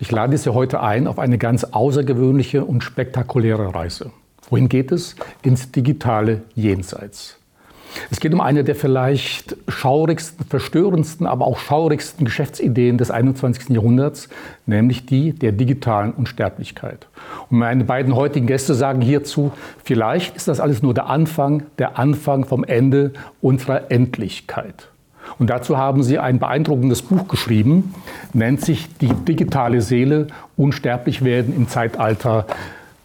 Ich 0.00 0.10
lade 0.10 0.36
Sie 0.36 0.52
heute 0.52 0.80
ein 0.80 1.06
auf 1.06 1.20
eine 1.20 1.38
ganz 1.38 1.62
außergewöhnliche 1.62 2.64
und 2.64 2.82
spektakuläre 2.82 3.74
Reise. 3.74 4.10
Wohin 4.50 4.68
geht 4.68 4.90
es? 4.90 5.14
Ins 5.42 5.70
digitale 5.70 6.42
Jenseits. 6.54 7.38
Es 8.10 8.18
geht 8.18 8.34
um 8.34 8.40
eine 8.40 8.64
der 8.64 8.74
vielleicht 8.74 9.56
schaurigsten, 9.68 10.44
verstörendsten, 10.46 11.28
aber 11.28 11.46
auch 11.46 11.58
schaurigsten 11.58 12.24
Geschäftsideen 12.24 12.98
des 12.98 13.12
21. 13.12 13.68
Jahrhunderts, 13.68 14.28
nämlich 14.66 15.06
die 15.06 15.32
der 15.32 15.52
digitalen 15.52 16.12
Unsterblichkeit. 16.12 17.06
Und 17.50 17.58
meine 17.58 17.84
beiden 17.84 18.16
heutigen 18.16 18.48
Gäste 18.48 18.74
sagen 18.74 19.00
hierzu, 19.00 19.52
vielleicht 19.84 20.34
ist 20.34 20.48
das 20.48 20.58
alles 20.58 20.82
nur 20.82 20.92
der 20.92 21.06
Anfang, 21.06 21.62
der 21.78 21.96
Anfang 21.96 22.44
vom 22.44 22.64
Ende 22.64 23.12
unserer 23.40 23.92
Endlichkeit. 23.92 24.88
Und 25.38 25.50
dazu 25.50 25.76
haben 25.76 26.02
sie 26.02 26.18
ein 26.18 26.38
beeindruckendes 26.38 27.02
Buch 27.02 27.28
geschrieben, 27.28 27.94
nennt 28.32 28.60
sich 28.60 28.88
Die 28.98 29.12
digitale 29.12 29.80
Seele, 29.80 30.28
unsterblich 30.56 31.24
werden 31.24 31.54
im 31.56 31.68
Zeitalter 31.68 32.46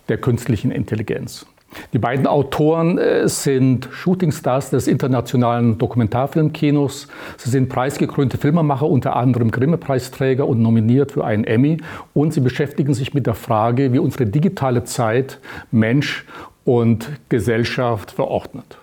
der 0.09 0.17
künstlichen 0.17 0.71
Intelligenz. 0.71 1.45
Die 1.93 1.99
beiden 1.99 2.27
Autoren 2.27 2.97
äh, 2.97 3.27
sind 3.27 3.89
Shootingstars 3.91 4.71
des 4.71 4.87
internationalen 4.87 5.77
Dokumentarfilmkinos. 5.77 7.07
Sie 7.37 7.49
sind 7.49 7.69
preisgekrönte 7.69 8.37
Filmemacher, 8.37 8.87
unter 8.87 9.15
anderem 9.15 9.51
Grimme-Preisträger 9.51 10.47
und 10.47 10.61
nominiert 10.61 11.11
für 11.11 11.25
einen 11.25 11.43
Emmy. 11.43 11.77
Und 12.13 12.33
sie 12.33 12.41
beschäftigen 12.41 12.93
sich 12.93 13.13
mit 13.13 13.27
der 13.27 13.35
Frage, 13.35 13.93
wie 13.93 13.99
unsere 13.99 14.25
digitale 14.25 14.83
Zeit 14.83 15.39
Mensch 15.71 16.25
und 16.65 17.09
Gesellschaft 17.29 18.11
verordnet. 18.11 18.77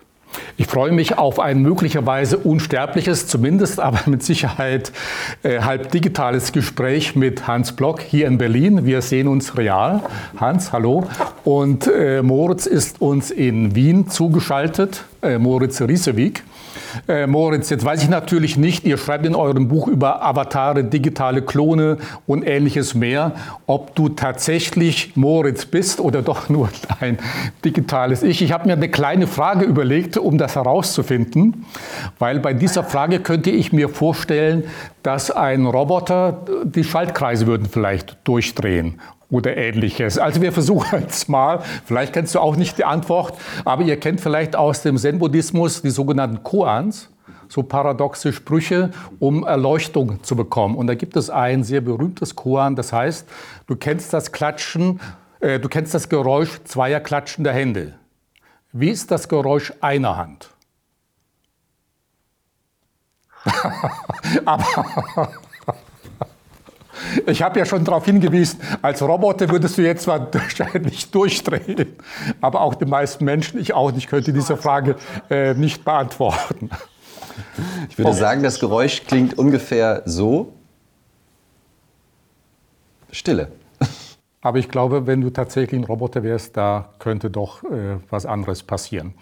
Ich 0.57 0.67
freue 0.67 0.91
mich 0.91 1.17
auf 1.17 1.39
ein 1.39 1.61
möglicherweise 1.61 2.37
unsterbliches, 2.37 3.27
zumindest 3.27 3.79
aber 3.79 3.99
mit 4.05 4.23
Sicherheit 4.23 4.91
äh, 5.43 5.61
halb 5.61 5.91
digitales 5.91 6.51
Gespräch 6.51 7.15
mit 7.15 7.47
Hans 7.47 7.73
Block 7.73 8.01
hier 8.01 8.27
in 8.27 8.37
Berlin. 8.37 8.85
Wir 8.85 9.01
sehen 9.01 9.27
uns 9.27 9.57
real. 9.57 10.01
Hans, 10.37 10.71
hallo. 10.73 11.05
Und 11.43 11.87
äh, 11.87 12.21
Moritz 12.21 12.65
ist 12.65 13.01
uns 13.01 13.31
in 13.31 13.75
Wien 13.75 14.09
zugeschaltet, 14.09 15.03
äh, 15.21 15.37
Moritz 15.37 15.81
Riesewig. 15.81 16.43
Äh, 17.07 17.27
Moritz, 17.27 17.69
jetzt 17.69 17.85
weiß 17.85 18.03
ich 18.03 18.09
natürlich 18.09 18.57
nicht, 18.57 18.85
ihr 18.85 18.97
schreibt 18.97 19.25
in 19.25 19.35
eurem 19.35 19.67
Buch 19.67 19.87
über 19.87 20.23
Avatare, 20.23 20.83
digitale 20.83 21.41
Klone 21.41 21.97
und 22.25 22.43
ähnliches 22.43 22.93
mehr, 22.93 23.33
ob 23.65 23.95
du 23.95 24.09
tatsächlich 24.09 25.15
Moritz 25.15 25.65
bist 25.65 25.99
oder 25.99 26.21
doch 26.21 26.49
nur 26.49 26.69
ein 26.99 27.17
digitales 27.63 28.23
Ich. 28.23 28.41
Ich 28.41 28.51
habe 28.51 28.67
mir 28.67 28.73
eine 28.73 28.89
kleine 28.89 29.27
Frage 29.27 29.65
überlegt, 29.65 30.17
um 30.17 30.37
das 30.37 30.55
herauszufinden, 30.55 31.65
weil 32.19 32.39
bei 32.39 32.53
dieser 32.53 32.83
Frage 32.83 33.19
könnte 33.19 33.49
ich 33.49 33.73
mir 33.73 33.89
vorstellen, 33.89 34.63
dass 35.03 35.31
ein 35.31 35.65
Roboter, 35.65 36.45
die 36.63 36.83
Schaltkreise 36.83 37.47
würden 37.47 37.67
vielleicht 37.71 38.17
durchdrehen 38.25 38.99
oder 39.29 39.57
ähnliches. 39.57 40.17
Also 40.17 40.41
wir 40.41 40.51
versuchen 40.51 41.01
jetzt 41.01 41.27
mal, 41.27 41.61
vielleicht 41.85 42.13
kennst 42.13 42.35
du 42.35 42.39
auch 42.39 42.55
nicht 42.55 42.77
die 42.77 42.85
Antwort, 42.85 43.37
aber 43.65 43.83
ihr 43.83 43.99
kennt 43.99 44.21
vielleicht 44.21 44.55
aus 44.55 44.81
dem 44.81 44.97
Zen-Buddhismus 44.97 45.81
die 45.81 45.89
sogenannten 45.89 46.43
Koans, 46.43 47.09
so 47.49 47.63
paradoxe 47.63 48.33
Sprüche, 48.33 48.91
um 49.19 49.45
Erleuchtung 49.45 50.23
zu 50.23 50.35
bekommen. 50.35 50.75
Und 50.75 50.87
da 50.87 50.95
gibt 50.95 51.15
es 51.15 51.29
ein 51.29 51.63
sehr 51.63 51.81
berühmtes 51.81 52.35
Koan, 52.35 52.75
das 52.75 52.93
heißt, 52.93 53.27
du 53.67 53.75
kennst 53.75 54.13
das 54.13 54.31
Klatschen, 54.31 54.99
äh, 55.39 55.59
du 55.59 55.69
kennst 55.69 55.93
das 55.93 56.09
Geräusch 56.09 56.61
zweier 56.63 56.99
klatschender 56.99 57.53
Hände. 57.53 57.93
Wie 58.71 58.89
ist 58.89 59.11
das 59.11 59.27
Geräusch 59.29 59.73
einer 59.81 60.17
Hand? 60.17 60.49
aber 64.45 65.31
ich 67.25 67.41
habe 67.41 67.59
ja 67.59 67.65
schon 67.65 67.83
darauf 67.83 68.05
hingewiesen, 68.05 68.59
als 68.81 69.01
Roboter 69.01 69.49
würdest 69.49 69.77
du 69.77 69.81
jetzt 69.81 70.03
zwar 70.03 70.33
wahrscheinlich 70.33 71.11
durchdrehen, 71.11 71.95
aber 72.41 72.61
auch 72.61 72.75
die 72.75 72.85
meisten 72.85 73.25
Menschen, 73.25 73.59
ich 73.59 73.73
auch 73.73 73.91
nicht, 73.91 74.07
könnte 74.07 74.33
diese 74.33 74.57
Frage 74.57 74.95
äh, 75.29 75.53
nicht 75.53 75.83
beantworten. 75.85 76.69
Ich 77.89 77.97
würde 77.97 78.13
sagen, 78.13 78.43
das 78.43 78.59
Geräusch 78.59 79.03
klingt 79.05 79.37
ungefähr 79.37 80.01
so. 80.05 80.53
Stille. 83.11 83.49
Aber 84.39 84.59
ich 84.59 84.69
glaube, 84.69 85.07
wenn 85.07 85.21
du 85.21 85.31
tatsächlich 85.31 85.81
ein 85.81 85.83
Roboter 85.83 86.21
wärst, 86.21 86.55
da 86.57 86.89
könnte 86.99 87.31
doch 87.31 87.63
äh, 87.63 87.97
was 88.11 88.27
anderes 88.27 88.61
passieren. 88.61 89.15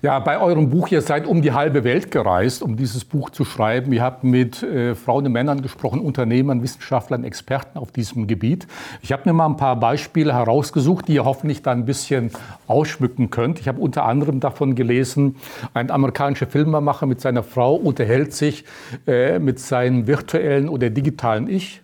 Ja, 0.00 0.18
bei 0.20 0.40
eurem 0.40 0.70
Buch, 0.70 0.88
ihr 0.88 1.02
seid 1.02 1.26
um 1.26 1.42
die 1.42 1.52
halbe 1.52 1.84
Welt 1.84 2.10
gereist, 2.10 2.62
um 2.62 2.74
dieses 2.74 3.04
Buch 3.04 3.28
zu 3.28 3.44
schreiben. 3.44 3.92
Ihr 3.92 4.02
habt 4.02 4.24
mit 4.24 4.62
äh, 4.62 4.94
Frauen 4.94 5.26
und 5.26 5.32
Männern 5.32 5.60
gesprochen, 5.60 6.00
Unternehmern, 6.00 6.62
Wissenschaftlern, 6.62 7.24
Experten 7.24 7.78
auf 7.78 7.92
diesem 7.92 8.26
Gebiet. 8.26 8.66
Ich 9.02 9.12
habe 9.12 9.22
mir 9.26 9.34
mal 9.34 9.46
ein 9.46 9.58
paar 9.58 9.78
Beispiele 9.78 10.32
herausgesucht, 10.32 11.08
die 11.08 11.14
ihr 11.14 11.26
hoffentlich 11.26 11.60
dann 11.60 11.80
ein 11.80 11.84
bisschen 11.84 12.30
ausschmücken 12.66 13.28
könnt. 13.28 13.60
Ich 13.60 13.68
habe 13.68 13.80
unter 13.82 14.06
anderem 14.06 14.40
davon 14.40 14.74
gelesen, 14.74 15.36
ein 15.74 15.90
amerikanischer 15.90 16.46
Filmemacher 16.46 17.04
mit 17.04 17.20
seiner 17.20 17.42
Frau 17.42 17.74
unterhält 17.74 18.32
sich 18.32 18.64
äh, 19.06 19.38
mit 19.38 19.60
seinem 19.60 20.06
virtuellen 20.06 20.70
oder 20.70 20.88
digitalen 20.88 21.50
Ich 21.50 21.83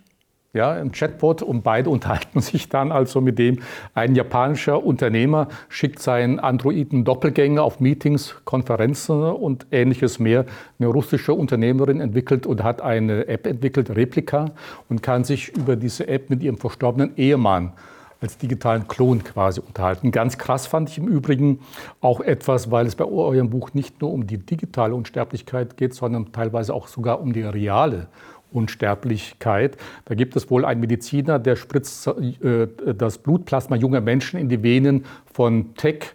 ja, 0.53 0.75
im 0.77 0.91
Chatbot 0.91 1.41
und 1.41 1.63
beide 1.63 1.89
unterhalten 1.89 2.41
sich 2.41 2.69
dann 2.69 2.91
also 2.91 3.21
mit 3.21 3.39
dem. 3.39 3.59
Ein 3.93 4.15
japanischer 4.15 4.83
Unternehmer 4.83 5.47
schickt 5.69 5.99
seinen 5.99 6.39
Androiden 6.39 7.05
Doppelgänger 7.05 7.63
auf 7.63 7.79
Meetings, 7.79 8.35
Konferenzen 8.43 9.23
und 9.23 9.67
ähnliches 9.71 10.19
mehr. 10.19 10.45
Eine 10.79 10.89
russische 10.89 11.33
Unternehmerin 11.33 12.01
entwickelt 12.01 12.45
und 12.45 12.63
hat 12.63 12.81
eine 12.81 13.27
App 13.27 13.47
entwickelt, 13.47 13.91
Replika, 13.91 14.51
und 14.89 15.01
kann 15.01 15.23
sich 15.23 15.55
über 15.55 15.75
diese 15.75 16.07
App 16.07 16.29
mit 16.29 16.43
ihrem 16.43 16.57
verstorbenen 16.57 17.15
Ehemann 17.15 17.73
als 18.19 18.37
digitalen 18.37 18.87
Klon 18.87 19.23
quasi 19.23 19.61
unterhalten. 19.61 20.11
Ganz 20.11 20.37
krass 20.37 20.67
fand 20.67 20.89
ich 20.89 20.99
im 20.99 21.07
Übrigen 21.07 21.59
auch 22.01 22.21
etwas, 22.21 22.69
weil 22.69 22.85
es 22.85 22.95
bei 22.95 23.05
eurem 23.05 23.49
Buch 23.49 23.73
nicht 23.73 23.99
nur 23.99 24.11
um 24.11 24.27
die 24.27 24.37
digitale 24.37 24.93
Unsterblichkeit 24.93 25.75
geht, 25.75 25.95
sondern 25.95 26.31
teilweise 26.31 26.73
auch 26.73 26.87
sogar 26.87 27.19
um 27.19 27.33
die 27.33 27.41
reale 27.41 28.09
Unsterblichkeit. 28.51 29.77
Da 30.05 30.15
gibt 30.15 30.35
es 30.35 30.49
wohl 30.49 30.65
einen 30.65 30.81
Mediziner, 30.81 31.39
der 31.39 31.55
spritzt 31.55 32.07
äh, 32.07 32.67
das 32.95 33.17
Blutplasma 33.17 33.75
junger 33.75 34.01
Menschen 34.01 34.39
in 34.39 34.49
die 34.49 34.63
Venen 34.63 35.05
von 35.33 35.75
Tech, 35.75 36.13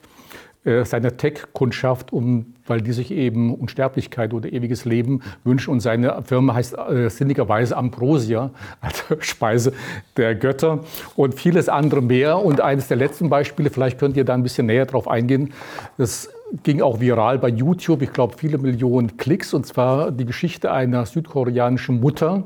äh, 0.66 0.84
seiner 0.84 1.16
Tech-Kundschaft, 1.16 2.12
um, 2.12 2.54
weil 2.66 2.80
die 2.80 2.92
sich 2.92 3.12
eben 3.12 3.54
Unsterblichkeit 3.54 4.34
oder 4.34 4.52
ewiges 4.52 4.84
Leben 4.84 5.22
wünschen. 5.44 5.70
Und 5.70 5.78
seine 5.78 6.22
Firma 6.24 6.54
heißt 6.54 6.76
äh, 6.76 7.08
sinnigerweise 7.08 7.76
Ambrosia, 7.76 8.50
also 8.80 9.20
Speise 9.20 9.72
der 10.16 10.34
Götter 10.34 10.80
und 11.14 11.34
vieles 11.36 11.68
andere 11.68 12.02
mehr. 12.02 12.38
Und 12.44 12.60
eines 12.60 12.88
der 12.88 12.96
letzten 12.96 13.28
Beispiele, 13.28 13.70
vielleicht 13.70 14.00
könnt 14.00 14.16
ihr 14.16 14.24
da 14.24 14.34
ein 14.34 14.42
bisschen 14.42 14.66
näher 14.66 14.86
drauf 14.86 15.06
eingehen, 15.06 15.52
das 15.98 16.30
ging 16.62 16.80
auch 16.80 17.00
viral 17.00 17.38
bei 17.38 17.48
YouTube, 17.48 18.02
ich 18.02 18.12
glaube 18.12 18.34
viele 18.36 18.58
Millionen 18.58 19.16
Klicks, 19.16 19.54
und 19.54 19.66
zwar 19.66 20.10
die 20.10 20.24
Geschichte 20.24 20.70
einer 20.72 21.06
südkoreanischen 21.06 22.00
Mutter, 22.00 22.44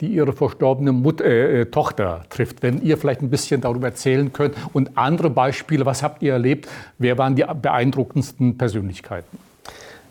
die 0.00 0.08
ihre 0.08 0.32
verstorbene 0.32 0.92
Mut 0.92 1.20
äh, 1.20 1.62
äh, 1.62 1.64
Tochter 1.66 2.22
trifft. 2.30 2.62
Wenn 2.62 2.82
ihr 2.82 2.96
vielleicht 2.98 3.20
ein 3.20 3.30
bisschen 3.30 3.60
darüber 3.60 3.88
erzählen 3.88 4.32
könnt 4.32 4.54
und 4.72 4.96
andere 4.96 5.30
Beispiele, 5.30 5.86
was 5.86 6.02
habt 6.02 6.22
ihr 6.22 6.32
erlebt? 6.32 6.68
Wer 6.98 7.18
waren 7.18 7.34
die 7.34 7.44
beeindruckendsten 7.60 8.56
Persönlichkeiten? 8.58 9.38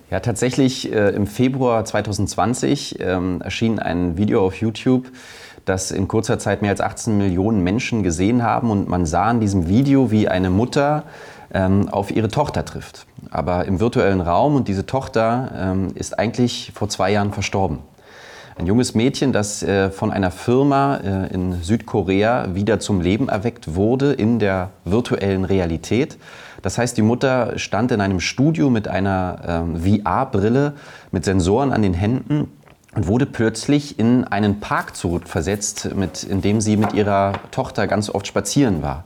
Ja, 0.10 0.20
tatsächlich 0.20 0.92
äh, 0.92 1.10
im 1.10 1.28
Februar 1.28 1.84
2020 1.84 3.00
ähm, 3.00 3.42
erschien 3.42 3.80
ein 3.80 4.18
Video 4.18 4.46
auf 4.46 4.56
YouTube, 4.56 5.12
das 5.66 5.92
in 5.92 6.08
kurzer 6.08 6.40
Zeit 6.40 6.62
mehr 6.62 6.72
als 6.72 6.80
18 6.80 7.18
Millionen 7.18 7.62
Menschen 7.62 8.04
gesehen 8.04 8.42
haben 8.42 8.72
und 8.72 8.88
man 8.88 9.06
sah 9.06 9.30
in 9.32 9.42
diesem 9.42 9.68
Video, 9.68 10.12
wie 10.12 10.30
eine 10.30 10.50
Mutter 10.50 11.04
auf 11.54 12.12
ihre 12.12 12.28
Tochter 12.28 12.66
trifft. 12.66 13.06
Aber 13.32 13.66
im 13.66 13.80
virtuellen 13.80 14.22
Raum 14.22 14.56
und 14.56 14.68
diese 14.68 14.86
Tochter 14.86 15.52
ähm, 15.58 15.88
ist 15.96 16.20
eigentlich 16.20 16.72
vor 16.76 16.90
zwei 16.90 17.12
Jahren 17.12 17.32
verstorben. 17.32 17.80
Ein 18.58 18.66
junges 18.66 18.96
Mädchen, 18.96 19.34
das 19.34 19.62
äh, 19.62 19.92
von 19.92 20.12
einer 20.12 20.32
Firma 20.32 20.98
äh, 20.98 21.32
in 21.32 21.62
Südkorea 21.62 22.56
wieder 22.56 22.80
zum 22.80 23.02
Leben 23.02 23.30
erweckt 23.30 23.76
wurde 23.76 24.14
in 24.14 24.40
der 24.40 24.72
virtuellen 24.84 25.46
Realität. 25.46 26.18
Das 26.64 26.80
heißt, 26.80 26.98
die 26.98 27.04
Mutter 27.04 27.60
stand 27.60 27.92
in 27.92 28.02
einem 28.02 28.20
Studio 28.20 28.72
mit 28.72 28.88
einer 28.88 29.68
äh, 29.78 30.02
VR-Brille 30.02 30.74
mit 31.12 31.24
Sensoren 31.24 31.72
an 31.72 31.84
den 31.84 31.94
Händen 31.94 32.52
und 32.96 33.06
wurde 33.06 33.28
plötzlich 33.28 34.00
in 34.00 34.24
einen 34.24 34.60
Park 34.60 34.96
zurückversetzt, 34.96 35.94
mit, 35.94 36.24
in 36.24 36.42
dem 36.42 36.60
sie 36.60 36.78
mit 36.78 36.94
ihrer 36.94 37.34
Tochter 37.52 37.86
ganz 37.86 38.10
oft 38.10 38.26
spazieren 38.26 38.82
war. 38.82 39.04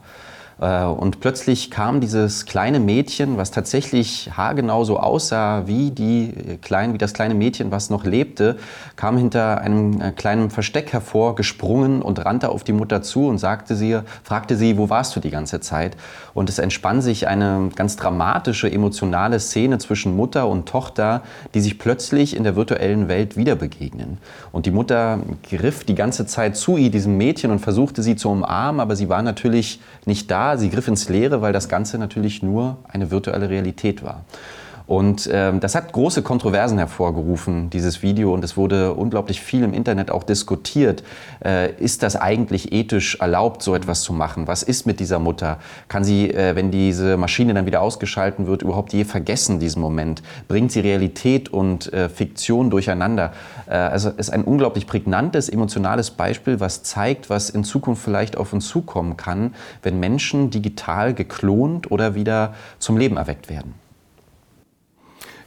Äh, 0.60 0.84
und 0.84 1.20
plötzlich 1.20 1.70
kam 1.70 2.00
dieses 2.00 2.46
kleine 2.46 2.80
Mädchen, 2.80 3.36
was 3.36 3.50
tatsächlich 3.50 4.30
haargenau 4.36 4.84
so 4.84 4.98
aussah 4.98 5.66
wie, 5.66 5.90
die 5.90 6.58
klein, 6.62 6.94
wie 6.94 6.98
das 6.98 7.14
kleine 7.14 7.34
Mädchen, 7.34 7.70
was 7.70 7.90
noch 7.90 8.04
lebte, 8.04 8.56
kam 8.96 9.16
hinter 9.16 9.60
einem 9.60 10.00
äh, 10.00 10.12
kleinen 10.12 10.50
Versteck 10.50 10.92
hervor, 10.92 11.34
gesprungen 11.34 12.02
und 12.02 12.24
rannte 12.24 12.50
auf 12.50 12.64
die 12.64 12.72
Mutter 12.72 13.02
zu 13.02 13.26
und 13.26 13.38
sagte 13.38 13.76
sie, 13.76 13.98
fragte 14.22 14.56
sie, 14.56 14.78
wo 14.78 14.88
warst 14.90 15.14
du 15.16 15.20
die 15.20 15.30
ganze 15.30 15.60
Zeit? 15.60 15.96
Und 16.34 16.48
es 16.48 16.58
entspann 16.58 17.02
sich 17.02 17.28
eine 17.28 17.70
ganz 17.74 17.96
dramatische, 17.96 18.70
emotionale 18.70 19.40
Szene 19.40 19.78
zwischen 19.78 20.16
Mutter 20.16 20.48
und 20.48 20.66
Tochter, 20.66 21.22
die 21.54 21.60
sich 21.60 21.78
plötzlich 21.78 22.36
in 22.36 22.44
der 22.44 22.56
virtuellen 22.56 23.08
Welt 23.08 23.36
wieder 23.36 23.54
begegnen. 23.54 24.18
Und 24.50 24.66
die 24.66 24.70
Mutter 24.70 25.18
griff 25.48 25.84
die 25.84 25.94
ganze 25.94 26.26
Zeit 26.26 26.56
zu 26.56 26.76
ihr, 26.76 26.90
diesem 26.90 27.16
Mädchen, 27.16 27.50
und 27.50 27.58
versuchte 27.58 28.02
sie 28.02 28.16
zu 28.16 28.30
umarmen, 28.30 28.80
aber 28.80 28.96
sie 28.96 29.08
war 29.08 29.22
natürlich 29.22 29.80
nicht 30.06 30.30
da 30.30 30.41
sie 30.56 30.70
griff 30.70 30.88
ins 30.88 31.08
Leere, 31.08 31.40
weil 31.42 31.52
das 31.52 31.68
Ganze 31.68 31.98
natürlich 31.98 32.42
nur 32.42 32.78
eine 32.88 33.10
virtuelle 33.10 33.48
Realität 33.48 34.02
war. 34.02 34.24
Und 34.92 35.26
ähm, 35.32 35.58
das 35.58 35.74
hat 35.74 35.90
große 35.90 36.20
Kontroversen 36.20 36.76
hervorgerufen, 36.76 37.70
dieses 37.70 38.02
Video, 38.02 38.34
und 38.34 38.44
es 38.44 38.58
wurde 38.58 38.92
unglaublich 38.92 39.40
viel 39.40 39.64
im 39.64 39.72
Internet 39.72 40.10
auch 40.10 40.22
diskutiert. 40.22 41.02
Äh, 41.42 41.72
ist 41.76 42.02
das 42.02 42.14
eigentlich 42.14 42.72
ethisch 42.72 43.14
erlaubt, 43.18 43.62
so 43.62 43.74
etwas 43.74 44.02
zu 44.02 44.12
machen? 44.12 44.48
Was 44.48 44.62
ist 44.62 44.86
mit 44.86 45.00
dieser 45.00 45.18
Mutter? 45.18 45.60
Kann 45.88 46.04
sie, 46.04 46.28
äh, 46.28 46.56
wenn 46.56 46.70
diese 46.70 47.16
Maschine 47.16 47.54
dann 47.54 47.64
wieder 47.64 47.80
ausgeschalten 47.80 48.46
wird, 48.46 48.60
überhaupt 48.60 48.92
je 48.92 49.04
vergessen, 49.04 49.58
diesen 49.58 49.80
Moment? 49.80 50.22
Bringt 50.46 50.72
sie 50.72 50.80
Realität 50.80 51.48
und 51.48 51.90
äh, 51.94 52.10
Fiktion 52.10 52.68
durcheinander? 52.68 53.32
Äh, 53.66 53.76
also 53.76 54.10
es 54.10 54.28
ist 54.28 54.30
ein 54.30 54.44
unglaublich 54.44 54.86
prägnantes, 54.86 55.48
emotionales 55.48 56.10
Beispiel, 56.10 56.60
was 56.60 56.82
zeigt, 56.82 57.30
was 57.30 57.48
in 57.48 57.64
Zukunft 57.64 58.04
vielleicht 58.04 58.36
auf 58.36 58.52
uns 58.52 58.68
zukommen 58.68 59.16
kann, 59.16 59.54
wenn 59.82 59.98
Menschen 59.98 60.50
digital 60.50 61.14
geklont 61.14 61.90
oder 61.90 62.14
wieder 62.14 62.52
zum 62.78 62.98
Leben 62.98 63.16
erweckt 63.16 63.48
werden. 63.48 63.81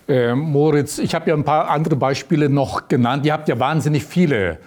Äh, 0.07 0.35
Moritz, 0.35 0.99
ich 0.99 1.15
habe 1.15 1.29
ja 1.29 1.35
ein 1.35 1.43
paar 1.43 1.69
andere 1.69 1.95
Beispiele 1.95 2.49
noch 2.49 2.87
genannt. 2.87 3.25
Ihr 3.25 3.33
habt 3.33 3.47
ja 3.47 3.59
wahnsinnig 3.59 4.05
viele 4.05 4.59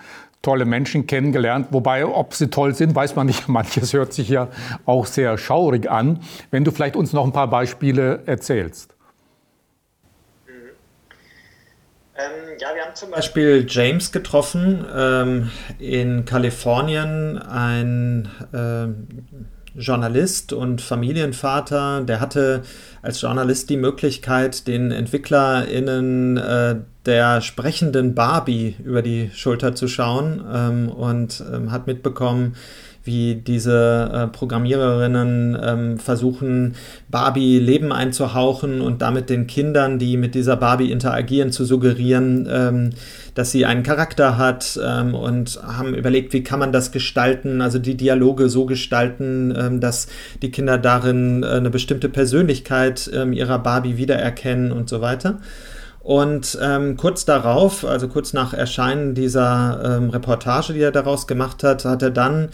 tolle 0.42 0.64
Menschen 0.64 1.06
kennengelernt. 1.06 1.68
Wobei, 1.70 2.06
ob 2.06 2.34
sie 2.34 2.48
toll 2.48 2.74
sind, 2.74 2.94
weiß 2.94 3.16
man 3.16 3.26
nicht. 3.26 3.48
Manches 3.48 3.92
hört 3.92 4.12
sich 4.12 4.28
ja 4.28 4.48
auch 4.84 5.06
sehr 5.06 5.38
schaurig 5.38 5.90
an. 5.90 6.20
Wenn 6.50 6.64
du 6.64 6.70
vielleicht 6.70 6.96
uns 6.96 7.12
noch 7.12 7.24
ein 7.24 7.32
paar 7.32 7.48
Beispiele 7.48 8.22
erzählst. 8.26 8.94
Mhm. 10.46 10.52
Ähm, 12.16 12.58
ja, 12.58 12.68
wir 12.74 12.84
haben 12.84 12.94
zum 12.94 13.10
Beispiel 13.10 13.64
James 13.68 14.10
getroffen 14.10 14.84
ähm, 14.92 15.50
in 15.78 16.24
Kalifornien, 16.24 17.38
ein 17.38 18.28
ähm, 18.52 19.06
Journalist 19.78 20.52
und 20.52 20.80
Familienvater, 20.80 22.02
der 22.02 22.20
hatte 22.20 22.62
als 23.02 23.20
Journalist 23.20 23.70
die 23.70 23.76
Möglichkeit, 23.76 24.66
den 24.66 24.90
EntwicklerInnen 24.90 26.36
äh, 26.36 26.76
der 27.06 27.40
sprechenden 27.40 28.14
Barbie 28.14 28.76
über 28.84 29.02
die 29.02 29.30
Schulter 29.32 29.74
zu 29.74 29.88
schauen 29.88 30.44
ähm, 30.52 30.88
und 30.90 31.42
ähm, 31.52 31.72
hat 31.72 31.86
mitbekommen, 31.86 32.54
wie 33.08 33.34
diese 33.34 34.10
äh, 34.12 34.26
Programmiererinnen 34.28 35.58
ähm, 35.60 35.98
versuchen, 35.98 36.76
Barbie 37.08 37.58
Leben 37.58 37.90
einzuhauchen 37.90 38.82
und 38.82 39.00
damit 39.02 39.30
den 39.30 39.46
Kindern, 39.46 39.98
die 39.98 40.18
mit 40.18 40.34
dieser 40.34 40.56
Barbie 40.56 40.92
interagieren, 40.92 41.50
zu 41.50 41.64
suggerieren, 41.64 42.46
ähm, 42.50 42.90
dass 43.34 43.50
sie 43.50 43.64
einen 43.64 43.82
Charakter 43.82 44.36
hat 44.36 44.78
ähm, 44.84 45.14
und 45.14 45.58
haben 45.62 45.94
überlegt, 45.94 46.34
wie 46.34 46.42
kann 46.42 46.60
man 46.60 46.70
das 46.70 46.92
gestalten, 46.92 47.62
also 47.62 47.78
die 47.78 47.96
Dialoge 47.96 48.50
so 48.50 48.66
gestalten, 48.66 49.54
ähm, 49.56 49.80
dass 49.80 50.06
die 50.42 50.50
Kinder 50.50 50.76
darin 50.76 51.42
äh, 51.42 51.46
eine 51.46 51.70
bestimmte 51.70 52.10
Persönlichkeit 52.10 53.10
ähm, 53.14 53.32
ihrer 53.32 53.58
Barbie 53.58 53.96
wiedererkennen 53.96 54.70
und 54.70 54.88
so 54.90 55.00
weiter. 55.00 55.38
Und 56.08 56.58
ähm, 56.62 56.96
kurz 56.96 57.26
darauf, 57.26 57.84
also 57.84 58.08
kurz 58.08 58.32
nach 58.32 58.54
Erscheinen 58.54 59.14
dieser 59.14 59.98
ähm, 59.98 60.08
Reportage, 60.08 60.72
die 60.72 60.80
er 60.80 60.90
daraus 60.90 61.26
gemacht 61.26 61.62
hat, 61.62 61.84
hat 61.84 62.02
er 62.02 62.10
dann 62.10 62.48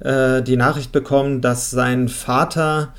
äh, 0.00 0.42
die 0.42 0.56
Nachricht 0.56 0.92
bekommen, 0.92 1.40
dass 1.40 1.70
sein 1.70 2.08
Vater 2.08 2.92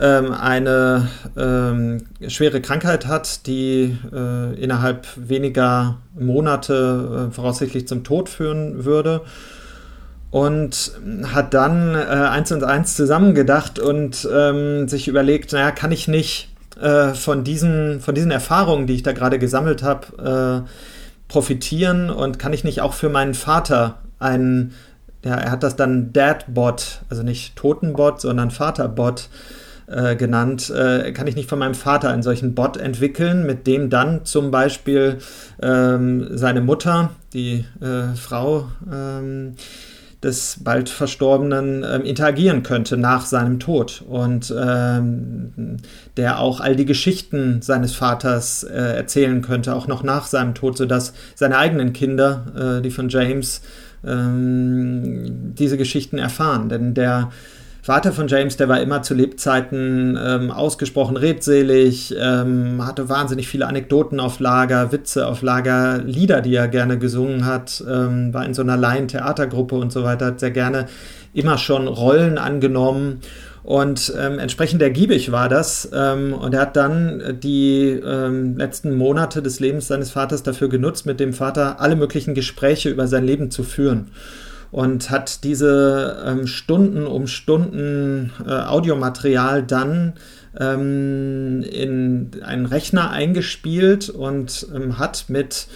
ähm, 0.00 0.32
eine 0.32 1.08
ähm, 1.36 2.06
schwere 2.28 2.60
Krankheit 2.60 3.06
hat, 3.06 3.46
die 3.46 3.96
äh, 4.12 4.54
innerhalb 4.60 5.06
weniger 5.16 5.98
Monate 6.18 7.28
äh, 7.28 7.34
voraussichtlich 7.34 7.86
zum 7.86 8.02
Tod 8.02 8.28
führen 8.28 8.84
würde. 8.84 9.20
Und 10.30 10.92
hat 11.34 11.54
dann 11.54 11.96
äh, 11.96 11.98
eins 11.98 12.52
und 12.52 12.62
eins 12.62 12.94
zusammengedacht 12.94 13.80
und 13.80 14.28
ähm, 14.32 14.86
sich 14.86 15.08
überlegt, 15.08 15.52
naja, 15.52 15.72
kann 15.72 15.90
ich 15.90 16.06
nicht 16.06 16.50
äh, 16.80 17.14
von, 17.14 17.42
diesen, 17.42 18.00
von 18.00 18.14
diesen 18.14 18.30
Erfahrungen, 18.30 18.86
die 18.86 18.94
ich 18.94 19.02
da 19.02 19.12
gerade 19.12 19.40
gesammelt 19.40 19.82
habe, 19.82 20.64
äh, 20.64 20.70
profitieren 21.28 22.10
und 22.10 22.38
kann 22.38 22.52
ich 22.52 22.64
nicht 22.64 22.80
auch 22.80 22.94
für 22.94 23.08
meinen 23.08 23.34
Vater 23.34 23.98
einen 24.20 24.72
ja, 25.24 25.34
er 25.34 25.50
hat 25.50 25.62
das 25.62 25.76
dann 25.76 26.12
Dadbot, 26.12 27.02
also 27.08 27.22
nicht 27.22 27.56
Totenbot, 27.56 28.20
sondern 28.20 28.50
Vaterbot 28.50 29.28
äh, 29.90 30.16
genannt. 30.16 30.70
Äh, 30.70 31.12
kann 31.12 31.26
ich 31.26 31.36
nicht 31.36 31.48
von 31.48 31.58
meinem 31.58 31.74
Vater 31.74 32.10
einen 32.10 32.22
solchen 32.22 32.54
Bot 32.54 32.76
entwickeln, 32.76 33.44
mit 33.44 33.66
dem 33.66 33.90
dann 33.90 34.24
zum 34.24 34.50
Beispiel 34.50 35.18
ähm, 35.60 36.28
seine 36.30 36.60
Mutter, 36.60 37.10
die 37.34 37.64
äh, 37.80 38.14
Frau 38.16 38.68
ähm, 38.90 39.56
des 40.22 40.58
bald 40.62 40.90
Verstorbenen, 40.90 41.82
ähm, 41.82 42.02
interagieren 42.04 42.62
könnte 42.62 42.96
nach 42.98 43.24
seinem 43.24 43.58
Tod 43.58 44.04
und 44.06 44.54
ähm, 44.56 45.78
der 46.16 46.40
auch 46.40 46.60
all 46.60 46.76
die 46.76 46.84
Geschichten 46.84 47.62
seines 47.62 47.94
Vaters 47.94 48.62
äh, 48.62 48.96
erzählen 48.96 49.40
könnte, 49.40 49.74
auch 49.74 49.86
noch 49.86 50.02
nach 50.02 50.26
seinem 50.26 50.54
Tod, 50.54 50.76
sodass 50.76 51.14
seine 51.34 51.56
eigenen 51.56 51.94
Kinder, 51.94 52.78
äh, 52.78 52.82
die 52.82 52.90
von 52.90 53.08
James, 53.08 53.62
ähm, 54.06 55.54
diese 55.54 55.76
Geschichten 55.76 56.18
erfahren. 56.18 56.68
Denn 56.68 56.94
der 56.94 57.30
Vater 57.82 58.12
von 58.12 58.28
James, 58.28 58.58
der 58.58 58.68
war 58.68 58.80
immer 58.80 59.02
zu 59.02 59.14
Lebzeiten 59.14 60.18
ähm, 60.22 60.50
ausgesprochen 60.50 61.16
redselig, 61.16 62.14
ähm, 62.20 62.86
hatte 62.86 63.08
wahnsinnig 63.08 63.48
viele 63.48 63.66
Anekdoten 63.66 64.20
auf 64.20 64.38
Lager, 64.38 64.92
Witze 64.92 65.26
auf 65.26 65.40
Lager, 65.40 65.98
Lieder, 65.98 66.42
die 66.42 66.54
er 66.54 66.68
gerne 66.68 66.98
gesungen 66.98 67.46
hat, 67.46 67.82
ähm, 67.88 68.34
war 68.34 68.44
in 68.44 68.52
so 68.52 68.60
einer 68.60 68.76
Laien-Theatergruppe 68.76 69.76
und 69.76 69.92
so 69.92 70.04
weiter, 70.04 70.26
hat 70.26 70.40
sehr 70.40 70.50
gerne 70.50 70.86
immer 71.32 71.56
schon 71.56 71.88
Rollen 71.88 72.36
angenommen 72.36 73.20
und 73.62 74.12
ähm, 74.18 74.38
entsprechend 74.38 74.80
ergiebig 74.80 75.32
war 75.32 75.48
das. 75.48 75.90
Ähm, 75.92 76.32
und 76.32 76.54
er 76.54 76.62
hat 76.62 76.76
dann 76.76 77.38
die 77.42 77.88
ähm, 77.90 78.56
letzten 78.56 78.96
Monate 78.96 79.42
des 79.42 79.60
Lebens 79.60 79.88
seines 79.88 80.10
Vaters 80.10 80.42
dafür 80.42 80.68
genutzt, 80.68 81.06
mit 81.06 81.20
dem 81.20 81.32
Vater 81.32 81.80
alle 81.80 81.96
möglichen 81.96 82.34
Gespräche 82.34 82.88
über 82.88 83.06
sein 83.06 83.24
Leben 83.24 83.50
zu 83.50 83.62
führen. 83.62 84.08
Und 84.70 85.10
hat 85.10 85.42
diese 85.42 86.22
ähm, 86.24 86.46
Stunden 86.46 87.06
um 87.06 87.26
Stunden 87.26 88.32
äh, 88.46 88.52
Audiomaterial 88.52 89.64
dann 89.64 90.14
ähm, 90.58 91.62
in 91.62 92.30
einen 92.42 92.66
Rechner 92.66 93.10
eingespielt 93.10 94.08
und 94.08 94.66
ähm, 94.74 94.98
hat 94.98 95.24
mit 95.28 95.66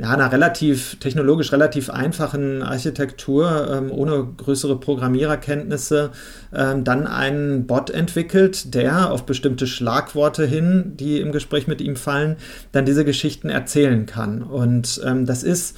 ja, 0.00 0.10
einer 0.10 0.32
relativ 0.32 0.98
technologisch 0.98 1.52
relativ 1.52 1.90
einfachen 1.90 2.62
Architektur 2.62 3.68
ähm, 3.70 3.92
ohne 3.92 4.26
größere 4.36 4.80
Programmiererkenntnisse 4.80 6.10
ähm, 6.54 6.84
dann 6.84 7.06
einen 7.06 7.66
Bot 7.66 7.90
entwickelt, 7.90 8.74
der 8.74 9.12
auf 9.12 9.26
bestimmte 9.26 9.66
Schlagworte 9.66 10.46
hin, 10.46 10.92
die 10.96 11.20
im 11.20 11.32
Gespräch 11.32 11.66
mit 11.66 11.82
ihm 11.82 11.96
fallen, 11.96 12.36
dann 12.72 12.86
diese 12.86 13.04
Geschichten 13.04 13.50
erzählen 13.50 14.06
kann. 14.06 14.42
Und 14.42 15.02
ähm, 15.04 15.26
das 15.26 15.42
ist 15.42 15.76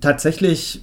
tatsächlich 0.00 0.82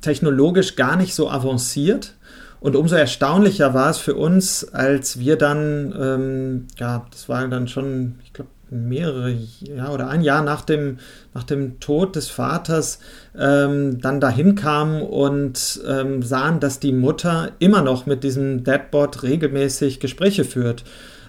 technologisch 0.00 0.74
gar 0.74 0.96
nicht 0.96 1.14
so 1.14 1.30
avanciert. 1.30 2.14
Und 2.58 2.74
umso 2.74 2.96
erstaunlicher 2.96 3.74
war 3.74 3.90
es 3.90 3.98
für 3.98 4.14
uns, 4.14 4.64
als 4.72 5.20
wir 5.20 5.36
dann, 5.36 5.94
ähm, 5.96 6.66
ja, 6.78 7.06
das 7.12 7.28
war 7.28 7.46
dann 7.46 7.68
schon, 7.68 8.16
ich 8.24 8.32
glaube, 8.32 8.50
mehrere 8.70 9.36
ja 9.60 9.92
oder 9.92 10.08
ein 10.08 10.22
Jahr 10.22 10.42
nach 10.42 10.62
dem 10.62 10.98
nach 11.34 11.44
dem 11.44 11.78
Tod 11.78 12.16
des 12.16 12.28
Vaters 12.28 12.98
ähm, 13.38 14.00
dann 14.00 14.20
dahin 14.20 14.54
kamen 14.54 15.02
und 15.02 15.80
ähm, 15.86 16.22
sahen, 16.22 16.60
dass 16.60 16.80
die 16.80 16.92
Mutter 16.92 17.52
immer 17.58 17.82
noch 17.82 18.06
mit 18.06 18.24
diesem 18.24 18.64
Deadbot 18.64 19.22
regelmäßig 19.22 20.00
Gespräche 20.00 20.44
führt. 20.44 20.84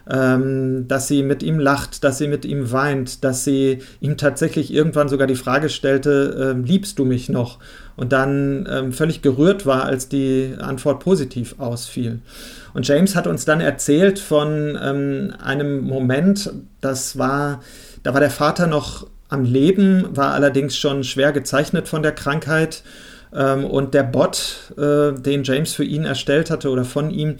Ähm, 0.09 0.87
dass 0.87 1.09
sie 1.09 1.21
mit 1.21 1.43
ihm 1.43 1.59
lacht, 1.59 2.05
dass 2.05 2.17
sie 2.17 2.29
mit 2.29 2.45
ihm 2.45 2.71
weint, 2.71 3.25
dass 3.25 3.43
sie 3.43 3.79
ihm 3.99 4.15
tatsächlich 4.15 4.73
irgendwann 4.73 5.09
sogar 5.09 5.27
die 5.27 5.35
Frage 5.35 5.67
stellte, 5.67 6.55
äh, 6.55 6.61
liebst 6.65 6.97
du 6.97 7.03
mich 7.03 7.27
noch? 7.27 7.59
Und 7.97 8.13
dann 8.13 8.67
ähm, 8.71 8.93
völlig 8.93 9.21
gerührt 9.21 9.65
war, 9.65 9.83
als 9.83 10.07
die 10.07 10.53
Antwort 10.59 11.01
positiv 11.01 11.55
ausfiel. 11.57 12.19
Und 12.73 12.87
James 12.87 13.15
hat 13.15 13.27
uns 13.27 13.43
dann 13.43 13.59
erzählt 13.59 14.19
von 14.19 14.77
ähm, 14.81 15.33
einem 15.43 15.81
Moment, 15.81 16.53
das 16.79 17.17
war, 17.17 17.61
da 18.03 18.13
war 18.13 18.21
der 18.21 18.29
Vater 18.29 18.67
noch 18.67 19.07
am 19.29 19.43
Leben, 19.43 20.15
war 20.15 20.33
allerdings 20.33 20.77
schon 20.77 21.03
schwer 21.03 21.31
gezeichnet 21.33 21.87
von 21.87 22.01
der 22.01 22.13
Krankheit. 22.13 22.83
Ähm, 23.33 23.65
und 23.65 23.93
der 23.93 24.03
Bot, 24.03 24.73
äh, 24.77 25.11
den 25.13 25.43
James 25.43 25.73
für 25.73 25.83
ihn 25.83 26.05
erstellt 26.05 26.49
hatte 26.49 26.69
oder 26.69 26.85
von 26.85 27.09
ihm, 27.09 27.35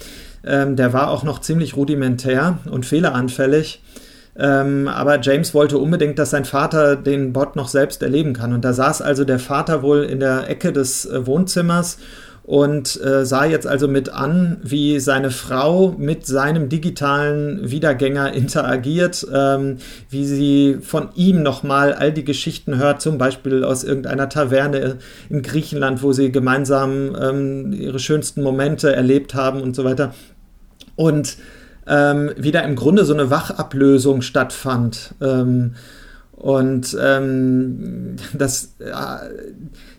Ähm, 0.48 0.76
der 0.76 0.94
war 0.94 1.12
auch 1.12 1.24
noch 1.24 1.40
ziemlich 1.40 1.76
rudimentär 1.76 2.60
und 2.70 2.86
fehleranfällig. 2.86 3.82
Ähm, 4.40 4.88
aber 4.88 5.20
James 5.20 5.54
wollte 5.54 5.80
unbedingt, 5.80 6.20
dass 6.20 6.30
sein 6.30 6.46
Vater 6.46 6.96
den 6.96 7.34
Bot 7.34 7.56
noch 7.56 7.68
selbst 7.68 8.04
erleben 8.04 8.34
kann. 8.34 8.54
Und 8.54 8.64
da 8.64 8.74
saß 8.74 9.02
also 9.02 9.24
der 9.24 9.40
Vater 9.40 9.82
wohl 9.82 10.04
in 10.04 10.20
der 10.20 10.50
Ecke 10.50 10.72
des 10.72 11.06
äh, 11.06 11.26
Wohnzimmers 11.26 11.98
und 12.48 13.02
äh, 13.04 13.26
sah 13.26 13.44
jetzt 13.44 13.68
also 13.68 13.90
mit 13.90 14.08
an, 14.08 14.58
wie 14.64 15.02
seine 15.02 15.32
Frau 15.32 15.94
mit 15.98 16.26
seinem 16.26 16.70
digitalen 16.70 17.70
Wiedergänger 17.70 18.32
interagiert, 18.32 19.28
ähm, 19.34 19.78
wie 20.10 20.26
sie 20.26 20.78
von 20.82 21.10
ihm 21.16 21.44
nochmal 21.44 21.94
all 21.94 22.14
die 22.14 22.24
Geschichten 22.24 22.78
hört, 22.78 23.02
zum 23.02 23.18
Beispiel 23.18 23.66
aus 23.66 23.84
irgendeiner 23.84 24.30
Taverne 24.30 25.00
in 25.30 25.42
Griechenland, 25.42 26.02
wo 26.04 26.14
sie 26.14 26.32
gemeinsam 26.32 27.18
ähm, 27.22 27.74
ihre 27.74 28.00
schönsten 28.00 28.42
Momente 28.44 28.96
erlebt 28.96 29.34
haben 29.34 29.60
und 29.62 29.76
so 29.76 29.84
weiter. 29.84 30.14
Und 30.98 31.38
ähm, 31.88 32.32
wieder 32.36 32.64
im 32.64 32.76
Grunde 32.76 33.06
so 33.06 33.14
eine 33.14 33.30
Wachablösung 33.30 34.22
stattfand. 34.22 35.16
Ähm, 35.22 35.76
und 36.38 36.96
ähm, 37.02 38.16
das, 38.34 38.76
äh, 38.78 38.92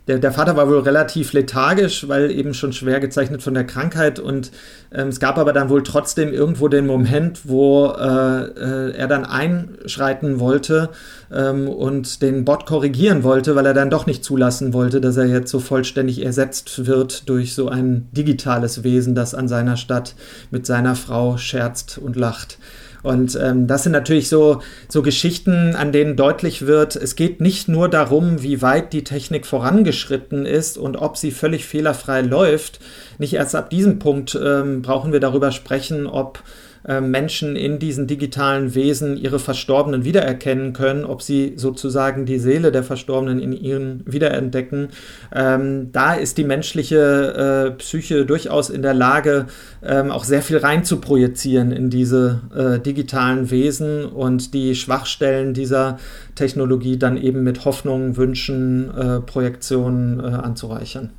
der, 0.06 0.18
der 0.20 0.30
Vater 0.30 0.56
war 0.56 0.68
wohl 0.68 0.78
relativ 0.78 1.32
lethargisch, 1.32 2.06
weil 2.06 2.30
eben 2.30 2.54
schon 2.54 2.72
schwer 2.72 3.00
gezeichnet 3.00 3.42
von 3.42 3.54
der 3.54 3.64
Krankheit. 3.64 4.20
Und 4.20 4.52
ähm, 4.94 5.08
es 5.08 5.18
gab 5.18 5.36
aber 5.36 5.52
dann 5.52 5.68
wohl 5.68 5.82
trotzdem 5.82 6.32
irgendwo 6.32 6.68
den 6.68 6.86
Moment, 6.86 7.48
wo 7.48 7.86
äh, 7.88 8.42
äh, 8.42 8.92
er 8.92 9.08
dann 9.08 9.24
einschreiten 9.24 10.38
wollte 10.38 10.90
ähm, 11.32 11.68
und 11.68 12.22
den 12.22 12.44
Bot 12.44 12.66
korrigieren 12.66 13.24
wollte, 13.24 13.56
weil 13.56 13.66
er 13.66 13.74
dann 13.74 13.90
doch 13.90 14.06
nicht 14.06 14.22
zulassen 14.22 14.72
wollte, 14.72 15.00
dass 15.00 15.16
er 15.16 15.26
jetzt 15.26 15.50
so 15.50 15.58
vollständig 15.58 16.24
ersetzt 16.24 16.86
wird 16.86 17.28
durch 17.28 17.56
so 17.56 17.68
ein 17.68 18.06
digitales 18.12 18.84
Wesen, 18.84 19.16
das 19.16 19.34
an 19.34 19.48
seiner 19.48 19.76
Stadt 19.76 20.14
mit 20.52 20.66
seiner 20.66 20.94
Frau 20.94 21.36
scherzt 21.36 21.98
und 21.98 22.14
lacht. 22.14 22.58
Und 23.08 23.38
ähm, 23.40 23.66
das 23.66 23.84
sind 23.84 23.92
natürlich 23.92 24.28
so, 24.28 24.60
so 24.86 25.00
Geschichten, 25.00 25.74
an 25.74 25.92
denen 25.92 26.14
deutlich 26.14 26.66
wird, 26.66 26.94
es 26.94 27.16
geht 27.16 27.40
nicht 27.40 27.66
nur 27.66 27.88
darum, 27.88 28.42
wie 28.42 28.60
weit 28.60 28.92
die 28.92 29.02
Technik 29.02 29.46
vorangeschritten 29.46 30.44
ist 30.44 30.76
und 30.76 30.98
ob 30.98 31.16
sie 31.16 31.30
völlig 31.30 31.64
fehlerfrei 31.64 32.20
läuft. 32.20 32.80
Nicht 33.16 33.32
erst 33.32 33.54
ab 33.54 33.70
diesem 33.70 33.98
Punkt 33.98 34.38
ähm, 34.38 34.82
brauchen 34.82 35.10
wir 35.10 35.20
darüber 35.20 35.52
sprechen, 35.52 36.06
ob 36.06 36.42
äh, 36.84 37.00
Menschen 37.00 37.56
in 37.56 37.78
diesen 37.78 38.06
digitalen 38.06 38.74
Wesen 38.74 39.16
ihre 39.16 39.38
Verstorbenen 39.38 40.04
wiedererkennen 40.04 40.72
können, 40.72 41.04
ob 41.04 41.22
sie 41.22 41.54
sozusagen 41.56 42.26
die 42.26 42.38
Seele 42.38 42.72
der 42.72 42.82
Verstorbenen 42.82 43.40
in 43.40 43.52
ihnen 43.52 44.02
wiederentdecken. 44.06 44.88
Ähm, 45.34 45.90
da 45.92 46.14
ist 46.14 46.38
die 46.38 46.44
menschliche 46.44 47.68
äh, 47.68 47.76
Psyche 47.78 48.26
durchaus 48.26 48.70
in 48.70 48.82
der 48.82 48.94
Lage, 48.94 49.46
ähm, 49.82 50.10
auch 50.10 50.24
sehr 50.24 50.42
viel 50.42 50.58
rein 50.58 50.84
zu 50.84 51.00
projizieren 51.00 51.72
in 51.72 51.90
diese 51.90 52.40
äh, 52.54 52.78
digitalen 52.78 53.50
Wesen 53.50 54.04
und 54.04 54.54
die 54.54 54.74
Schwachstellen 54.74 55.54
dieser 55.54 55.98
Technologie 56.34 56.98
dann 56.98 57.16
eben 57.16 57.42
mit 57.42 57.64
Hoffnungen, 57.64 58.16
Wünschen, 58.16 58.90
äh, 58.96 59.20
Projektionen 59.20 60.20
äh, 60.20 60.24
anzureichern. 60.24 61.10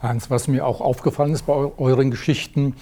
Hans, 0.00 0.30
was 0.30 0.46
mir 0.46 0.64
auch 0.64 0.80
aufgefallen 0.80 1.32
ist 1.32 1.46
bei 1.46 1.54
euren 1.54 2.10
Geschichten, 2.10 2.74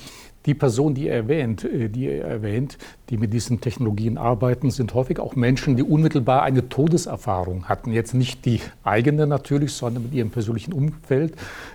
die 0.46 0.54
Personen, 0.54 0.94
die 0.94 1.06
ihr 1.06 1.12
erwähnt, 1.12 1.64
äh, 1.64 1.88
die 1.88 2.04
ihr 2.04 2.24
erwähnt, 2.24 2.78
die 3.10 3.16
mit 3.16 3.32
diesen 3.32 3.60
Technologien 3.60 4.16
arbeiten, 4.16 4.70
sind 4.70 4.94
häufig 4.94 5.18
auch 5.18 5.36
Menschen, 5.36 5.76
die 5.76 5.82
unmittelbar 5.82 6.42
eine 6.42 6.68
Todeserfahrung 6.68 7.68
hatten. 7.68 7.92
Jetzt 7.92 8.14
nicht 8.14 8.44
die 8.44 8.60
eigene 8.84 9.26
natürlich, 9.26 9.72
sondern 9.72 10.04
mit 10.04 10.14
ihrem 10.14 10.30
persönlichen 10.30 10.72
Umfeld. 10.72 11.34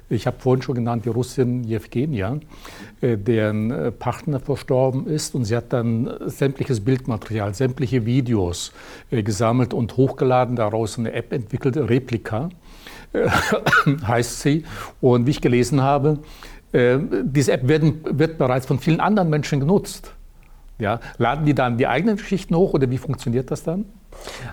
Ich 0.09 0.27
habe 0.27 0.37
vorhin 0.39 0.61
schon 0.61 0.75
genannt 0.75 1.05
die 1.05 1.09
Russin 1.09 1.63
Jewgenia, 1.63 2.39
äh, 3.01 3.17
deren 3.17 3.71
äh, 3.71 3.91
Partner 3.91 4.39
verstorben 4.39 5.07
ist 5.07 5.35
und 5.35 5.45
sie 5.45 5.55
hat 5.55 5.73
dann 5.73 6.09
sämtliches 6.25 6.79
Bildmaterial, 6.81 7.53
sämtliche 7.53 8.05
Videos 8.05 8.71
gesammelt 9.09 9.73
und 9.73 9.97
hochgeladen, 9.97 10.55
daraus 10.55 10.97
eine 10.97 11.13
App 11.13 11.33
entwickelt, 11.33 11.77
Replika 11.77 12.49
heißt 14.07 14.41
sie. 14.41 14.63
Und 14.99 15.25
wie 15.25 15.31
ich 15.31 15.41
gelesen 15.41 15.81
habe, 15.81 16.19
diese 16.73 17.51
App 17.51 17.67
werden, 17.67 18.01
wird 18.03 18.37
bereits 18.37 18.65
von 18.65 18.79
vielen 18.79 18.99
anderen 18.99 19.29
Menschen 19.29 19.59
genutzt. 19.59 20.13
Ja, 20.79 20.99
laden 21.17 21.45
die 21.45 21.53
dann 21.53 21.77
die 21.77 21.87
eigenen 21.87 22.15
Geschichten 22.17 22.55
hoch 22.55 22.73
oder 22.73 22.89
wie 22.89 22.97
funktioniert 22.97 23.51
das 23.51 23.63
dann? 23.63 23.85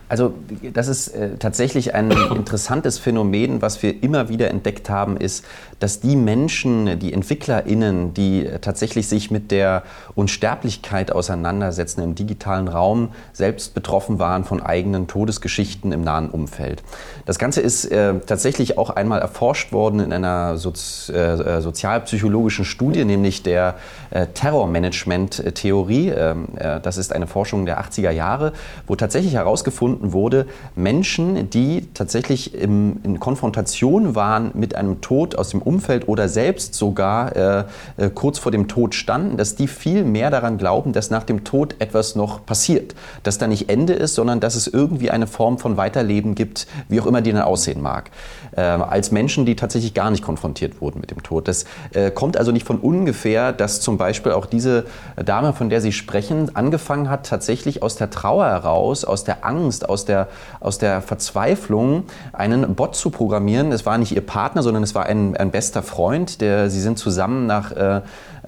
Also 0.08 0.34
das 0.72 0.88
ist 0.88 1.08
äh, 1.08 1.36
tatsächlich 1.38 1.94
ein 1.94 2.10
interessantes 2.34 2.98
Phänomen, 2.98 3.60
was 3.60 3.82
wir 3.82 4.02
immer 4.02 4.28
wieder 4.28 4.50
entdeckt 4.50 4.88
haben, 4.88 5.16
ist, 5.16 5.44
dass 5.80 6.00
die 6.00 6.16
Menschen, 6.16 6.98
die 6.98 7.12
EntwicklerInnen, 7.12 8.14
die 8.14 8.48
tatsächlich 8.60 9.08
sich 9.08 9.30
mit 9.30 9.50
der 9.50 9.82
Unsterblichkeit 10.14 11.12
auseinandersetzen 11.12 12.02
im 12.02 12.14
digitalen 12.14 12.68
Raum, 12.68 13.10
selbst 13.32 13.74
betroffen 13.74 14.18
waren 14.18 14.44
von 14.44 14.62
eigenen 14.62 15.06
Todesgeschichten 15.06 15.92
im 15.92 16.02
nahen 16.02 16.30
Umfeld. 16.30 16.82
Das 17.26 17.38
Ganze 17.38 17.60
ist 17.60 17.84
äh, 17.86 18.14
tatsächlich 18.20 18.78
auch 18.78 18.90
einmal 18.90 19.20
erforscht 19.20 19.72
worden 19.72 20.00
in 20.00 20.12
einer 20.12 20.56
Sozi 20.56 21.12
äh, 21.12 21.60
sozialpsychologischen 21.60 22.64
Studie, 22.64 23.04
nämlich 23.04 23.42
der 23.42 23.76
äh, 24.10 24.26
Terrormanagement-Theorie. 24.26 26.08
Ähm, 26.08 26.48
äh, 26.56 26.80
das 26.80 26.96
ist 26.96 27.12
eine 27.12 27.26
Forschung 27.26 27.66
der 27.66 27.80
80er 27.80 28.10
Jahre, 28.10 28.52
wo 28.86 28.96
tatsächlich 28.96 29.34
heraus 29.34 29.47
herausgefunden 29.48 30.12
wurde, 30.12 30.46
Menschen, 30.76 31.48
die 31.48 31.88
tatsächlich 31.94 32.54
im, 32.54 33.00
in 33.02 33.18
Konfrontation 33.18 34.14
waren 34.14 34.50
mit 34.52 34.74
einem 34.74 35.00
Tod 35.00 35.36
aus 35.36 35.48
dem 35.48 35.62
Umfeld 35.62 36.06
oder 36.06 36.28
selbst 36.28 36.74
sogar 36.74 37.34
äh, 37.34 37.64
äh, 37.96 38.10
kurz 38.10 38.38
vor 38.38 38.52
dem 38.52 38.68
Tod 38.68 38.94
standen, 38.94 39.38
dass 39.38 39.56
die 39.56 39.66
viel 39.66 40.04
mehr 40.04 40.30
daran 40.30 40.58
glauben, 40.58 40.92
dass 40.92 41.10
nach 41.10 41.24
dem 41.24 41.44
Tod 41.44 41.76
etwas 41.78 42.14
noch 42.14 42.44
passiert. 42.44 42.94
Dass 43.22 43.38
da 43.38 43.46
nicht 43.46 43.70
Ende 43.70 43.94
ist, 43.94 44.14
sondern 44.14 44.40
dass 44.40 44.54
es 44.54 44.66
irgendwie 44.66 45.10
eine 45.10 45.26
Form 45.26 45.58
von 45.58 45.78
Weiterleben 45.78 46.34
gibt, 46.34 46.66
wie 46.88 47.00
auch 47.00 47.06
immer 47.06 47.22
die 47.22 47.32
dann 47.32 47.42
aussehen 47.42 47.80
mag. 47.80 48.10
Äh, 48.54 48.60
als 48.60 49.10
Menschen, 49.12 49.46
die 49.46 49.56
tatsächlich 49.56 49.94
gar 49.94 50.10
nicht 50.10 50.22
konfrontiert 50.22 50.82
wurden 50.82 51.00
mit 51.00 51.10
dem 51.10 51.22
Tod. 51.22 51.48
Das 51.48 51.64
äh, 51.94 52.10
kommt 52.10 52.36
also 52.36 52.52
nicht 52.52 52.66
von 52.66 52.78
ungefähr, 52.78 53.54
dass 53.54 53.80
zum 53.80 53.96
Beispiel 53.96 54.32
auch 54.32 54.44
diese 54.44 54.84
Dame, 55.16 55.54
von 55.54 55.70
der 55.70 55.80
Sie 55.80 55.92
sprechen, 55.92 56.54
angefangen 56.54 57.08
hat, 57.08 57.26
tatsächlich 57.26 57.82
aus 57.82 57.96
der 57.96 58.10
Trauer 58.10 58.44
heraus, 58.44 59.04
aus 59.04 59.24
der 59.24 59.37
Angst, 59.42 59.88
aus 59.88 60.04
der, 60.04 60.28
aus 60.60 60.78
der 60.78 61.02
Verzweiflung 61.02 62.04
einen 62.32 62.74
Bot 62.74 62.96
zu 62.96 63.10
programmieren. 63.10 63.72
Es 63.72 63.86
war 63.86 63.98
nicht 63.98 64.12
ihr 64.12 64.24
Partner, 64.24 64.62
sondern 64.62 64.82
es 64.82 64.94
war 64.94 65.06
ein, 65.06 65.36
ein 65.36 65.50
bester 65.50 65.82
Freund. 65.82 66.40
Der, 66.40 66.70
sie 66.70 66.80
sind 66.80 66.98
zusammen 66.98 67.46
nach 67.46 67.72
äh, 67.72 68.02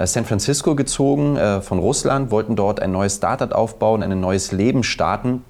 San 0.05 0.25
Francisco 0.25 0.75
gezogen 0.75 1.37
äh, 1.37 1.61
von 1.61 1.79
Russland, 1.79 2.31
wollten 2.31 2.57
dort 2.57 2.81
ein 2.81 2.93
neues 2.93 3.17
Startup 3.17 3.53
aufbauen, 3.53 4.03
ein 4.03 4.21
neues 4.21 4.53
Leben 4.53 4.83
starten. 4.83 5.45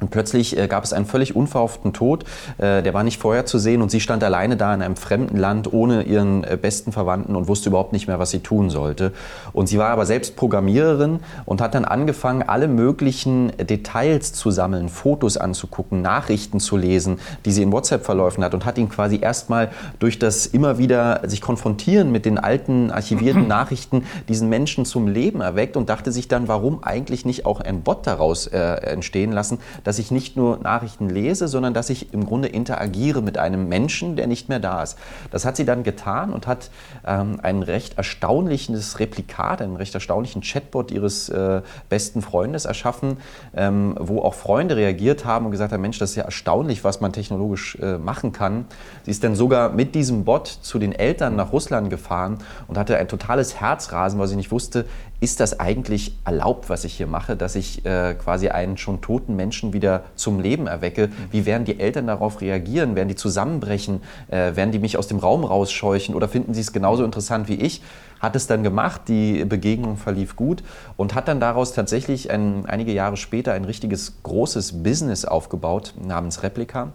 Und 0.00 0.10
plötzlich 0.10 0.58
äh, 0.58 0.68
gab 0.68 0.84
es 0.84 0.92
einen 0.92 1.06
völlig 1.06 1.34
unverhofften 1.34 1.94
Tod. 1.94 2.24
Äh, 2.58 2.82
der 2.82 2.92
war 2.92 3.02
nicht 3.02 3.18
vorher 3.18 3.46
zu 3.46 3.58
sehen 3.58 3.80
und 3.80 3.90
sie 3.90 4.00
stand 4.00 4.22
alleine 4.22 4.56
da 4.58 4.74
in 4.74 4.82
einem 4.82 4.96
fremden 4.96 5.38
Land 5.38 5.72
ohne 5.72 6.02
ihren 6.02 6.44
äh, 6.44 6.58
besten 6.60 6.92
Verwandten 6.92 7.34
und 7.34 7.48
wusste 7.48 7.70
überhaupt 7.70 7.94
nicht 7.94 8.06
mehr, 8.06 8.18
was 8.18 8.30
sie 8.30 8.40
tun 8.40 8.68
sollte. 8.68 9.12
Und 9.54 9.68
sie 9.68 9.78
war 9.78 9.88
aber 9.88 10.04
selbst 10.04 10.36
Programmiererin 10.36 11.20
und 11.46 11.62
hat 11.62 11.74
dann 11.74 11.86
angefangen, 11.86 12.42
alle 12.42 12.68
möglichen 12.68 13.52
Details 13.56 14.34
zu 14.34 14.50
sammeln, 14.50 14.90
Fotos 14.90 15.38
anzugucken, 15.38 16.02
Nachrichten 16.02 16.60
zu 16.60 16.76
lesen, 16.76 17.18
die 17.46 17.52
sie 17.52 17.62
in 17.62 17.72
WhatsApp 17.72 18.04
verläufen 18.04 18.44
hat 18.44 18.52
und 18.52 18.66
hat 18.66 18.76
ihn 18.76 18.90
quasi 18.90 19.18
erstmal 19.18 19.70
durch 19.98 20.18
das 20.18 20.44
immer 20.44 20.76
wieder 20.76 21.22
sich 21.26 21.40
konfrontieren 21.40 22.12
mit 22.12 22.26
den 22.26 22.36
alten 22.36 22.90
archivierten 22.90 23.48
Nachrichten 23.48 24.04
diesen 24.28 24.50
Menschen 24.50 24.84
zum 24.84 25.08
Leben 25.08 25.40
erweckt 25.40 25.74
und 25.74 25.88
dachte 25.88 26.12
sich 26.12 26.28
dann, 26.28 26.48
warum 26.48 26.84
eigentlich 26.84 27.24
nicht 27.24 27.46
auch 27.46 27.60
ein 27.60 27.80
Bot 27.80 28.06
daraus 28.06 28.46
entstehen 28.46 29.32
lassen, 29.32 29.58
dass 29.86 30.00
ich 30.00 30.10
nicht 30.10 30.36
nur 30.36 30.58
Nachrichten 30.58 31.08
lese, 31.08 31.46
sondern 31.46 31.72
dass 31.72 31.90
ich 31.90 32.12
im 32.12 32.26
Grunde 32.26 32.48
interagiere 32.48 33.22
mit 33.22 33.38
einem 33.38 33.68
Menschen, 33.68 34.16
der 34.16 34.26
nicht 34.26 34.48
mehr 34.48 34.58
da 34.58 34.82
ist. 34.82 34.98
Das 35.30 35.44
hat 35.44 35.56
sie 35.56 35.64
dann 35.64 35.84
getan 35.84 36.32
und 36.32 36.48
hat 36.48 36.70
ähm, 37.06 37.38
ein 37.40 37.62
recht 37.62 37.96
erstaunliches 37.96 38.98
Replikat, 38.98 39.62
einen 39.62 39.76
recht 39.76 39.94
erstaunlichen 39.94 40.42
Chatbot 40.42 40.90
ihres 40.90 41.28
äh, 41.28 41.62
besten 41.88 42.20
Freundes 42.20 42.64
erschaffen, 42.64 43.18
ähm, 43.54 43.94
wo 44.00 44.22
auch 44.22 44.34
Freunde 44.34 44.74
reagiert 44.74 45.24
haben 45.24 45.44
und 45.46 45.52
gesagt 45.52 45.72
haben, 45.72 45.82
Mensch, 45.82 46.00
das 46.00 46.10
ist 46.10 46.16
ja 46.16 46.24
erstaunlich, 46.24 46.82
was 46.82 47.00
man 47.00 47.12
technologisch 47.12 47.76
äh, 47.76 47.96
machen 47.96 48.32
kann. 48.32 48.64
Sie 49.04 49.12
ist 49.12 49.22
dann 49.22 49.36
sogar 49.36 49.70
mit 49.70 49.94
diesem 49.94 50.24
Bot 50.24 50.48
zu 50.48 50.80
den 50.80 50.90
Eltern 50.90 51.36
nach 51.36 51.52
Russland 51.52 51.90
gefahren 51.90 52.38
und 52.66 52.76
hatte 52.76 52.96
ein 52.96 53.06
totales 53.06 53.60
Herzrasen, 53.60 54.18
weil 54.18 54.26
sie 54.26 54.34
nicht 54.34 54.50
wusste, 54.50 54.84
ist 55.20 55.40
das 55.40 55.58
eigentlich 55.60 56.16
erlaubt, 56.24 56.68
was 56.68 56.84
ich 56.84 56.94
hier 56.94 57.06
mache, 57.06 57.36
dass 57.36 57.56
ich 57.56 57.84
äh, 57.86 58.14
quasi 58.14 58.48
einen 58.48 58.76
schon 58.76 59.00
toten 59.00 59.34
Menschen 59.36 59.72
wieder 59.72 60.04
zum 60.14 60.40
Leben 60.40 60.66
erwecke? 60.66 61.10
Wie 61.30 61.46
werden 61.46 61.64
die 61.64 61.80
Eltern 61.80 62.06
darauf 62.06 62.40
reagieren? 62.40 62.96
Werden 62.96 63.08
die 63.08 63.14
zusammenbrechen? 63.14 64.02
Äh, 64.28 64.56
werden 64.56 64.72
die 64.72 64.78
mich 64.78 64.98
aus 64.98 65.08
dem 65.08 65.18
Raum 65.18 65.44
rausscheuchen? 65.44 66.14
Oder 66.14 66.28
finden 66.28 66.54
sie 66.54 66.60
es 66.60 66.72
genauso 66.72 67.04
interessant 67.04 67.48
wie 67.48 67.54
ich? 67.54 67.82
Hat 68.20 68.36
es 68.36 68.46
dann 68.46 68.62
gemacht, 68.62 69.02
die 69.08 69.44
Begegnung 69.44 69.96
verlief 69.96 70.36
gut 70.36 70.62
und 70.96 71.14
hat 71.14 71.28
dann 71.28 71.40
daraus 71.40 71.72
tatsächlich 71.72 72.30
ein, 72.30 72.64
einige 72.66 72.92
Jahre 72.92 73.16
später 73.16 73.52
ein 73.52 73.64
richtiges 73.64 74.22
großes 74.22 74.82
Business 74.82 75.24
aufgebaut 75.24 75.94
namens 76.02 76.42
Replika. 76.42 76.92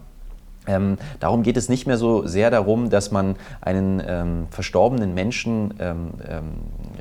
Ähm, 0.66 0.96
darum 1.18 1.42
geht 1.42 1.56
es 1.56 1.68
nicht 1.68 1.86
mehr 1.86 1.96
so 1.96 2.26
sehr 2.26 2.50
darum, 2.50 2.88
dass 2.88 3.10
man 3.10 3.34
einen 3.60 4.02
ähm, 4.06 4.46
verstorbenen 4.50 5.12
Menschen 5.12 5.74
ähm, 5.80 6.10
ähm 6.28 6.44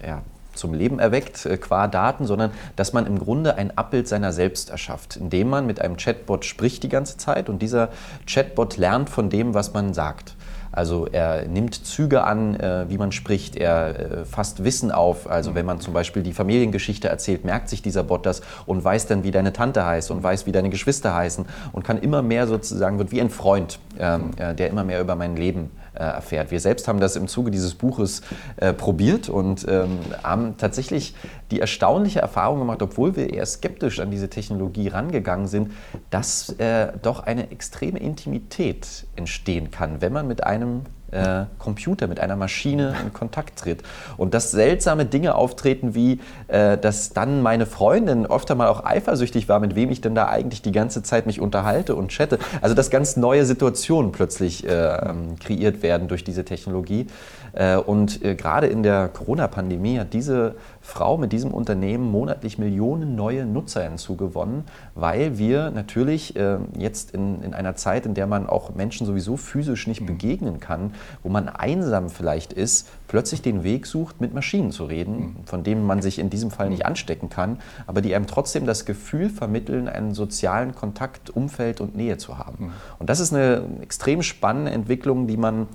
ja, 0.03 0.23
zum 0.53 0.73
Leben 0.73 0.99
erweckt 0.99 1.45
äh, 1.45 1.57
qua 1.57 1.87
Daten, 1.87 2.25
sondern 2.25 2.51
dass 2.75 2.93
man 2.93 3.05
im 3.05 3.19
Grunde 3.19 3.55
ein 3.55 3.77
Abbild 3.77 4.07
seiner 4.07 4.33
selbst 4.33 4.69
erschafft, 4.69 5.15
indem 5.15 5.49
man 5.49 5.65
mit 5.65 5.81
einem 5.81 5.97
Chatbot 5.97 6.45
spricht 6.45 6.83
die 6.83 6.89
ganze 6.89 7.17
Zeit 7.17 7.49
und 7.49 7.61
dieser 7.61 7.89
Chatbot 8.27 8.77
lernt 8.77 9.09
von 9.09 9.29
dem, 9.29 9.53
was 9.53 9.73
man 9.73 9.93
sagt. 9.93 10.35
Also 10.71 11.05
er 11.05 11.47
nimmt 11.47 11.85
Züge 11.85 12.23
an, 12.23 12.55
äh, 12.55 12.89
wie 12.89 12.97
man 12.97 13.11
spricht, 13.11 13.57
er 13.57 14.21
äh, 14.21 14.25
fasst 14.25 14.63
Wissen 14.63 14.91
auf. 14.91 15.29
Also 15.29 15.53
wenn 15.53 15.65
man 15.65 15.81
zum 15.81 15.93
Beispiel 15.93 16.23
die 16.23 16.33
Familiengeschichte 16.33 17.09
erzählt, 17.09 17.43
merkt 17.43 17.67
sich 17.67 17.81
dieser 17.81 18.03
Bot 18.03 18.25
das 18.25 18.41
und 18.65 18.83
weiß 18.83 19.07
dann, 19.07 19.23
wie 19.23 19.31
deine 19.31 19.51
Tante 19.51 19.85
heißt 19.85 20.11
und 20.11 20.23
weiß, 20.23 20.45
wie 20.45 20.53
deine 20.53 20.69
Geschwister 20.69 21.13
heißen 21.13 21.45
und 21.73 21.83
kann 21.83 21.97
immer 21.97 22.21
mehr 22.21 22.47
sozusagen, 22.47 22.99
wird 22.99 23.11
wie 23.11 23.19
ein 23.19 23.29
Freund, 23.29 23.79
ähm, 23.99 24.31
äh, 24.37 24.55
der 24.55 24.69
immer 24.69 24.85
mehr 24.85 25.01
über 25.01 25.15
mein 25.15 25.35
Leben 25.35 25.71
äh, 25.93 25.99
erfährt. 25.99 26.51
Wir 26.51 26.59
selbst 26.59 26.87
haben 26.87 26.99
das 26.99 27.15
im 27.15 27.27
Zuge 27.27 27.51
dieses 27.51 27.75
Buches 27.75 28.21
äh, 28.57 28.73
probiert 28.73 29.29
und 29.29 29.65
ähm, 29.67 29.99
haben 30.23 30.55
tatsächlich 30.57 31.15
die 31.51 31.59
erstaunliche 31.59 32.19
Erfahrung 32.19 32.59
gemacht, 32.59 32.81
obwohl 32.81 33.15
wir 33.15 33.33
eher 33.33 33.45
skeptisch 33.45 33.99
an 33.99 34.09
diese 34.09 34.29
Technologie 34.29 34.87
rangegangen 34.87 35.47
sind, 35.47 35.73
dass 36.09 36.49
äh, 36.59 36.93
doch 37.01 37.21
eine 37.21 37.51
extreme 37.51 37.99
Intimität 37.99 39.05
entstehen 39.15 39.69
kann, 39.71 40.01
wenn 40.01 40.13
man 40.13 40.27
mit 40.27 40.43
einem 40.43 40.83
äh, 41.11 41.45
Computer, 41.59 42.07
mit 42.07 42.19
einer 42.19 42.35
Maschine 42.35 42.95
in 43.03 43.13
Kontakt 43.13 43.59
tritt. 43.59 43.83
Und 44.17 44.33
dass 44.33 44.51
seltsame 44.51 45.05
Dinge 45.05 45.35
auftreten, 45.35 45.93
wie 45.95 46.19
äh, 46.47 46.77
dass 46.77 47.13
dann 47.13 47.41
meine 47.41 47.65
Freundin 47.65 48.25
oft 48.25 48.49
einmal 48.49 48.67
auch 48.67 48.83
eifersüchtig 48.83 49.49
war, 49.49 49.59
mit 49.59 49.75
wem 49.75 49.91
ich 49.91 50.01
denn 50.01 50.15
da 50.15 50.27
eigentlich 50.27 50.61
die 50.61 50.71
ganze 50.71 51.03
Zeit 51.03 51.25
mich 51.25 51.39
unterhalte 51.39 51.95
und 51.95 52.11
chatte. 52.11 52.39
Also 52.61 52.75
dass 52.75 52.89
ganz 52.89 53.17
neue 53.17 53.45
Situationen 53.45 54.11
plötzlich 54.11 54.67
äh, 54.67 54.71
ähm, 54.71 55.37
kreiert 55.39 55.83
werden 55.83 56.07
durch 56.07 56.23
diese 56.23 56.45
Technologie. 56.45 57.07
Äh, 57.53 57.77
und 57.77 58.23
äh, 58.23 58.35
gerade 58.35 58.67
in 58.67 58.83
der 58.83 59.09
Corona-Pandemie 59.09 59.99
hat 59.99 60.13
diese 60.13 60.55
Frau 60.81 61.17
mit 61.17 61.31
diesem 61.31 61.51
Unternehmen 61.51 62.09
monatlich 62.09 62.57
Millionen 62.57 63.15
neue 63.15 63.45
Nutzer 63.45 63.83
hinzugewonnen, 63.83 64.63
weil 64.95 65.37
wir 65.37 65.71
natürlich 65.71 66.35
äh, 66.35 66.57
jetzt 66.77 67.11
in, 67.11 67.41
in 67.43 67.53
einer 67.53 67.75
Zeit, 67.75 68.05
in 68.05 68.13
der 68.13 68.27
man 68.27 68.47
auch 68.47 68.73
Menschen 68.73 69.05
sowieso 69.05 69.37
physisch 69.37 69.87
nicht 69.87 70.01
mhm. 70.01 70.07
begegnen 70.07 70.59
kann, 70.59 70.93
wo 71.23 71.29
man 71.29 71.49
einsam 71.49 72.09
vielleicht 72.09 72.53
ist, 72.53 72.89
plötzlich 73.07 73.41
den 73.41 73.63
Weg 73.63 73.85
sucht, 73.85 74.21
mit 74.21 74.33
Maschinen 74.33 74.71
zu 74.71 74.85
reden, 74.85 75.15
mhm. 75.15 75.35
von 75.45 75.63
denen 75.63 75.85
man 75.85 76.01
sich 76.01 76.19
in 76.19 76.29
diesem 76.29 76.51
Fall 76.51 76.69
nicht 76.69 76.85
anstecken 76.85 77.29
kann, 77.29 77.59
aber 77.85 78.01
die 78.01 78.15
einem 78.15 78.27
trotzdem 78.27 78.65
das 78.65 78.85
Gefühl 78.85 79.29
vermitteln, 79.29 79.87
einen 79.87 80.13
sozialen 80.13 80.73
Kontakt, 80.73 81.29
Umfeld 81.29 81.81
und 81.81 81.95
Nähe 81.95 82.17
zu 82.17 82.37
haben. 82.37 82.65
Mhm. 82.65 82.71
Und 82.99 83.09
das 83.09 83.19
ist 83.19 83.33
eine 83.33 83.63
extrem 83.81 84.23
spannende 84.23 84.71
Entwicklung, 84.71 85.27
die 85.27 85.37
man 85.37 85.67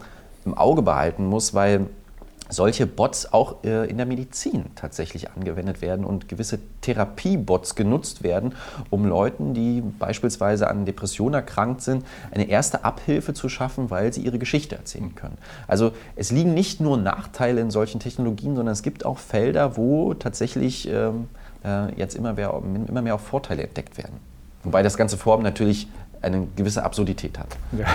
im 0.47 0.55
Auge 0.55 0.83
behalten 0.83 1.27
muss, 1.27 1.55
weil 1.55 1.87
solche 2.49 2.87
Bots 2.87 3.33
auch 3.33 3.65
äh, 3.65 3.89
in 3.89 3.97
der 3.97 4.07
Medizin 4.07 4.67
tatsächlich 4.77 5.31
angewendet 5.31 5.81
werden 5.81 6.05
und 6.05 6.29
gewisse 6.29 6.59
Therapiebots 6.81 7.75
genutzt 7.75 8.23
werden, 8.23 8.55
um 8.91 9.05
Leuten, 9.05 9.55
die 9.55 9.83
beispielsweise 9.99 10.69
an 10.69 10.85
Depressionen 10.85 11.35
erkrankt 11.35 11.83
sind, 11.83 12.05
eine 12.31 12.49
erste 12.49 12.85
Abhilfe 12.85 13.35
zu 13.35 13.49
schaffen, 13.49 13.91
weil 13.91 14.13
sie 14.13 14.21
ihre 14.23 14.39
Geschichte 14.39 14.77
erzählen 14.77 15.15
können. 15.15 15.39
Also 15.67 15.93
es 16.15 16.31
liegen 16.31 16.55
nicht 16.55 16.81
nur 16.81 16.97
Nachteile 16.97 17.61
in 17.61 17.71
solchen 17.71 18.01
Technologien, 18.01 18.55
sondern 18.55 18.73
es 18.73 18.83
gibt 18.83 19.05
auch 19.05 19.19
Felder, 19.19 19.77
wo 19.77 20.15
tatsächlich 20.15 20.89
ähm, 20.89 21.29
äh, 21.65 21.93
jetzt 21.97 22.15
immer 22.15 22.35
mehr, 22.35 22.63
immer 22.87 23.03
mehr 23.03 23.17
auch 23.17 23.21
Vorteile 23.21 23.65
entdeckt 23.65 23.99
werden. 23.99 24.21
Wobei 24.63 24.83
das 24.83 24.97
ganze 24.97 25.17
Form 25.17 25.43
natürlich 25.43 25.87
eine 26.27 26.49
gewisse 26.57 26.85
Absurdität 26.85 27.39
hat. 27.39 27.57
Ja. 27.79 27.87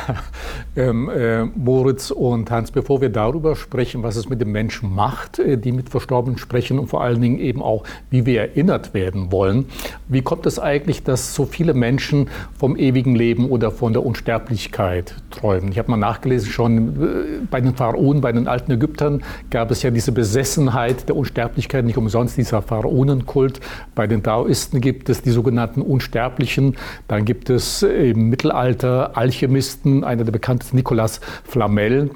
Ähm, 0.75 1.09
äh, 1.09 1.43
Moritz 1.43 2.11
und 2.11 2.50
Hans, 2.50 2.71
bevor 2.71 3.01
wir 3.01 3.09
darüber 3.09 3.57
sprechen, 3.57 4.03
was 4.03 4.15
es 4.15 4.29
mit 4.29 4.39
dem 4.39 4.53
Menschen 4.53 4.93
macht, 4.93 5.38
äh, 5.38 5.57
die 5.57 5.73
mit 5.73 5.89
Verstorbenen 5.89 6.38
sprechen 6.38 6.79
und 6.79 6.88
vor 6.88 7.03
allen 7.03 7.21
Dingen 7.21 7.39
eben 7.39 7.61
auch, 7.61 7.83
wie 8.09 8.25
wir 8.25 8.39
erinnert 8.39 8.93
werden 8.93 9.33
wollen, 9.33 9.65
wie 10.07 10.21
kommt 10.21 10.45
es 10.45 10.59
eigentlich, 10.59 11.03
dass 11.03 11.35
so 11.35 11.45
viele 11.45 11.73
Menschen 11.73 12.29
vom 12.57 12.77
ewigen 12.77 13.15
Leben 13.15 13.50
oder 13.50 13.69
von 13.69 13.91
der 13.91 14.05
Unsterblichkeit 14.05 15.15
träumen? 15.29 15.71
Ich 15.71 15.77
habe 15.77 15.91
mal 15.91 15.97
nachgelesen, 15.97 16.50
schon 16.50 16.88
äh, 16.88 17.45
bei 17.50 17.59
den 17.59 17.75
Pharaonen, 17.75 18.21
bei 18.21 18.31
den 18.31 18.47
alten 18.47 18.71
Ägyptern 18.71 19.23
gab 19.50 19.71
es 19.71 19.83
ja 19.83 19.91
diese 19.91 20.13
Besessenheit 20.13 21.09
der 21.09 21.17
Unsterblichkeit, 21.17 21.83
nicht 21.83 21.97
umsonst 21.97 22.38
dieser 22.38 22.61
Pharaonenkult. 22.61 23.59
Bei 23.93 24.07
den 24.07 24.23
Daoisten 24.23 24.79
gibt 24.79 25.09
es 25.09 25.21
die 25.21 25.31
sogenannten 25.31 25.81
Unsterblichen, 25.81 26.77
dann 27.09 27.25
gibt 27.25 27.50
es 27.50 27.83
eben 27.83 28.20
Mittelalter 28.29 29.17
Alchemisten, 29.17 30.03
einer 30.03 30.23
der 30.23 30.31
bekanntesten 30.31 30.77
Nicolas 30.77 31.21
Flamel, 31.43 32.11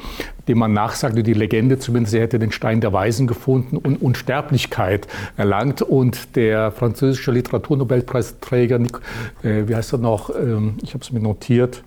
dem 0.48 0.60
man 0.60 0.74
nachsagte, 0.74 1.24
die 1.24 1.34
Legende 1.34 1.80
zumindest, 1.80 2.16
er 2.16 2.22
hätte 2.22 2.40
den 2.40 2.52
Stein 2.52 2.82
der 2.82 2.94
Weisen 2.94 3.28
gefunden 3.28 3.78
und 3.78 4.02
Unsterblichkeit 4.02 5.08
erlangt. 5.38 5.82
Und 5.82 6.36
der 6.36 6.72
französische 6.72 7.32
Literaturnobelpreisträger, 7.32 8.80
äh, 9.44 9.68
wie 9.68 9.76
heißt 9.76 9.94
er 9.94 10.00
noch, 10.00 10.30
ähm, 10.30 10.76
ich 10.84 10.94
habe 10.94 11.04
es 11.04 11.12
mir 11.12 11.20
notiert, 11.20 11.84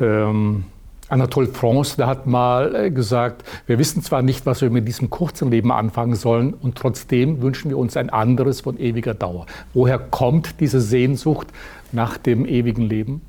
ähm, 0.00 0.64
Anatole 1.10 1.46
France, 1.46 1.96
der 1.96 2.06
hat 2.06 2.26
mal 2.26 2.74
äh, 2.74 2.90
gesagt, 2.90 3.42
wir 3.66 3.78
wissen 3.78 4.02
zwar 4.02 4.20
nicht, 4.20 4.44
was 4.44 4.60
wir 4.60 4.68
mit 4.68 4.86
diesem 4.86 5.08
kurzen 5.08 5.50
Leben 5.50 5.72
anfangen 5.72 6.14
sollen, 6.14 6.52
und 6.52 6.76
trotzdem 6.76 7.40
wünschen 7.40 7.70
wir 7.70 7.78
uns 7.78 7.96
ein 7.96 8.10
anderes 8.10 8.60
von 8.60 8.78
ewiger 8.78 9.14
Dauer. 9.14 9.46
Woher 9.72 9.98
kommt 9.98 10.60
diese 10.60 10.80
Sehnsucht 10.82 11.48
nach 11.92 12.18
dem 12.18 12.46
ewigen 12.46 12.82
Leben? 12.82 13.22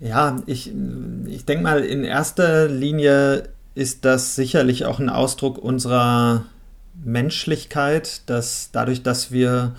Ja, 0.00 0.40
ich, 0.46 0.72
ich 1.26 1.44
denke 1.44 1.64
mal, 1.64 1.80
in 1.84 2.04
erster 2.04 2.68
Linie 2.68 3.48
ist 3.74 4.04
das 4.04 4.36
sicherlich 4.36 4.84
auch 4.84 5.00
ein 5.00 5.08
Ausdruck 5.08 5.58
unserer 5.58 6.44
Menschlichkeit, 7.04 8.22
dass 8.26 8.70
dadurch, 8.72 9.02
dass 9.02 9.32
wir 9.32 9.74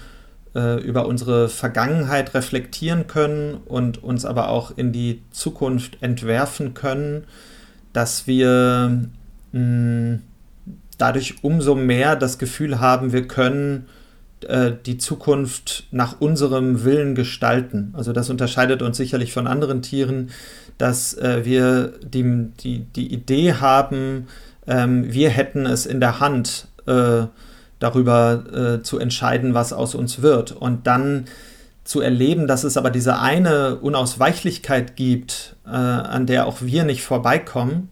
äh, 0.55 0.81
über 0.81 1.05
unsere 1.07 1.47
Vergangenheit 1.47 2.33
reflektieren 2.33 3.07
können 3.07 3.55
und 3.65 4.03
uns 4.03 4.25
aber 4.25 4.49
auch 4.49 4.77
in 4.77 4.91
die 4.91 5.21
Zukunft 5.31 5.97
entwerfen 6.01 6.73
können, 6.73 7.25
dass 7.93 8.27
wir 8.27 9.09
mh, 9.51 10.19
dadurch 10.99 11.43
umso 11.43 11.73
mehr 11.73 12.15
das 12.15 12.37
Gefühl 12.37 12.79
haben, 12.79 13.11
wir 13.11 13.27
können 13.27 13.87
äh, 14.47 14.71
die 14.85 14.97
Zukunft 14.97 15.87
nach 15.91 16.21
unserem 16.21 16.83
Willen 16.83 17.15
gestalten. 17.15 17.93
Also 17.97 18.13
das 18.13 18.29
unterscheidet 18.29 18.81
uns 18.81 18.97
sicherlich 18.97 19.33
von 19.33 19.47
anderen 19.47 19.81
Tieren, 19.81 20.29
dass 20.77 21.15
äh, 21.15 21.43
wir 21.43 21.93
die, 22.03 22.51
die, 22.59 22.79
die 22.79 23.11
Idee 23.11 23.53
haben, 23.53 24.27
ähm, 24.67 25.11
wir 25.11 25.29
hätten 25.29 25.65
es 25.65 25.85
in 25.85 25.99
der 25.99 26.19
Hand, 26.19 26.67
äh, 26.85 27.25
darüber 27.79 28.43
äh, 28.53 28.83
zu 28.83 28.99
entscheiden, 28.99 29.53
was 29.53 29.73
aus 29.73 29.95
uns 29.95 30.21
wird. 30.21 30.51
Und 30.51 30.85
dann 30.85 31.25
zu 31.85 32.01
erleben, 32.01 32.45
dass 32.45 32.63
es 32.63 32.77
aber 32.77 32.91
diese 32.91 33.19
eine 33.19 33.77
Unausweichlichkeit 33.77 34.95
gibt, 34.95 35.55
äh, 35.65 35.69
an 35.69 36.27
der 36.27 36.45
auch 36.45 36.57
wir 36.61 36.83
nicht 36.83 37.03
vorbeikommen 37.03 37.89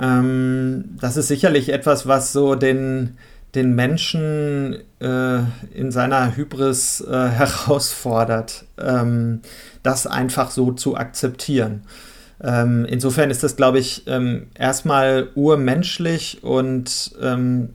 ähm, 0.00 0.96
das 1.00 1.16
ist 1.16 1.28
sicherlich 1.28 1.72
etwas, 1.72 2.06
was 2.06 2.32
so 2.32 2.54
den, 2.54 3.16
den 3.54 3.74
Menschen 3.74 4.76
äh, 5.00 5.38
in 5.74 5.90
seiner 5.90 6.36
Hybris 6.36 7.00
äh, 7.00 7.28
herausfordert, 7.28 8.64
ähm, 8.78 9.40
das 9.82 10.06
einfach 10.06 10.50
so 10.50 10.72
zu 10.72 10.96
akzeptieren. 10.96 11.82
Ähm, 12.40 12.86
insofern 12.88 13.30
ist 13.30 13.42
das, 13.42 13.56
glaube 13.56 13.80
ich, 13.80 14.06
ähm, 14.06 14.46
erstmal 14.54 15.28
urmenschlich 15.34 16.44
und 16.44 17.12
ähm, 17.20 17.70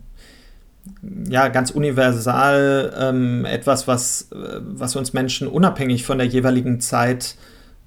ja, 1.29 1.49
ganz 1.49 1.71
universal 1.71 2.93
ähm, 2.97 3.45
etwas, 3.45 3.87
was, 3.87 4.29
äh, 4.31 4.59
was 4.61 4.95
uns 4.95 5.13
Menschen 5.13 5.47
unabhängig 5.47 6.05
von 6.05 6.17
der 6.17 6.27
jeweiligen 6.27 6.79
Zeit 6.79 7.35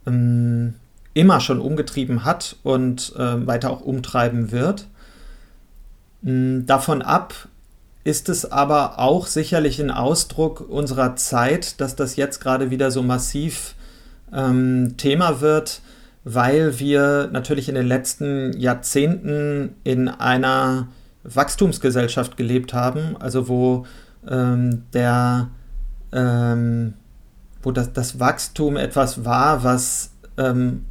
ähm, 0.07 0.75
immer 1.17 1.41
schon 1.41 1.61
umgetrieben 1.61 2.25
hat 2.25 2.57
und 2.63 3.15
äh, 3.17 3.47
weiter 3.47 3.71
auch 3.71 3.81
umtreiben 3.81 4.53
wird. 4.53 4.87
Hm, 6.23 6.67
davon 6.67 7.01
ab 7.01 7.49
ist 8.05 8.29
es 8.29 8.53
aber 8.53 8.99
auch 8.99 9.27
sicherlich 9.27 9.81
ein 9.81 9.91
Ausdruck 9.91 10.61
unserer 10.69 11.17
Zeit, 11.17 11.81
dass 11.81 11.97
das 11.97 12.17
jetzt 12.17 12.41
gerade 12.41 12.71
wieder 12.71 12.91
so 12.91 13.03
massiv 13.03 13.75
ähm, 14.31 14.97
Thema 14.99 15.41
wird, 15.41 15.81
weil 16.23 16.79
wir 16.79 17.31
natürlich 17.33 17.71
in 17.71 17.77
den 17.77 17.87
letzten 17.87 18.53
Jahrzehnten 18.61 19.75
in 19.85 20.09
einer 20.09 20.89
Wachstumsgesellschaft 21.25 22.37
gelebt 22.37 22.75
haben, 22.75 23.17
also 23.19 23.49
wo 23.49 23.87
ähm, 24.29 24.83
der 24.93 25.49
ähm, 26.13 26.93
wo 27.63 27.73
das, 27.73 27.93
das 27.95 28.21
Wachstum 28.21 28.77
etwas 28.77 29.25
war, 29.25 29.65
was 29.65 30.11
ähm, 30.37 30.85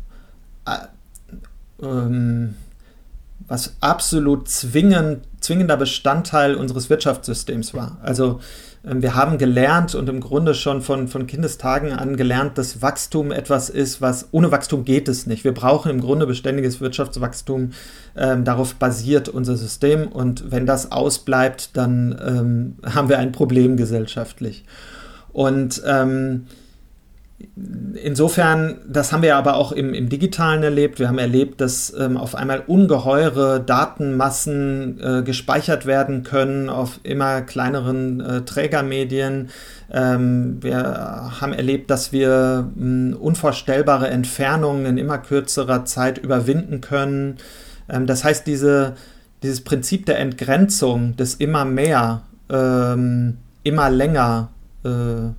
ähm, 1.81 2.55
was 3.47 3.75
absolut 3.79 4.47
zwingend, 4.47 5.23
zwingender 5.39 5.77
Bestandteil 5.77 6.55
unseres 6.55 6.89
Wirtschaftssystems 6.89 7.73
war. 7.73 7.97
Also 8.01 8.39
ähm, 8.85 9.01
wir 9.01 9.15
haben 9.15 9.37
gelernt 9.37 9.93
und 9.95 10.09
im 10.09 10.19
Grunde 10.19 10.53
schon 10.53 10.81
von, 10.81 11.07
von 11.07 11.27
Kindestagen 11.27 11.91
an 11.91 12.17
gelernt, 12.17 12.57
dass 12.57 12.81
Wachstum 12.81 13.31
etwas 13.31 13.69
ist, 13.69 14.01
was 14.01 14.29
ohne 14.31 14.51
Wachstum 14.51 14.85
geht 14.85 15.07
es 15.07 15.27
nicht. 15.27 15.43
Wir 15.43 15.53
brauchen 15.53 15.91
im 15.91 16.01
Grunde 16.01 16.25
beständiges 16.25 16.81
Wirtschaftswachstum. 16.81 17.71
Ähm, 18.15 18.45
darauf 18.45 18.75
basiert 18.75 19.29
unser 19.29 19.57
System 19.57 20.07
und 20.07 20.51
wenn 20.51 20.65
das 20.65 20.91
ausbleibt, 20.91 21.71
dann 21.77 22.19
ähm, 22.25 22.75
haben 22.95 23.09
wir 23.09 23.19
ein 23.19 23.31
Problem 23.31 23.77
gesellschaftlich. 23.77 24.65
Und 25.33 25.81
ähm, 25.85 26.47
insofern, 27.95 28.77
das 28.87 29.11
haben 29.11 29.21
wir 29.21 29.35
aber 29.35 29.55
auch 29.55 29.71
im, 29.71 29.93
im 29.93 30.09
Digitalen 30.09 30.63
erlebt. 30.63 30.99
Wir 30.99 31.07
haben 31.07 31.17
erlebt, 31.17 31.59
dass 31.59 31.93
ähm, 31.97 32.17
auf 32.17 32.35
einmal 32.35 32.63
ungeheure 32.65 33.59
Datenmassen 33.59 34.99
äh, 35.01 35.23
gespeichert 35.23 35.85
werden 35.85 36.23
können 36.23 36.69
auf 36.69 36.99
immer 37.03 37.41
kleineren 37.41 38.21
äh, 38.21 38.41
Trägermedien. 38.41 39.49
Ähm, 39.91 40.57
wir 40.61 41.31
haben 41.41 41.53
erlebt, 41.53 41.89
dass 41.89 42.11
wir 42.13 42.71
äh, 42.77 43.13
unvorstellbare 43.13 44.07
Entfernungen 44.07 44.85
in 44.85 44.97
immer 44.97 45.17
kürzerer 45.17 45.85
Zeit 45.85 46.17
überwinden 46.17 46.79
können. 46.79 47.37
Ähm, 47.89 48.07
das 48.07 48.23
heißt, 48.23 48.47
diese, 48.47 48.93
dieses 49.43 49.61
Prinzip 49.61 50.05
der 50.05 50.19
Entgrenzung, 50.19 51.17
des 51.17 51.35
immer 51.35 51.65
mehr, 51.65 52.21
ähm, 52.49 53.37
immer 53.63 53.89
länger, 53.89 54.49
äh, 54.85 55.31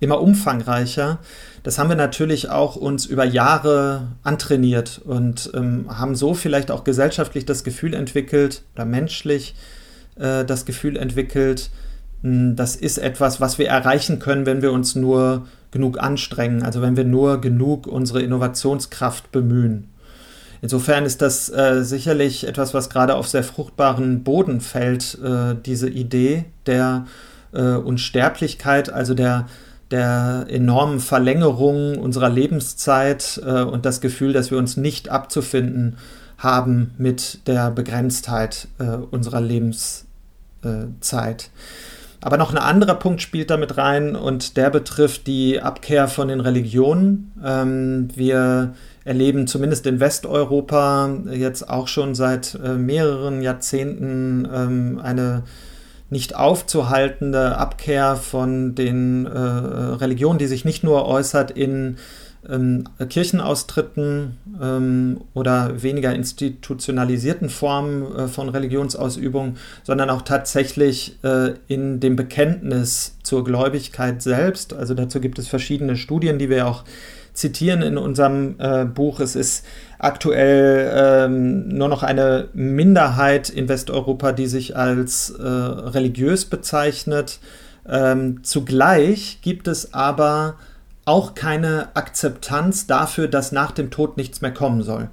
immer 0.00 0.20
umfangreicher. 0.20 1.18
Das 1.62 1.78
haben 1.78 1.90
wir 1.90 1.96
natürlich 1.96 2.48
auch 2.48 2.74
uns 2.74 3.04
über 3.06 3.24
Jahre 3.24 4.08
antrainiert 4.22 5.00
und 5.04 5.50
ähm, 5.54 5.86
haben 5.88 6.16
so 6.16 6.34
vielleicht 6.34 6.70
auch 6.70 6.84
gesellschaftlich 6.84 7.44
das 7.44 7.64
Gefühl 7.64 7.94
entwickelt 7.94 8.62
oder 8.74 8.86
menschlich 8.86 9.54
äh, 10.18 10.44
das 10.44 10.64
Gefühl 10.64 10.96
entwickelt, 10.96 11.70
mh, 12.22 12.30
hm, 12.30 12.56
das 12.56 12.76
ist 12.76 12.98
etwas, 12.98 13.40
was 13.40 13.58
wir 13.58 13.68
erreichen 13.68 14.18
können, 14.18 14.46
wenn 14.46 14.62
wir 14.62 14.72
uns 14.72 14.94
nur 14.94 15.46
genug 15.70 16.02
anstrengen, 16.02 16.62
also 16.62 16.82
wenn 16.82 16.96
wir 16.96 17.04
nur 17.04 17.40
genug 17.40 17.86
unsere 17.86 18.22
Innovationskraft 18.22 19.30
bemühen. 19.30 19.88
Insofern 20.62 21.06
ist 21.06 21.22
das 21.22 21.48
äh, 21.48 21.82
sicherlich 21.82 22.46
etwas, 22.46 22.74
was 22.74 22.90
gerade 22.90 23.16
auf 23.16 23.28
sehr 23.28 23.44
fruchtbaren 23.44 24.24
Boden 24.24 24.60
fällt, 24.60 25.18
äh, 25.22 25.54
diese 25.64 25.88
Idee 25.88 26.44
der 26.66 27.06
äh, 27.52 27.62
Unsterblichkeit, 27.62 28.92
also 28.92 29.14
der 29.14 29.46
der 29.90 30.46
enormen 30.48 31.00
Verlängerung 31.00 31.98
unserer 31.98 32.28
Lebenszeit 32.28 33.40
äh, 33.44 33.62
und 33.62 33.84
das 33.84 34.00
Gefühl, 34.00 34.32
dass 34.32 34.50
wir 34.50 34.58
uns 34.58 34.76
nicht 34.76 35.08
abzufinden 35.08 35.96
haben 36.38 36.94
mit 36.96 37.46
der 37.46 37.70
Begrenztheit 37.70 38.68
äh, 38.78 38.96
unserer 39.10 39.40
Lebenszeit. 39.40 40.06
Aber 42.22 42.36
noch 42.36 42.50
ein 42.50 42.58
anderer 42.58 42.96
Punkt 42.96 43.22
spielt 43.22 43.50
damit 43.50 43.78
rein 43.78 44.14
und 44.14 44.56
der 44.56 44.70
betrifft 44.70 45.26
die 45.26 45.60
Abkehr 45.60 46.06
von 46.06 46.28
den 46.28 46.40
Religionen. 46.40 47.32
Ähm, 47.42 48.08
wir 48.14 48.74
erleben 49.04 49.46
zumindest 49.46 49.86
in 49.86 50.00
Westeuropa 50.00 51.10
jetzt 51.30 51.68
auch 51.68 51.88
schon 51.88 52.14
seit 52.14 52.58
äh, 52.62 52.74
mehreren 52.74 53.40
Jahrzehnten 53.40 54.46
ähm, 54.52 55.00
eine 55.02 55.44
nicht 56.10 56.36
aufzuhaltende 56.36 57.56
Abkehr 57.56 58.16
von 58.16 58.74
den 58.74 59.26
äh, 59.26 59.30
Religionen, 59.30 60.38
die 60.38 60.46
sich 60.46 60.64
nicht 60.64 60.84
nur 60.84 61.06
äußert 61.06 61.52
in 61.52 61.96
ähm, 62.48 62.84
Kirchenaustritten 63.08 64.38
ähm, 64.60 65.20
oder 65.34 65.82
weniger 65.82 66.14
institutionalisierten 66.14 67.50
Formen 67.50 68.16
äh, 68.16 68.28
von 68.28 68.48
Religionsausübung, 68.48 69.56
sondern 69.82 70.10
auch 70.10 70.22
tatsächlich 70.22 71.18
äh, 71.22 71.54
in 71.68 72.00
dem 72.00 72.16
Bekenntnis 72.16 73.16
zur 73.22 73.44
Gläubigkeit 73.44 74.22
selbst. 74.22 74.72
Also 74.72 74.94
dazu 74.94 75.20
gibt 75.20 75.38
es 75.38 75.48
verschiedene 75.48 75.96
Studien, 75.96 76.38
die 76.38 76.48
wir 76.48 76.66
auch 76.66 76.84
zitieren 77.32 77.82
in 77.82 77.98
unserem 77.98 78.56
äh, 78.58 78.84
Buch. 78.84 79.20
Es 79.20 79.36
ist 79.36 79.64
aktuell 79.98 80.90
ähm, 80.94 81.68
nur 81.68 81.88
noch 81.88 82.02
eine 82.02 82.48
Minderheit 82.52 83.50
in 83.50 83.68
Westeuropa, 83.68 84.32
die 84.32 84.46
sich 84.46 84.76
als 84.76 85.30
äh, 85.30 85.42
religiös 85.42 86.44
bezeichnet. 86.44 87.38
Ähm, 87.88 88.42
zugleich 88.42 89.40
gibt 89.42 89.68
es 89.68 89.94
aber 89.94 90.56
auch 91.04 91.34
keine 91.34 91.88
Akzeptanz 91.94 92.86
dafür, 92.86 93.28
dass 93.28 93.52
nach 93.52 93.72
dem 93.72 93.90
Tod 93.90 94.16
nichts 94.16 94.40
mehr 94.40 94.52
kommen 94.52 94.82
soll. 94.82 95.08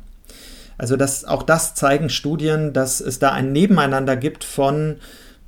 Also 0.78 0.96
das, 0.96 1.26
auch 1.26 1.44
das 1.44 1.74
zeigen 1.74 2.10
Studien, 2.10 2.72
dass 2.72 3.02
es 3.02 3.20
da 3.20 3.32
ein 3.32 3.52
Nebeneinander 3.52 4.16
gibt 4.16 4.44
von 4.44 4.98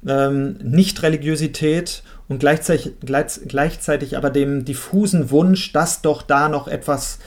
ähm, 0.08 0.58
Nicht-Religiosität 0.64 2.04
und 2.30 2.40
gleichzeitig, 2.40 2.94
gleich, 3.02 3.40
gleichzeitig 3.48 4.16
aber 4.16 4.30
dem 4.30 4.64
diffusen 4.64 5.32
Wunsch, 5.32 5.74
dass 5.74 6.02
doch 6.02 6.22
da 6.22 6.48
noch 6.48 6.68
etwas 6.68 7.20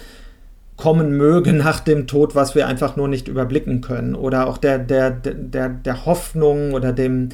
kommen 0.76 1.16
möge 1.16 1.52
nach 1.52 1.80
dem 1.80 2.06
Tod, 2.06 2.34
was 2.34 2.54
wir 2.54 2.66
einfach 2.66 2.96
nur 2.96 3.08
nicht 3.08 3.28
überblicken 3.28 3.80
können. 3.82 4.14
Oder 4.14 4.46
auch 4.46 4.56
der, 4.56 4.78
der, 4.78 5.10
der, 5.10 5.68
der 5.68 6.06
Hoffnung 6.06 6.72
oder 6.72 6.92
dem, 6.92 7.30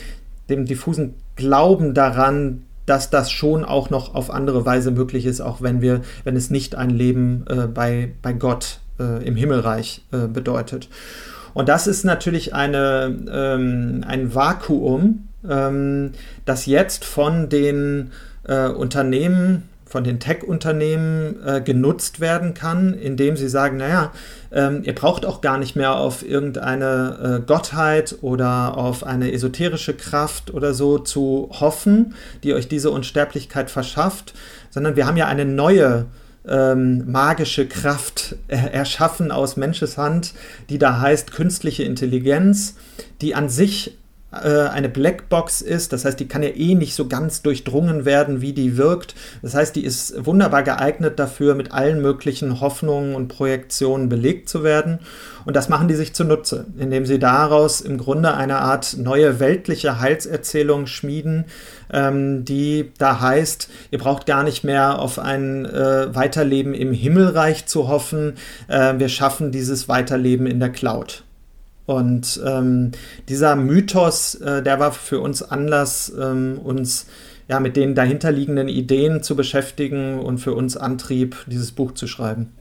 dem 0.49 0.65
diffusen 0.65 1.15
Glauben 1.37 1.95
daran, 1.95 2.63
dass 2.87 3.11
das 3.11 3.31
schon 3.31 3.67
auch 3.67 3.91
noch 3.91 4.15
auf 4.15 4.31
andere 4.31 4.65
Weise 4.65 4.91
möglich 4.91 5.27
ist, 5.27 5.43
auch 5.43 5.61
wenn 5.61 5.83
wir, 5.83 6.01
wenn 6.25 6.37
es 6.37 6.49
nicht 6.49 6.75
ein 6.75 6.91
Leben 6.91 7.45
äh, 7.49 7.67
bei, 7.67 8.13
bei 8.23 8.33
Gott 8.33 8.81
äh, 8.99 9.23
im 9.27 9.37
Himmelreich 9.37 10.03
äh, 10.11 10.27
bedeutet. 10.27 10.89
Und 11.53 11.69
das 11.69 11.87
ist 11.87 12.05
natürlich 12.05 12.55
eine, 12.55 13.15
ähm, 13.31 14.05
ein 14.07 14.35
Vakuum, 14.35 15.28
ähm, 15.49 16.13
das 16.45 16.67
jetzt 16.67 17.05
von 17.05 17.49
den 17.49 18.13
äh, 18.45 18.69
Unternehmen, 18.69 19.69
von 19.85 20.05
den 20.05 20.21
Tech-Unternehmen 20.21 21.37
äh, 21.45 21.61
genutzt 21.63 22.21
werden 22.21 22.53
kann, 22.55 22.93
indem 22.93 23.37
sie 23.37 23.49
sagen, 23.49 23.79
naja, 23.79 24.13
ähm, 24.53 24.83
ihr 24.85 24.95
braucht 24.95 25.25
auch 25.25 25.41
gar 25.41 25.59
nicht 25.59 25.77
mehr 25.77 25.97
auf 25.97 26.29
irgendeine 26.29 27.41
äh, 27.41 27.47
Gottheit 27.47 28.17
oder 28.21 28.77
auf 28.77 29.05
eine 29.05 29.33
esoterische 29.33 29.95
Kraft 29.95 30.53
oder 30.53 30.75
so 30.75 30.99
zu 30.99 31.49
hoffen, 31.53 32.15
die 32.43 32.53
euch 32.53 32.69
diese 32.69 32.91
Unsterblichkeit 32.91 33.71
verschafft, 33.71 34.35
sondern 34.71 34.97
wir 34.97 35.07
haben 35.07 35.17
ja 35.17 35.27
eine 35.27 35.47
neue 35.47 36.07
ähm, 36.47 37.11
magische 37.11 37.67
Kraft 37.67 38.37
erschaffen 38.49 39.31
aus 39.31 39.57
Menscheshand, 39.57 40.33
die 40.71 40.79
da 40.79 41.01
heißt 41.01 41.33
künstliche 41.33 41.85
Intelligenz, 41.85 42.77
die 43.21 43.35
an 43.35 43.49
sich 43.49 43.89
äh, 43.89 43.98
eine 44.31 44.89
Blackbox 44.89 45.63
ist. 45.63 45.93
Das 45.93 46.05
heißt, 46.05 46.21
die 46.21 46.29
kann 46.29 46.43
ja 46.43 46.51
eh 46.51 46.75
nicht 46.75 46.95
so 46.95 47.09
ganz 47.09 47.41
durchdrungen 47.43 48.05
werden, 48.05 48.41
wie 48.43 48.53
die 48.53 48.77
wirkt. 48.77 49.15
Das 49.41 49.55
heißt, 49.55 49.75
die 49.75 49.85
ist 49.85 50.27
wunderbar 50.27 50.63
geeignet 50.63 51.19
dafür, 51.19 51.55
mit 51.55 51.73
allen 51.73 52.03
möglichen 52.03 52.61
Hoffnungen 52.61 53.15
und 53.15 53.29
Projektionen 53.29 54.09
belegt 54.09 54.49
zu 54.49 54.63
werden. 54.63 54.99
Und 55.45 55.57
das 55.57 55.71
machen 55.71 55.89
die 55.89 55.95
sich 55.95 56.15
zunutze, 56.15 56.67
indem 56.77 57.07
sie 57.07 57.19
daraus 57.19 57.81
im 57.81 57.97
Grunde 57.97 58.35
eine 58.35 58.59
Art 58.59 58.99
neue 58.99 59.41
weltliche 59.41 59.99
Heilserzählung 59.99 60.87
schmieden, 60.87 61.47
ähm, 61.91 62.45
die 62.45 62.93
da 62.99 63.21
heißt, 63.21 63.71
ihr 63.91 63.99
braucht 63.99 64.27
gar 64.27 64.43
nicht 64.43 64.63
mehr 64.63 64.99
auf 64.99 65.19
ein 65.19 65.65
äh, 65.65 66.15
Weiterleben 66.15 66.75
im 66.75 66.93
Himmelreich 66.93 67.65
zu 67.65 67.89
hoffen. 67.89 68.35
Äh, 68.69 68.99
wir 68.99 69.09
schaffen 69.09 69.51
dieses 69.51 69.89
Weiterleben 69.89 70.47
in 70.47 70.61
der 70.61 70.71
Cloud. 70.71 71.25
Und 71.89 72.39
ähm, 72.45 72.91
dieser 73.31 73.57
Mythos, 73.57 74.35
äh, 74.35 74.63
der 74.63 74.79
war 74.79 74.93
für 74.93 75.21
uns 75.21 75.43
Anlass, 75.43 76.13
ähm, 76.21 76.61
uns 76.63 77.07
ja, 77.49 77.61
mit 77.61 77.77
den 77.77 77.95
dahinterliegenden 77.95 78.69
Ideen 78.69 79.23
zu 79.23 79.35
beschäftigen 79.35 80.19
und 80.19 80.37
für 80.37 80.53
uns 80.53 80.77
Antrieb, 80.77 81.47
dieses 81.47 81.73
Buch 81.73 81.93
zu 81.93 82.07
schreiben. 82.07 82.53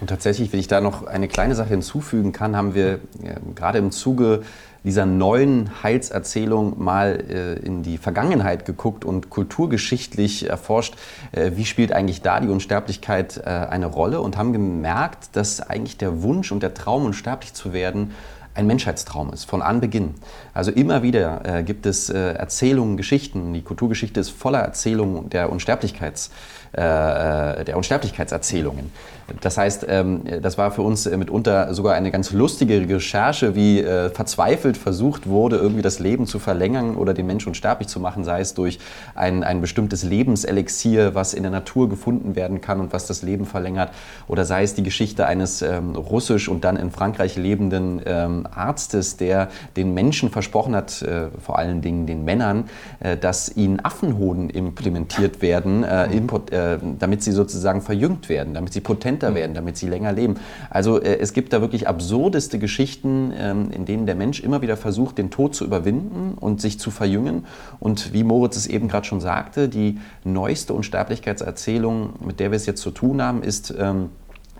Und 0.00 0.08
tatsächlich, 0.08 0.52
wenn 0.52 0.60
ich 0.60 0.68
da 0.68 0.80
noch 0.80 1.06
eine 1.06 1.28
kleine 1.28 1.54
Sache 1.54 1.70
hinzufügen 1.70 2.32
kann, 2.32 2.56
haben 2.56 2.74
wir 2.74 2.98
ja, 3.22 3.34
gerade 3.54 3.78
im 3.78 3.90
Zuge 3.90 4.42
dieser 4.84 5.06
neuen 5.06 5.82
Heilserzählung 5.82 6.82
mal 6.82 7.24
äh, 7.28 7.54
in 7.64 7.82
die 7.82 7.96
Vergangenheit 7.96 8.66
geguckt 8.66 9.04
und 9.04 9.30
kulturgeschichtlich 9.30 10.48
erforscht, 10.48 10.94
äh, 11.32 11.52
wie 11.54 11.64
spielt 11.64 11.92
eigentlich 11.92 12.20
da 12.20 12.38
die 12.40 12.48
Unsterblichkeit 12.48 13.38
äh, 13.38 13.48
eine 13.48 13.86
Rolle 13.86 14.20
und 14.20 14.36
haben 14.36 14.52
gemerkt, 14.52 15.36
dass 15.36 15.62
eigentlich 15.62 15.96
der 15.96 16.22
Wunsch 16.22 16.52
und 16.52 16.62
der 16.62 16.74
Traum, 16.74 17.06
unsterblich 17.06 17.54
zu 17.54 17.72
werden, 17.72 18.12
ein 18.54 18.66
Menschheitstraum 18.66 19.32
ist, 19.32 19.44
von 19.46 19.62
Anbeginn. 19.62 20.14
Also 20.52 20.70
immer 20.70 21.02
wieder 21.02 21.40
äh, 21.44 21.62
gibt 21.64 21.86
es 21.86 22.08
äh, 22.08 22.34
Erzählungen, 22.34 22.96
Geschichten. 22.96 23.52
Die 23.52 23.62
Kulturgeschichte 23.62 24.20
ist 24.20 24.30
voller 24.30 24.60
Erzählungen 24.60 25.28
der 25.30 25.50
Unsterblichkeits 25.50 26.30
äh, 26.72 27.64
der 27.64 27.76
Unsterblichkeitserzählungen. 27.76 28.92
Das 29.40 29.56
heißt, 29.56 29.86
ähm, 29.88 30.22
das 30.42 30.58
war 30.58 30.70
für 30.70 30.82
uns 30.82 31.06
mitunter 31.06 31.72
sogar 31.72 31.94
eine 31.94 32.10
ganz 32.10 32.32
lustige 32.32 32.86
Recherche, 32.88 33.54
wie 33.54 33.80
äh, 33.80 34.10
verzweifelt 34.10 34.76
versucht 34.76 35.26
wurde, 35.26 35.56
irgendwie 35.56 35.80
das 35.80 35.98
Leben 35.98 36.26
zu 36.26 36.38
verlängern 36.38 36.96
oder 36.96 37.14
den 37.14 37.26
Menschen 37.26 37.48
unsterblich 37.48 37.88
zu 37.88 38.00
machen, 38.00 38.24
sei 38.24 38.40
es 38.40 38.52
durch 38.52 38.78
ein, 39.14 39.42
ein 39.42 39.62
bestimmtes 39.62 40.02
Lebenselixier, 40.02 41.14
was 41.14 41.32
in 41.32 41.42
der 41.42 41.52
Natur 41.52 41.88
gefunden 41.88 42.36
werden 42.36 42.60
kann 42.60 42.80
und 42.80 42.92
was 42.92 43.06
das 43.06 43.22
Leben 43.22 43.46
verlängert, 43.46 43.92
oder 44.28 44.44
sei 44.44 44.62
es 44.62 44.74
die 44.74 44.82
Geschichte 44.82 45.26
eines 45.26 45.62
ähm, 45.62 45.96
russisch 45.96 46.48
und 46.48 46.64
dann 46.64 46.76
in 46.76 46.90
Frankreich 46.90 47.36
lebenden 47.36 48.02
ähm, 48.04 48.46
Arztes, 48.54 49.16
der 49.16 49.48
den 49.76 49.94
Menschen 49.94 50.30
versprochen 50.30 50.76
hat, 50.76 51.00
äh, 51.00 51.28
vor 51.42 51.58
allen 51.58 51.80
Dingen 51.80 52.06
den 52.06 52.24
Männern, 52.24 52.64
äh, 53.00 53.16
dass 53.16 53.56
ihnen 53.56 53.82
Affenhoden 53.82 54.50
implementiert 54.50 55.40
werden, 55.40 55.82
äh, 55.82 56.14
äh 56.14 56.78
damit 56.98 57.22
sie 57.22 57.32
sozusagen 57.32 57.80
verjüngt 57.80 58.28
werden, 58.28 58.52
damit 58.52 58.72
sie 58.72 58.80
potent 58.80 59.13
potenter 59.14 59.30
mhm. 59.30 59.34
werden, 59.34 59.54
damit 59.54 59.76
sie 59.76 59.88
länger 59.88 60.12
leben. 60.12 60.36
Also 60.70 61.00
äh, 61.00 61.18
es 61.18 61.32
gibt 61.32 61.52
da 61.52 61.60
wirklich 61.60 61.88
absurdeste 61.88 62.58
Geschichten, 62.58 63.32
ähm, 63.36 63.70
in 63.70 63.84
denen 63.84 64.06
der 64.06 64.14
Mensch 64.14 64.40
immer 64.40 64.62
wieder 64.62 64.76
versucht, 64.76 65.18
den 65.18 65.30
Tod 65.30 65.54
zu 65.54 65.64
überwinden 65.64 66.34
und 66.38 66.60
sich 66.60 66.78
zu 66.78 66.90
verjüngen. 66.90 67.46
Und 67.80 68.12
wie 68.12 68.24
Moritz 68.24 68.56
es 68.56 68.66
eben 68.66 68.88
gerade 68.88 69.06
schon 69.06 69.20
sagte, 69.20 69.68
die 69.68 69.98
neueste 70.24 70.74
Unsterblichkeitserzählung, 70.74 72.14
mit 72.24 72.40
der 72.40 72.50
wir 72.50 72.56
es 72.56 72.66
jetzt 72.66 72.82
zu 72.82 72.90
tun 72.90 73.22
haben, 73.22 73.42
ist 73.42 73.74
ähm, 73.78 74.10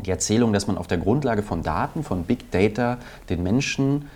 die 0.04 0.10
Erzählung, 0.10 0.52
dass 0.52 0.66
man 0.66 0.76
auf 0.76 0.86
der 0.86 0.98
Grundlage 0.98 1.42
von 1.42 1.62
Daten, 1.62 2.02
von 2.02 2.24
Big 2.24 2.50
Data, 2.50 2.98
den 3.28 3.42
Menschen 3.42 4.06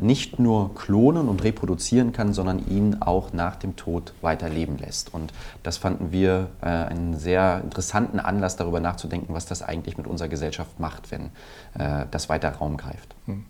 nicht 0.00 0.38
nur 0.38 0.74
klonen 0.74 1.28
und 1.28 1.44
reproduzieren 1.44 2.12
kann, 2.12 2.34
sondern 2.34 2.66
ihn 2.68 2.98
auch 3.00 3.32
nach 3.32 3.56
dem 3.56 3.74
Tod 3.74 4.12
weiterleben 4.20 4.76
lässt. 4.78 5.14
Und 5.14 5.32
das 5.62 5.78
fanden 5.78 6.12
wir 6.12 6.48
äh, 6.60 6.66
einen 6.66 7.16
sehr 7.16 7.60
interessanten 7.64 8.20
Anlass, 8.20 8.56
darüber 8.56 8.80
nachzudenken, 8.80 9.32
was 9.34 9.46
das 9.46 9.62
eigentlich 9.62 9.96
mit 9.96 10.06
unserer 10.06 10.28
Gesellschaft 10.28 10.78
macht, 10.78 11.10
wenn 11.10 11.30
äh, 11.78 12.04
das 12.10 12.28
weiter 12.28 12.50
Raum 12.50 12.76
greift. 12.76 13.14
Hm. 13.26 13.44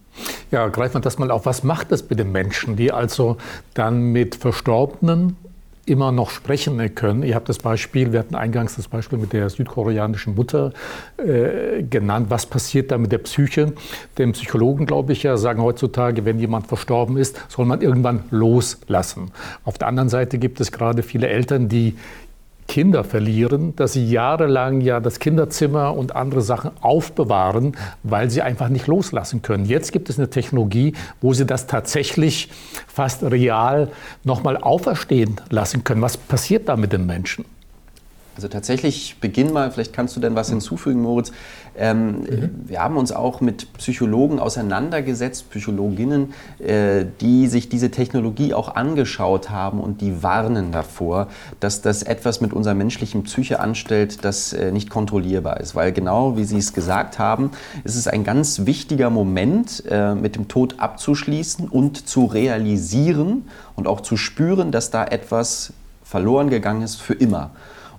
Ja, 0.50 0.68
greift 0.68 0.94
man 0.94 1.02
das 1.02 1.18
mal 1.18 1.30
auf. 1.30 1.46
Was 1.46 1.64
macht 1.64 1.90
das 1.90 2.08
mit 2.08 2.18
den 2.18 2.30
Menschen, 2.30 2.76
die 2.76 2.92
also 2.92 3.38
dann 3.74 4.12
mit 4.12 4.36
Verstorbenen 4.36 5.36
immer 5.84 6.12
noch 6.12 6.30
sprechen 6.30 6.94
können. 6.94 7.22
Ihr 7.22 7.34
habt 7.34 7.48
das 7.48 7.58
Beispiel, 7.58 8.12
wir 8.12 8.20
hatten 8.20 8.34
eingangs 8.34 8.76
das 8.76 8.86
Beispiel 8.86 9.18
mit 9.18 9.32
der 9.32 9.50
südkoreanischen 9.50 10.34
Mutter 10.36 10.72
äh, 11.16 11.82
genannt. 11.82 12.26
Was 12.30 12.46
passiert 12.46 12.92
da 12.92 12.98
mit 12.98 13.10
der 13.10 13.18
Psyche? 13.18 13.72
Denn 14.16 14.32
Psychologen, 14.32 14.86
glaube 14.86 15.12
ich, 15.12 15.24
ja, 15.24 15.36
sagen 15.36 15.60
heutzutage, 15.60 16.24
wenn 16.24 16.38
jemand 16.38 16.68
verstorben 16.68 17.16
ist, 17.16 17.40
soll 17.48 17.66
man 17.66 17.80
irgendwann 17.80 18.24
loslassen. 18.30 19.32
Auf 19.64 19.76
der 19.76 19.88
anderen 19.88 20.08
Seite 20.08 20.38
gibt 20.38 20.60
es 20.60 20.70
gerade 20.70 21.02
viele 21.02 21.28
Eltern, 21.28 21.68
die 21.68 21.96
Kinder 22.72 23.04
verlieren, 23.04 23.76
dass 23.76 23.92
sie 23.92 24.10
jahrelang 24.10 24.80
ja 24.80 24.98
das 24.98 25.18
Kinderzimmer 25.18 25.94
und 25.94 26.16
andere 26.16 26.40
Sachen 26.40 26.70
aufbewahren, 26.80 27.76
weil 28.02 28.30
sie 28.30 28.40
einfach 28.40 28.70
nicht 28.70 28.86
loslassen 28.86 29.42
können. 29.42 29.66
Jetzt 29.66 29.92
gibt 29.92 30.08
es 30.08 30.18
eine 30.18 30.30
Technologie, 30.30 30.94
wo 31.20 31.34
sie 31.34 31.44
das 31.44 31.66
tatsächlich 31.66 32.48
fast 32.86 33.24
real 33.24 33.90
nochmal 34.24 34.56
auferstehen 34.56 35.38
lassen 35.50 35.84
können. 35.84 36.00
Was 36.00 36.16
passiert 36.16 36.66
da 36.66 36.76
mit 36.76 36.94
den 36.94 37.04
Menschen? 37.04 37.44
Also 38.36 38.48
tatsächlich 38.48 39.16
beginn 39.20 39.52
mal, 39.52 39.70
vielleicht 39.70 39.92
kannst 39.92 40.16
du 40.16 40.20
denn 40.20 40.34
was 40.34 40.48
hinzufügen, 40.48 41.02
Moritz. 41.02 41.30
Ähm, 41.76 42.20
mhm. 42.20 42.50
Wir 42.66 42.82
haben 42.82 42.96
uns 42.96 43.12
auch 43.12 43.40
mit 43.40 43.72
Psychologen 43.74 44.38
auseinandergesetzt, 44.38 45.50
Psychologinnen, 45.50 46.34
äh, 46.58 47.04
die 47.20 47.46
sich 47.46 47.68
diese 47.68 47.90
Technologie 47.90 48.54
auch 48.54 48.74
angeschaut 48.74 49.50
haben 49.50 49.80
und 49.80 50.00
die 50.00 50.22
warnen 50.22 50.72
davor, 50.72 51.28
dass 51.60 51.80
das 51.80 52.02
etwas 52.02 52.40
mit 52.40 52.52
unserer 52.52 52.74
menschlichen 52.74 53.22
Psyche 53.24 53.60
anstellt, 53.60 54.24
das 54.24 54.52
äh, 54.52 54.70
nicht 54.70 54.90
kontrollierbar 54.90 55.60
ist. 55.60 55.74
Weil 55.74 55.92
genau 55.92 56.36
wie 56.36 56.44
Sie 56.44 56.58
es 56.58 56.72
gesagt 56.72 57.18
haben, 57.18 57.50
ist 57.84 57.96
es 57.96 58.06
ein 58.06 58.24
ganz 58.24 58.66
wichtiger 58.66 59.10
Moment, 59.10 59.84
äh, 59.88 60.14
mit 60.14 60.36
dem 60.36 60.48
Tod 60.48 60.78
abzuschließen 60.78 61.68
und 61.68 62.08
zu 62.08 62.26
realisieren 62.26 63.48
und 63.76 63.86
auch 63.86 64.00
zu 64.00 64.16
spüren, 64.16 64.72
dass 64.72 64.90
da 64.90 65.04
etwas 65.04 65.72
verloren 66.04 66.50
gegangen 66.50 66.82
ist 66.82 67.00
für 67.00 67.14
immer. 67.14 67.50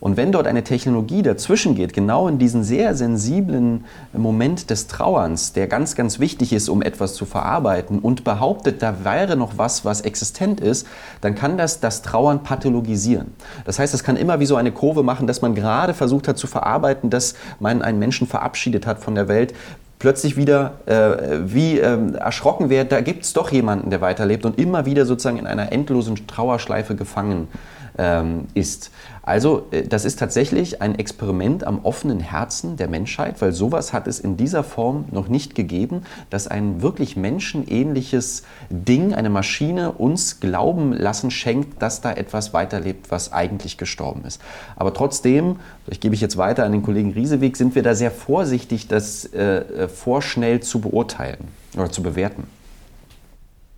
Und 0.03 0.17
wenn 0.17 0.33
dort 0.33 0.47
eine 0.47 0.65
Technologie 0.65 1.21
dazwischen 1.21 1.75
geht, 1.75 1.93
genau 1.93 2.27
in 2.27 2.37
diesen 2.37 2.65
sehr 2.65 2.93
sensiblen 2.93 3.85
Moment 4.11 4.69
des 4.69 4.87
Trauerns, 4.87 5.53
der 5.53 5.67
ganz, 5.67 5.95
ganz 5.95 6.19
wichtig 6.19 6.51
ist, 6.51 6.67
um 6.67 6.81
etwas 6.81 7.13
zu 7.13 7.23
verarbeiten 7.23 7.99
und 7.99 8.25
behauptet, 8.25 8.81
da 8.81 9.05
wäre 9.05 9.37
noch 9.37 9.57
was, 9.57 9.85
was 9.85 10.01
existent 10.01 10.59
ist, 10.59 10.85
dann 11.21 11.35
kann 11.35 11.57
das 11.57 11.79
das 11.79 12.01
Trauern 12.01 12.43
pathologisieren. 12.43 13.27
Das 13.63 13.79
heißt, 13.79 13.93
es 13.93 14.03
kann 14.03 14.17
immer 14.17 14.41
wie 14.41 14.45
so 14.45 14.57
eine 14.57 14.73
Kurve 14.73 15.03
machen, 15.03 15.25
dass 15.25 15.41
man 15.41 15.55
gerade 15.55 15.93
versucht 15.93 16.27
hat 16.27 16.37
zu 16.37 16.47
verarbeiten, 16.47 17.09
dass 17.09 17.35
man 17.61 17.81
einen 17.81 17.97
Menschen 17.97 18.27
verabschiedet 18.27 18.85
hat 18.85 18.99
von 18.99 19.15
der 19.15 19.29
Welt, 19.29 19.53
plötzlich 19.99 20.35
wieder 20.35 20.73
äh, 20.85 21.39
wie 21.45 21.79
äh, 21.79 22.17
erschrocken 22.17 22.69
wird, 22.69 22.91
da 22.91 22.99
gibt 22.99 23.23
es 23.23 23.31
doch 23.31 23.53
jemanden, 23.53 23.89
der 23.89 24.01
weiterlebt 24.01 24.45
und 24.45 24.59
immer 24.59 24.85
wieder 24.85 25.05
sozusagen 25.05 25.37
in 25.37 25.47
einer 25.47 25.71
endlosen 25.71 26.27
Trauerschleife 26.27 26.93
gefangen 26.93 27.47
ähm, 27.97 28.47
ist. 28.53 28.91
Also 29.23 29.67
äh, 29.71 29.83
das 29.83 30.05
ist 30.05 30.19
tatsächlich 30.19 30.81
ein 30.81 30.95
Experiment 30.99 31.65
am 31.65 31.79
offenen 31.83 32.19
Herzen 32.19 32.75
der 32.75 32.89
Menschheit, 32.89 33.41
weil 33.41 33.53
sowas 33.53 33.93
hat 33.93 34.07
es 34.07 34.19
in 34.19 34.38
dieser 34.38 34.63
Form 34.63 35.05
noch 35.12 35.29
nicht 35.29 35.55
gegeben, 35.55 36.03
dass 36.29 36.47
ein 36.47 36.81
wirklich 36.81 37.15
menschenähnliches 37.15 38.43
Ding, 38.69 39.13
eine 39.15 39.29
Maschine 39.29 39.93
uns 39.93 40.41
glauben 40.41 40.93
lassen 40.93 41.31
schenkt, 41.31 41.81
dass 41.81 42.01
da 42.01 42.12
etwas 42.12 42.53
weiterlebt, 42.53 43.09
was 43.09 43.31
eigentlich 43.31 43.77
gestorben 43.77 44.25
ist. 44.25 44.41
Aber 44.75 44.93
trotzdem, 44.93 45.57
ich 45.88 46.01
gebe 46.01 46.13
ich 46.13 46.21
jetzt 46.21 46.38
weiter 46.38 46.65
an 46.65 46.73
den 46.73 46.83
Kollegen 46.83 47.13
Rieseweg, 47.13 47.55
sind 47.55 47.75
wir 47.75 47.83
da 47.83 47.95
sehr 47.95 48.12
vorsichtig, 48.12 48.88
das 48.88 49.25
äh, 49.25 49.59
äh 49.59 49.88
vorschnell 49.88 50.59
zu 50.59 50.81
beurteilen 50.81 51.47
oder 51.75 51.89
zu 51.89 52.03
bewerten. 52.03 52.43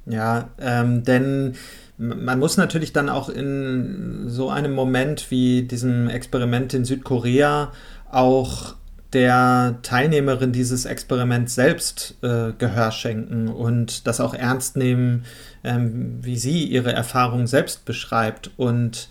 Ja, 0.08 0.50
ähm, 0.60 1.04
denn 1.04 1.56
man 1.98 2.40
muss 2.40 2.58
natürlich 2.58 2.94
dann 2.94 3.10
auch 3.10 3.30
in 3.30 4.26
so 4.28 4.50
einem 4.50 4.74
Moment 4.74 5.32
wie 5.32 5.64
diesem 5.64 6.10
Experiment 6.10 6.74
in 6.74 6.86
Südkorea 6.86 7.72
auch 8.12 8.76
der 9.14 9.80
Teilnehmerin 9.82 10.52
dieses 10.52 10.84
Experiments 10.84 11.56
selbst 11.56 12.16
äh, 12.22 12.52
Gehör 12.58 12.92
schenken 12.92 13.48
und 13.48 14.08
das 14.08 14.20
auch 14.20 14.34
ernst 14.34 14.76
nehmen, 14.76 15.24
ähm, 15.64 16.20
wie 16.22 16.38
sie 16.38 16.66
ihre 16.66 16.92
Erfahrung 16.92 17.48
selbst 17.48 17.86
beschreibt. 17.86 18.52
Und 18.58 19.08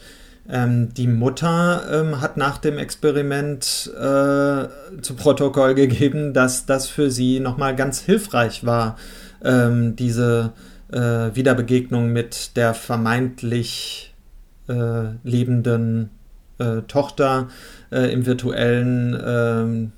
ähm, 0.47 0.93
die 0.93 1.07
Mutter 1.07 1.87
ähm, 1.91 2.21
hat 2.21 2.37
nach 2.37 2.59
dem 2.59 2.77
Experiment 2.77 3.91
äh, 3.95 5.01
zu 5.01 5.15
Protokoll 5.17 5.75
gegeben, 5.75 6.35
dass 6.35 6.67
das 6.67 6.87
für 6.87 7.11
sie 7.11 7.41
nochmal 7.41 7.75
ganz 7.75 8.01
hilfreich 8.01 8.67
war, 8.67 8.97
ähm, 9.43 9.97
diese 9.97 10.53
äh, 10.93 11.35
Wiederbegegnung 11.35 12.13
mit 12.13 12.57
der 12.57 12.75
vermeintlich 12.75 14.15
äh, 14.69 15.15
lebenden 15.23 16.11
äh, 16.59 16.83
Tochter 16.83 17.49
äh, 17.91 18.13
im 18.13 18.27
virtuellen, 18.27 19.19
ähm, 19.25 19.93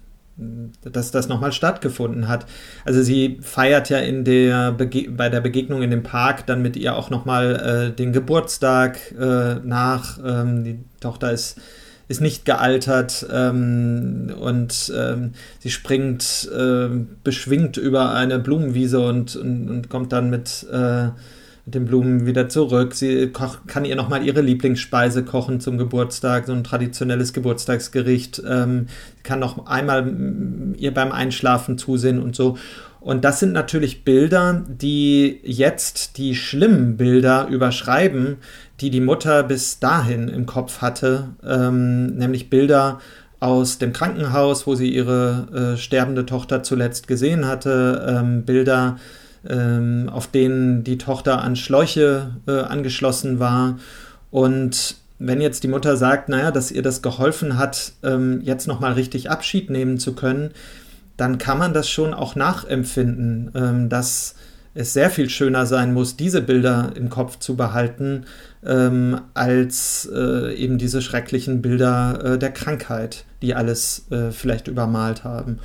dass 0.83 1.11
das 1.11 1.29
nochmal 1.29 1.53
stattgefunden 1.53 2.29
hat. 2.29 2.46
Also 2.85 3.03
sie 3.03 3.38
feiert 3.40 3.88
ja 3.88 3.99
in 3.99 4.25
der 4.25 4.72
bei 4.72 5.29
der 5.31 5.40
Begegnung 5.40 5.83
in 5.83 5.90
dem 5.90 6.03
Park 6.03 6.46
dann 6.46 6.61
mit 6.61 6.77
ihr 6.77 6.96
auch 6.96 7.09
nochmal 7.09 7.90
äh, 7.90 7.96
den 7.96 8.12
Geburtstag 8.12 8.99
äh, 9.18 9.55
nach. 9.62 10.18
Ähm, 10.25 10.64
die 10.64 10.79
Tochter 11.01 11.33
ist 11.33 11.59
ist 12.09 12.21
nicht 12.21 12.45
gealtert 12.45 13.27
ähm, 13.33 14.33
und 14.38 14.92
ähm, 14.97 15.33
sie 15.59 15.71
springt 15.71 16.49
äh, 16.57 16.88
beschwingt 17.25 17.77
über 17.77 18.14
eine 18.14 18.38
Blumenwiese 18.38 19.01
und, 19.01 19.35
und, 19.37 19.69
und 19.69 19.88
kommt 19.88 20.12
dann 20.12 20.31
mit, 20.31 20.66
äh, 20.73 21.07
mit 21.64 21.75
den 21.75 21.85
Blumen 21.85 22.27
wieder 22.27 22.49
zurück. 22.49 22.95
Sie 22.95 23.29
koch, 23.29 23.59
kann 23.66 23.85
ihr 23.85 23.97
nochmal 23.97 24.25
ihre 24.25 24.40
Lieblingsspeise 24.40 25.25
kochen 25.25 25.61
zum 25.61 25.79
Geburtstag, 25.79 26.47
so 26.47 26.53
ein 26.53 26.62
traditionelles 26.62 27.33
Geburtstagsgericht. 27.33 28.40
Ähm, 28.49 28.87
kann 29.25 29.40
noch 29.40 29.66
einmal 29.66 30.12
ihr 30.77 30.95
beim 30.95 31.11
Einschlafen 31.11 31.77
zusehen 31.77 32.23
und 32.23 32.37
so. 32.37 32.57
Und 33.01 33.25
das 33.25 33.38
sind 33.38 33.53
natürlich 33.53 34.03
Bilder, 34.03 34.64
die 34.66 35.38
jetzt 35.45 36.19
die 36.19 36.35
schlimmen 36.35 36.97
Bilder 36.97 37.47
überschreiben, 37.47 38.38
die 38.81 38.91
die 38.91 39.01
Mutter 39.01 39.43
bis 39.43 39.79
dahin 39.79 40.29
im 40.29 40.47
Kopf 40.47 40.81
hatte, 40.83 41.29
ähm, 41.45 42.17
nämlich 42.17 42.51
Bilder 42.51 43.01
aus 43.41 43.79
dem 43.79 43.93
Krankenhaus, 43.93 44.67
wo 44.67 44.75
sie 44.75 44.89
ihre 44.89 45.75
äh, 45.75 45.77
sterbende 45.77 46.27
Tochter 46.27 46.62
zuletzt 46.62 47.07
gesehen 47.07 47.47
hatte, 47.47 48.05
ähm, 48.09 48.45
Bilder, 48.45 48.99
ähm, 49.49 50.09
auf 50.11 50.27
denen 50.27 50.85
die 50.85 50.99
Tochter 50.99 51.43
an 51.43 51.57
Schläuche 51.57 52.31
äh, 52.47 52.61
angeschlossen 52.61 53.39
war. 53.39 53.79
Und 54.31 54.97
wenn 55.19 55.41
jetzt 55.41 55.62
die 55.65 55.69
Mutter 55.69 55.97
sagt, 55.97 56.29
naja, 56.29 56.51
dass 56.51 56.71
ihr 56.71 56.83
das 56.83 57.03
geholfen 57.03 57.59
hat, 57.59 57.93
ähm, 58.03 58.41
jetzt 58.43 58.67
nochmal 58.67 58.93
richtig 58.93 59.31
Abschied 59.31 59.71
nehmen 59.71 59.99
zu 59.99 60.15
können, 60.15 60.51
dann 61.17 61.39
kann 61.39 61.59
man 61.59 61.73
das 61.73 61.89
schon 61.89 62.12
auch 62.12 62.35
nachempfinden, 62.35 63.51
ähm, 63.55 63.89
dass 63.89 64.35
es 64.77 64.93
sehr 64.93 65.11
viel 65.11 65.31
schöner 65.31 65.67
sein 65.67 65.93
muss, 65.95 66.17
diese 66.17 66.43
Bilder 66.43 66.93
im 66.95 67.09
Kopf 67.09 67.39
zu 67.39 67.57
behalten, 67.57 68.27
ähm, 68.65 69.21
als 69.35 70.09
äh, 70.15 70.55
eben 70.55 70.79
diese 70.79 71.01
schrecklichen 71.01 71.62
Bilder 71.62 72.35
äh, 72.35 72.39
der 72.39 72.51
Krankheit, 72.51 73.25
die 73.43 73.55
alles 73.55 74.07
äh, 74.11 74.31
vielleicht 74.31 74.69
übermalt 74.69 75.25
haben. 75.25 75.59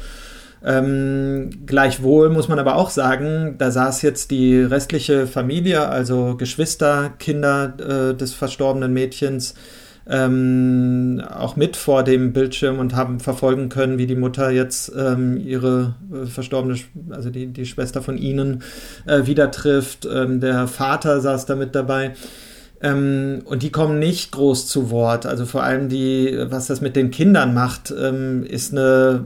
Ähm, 0.63 1.49
gleichwohl 1.65 2.29
muss 2.29 2.47
man 2.47 2.59
aber 2.59 2.75
auch 2.75 2.91
sagen, 2.91 3.55
da 3.57 3.71
saß 3.71 4.03
jetzt 4.03 4.31
die 4.31 4.61
restliche 4.61 5.27
Familie, 5.27 5.87
also 5.87 6.35
Geschwister, 6.37 7.11
Kinder 7.17 7.73
äh, 7.79 8.15
des 8.15 8.33
verstorbenen 8.33 8.93
Mädchens, 8.93 9.55
ähm, 10.09 11.21
auch 11.29 11.55
mit 11.55 11.75
vor 11.75 12.03
dem 12.03 12.33
Bildschirm 12.33 12.79
und 12.79 12.95
haben 12.95 13.19
verfolgen 13.19 13.69
können, 13.69 13.97
wie 13.97 14.07
die 14.07 14.15
Mutter 14.15 14.49
jetzt 14.49 14.91
ähm, 14.97 15.37
ihre 15.37 15.95
äh, 16.11 16.25
verstorbene, 16.25 16.75
also 17.11 17.29
die, 17.29 17.47
die 17.47 17.65
Schwester 17.65 18.01
von 18.01 18.17
ihnen 18.17 18.63
äh, 19.05 19.25
wieder 19.25 19.51
trifft. 19.51 20.07
Ähm, 20.11 20.39
der 20.39 20.67
Vater 20.67 21.21
saß 21.21 21.45
da 21.45 21.55
mit 21.55 21.75
dabei. 21.75 22.13
Ähm, 22.81 23.43
und 23.45 23.61
die 23.61 23.71
kommen 23.71 23.99
nicht 23.99 24.31
groß 24.31 24.67
zu 24.67 24.89
Wort. 24.89 25.25
Also 25.25 25.45
vor 25.45 25.63
allem 25.63 25.87
die, 25.87 26.35
was 26.49 26.67
das 26.67 26.81
mit 26.81 26.95
den 26.95 27.11
Kindern 27.11 27.53
macht, 27.53 27.93
ähm, 27.95 28.43
ist 28.43 28.71
eine 28.71 29.25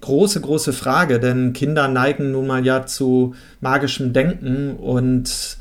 große, 0.00 0.40
große 0.40 0.72
Frage, 0.72 1.20
denn 1.20 1.52
Kinder 1.52 1.86
neigen 1.88 2.32
nun 2.32 2.46
mal 2.46 2.64
ja 2.64 2.86
zu 2.86 3.34
magischem 3.60 4.14
Denken 4.14 4.76
und 4.76 5.58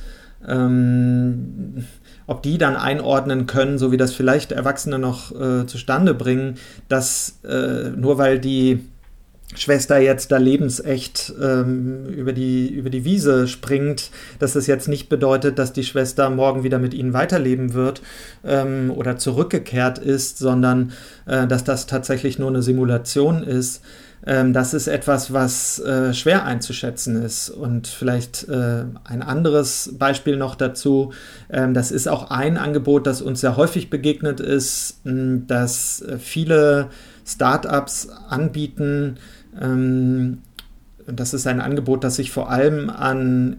ähm, 0.47 1.85
ob 2.29 2.43
die 2.43 2.59
dann 2.59 2.75
einordnen 2.75 3.47
können, 3.47 3.79
so 3.79 3.91
wie 3.91 3.97
das 3.97 4.13
vielleicht 4.13 4.51
Erwachsene 4.51 4.99
noch 4.99 5.31
äh, 5.31 5.65
zustande 5.65 6.13
bringen, 6.13 6.55
dass 6.87 7.39
äh, 7.43 7.89
nur 7.89 8.19
weil 8.19 8.37
die 8.37 8.85
Schwester 9.55 9.97
jetzt 9.97 10.31
da 10.31 10.37
lebensecht 10.37 11.33
ähm, 11.41 12.05
über, 12.05 12.31
die, 12.31 12.67
über 12.67 12.91
die 12.91 13.03
Wiese 13.03 13.47
springt, 13.47 14.11
dass 14.37 14.53
das 14.53 14.67
jetzt 14.67 14.87
nicht 14.87 15.09
bedeutet, 15.09 15.57
dass 15.57 15.73
die 15.73 15.83
Schwester 15.83 16.29
morgen 16.29 16.63
wieder 16.63 16.77
mit 16.77 16.93
ihnen 16.93 17.13
weiterleben 17.13 17.73
wird 17.73 18.03
ähm, 18.45 18.91
oder 18.95 19.17
zurückgekehrt 19.17 19.97
ist, 19.97 20.37
sondern 20.37 20.91
äh, 21.25 21.47
dass 21.47 21.63
das 21.63 21.87
tatsächlich 21.87 22.37
nur 22.37 22.49
eine 22.49 22.61
Simulation 22.61 23.41
ist. 23.41 23.81
Ähm, 24.25 24.53
das 24.53 24.73
ist 24.73 24.87
etwas, 24.87 25.33
was 25.33 25.79
äh, 25.79 26.13
schwer 26.13 26.45
einzuschätzen 26.45 27.21
ist. 27.21 27.49
Und 27.49 27.87
vielleicht 27.87 28.47
äh, 28.49 28.85
ein 29.03 29.21
anderes 29.21 29.95
Beispiel 29.97 30.37
noch 30.37 30.55
dazu. 30.55 31.13
Ähm, 31.49 31.73
das 31.73 31.91
ist 31.91 32.07
auch 32.07 32.29
ein 32.31 32.57
Angebot, 32.57 33.07
das 33.07 33.21
uns 33.21 33.41
sehr 33.41 33.57
häufig 33.57 33.89
begegnet 33.89 34.39
ist, 34.39 35.05
mh, 35.05 35.43
dass 35.47 36.01
äh, 36.01 36.17
viele 36.17 36.89
Startups 37.25 38.09
anbieten. 38.09 39.17
Ähm, 39.59 40.39
das 41.07 41.33
ist 41.33 41.47
ein 41.47 41.61
Angebot, 41.61 42.03
das 42.03 42.17
sich 42.17 42.31
vor 42.31 42.49
allem 42.51 42.89
an 42.89 43.57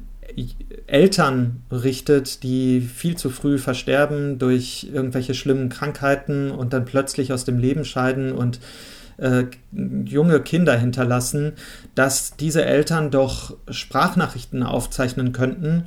Eltern 0.86 1.62
richtet, 1.70 2.42
die 2.42 2.80
viel 2.80 3.16
zu 3.16 3.30
früh 3.30 3.58
versterben 3.58 4.38
durch 4.38 4.88
irgendwelche 4.92 5.34
schlimmen 5.34 5.68
Krankheiten 5.68 6.50
und 6.50 6.72
dann 6.72 6.84
plötzlich 6.84 7.32
aus 7.32 7.44
dem 7.44 7.58
Leben 7.58 7.84
scheiden 7.84 8.32
und 8.32 8.60
äh, 9.20 9.44
junge 10.04 10.40
Kinder 10.40 10.76
hinterlassen, 10.76 11.52
dass 11.94 12.36
diese 12.36 12.64
Eltern 12.64 13.10
doch 13.10 13.56
Sprachnachrichten 13.70 14.62
aufzeichnen 14.62 15.32
könnten, 15.32 15.84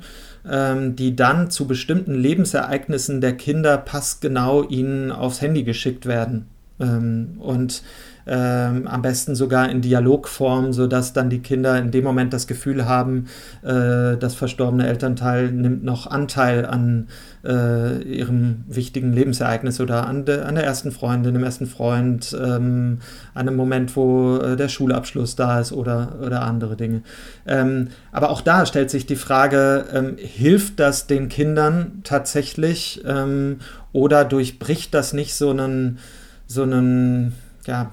ähm, 0.48 0.96
die 0.96 1.16
dann 1.16 1.50
zu 1.50 1.66
bestimmten 1.66 2.14
Lebensereignissen 2.14 3.20
der 3.20 3.36
Kinder 3.36 3.76
passgenau 3.78 4.62
ihnen 4.62 5.10
aufs 5.10 5.40
Handy 5.40 5.64
geschickt 5.64 6.06
werden. 6.06 6.46
Ähm, 6.80 7.36
und 7.38 7.82
ähm, 8.26 8.86
am 8.86 9.02
besten 9.02 9.34
sogar 9.34 9.68
in 9.68 9.80
Dialogform, 9.80 10.72
sodass 10.72 11.12
dann 11.12 11.30
die 11.30 11.40
Kinder 11.40 11.78
in 11.78 11.90
dem 11.90 12.04
Moment 12.04 12.32
das 12.32 12.46
Gefühl 12.46 12.86
haben, 12.86 13.26
äh, 13.62 14.16
das 14.16 14.34
verstorbene 14.34 14.86
Elternteil 14.86 15.50
nimmt 15.50 15.84
noch 15.84 16.06
Anteil 16.06 16.64
an 16.66 17.08
äh, 17.44 18.02
ihrem 18.02 18.64
wichtigen 18.66 19.12
Lebensereignis 19.12 19.80
oder 19.80 20.06
an, 20.06 20.24
de, 20.24 20.40
an 20.42 20.54
der 20.54 20.64
ersten 20.64 20.92
Freundin, 20.92 21.34
dem 21.34 21.44
ersten 21.44 21.66
Freund, 21.66 22.34
ähm, 22.40 23.00
an 23.34 23.48
einem 23.48 23.56
Moment, 23.56 23.94
wo 23.96 24.38
äh, 24.38 24.56
der 24.56 24.68
Schulabschluss 24.68 25.36
da 25.36 25.60
ist 25.60 25.72
oder, 25.72 26.16
oder 26.24 26.42
andere 26.42 26.76
Dinge. 26.76 27.02
Ähm, 27.46 27.88
aber 28.12 28.30
auch 28.30 28.40
da 28.40 28.64
stellt 28.64 28.90
sich 28.90 29.06
die 29.06 29.16
Frage, 29.16 29.84
ähm, 29.92 30.16
hilft 30.16 30.80
das 30.80 31.06
den 31.06 31.28
Kindern 31.28 32.00
tatsächlich 32.04 33.02
ähm, 33.06 33.58
oder 33.92 34.24
durchbricht 34.24 34.94
das 34.94 35.12
nicht 35.12 35.34
so 35.34 35.50
einen, 35.50 35.98
so 36.46 36.62
einen, 36.62 37.34
ja, 37.66 37.90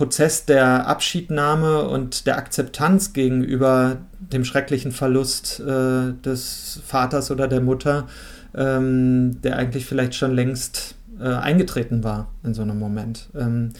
Prozess 0.00 0.46
der 0.46 0.86
Abschiednahme 0.86 1.82
und 1.82 2.26
der 2.26 2.38
Akzeptanz 2.38 3.12
gegenüber 3.12 3.98
dem 4.18 4.46
schrecklichen 4.46 4.92
Verlust 4.92 5.60
äh, 5.60 6.14
des 6.24 6.80
Vaters 6.86 7.30
oder 7.30 7.48
der 7.48 7.60
Mutter, 7.60 8.08
ähm, 8.54 9.42
der 9.42 9.56
eigentlich 9.56 9.84
vielleicht 9.84 10.14
schon 10.14 10.34
längst 10.34 10.94
äh, 11.20 11.28
eingetreten 11.28 12.02
war 12.02 12.28
in 12.42 12.54
so 12.54 12.62
einem 12.62 12.78
Moment. 12.78 13.28
Ähm, 13.38 13.74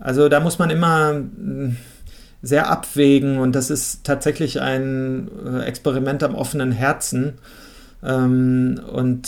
also 0.00 0.30
da 0.30 0.40
muss 0.40 0.58
man 0.58 0.70
immer 0.70 1.12
äh, 1.12 1.72
sehr 2.40 2.70
abwägen 2.70 3.36
und 3.36 3.54
das 3.54 3.68
ist 3.68 4.02
tatsächlich 4.02 4.62
ein 4.62 5.28
äh, 5.46 5.60
Experiment 5.64 6.22
am 6.22 6.34
offenen 6.34 6.72
Herzen 6.72 7.34
ähm, 8.04 8.80
und 8.92 9.26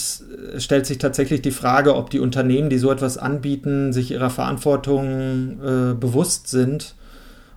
es 0.55 0.65
stellt 0.65 0.87
sich 0.87 0.99
tatsächlich 0.99 1.43
die 1.43 1.51
Frage, 1.51 1.97
ob 1.97 2.11
die 2.11 2.21
Unternehmen, 2.21 2.69
die 2.69 2.79
so 2.79 2.91
etwas 2.91 3.17
anbieten, 3.17 3.93
sich 3.93 4.11
ihrer 4.11 4.31
Verantwortung 4.31 5.59
äh, 5.61 5.95
bewusst 5.95 6.49
sind 6.49 6.95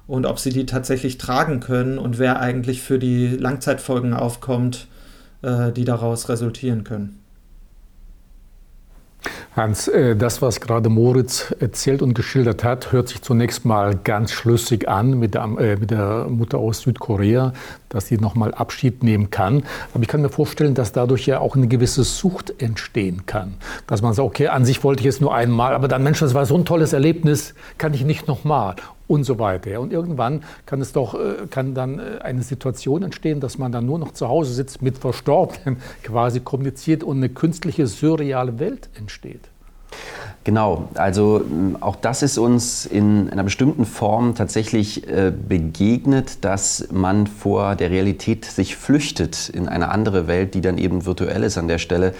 und 0.07 0.25
ob 0.25 0.39
sie 0.39 0.51
die 0.51 0.65
tatsächlich 0.65 1.17
tragen 1.17 1.59
können 1.59 1.99
und 1.99 2.19
wer 2.19 2.39
eigentlich 2.39 2.81
für 2.81 2.99
die 2.99 3.27
Langzeitfolgen 3.27 4.13
aufkommt, 4.13 4.87
äh, 5.41 5.71
die 5.71 5.85
daraus 5.85 6.29
resultieren 6.29 6.83
können. 6.83 7.19
Hans, 9.59 9.89
äh, 9.89 10.15
das, 10.15 10.41
was 10.41 10.61
gerade 10.61 10.87
Moritz 10.87 11.53
erzählt 11.59 12.01
und 12.01 12.13
geschildert 12.13 12.63
hat, 12.63 12.93
hört 12.93 13.09
sich 13.09 13.21
zunächst 13.21 13.65
mal 13.65 13.93
ganz 13.93 14.31
schlüssig 14.31 14.87
an 14.87 15.19
mit 15.19 15.33
der, 15.33 15.43
äh, 15.59 15.75
mit 15.75 15.91
der 15.91 16.27
Mutter 16.29 16.59
aus 16.59 16.79
Südkorea, 16.79 17.51
dass 17.89 18.07
sie 18.07 18.17
nochmal 18.17 18.53
Abschied 18.53 19.03
nehmen 19.03 19.31
kann. 19.31 19.63
Aber 19.93 20.01
ich 20.01 20.07
kann 20.07 20.21
mir 20.21 20.29
vorstellen, 20.29 20.75
dass 20.75 20.93
dadurch 20.93 21.25
ja 21.25 21.41
auch 21.41 21.57
eine 21.57 21.67
gewisse 21.67 22.05
Sucht 22.05 22.61
entstehen 22.61 23.25
kann. 23.25 23.55
Dass 23.85 24.01
man 24.01 24.13
sagt, 24.13 24.25
okay, 24.25 24.47
an 24.47 24.63
sich 24.63 24.81
wollte 24.85 25.01
ich 25.01 25.07
es 25.07 25.19
nur 25.19 25.35
einmal, 25.35 25.75
aber 25.75 25.89
dann, 25.89 26.03
Mensch, 26.03 26.19
das 26.19 26.33
war 26.33 26.45
so 26.45 26.55
ein 26.55 26.63
tolles 26.63 26.93
Erlebnis, 26.93 27.53
kann 27.77 27.93
ich 27.93 28.05
nicht 28.05 28.29
nochmal 28.29 28.77
und 29.09 29.25
so 29.25 29.39
weiter. 29.39 29.81
Und 29.81 29.91
irgendwann 29.91 30.43
kann 30.67 30.79
es 30.79 30.93
doch, 30.93 31.15
äh, 31.15 31.47
kann 31.49 31.73
dann 31.73 31.99
äh, 31.99 32.19
eine 32.21 32.43
Situation 32.43 33.03
entstehen, 33.03 33.41
dass 33.41 33.57
man 33.57 33.73
dann 33.73 33.85
nur 33.85 33.99
noch 33.99 34.13
zu 34.13 34.29
Hause 34.29 34.53
sitzt, 34.53 34.81
mit 34.81 34.97
Verstorbenen 34.99 35.81
quasi 36.03 36.39
kommuniziert 36.39 37.03
und 37.03 37.17
eine 37.17 37.27
künstliche, 37.27 37.87
surreale 37.87 38.57
Welt 38.59 38.87
entsteht. 38.95 39.48
Genau, 40.45 40.87
also 40.95 41.43
auch 41.81 41.95
das 41.97 42.23
ist 42.23 42.37
uns 42.37 42.85
in 42.85 43.29
einer 43.29 43.43
bestimmten 43.43 43.85
Form 43.85 44.35
tatsächlich 44.35 45.07
äh, 45.07 45.31
begegnet, 45.31 46.45
dass 46.45 46.87
man 46.91 47.27
vor 47.27 47.75
der 47.75 47.91
Realität 47.91 48.45
sich 48.45 48.77
flüchtet 48.77 49.49
in 49.49 49.67
eine 49.67 49.89
andere 49.89 50.27
Welt, 50.27 50.53
die 50.53 50.61
dann 50.61 50.77
eben 50.77 51.05
virtuell 51.05 51.43
ist 51.43 51.57
an 51.57 51.67
der 51.67 51.77
Stelle. 51.77 52.13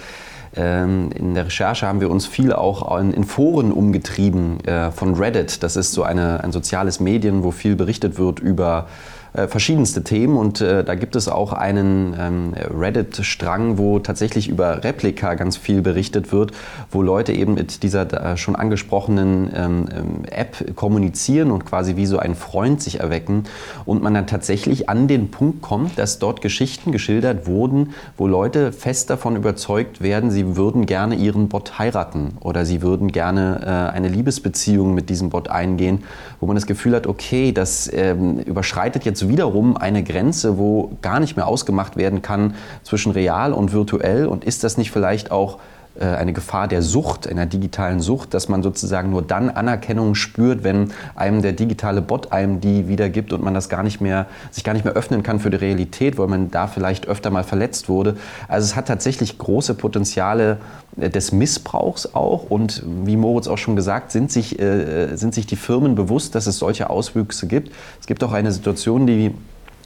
Ähm, 0.54 1.10
in 1.14 1.34
der 1.34 1.46
Recherche 1.46 1.86
haben 1.86 2.00
wir 2.00 2.10
uns 2.10 2.26
viel 2.26 2.52
auch 2.52 2.98
in, 2.98 3.12
in 3.12 3.24
Foren 3.24 3.72
umgetrieben 3.72 4.62
äh, 4.64 4.90
von 4.90 5.14
Reddit. 5.14 5.62
Das 5.62 5.76
ist 5.76 5.92
so 5.92 6.02
eine, 6.02 6.44
ein 6.44 6.52
soziales 6.52 7.00
Medien, 7.00 7.42
wo 7.42 7.52
viel 7.52 7.74
berichtet 7.74 8.18
wird 8.18 8.38
über 8.38 8.86
äh, 8.86 9.19
verschiedenste 9.32 10.02
Themen. 10.02 10.36
Und 10.36 10.60
äh, 10.60 10.84
da 10.84 10.94
gibt 10.94 11.16
es 11.16 11.28
auch 11.28 11.52
einen 11.52 12.14
ähm, 12.18 12.54
Reddit-Strang, 12.54 13.78
wo 13.78 13.98
tatsächlich 13.98 14.48
über 14.48 14.82
Replika 14.82 15.34
ganz 15.34 15.56
viel 15.56 15.82
berichtet 15.82 16.32
wird, 16.32 16.52
wo 16.90 17.02
Leute 17.02 17.32
eben 17.32 17.54
mit 17.54 17.82
dieser 17.82 18.32
äh, 18.32 18.36
schon 18.36 18.56
angesprochenen 18.56 19.50
ähm, 19.54 19.88
ähm, 19.94 20.24
App 20.30 20.74
kommunizieren 20.74 21.50
und 21.50 21.64
quasi 21.64 21.96
wie 21.96 22.06
so 22.06 22.18
ein 22.18 22.34
Freund 22.34 22.82
sich 22.82 23.00
erwecken. 23.00 23.44
Und 23.84 24.02
man 24.02 24.14
dann 24.14 24.26
tatsächlich 24.26 24.88
an 24.88 25.08
den 25.08 25.30
Punkt 25.30 25.62
kommt, 25.62 25.98
dass 25.98 26.18
dort 26.18 26.40
Geschichten 26.40 26.92
geschildert 26.92 27.46
wurden, 27.46 27.94
wo 28.16 28.26
Leute 28.26 28.72
fest 28.72 29.10
davon 29.10 29.36
überzeugt 29.36 30.00
werden, 30.00 30.30
sie 30.30 30.56
würden 30.56 30.86
gerne 30.86 31.14
ihren 31.14 31.48
Bot 31.48 31.78
heiraten 31.78 32.36
oder 32.40 32.64
sie 32.64 32.82
würden 32.82 33.12
gerne 33.12 33.60
äh, 33.62 33.94
eine 33.94 34.08
Liebesbeziehung 34.08 34.94
mit 34.94 35.08
diesem 35.08 35.30
Bot 35.30 35.48
eingehen, 35.48 36.04
wo 36.40 36.46
man 36.46 36.56
das 36.56 36.66
Gefühl 36.66 36.96
hat, 36.96 37.06
okay, 37.06 37.52
das 37.52 37.90
ähm, 37.92 38.38
überschreitet 38.40 39.04
jetzt 39.04 39.19
jetzt 39.20 39.28
wiederum 39.28 39.76
eine 39.76 40.02
Grenze, 40.02 40.58
wo 40.58 40.92
gar 41.02 41.20
nicht 41.20 41.36
mehr 41.36 41.46
ausgemacht 41.46 41.96
werden 41.96 42.22
kann 42.22 42.54
zwischen 42.82 43.12
real 43.12 43.52
und 43.52 43.72
virtuell? 43.72 44.26
Und 44.26 44.44
ist 44.44 44.64
das 44.64 44.78
nicht 44.78 44.90
vielleicht 44.90 45.30
auch 45.30 45.58
eine 45.98 46.32
Gefahr 46.32 46.68
der 46.68 46.82
Sucht, 46.82 47.28
einer 47.28 47.46
digitalen 47.46 48.00
Sucht, 48.00 48.32
dass 48.32 48.48
man 48.48 48.62
sozusagen 48.62 49.10
nur 49.10 49.22
dann 49.22 49.50
Anerkennung 49.50 50.14
spürt, 50.14 50.64
wenn 50.64 50.92
einem 51.14 51.42
der 51.42 51.52
digitale 51.52 52.00
Bot 52.00 52.32
einem 52.32 52.60
die 52.60 52.88
wiedergibt 52.88 53.32
und 53.32 53.42
man 53.42 53.54
das 53.54 53.68
gar 53.68 53.82
nicht 53.82 54.00
mehr, 54.00 54.26
sich 54.50 54.64
gar 54.64 54.72
nicht 54.72 54.84
mehr 54.84 54.94
öffnen 54.94 55.22
kann 55.22 55.40
für 55.40 55.50
die 55.50 55.56
Realität, 55.56 56.18
weil 56.18 56.28
man 56.28 56.50
da 56.50 56.66
vielleicht 56.66 57.08
öfter 57.08 57.30
mal 57.30 57.44
verletzt 57.44 57.88
wurde. 57.88 58.16
Also 58.48 58.64
es 58.64 58.76
hat 58.76 58.86
tatsächlich 58.86 59.38
große 59.38 59.74
Potenziale 59.74 60.58
äh, 60.98 61.10
des 61.10 61.32
Missbrauchs 61.32 62.14
auch 62.14 62.50
und 62.50 62.82
wie 63.04 63.16
Moritz 63.16 63.48
auch 63.48 63.58
schon 63.58 63.76
gesagt, 63.76 64.12
sind 64.12 64.30
sich, 64.30 64.58
äh, 64.58 65.16
sind 65.16 65.34
sich 65.34 65.46
die 65.46 65.56
Firmen 65.56 65.94
bewusst, 65.94 66.34
dass 66.34 66.46
es 66.46 66.58
solche 66.58 66.90
Auswüchse 66.90 67.46
gibt. 67.46 67.72
Es 68.00 68.06
gibt 68.06 68.22
auch 68.24 68.32
eine 68.32 68.52
Situation, 68.52 69.06
die 69.06 69.34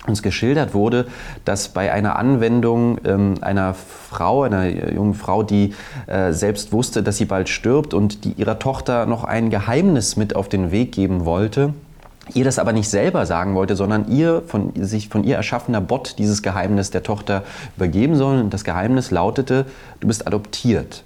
uns 0.06 0.22
geschildert 0.22 0.74
wurde, 0.74 1.06
dass 1.44 1.68
bei 1.68 1.92
einer 1.92 2.16
Anwendung 2.16 2.98
ähm, 3.04 3.34
einer 3.40 3.74
Frau, 3.74 4.42
einer 4.42 4.66
jungen 4.92 5.14
Frau, 5.14 5.42
die 5.42 5.74
äh, 6.06 6.32
selbst 6.32 6.72
wusste, 6.72 7.02
dass 7.02 7.16
sie 7.16 7.24
bald 7.24 7.48
stirbt 7.48 7.94
und 7.94 8.24
die 8.24 8.32
ihrer 8.32 8.58
Tochter 8.58 9.06
noch 9.06 9.24
ein 9.24 9.50
Geheimnis 9.50 10.16
mit 10.16 10.36
auf 10.36 10.48
den 10.48 10.70
Weg 10.70 10.92
geben 10.92 11.24
wollte, 11.24 11.72
ihr 12.32 12.44
das 12.44 12.58
aber 12.58 12.72
nicht 12.72 12.88
selber 12.88 13.26
sagen 13.26 13.54
wollte, 13.54 13.76
sondern 13.76 14.10
ihr 14.10 14.42
von 14.46 14.72
sich 14.76 15.08
von 15.08 15.24
ihr 15.24 15.36
erschaffener 15.36 15.80
Bot 15.80 16.18
dieses 16.18 16.42
Geheimnis 16.42 16.90
der 16.90 17.02
Tochter 17.02 17.42
übergeben 17.76 18.16
soll. 18.16 18.40
Und 18.40 18.54
das 18.54 18.64
Geheimnis 18.64 19.10
lautete: 19.10 19.66
Du 20.00 20.08
bist 20.08 20.26
adoptiert. 20.26 21.04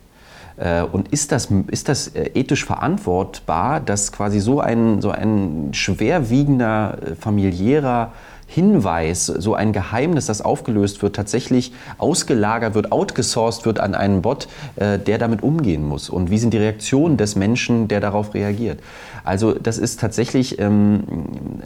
Äh, 0.56 0.82
und 0.82 1.08
ist 1.08 1.32
das, 1.32 1.48
ist 1.68 1.88
das 1.88 2.08
äh, 2.08 2.30
ethisch 2.34 2.64
verantwortbar, 2.64 3.80
dass 3.80 4.12
quasi 4.12 4.40
so 4.40 4.60
ein, 4.60 5.00
so 5.00 5.10
ein 5.10 5.68
schwerwiegender 5.72 6.98
äh, 7.00 7.14
familiärer 7.14 8.12
Hinweis, 8.50 9.26
so 9.26 9.54
ein 9.54 9.74
Geheimnis, 9.74 10.24
das 10.24 10.40
aufgelöst 10.40 11.02
wird, 11.02 11.14
tatsächlich 11.14 11.70
ausgelagert 11.98 12.74
wird, 12.74 12.92
outgesourced 12.92 13.66
wird 13.66 13.78
an 13.78 13.94
einen 13.94 14.22
Bot, 14.22 14.48
äh, 14.76 14.98
der 14.98 15.18
damit 15.18 15.42
umgehen 15.42 15.86
muss? 15.86 16.08
Und 16.08 16.30
wie 16.30 16.38
sind 16.38 16.54
die 16.54 16.58
Reaktionen 16.58 17.18
des 17.18 17.36
Menschen, 17.36 17.88
der 17.88 18.00
darauf 18.00 18.32
reagiert? 18.32 18.80
Also 19.22 19.52
das 19.52 19.76
ist 19.76 20.00
tatsächlich 20.00 20.58
ähm, 20.58 21.02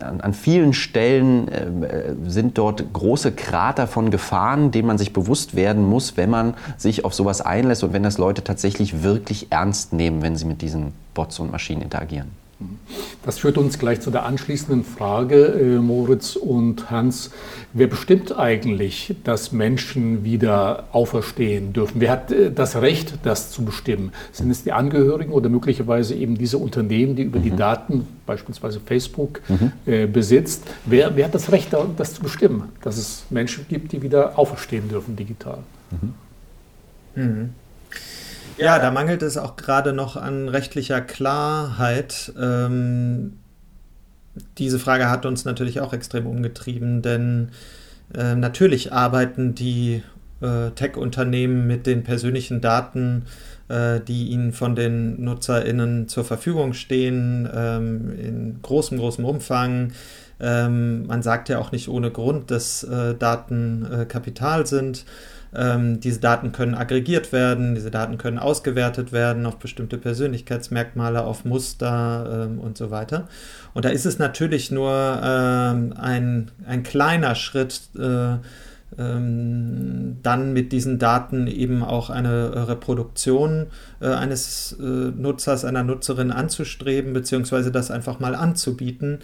an, 0.01 0.21
an, 0.21 0.35
vielen 0.35 0.73
Stellen 0.73 1.47
äh, 1.47 2.15
sind 2.27 2.59
dort 2.59 2.93
große 2.93 3.31
Krater 3.31 3.87
von 3.87 4.11
Gefahren, 4.11 4.73
denen 4.73 4.89
man 4.89 4.99
sich 4.99 5.13
bewusst 5.13 5.55
werden 5.55 5.89
muss, 5.89 6.17
wenn 6.17 6.31
man 6.31 6.55
sich 6.79 7.05
auf 7.05 7.15
sowas 7.15 7.41
einlässt 7.41 7.85
und 7.85 7.93
wenn 7.93 8.03
das 8.03 8.19
Leute 8.19 8.43
tatsächlich 8.43 9.05
wirklich 9.05 9.53
ernst 9.53 9.93
nehmen, 9.93 10.21
wenn 10.21 10.35
sie 10.35 10.47
mit 10.47 10.63
diesen 10.63 10.93
Bots 11.15 11.39
und 11.39 11.53
Maschinen 11.53 11.83
interagieren. 11.83 12.42
Das 13.25 13.39
führt 13.39 13.57
uns 13.57 13.79
gleich 13.79 14.01
zu 14.01 14.11
der 14.11 14.25
anschließenden 14.25 14.85
Frage, 14.85 15.45
äh, 15.45 15.79
Moritz 15.79 16.35
und 16.35 16.91
Hans. 16.91 17.31
Wer 17.73 17.87
bestimmt 17.87 18.37
eigentlich, 18.37 19.15
dass 19.23 19.53
Menschen 19.53 20.25
wieder 20.25 20.89
auferstehen 20.93 21.73
dürfen? 21.73 22.01
Wer 22.01 22.11
hat 22.11 22.33
äh, 22.33 22.51
das 22.51 22.77
Recht, 22.77 23.19
das 23.23 23.53
zu 23.53 23.65
bestimmen? 23.65 24.13
Sind 24.33 24.51
es 24.51 24.65
die 24.65 24.73
Angehörigen 24.73 25.33
oder 25.33 25.49
möglicherweise 25.49 26.15
eben 26.15 26.37
diese 26.37 26.59
Unternehmen, 26.59 27.15
die 27.15 27.23
über 27.23 27.39
mhm. 27.39 27.45
die 27.45 27.57
Daten, 27.57 28.09
beispielsweise 28.27 28.81
Facebook, 28.81 29.41
mhm. 29.49 29.73
äh, 29.87 30.07
besitzt? 30.07 30.65
Wer, 30.85 31.15
wer, 31.17 31.27
hat 31.27 31.35
das 31.35 31.53
Recht, 31.53 31.69
das 31.97 32.15
zu 32.15 32.23
bestimmen, 32.23 32.71
dass 32.83 32.97
es 32.97 33.25
Menschen 33.31 33.67
gibt, 33.69 33.93
die 33.93 34.03
wieder 34.03 34.39
auferstehen 34.39 34.89
dürfen 34.89 35.15
digital? 35.15 35.59
Mhm. 37.15 37.51
Ja, 38.63 38.79
da 38.79 38.93
mangelt 38.93 39.23
es 39.23 39.39
auch 39.39 39.57
gerade 39.57 39.93
noch 39.93 40.15
an 40.15 40.49
rechtlicher 40.49 41.01
Klarheit. 41.01 42.33
Ähm, 42.41 43.33
diese 44.57 44.79
Frage 44.79 45.11
hat 45.11 45.27
uns 45.27 45.45
natürlich 45.45 45.81
auch 45.81 45.93
extrem 45.93 46.29
umgetrieben, 46.29 47.03
denn 47.03 47.49
äh, 48.15 48.37
natürlich 48.37 48.93
arbeiten 48.93 49.57
die 49.57 50.05
äh, 50.41 50.71
Tech-Unternehmen 50.77 51.67
mit 51.67 51.89
den 51.89 52.05
persönlichen 52.05 52.61
Daten, 52.61 53.25
äh, 53.67 53.99
die 53.99 54.29
ihnen 54.29 54.53
von 54.53 54.77
den 54.77 55.25
NutzerInnen 55.25 56.07
zur 56.07 56.25
Verfügung 56.25 56.73
stehen, 56.73 57.49
ähm, 57.53 58.17
in 58.17 58.63
großem, 58.63 58.97
großem 58.97 59.25
Umfang. 59.25 59.91
Ähm, 60.39 61.09
man 61.09 61.25
sagt 61.25 61.49
ja 61.49 61.59
auch 61.59 61.73
nicht 61.73 61.89
ohne 61.89 62.13
Grund, 62.13 62.53
dass 62.53 62.85
äh, 62.85 63.17
Daten 63.17 63.89
äh, 63.91 64.05
Kapital 64.05 64.69
sind. 64.69 65.05
Ähm, 65.55 66.01
diese 66.01 66.21
Daten 66.21 66.53
können 66.53 66.75
aggregiert 66.75 67.33
werden, 67.33 67.75
diese 67.75 67.91
Daten 67.91 68.17
können 68.17 68.39
ausgewertet 68.39 69.13
werden 69.13 69.45
auf 69.45 69.59
bestimmte 69.59 69.99
Persönlichkeitsmerkmale, 69.99 71.25
auf 71.25 71.45
Muster 71.45 72.47
ähm, 72.49 72.59
und 72.59 72.79
so 72.79 72.91
weiter. 72.91 73.29
Und 73.75 73.85
da 73.85 73.91
ist 73.91 74.07
es 74.07 74.19
natürlich 74.19 74.71
nur 74.71 75.21
ähm, 75.23 75.93
ein, 75.97 76.51
ein 76.67 76.83
kleiner 76.83 77.35
Schritt, 77.35 77.83
äh, 77.99 78.37
ähm, 78.99 80.19
dann 80.23 80.53
mit 80.53 80.73
diesen 80.73 80.99
Daten 80.99 81.47
eben 81.47 81.83
auch 81.83 82.11
eine 82.11 82.69
Reproduktion 82.69 83.69
äh, 84.01 84.09
eines 84.09 84.77
äh, 84.79 84.83
Nutzers, 84.83 85.65
einer 85.65 85.83
Nutzerin 85.83 86.31
anzustreben, 86.31 87.13
beziehungsweise 87.13 87.73
das 87.73 87.91
einfach 87.91 88.21
mal 88.21 88.35
anzubieten. 88.35 89.21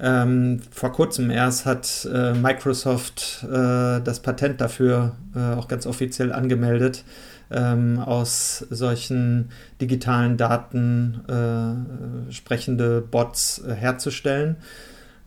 Ähm, 0.00 0.60
vor 0.70 0.92
kurzem 0.92 1.30
erst 1.30 1.66
hat 1.66 2.08
äh, 2.12 2.32
Microsoft 2.32 3.44
äh, 3.44 4.00
das 4.00 4.20
Patent 4.20 4.60
dafür 4.60 5.16
äh, 5.34 5.54
auch 5.54 5.66
ganz 5.66 5.86
offiziell 5.86 6.32
angemeldet, 6.32 7.04
ähm, 7.50 7.98
aus 7.98 8.64
solchen 8.70 9.50
digitalen 9.80 10.36
Daten 10.36 11.20
äh, 11.28 12.32
sprechende 12.32 13.00
Bots 13.00 13.60
äh, 13.66 13.74
herzustellen. 13.74 14.56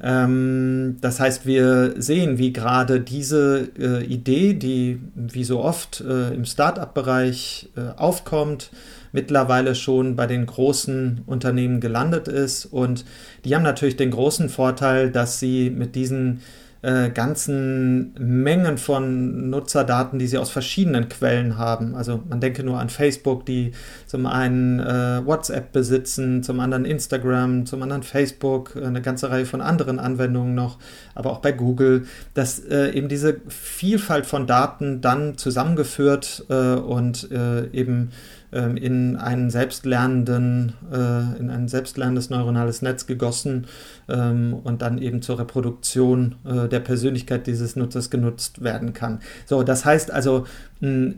Ähm, 0.01 0.97
das 1.01 1.19
heißt, 1.19 1.45
wir 1.45 2.01
sehen, 2.01 2.37
wie 2.37 2.53
gerade 2.53 3.01
diese 3.01 3.69
äh, 3.77 4.05
Idee, 4.05 4.53
die 4.53 5.01
wie 5.15 5.43
so 5.43 5.61
oft 5.61 5.99
im 5.99 6.45
Start-up-Bereich 6.45 7.69
aufkommt, 7.97 8.71
mittlerweile 9.11 9.75
schon 9.75 10.15
bei 10.15 10.27
den 10.27 10.45
großen 10.45 11.21
Unternehmen 11.25 11.79
gelandet 11.79 12.27
ist. 12.27 12.65
Und 12.65 13.05
die 13.45 13.55
haben 13.55 13.63
natürlich 13.63 13.97
den 13.97 14.11
großen 14.11 14.49
Vorteil, 14.49 15.11
dass 15.11 15.39
sie 15.39 15.69
mit 15.69 15.95
diesen 15.95 16.41
äh, 16.83 17.09
ganzen 17.11 18.13
Mengen 18.17 18.77
von 18.77 19.49
Nutzerdaten, 19.49 20.17
die 20.17 20.27
sie 20.27 20.37
aus 20.37 20.49
verschiedenen 20.49 21.09
Quellen 21.09 21.57
haben. 21.57 21.95
Also 21.95 22.23
man 22.27 22.39
denke 22.39 22.63
nur 22.63 22.79
an 22.79 22.89
Facebook, 22.89 23.45
die 23.45 23.71
zum 24.07 24.25
einen 24.25 24.79
äh, 24.79 25.25
WhatsApp 25.25 25.71
besitzen, 25.71 26.41
zum 26.41 26.59
anderen 26.59 26.85
Instagram, 26.85 27.65
zum 27.65 27.83
anderen 27.83 28.03
Facebook, 28.03 28.75
eine 28.75 29.01
ganze 29.01 29.29
Reihe 29.29 29.45
von 29.45 29.61
anderen 29.61 29.99
Anwendungen 29.99 30.55
noch, 30.55 30.79
aber 31.13 31.31
auch 31.31 31.39
bei 31.39 31.51
Google, 31.51 32.05
dass 32.33 32.59
äh, 32.59 32.91
eben 32.91 33.09
diese 33.09 33.41
Vielfalt 33.47 34.25
von 34.25 34.47
Daten 34.47 35.01
dann 35.01 35.37
zusammengeführt 35.37 36.45
äh, 36.49 36.73
und 36.73 37.29
äh, 37.31 37.67
eben 37.73 38.11
in 38.51 39.15
einen 39.15 39.49
selbstlernenden, 39.49 40.73
äh, 40.91 41.39
in 41.39 41.49
ein 41.49 41.67
selbstlernendes 41.67 42.29
neuronales 42.29 42.81
Netz 42.81 43.05
gegossen 43.07 43.67
ähm, 44.09 44.53
und 44.53 44.81
dann 44.81 44.97
eben 44.97 45.21
zur 45.21 45.39
Reproduktion 45.39 46.35
äh, 46.45 46.67
der 46.67 46.81
Persönlichkeit 46.81 47.47
dieses 47.47 47.75
Nutzers 47.75 48.09
genutzt 48.09 48.61
werden 48.61 48.93
kann. 48.93 49.19
So, 49.45 49.63
das 49.63 49.85
heißt 49.85 50.11
also, 50.11 50.45
äh, 50.81 51.13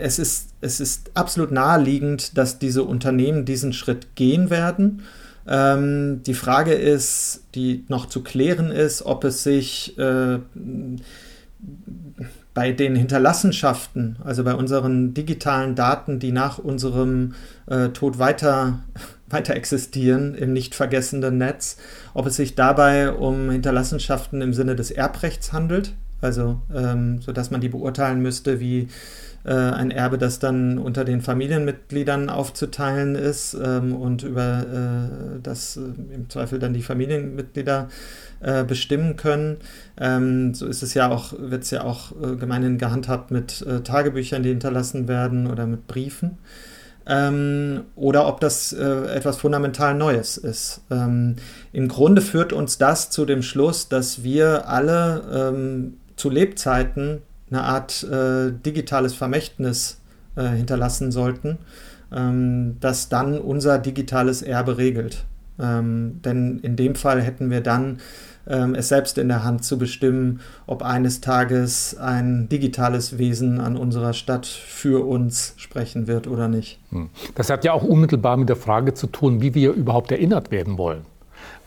es 0.00 0.18
ist, 0.18 0.50
es 0.60 0.80
ist 0.80 1.10
absolut 1.14 1.50
naheliegend, 1.50 2.36
dass 2.36 2.58
diese 2.58 2.84
Unternehmen 2.84 3.44
diesen 3.44 3.72
Schritt 3.72 4.14
gehen 4.14 4.50
werden. 4.50 5.02
Ähm, 5.46 6.22
die 6.24 6.34
Frage 6.34 6.74
ist, 6.74 7.44
die 7.54 7.84
noch 7.88 8.06
zu 8.06 8.22
klären 8.22 8.70
ist, 8.70 9.02
ob 9.04 9.24
es 9.24 9.42
sich 9.42 9.96
bei 12.54 12.72
den 12.72 12.94
Hinterlassenschaften, 12.96 14.16
also 14.24 14.44
bei 14.44 14.54
unseren 14.54 15.14
digitalen 15.14 15.74
Daten, 15.74 16.18
die 16.18 16.32
nach 16.32 16.58
unserem 16.58 17.34
äh, 17.66 17.88
Tod 17.88 18.18
weiter, 18.18 18.80
weiter 19.28 19.54
existieren 19.56 20.34
im 20.34 20.52
nicht 20.52 20.74
vergessenen 20.74 21.38
Netz, 21.38 21.78
ob 22.12 22.26
es 22.26 22.36
sich 22.36 22.54
dabei 22.54 23.12
um 23.12 23.50
Hinterlassenschaften 23.50 24.42
im 24.42 24.52
Sinne 24.52 24.76
des 24.76 24.90
Erbrechts 24.90 25.52
handelt, 25.52 25.94
also 26.20 26.60
ähm, 26.74 27.22
sodass 27.22 27.50
man 27.50 27.60
die 27.60 27.70
beurteilen 27.70 28.20
müsste, 28.20 28.60
wie 28.60 28.88
äh, 29.44 29.52
ein 29.52 29.90
Erbe, 29.90 30.18
das 30.18 30.38
dann 30.38 30.78
unter 30.78 31.04
den 31.04 31.20
Familienmitgliedern 31.20 32.28
aufzuteilen 32.28 33.14
ist 33.14 33.54
ähm, 33.54 33.94
und 33.94 34.22
über 34.22 34.60
äh, 34.60 35.40
das 35.42 35.76
äh, 35.76 35.80
im 36.14 36.30
Zweifel 36.30 36.58
dann 36.58 36.74
die 36.74 36.82
Familienmitglieder 36.82 37.88
äh, 38.42 38.64
bestimmen 38.64 39.16
können. 39.16 39.58
Ähm, 39.98 40.54
so 40.54 40.66
ist 40.66 40.82
es 40.82 40.94
ja 40.94 41.10
auch, 41.10 41.32
wird 41.38 41.64
es 41.64 41.70
ja 41.70 41.84
auch 41.84 42.12
äh, 42.12 42.36
gemeinhin 42.36 42.78
gehandhabt 42.78 43.30
mit 43.30 43.62
äh, 43.62 43.80
Tagebüchern, 43.80 44.42
die 44.42 44.50
hinterlassen 44.50 45.08
werden 45.08 45.46
oder 45.46 45.66
mit 45.66 45.86
Briefen. 45.86 46.38
Ähm, 47.06 47.84
oder 47.96 48.28
ob 48.28 48.40
das 48.40 48.72
äh, 48.72 49.06
etwas 49.14 49.36
fundamental 49.36 49.94
Neues 49.94 50.36
ist. 50.36 50.82
Ähm, 50.90 51.36
Im 51.72 51.88
Grunde 51.88 52.22
führt 52.22 52.52
uns 52.52 52.78
das 52.78 53.10
zu 53.10 53.24
dem 53.24 53.42
Schluss, 53.42 53.88
dass 53.88 54.22
wir 54.22 54.68
alle 54.68 55.22
ähm, 55.32 55.94
zu 56.16 56.30
Lebzeiten 56.30 57.22
eine 57.50 57.64
Art 57.64 58.04
äh, 58.04 58.52
digitales 58.52 59.14
Vermächtnis 59.14 59.98
äh, 60.36 60.48
hinterlassen 60.48 61.12
sollten, 61.12 61.58
ähm, 62.12 62.76
das 62.80 63.08
dann 63.08 63.38
unser 63.38 63.78
digitales 63.78 64.42
Erbe 64.42 64.78
regelt. 64.78 65.24
Ähm, 65.60 66.20
denn 66.24 66.60
in 66.60 66.76
dem 66.76 66.94
Fall 66.94 67.20
hätten 67.20 67.50
wir 67.50 67.60
dann 67.60 67.98
ähm, 68.46 68.74
es 68.74 68.88
selbst 68.88 69.18
in 69.18 69.28
der 69.28 69.44
Hand 69.44 69.64
zu 69.64 69.78
bestimmen, 69.78 70.40
ob 70.66 70.82
eines 70.82 71.20
Tages 71.20 71.96
ein 71.96 72.48
digitales 72.48 73.18
Wesen 73.18 73.60
an 73.60 73.76
unserer 73.76 74.12
Stadt 74.12 74.46
für 74.46 75.06
uns 75.06 75.54
sprechen 75.56 76.06
wird 76.06 76.26
oder 76.26 76.48
nicht. 76.48 76.78
Hm. 76.90 77.10
Das 77.34 77.50
hat 77.50 77.64
ja 77.64 77.72
auch 77.72 77.82
unmittelbar 77.84 78.36
mit 78.36 78.48
der 78.48 78.56
Frage 78.56 78.94
zu 78.94 79.06
tun, 79.06 79.40
wie 79.40 79.54
wir 79.54 79.72
überhaupt 79.72 80.12
erinnert 80.12 80.50
werden 80.50 80.78
wollen. 80.78 81.06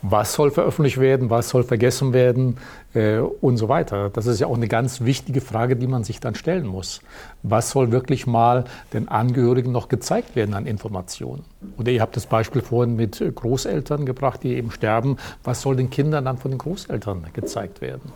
was 0.02 0.34
soll 0.34 0.52
veröffentlicht 0.52 1.00
werden, 1.00 1.30
was 1.30 1.50
soll 1.50 1.64
vergessen 1.64 2.14
werden 2.14 2.58
äh, 2.96 3.20
und 3.20 3.58
so 3.58 3.70
weiter. 3.70 4.10
Das 4.10 4.26
ist 4.26 4.40
ja 4.40 4.48
auch 4.48 4.56
eine 4.56 4.68
ganz 4.68 5.02
wichtige 5.02 5.42
Frage, 5.42 5.76
die 5.76 5.88
man 5.88 6.04
sich 6.04 6.20
dann 6.20 6.36
stellen 6.36 6.66
muss. 6.66 7.02
Was 7.44 7.70
soll 7.70 7.92
wirklich 7.92 8.26
mal 8.26 8.66
den 8.94 9.08
Angehörigen 9.08 9.72
noch 9.72 9.88
gezeigt 9.88 10.36
werden 10.36 10.56
an 10.56 10.66
Informationen? 10.66 11.44
Oder 11.78 11.92
ihr 11.92 12.02
habt 12.02 12.16
das 12.16 12.26
Beispiel 12.26 12.62
vorhin 12.62 12.96
mit 12.96 13.24
Großeltern 13.34 14.06
gebracht, 14.06 14.42
die 14.44 14.56
eben 14.56 14.72
sterben. 14.72 15.18
Was 15.44 15.62
soll 15.62 15.76
den 15.76 15.90
Kindern 15.90 16.26
dann 16.26 16.38
von 16.38 16.52
den 16.52 16.58
Großeltern 16.58 17.26
gezeigt 17.34 17.82
werden? 17.82 18.12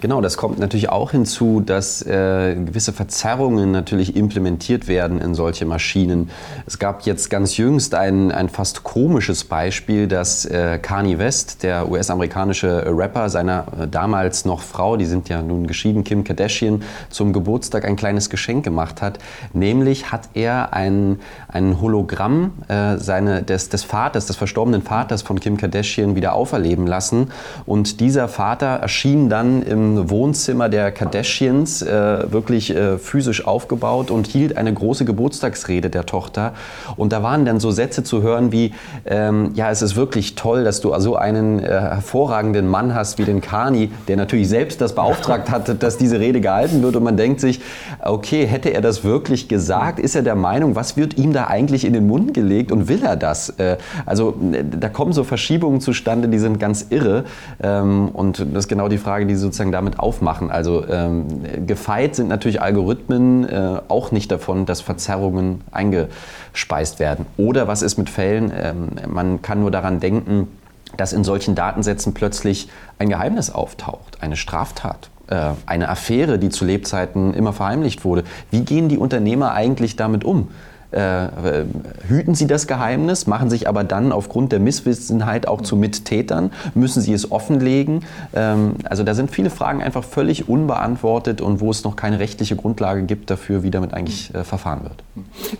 Genau, 0.00 0.20
das 0.20 0.36
kommt 0.36 0.58
natürlich 0.58 0.88
auch 0.88 1.10
hinzu, 1.10 1.60
dass 1.60 2.02
äh, 2.02 2.54
gewisse 2.54 2.92
Verzerrungen 2.92 3.70
natürlich 3.72 4.16
implementiert 4.16 4.88
werden 4.88 5.20
in 5.20 5.34
solche 5.34 5.64
Maschinen. 5.64 6.30
Es 6.66 6.78
gab 6.78 7.02
jetzt 7.06 7.30
ganz 7.30 7.56
jüngst 7.56 7.94
ein, 7.94 8.30
ein 8.32 8.48
fast 8.48 8.84
komisches 8.84 9.44
Beispiel, 9.44 10.06
dass 10.06 10.44
äh, 10.44 10.78
Kanye 10.78 11.18
West, 11.18 11.62
der 11.62 11.90
US-amerikanische 11.90 12.84
Rapper, 12.86 13.28
seiner 13.28 13.66
äh, 13.80 13.88
damals 14.12 14.44
noch 14.44 14.60
Frau, 14.60 14.98
die 14.98 15.06
sind 15.06 15.30
ja 15.30 15.40
nun 15.40 15.66
geschieden, 15.66 16.04
Kim 16.04 16.22
Kardashian, 16.22 16.82
zum 17.08 17.32
Geburtstag 17.32 17.86
ein 17.86 17.96
kleines 17.96 18.28
Geschenk 18.28 18.62
gemacht 18.62 19.00
hat. 19.00 19.18
Nämlich 19.54 20.12
hat 20.12 20.28
er 20.34 20.74
ein, 20.74 21.18
ein 21.48 21.80
Hologramm 21.80 22.52
äh, 22.68 22.98
seine, 22.98 23.42
des, 23.42 23.70
des 23.70 23.84
Vaters, 23.84 24.26
des 24.26 24.36
verstorbenen 24.36 24.82
Vaters 24.82 25.22
von 25.22 25.40
Kim 25.40 25.56
Kardashian 25.56 26.14
wieder 26.14 26.34
auferleben 26.34 26.86
lassen. 26.86 27.30
Und 27.64 28.00
dieser 28.00 28.28
Vater 28.28 28.66
erschien 28.66 29.30
dann 29.30 29.62
im 29.62 30.10
Wohnzimmer 30.10 30.68
der 30.68 30.92
Kardashians, 30.92 31.80
äh, 31.80 32.30
wirklich 32.30 32.68
äh, 32.68 32.98
physisch 32.98 33.46
aufgebaut 33.46 34.10
und 34.10 34.26
hielt 34.26 34.58
eine 34.58 34.74
große 34.74 35.06
Geburtstagsrede 35.06 35.88
der 35.88 36.04
Tochter. 36.04 36.52
Und 36.96 37.14
da 37.14 37.22
waren 37.22 37.46
dann 37.46 37.60
so 37.60 37.70
Sätze 37.70 38.04
zu 38.04 38.20
hören 38.20 38.52
wie, 38.52 38.74
ähm, 39.06 39.52
ja, 39.54 39.70
es 39.70 39.80
ist 39.80 39.96
wirklich 39.96 40.34
toll, 40.34 40.64
dass 40.64 40.82
du 40.82 40.92
so 40.98 41.16
einen 41.16 41.60
äh, 41.60 41.68
hervorragenden 41.68 42.68
Mann 42.68 42.94
hast 42.94 43.16
wie 43.16 43.24
den 43.24 43.40
Kani, 43.40 43.90
der 44.08 44.16
natürlich 44.16 44.48
selbst 44.48 44.80
das 44.80 44.94
beauftragt 44.94 45.50
hatte, 45.50 45.74
dass 45.74 45.98
diese 45.98 46.20
Rede 46.20 46.40
gehalten 46.40 46.82
wird. 46.82 46.96
Und 46.96 47.04
man 47.04 47.16
denkt 47.16 47.40
sich, 47.40 47.60
okay, 48.02 48.46
hätte 48.46 48.70
er 48.70 48.80
das 48.80 49.04
wirklich 49.04 49.48
gesagt? 49.48 49.98
Ist 49.98 50.14
er 50.14 50.22
der 50.22 50.34
Meinung, 50.34 50.74
was 50.74 50.96
wird 50.96 51.16
ihm 51.18 51.32
da 51.32 51.46
eigentlich 51.46 51.84
in 51.84 51.92
den 51.92 52.06
Mund 52.06 52.34
gelegt 52.34 52.72
und 52.72 52.88
will 52.88 53.02
er 53.02 53.16
das? 53.16 53.50
Äh, 53.50 53.76
also 54.06 54.34
da 54.78 54.88
kommen 54.88 55.12
so 55.12 55.24
Verschiebungen 55.24 55.80
zustande, 55.80 56.28
die 56.28 56.38
sind 56.38 56.58
ganz 56.58 56.86
irre. 56.90 57.24
Ähm, 57.62 58.08
und 58.12 58.40
das 58.40 58.64
ist 58.64 58.68
genau 58.68 58.88
die 58.88 58.98
Frage, 58.98 59.26
die 59.26 59.34
Sie 59.34 59.40
sozusagen 59.40 59.72
damit 59.72 59.98
aufmachen. 59.98 60.50
Also 60.50 60.84
ähm, 60.88 61.26
gefeit 61.66 62.16
sind 62.16 62.28
natürlich 62.28 62.60
Algorithmen 62.60 63.48
äh, 63.48 63.80
auch 63.88 64.12
nicht 64.12 64.30
davon, 64.30 64.66
dass 64.66 64.80
Verzerrungen 64.80 65.62
eingespeist 65.70 66.98
werden. 66.98 67.26
Oder 67.36 67.68
was 67.68 67.82
ist 67.82 67.98
mit 67.98 68.10
Fällen? 68.10 68.52
Ähm, 68.54 68.88
man 69.08 69.42
kann 69.42 69.60
nur 69.60 69.70
daran 69.70 70.00
denken, 70.00 70.48
dass 70.96 71.12
in 71.12 71.24
solchen 71.24 71.54
Datensätzen 71.54 72.14
plötzlich 72.14 72.68
ein 72.98 73.08
Geheimnis 73.08 73.50
auftaucht, 73.50 74.18
eine 74.22 74.36
Straftat, 74.36 75.10
äh, 75.28 75.50
eine 75.66 75.88
Affäre, 75.88 76.38
die 76.38 76.50
zu 76.50 76.64
Lebzeiten 76.64 77.34
immer 77.34 77.52
verheimlicht 77.52 78.04
wurde. 78.04 78.24
Wie 78.50 78.64
gehen 78.64 78.88
die 78.88 78.98
Unternehmer 78.98 79.52
eigentlich 79.52 79.96
damit 79.96 80.24
um? 80.24 80.48
Äh, 80.92 81.64
hüten 82.08 82.34
sie 82.34 82.46
das 82.46 82.66
Geheimnis, 82.66 83.26
machen 83.26 83.48
sich 83.50 83.68
aber 83.68 83.84
dann 83.84 84.12
aufgrund 84.12 84.52
der 84.52 84.60
Misswissenheit 84.60 85.48
auch 85.48 85.62
zu 85.62 85.76
Mittätern, 85.76 86.50
müssen 86.74 87.00
sie 87.00 87.12
es 87.12 87.30
offenlegen. 87.32 88.04
Ähm, 88.34 88.74
also 88.84 89.02
da 89.02 89.14
sind 89.14 89.30
viele 89.30 89.50
Fragen 89.50 89.82
einfach 89.82 90.04
völlig 90.04 90.48
unbeantwortet 90.48 91.40
und 91.40 91.60
wo 91.60 91.70
es 91.70 91.84
noch 91.84 91.96
keine 91.96 92.18
rechtliche 92.18 92.56
Grundlage 92.56 93.02
gibt 93.04 93.30
dafür, 93.30 93.62
wie 93.62 93.70
damit 93.70 93.94
eigentlich 93.94 94.34
äh, 94.34 94.44
verfahren 94.44 94.82
wird. 94.82 95.02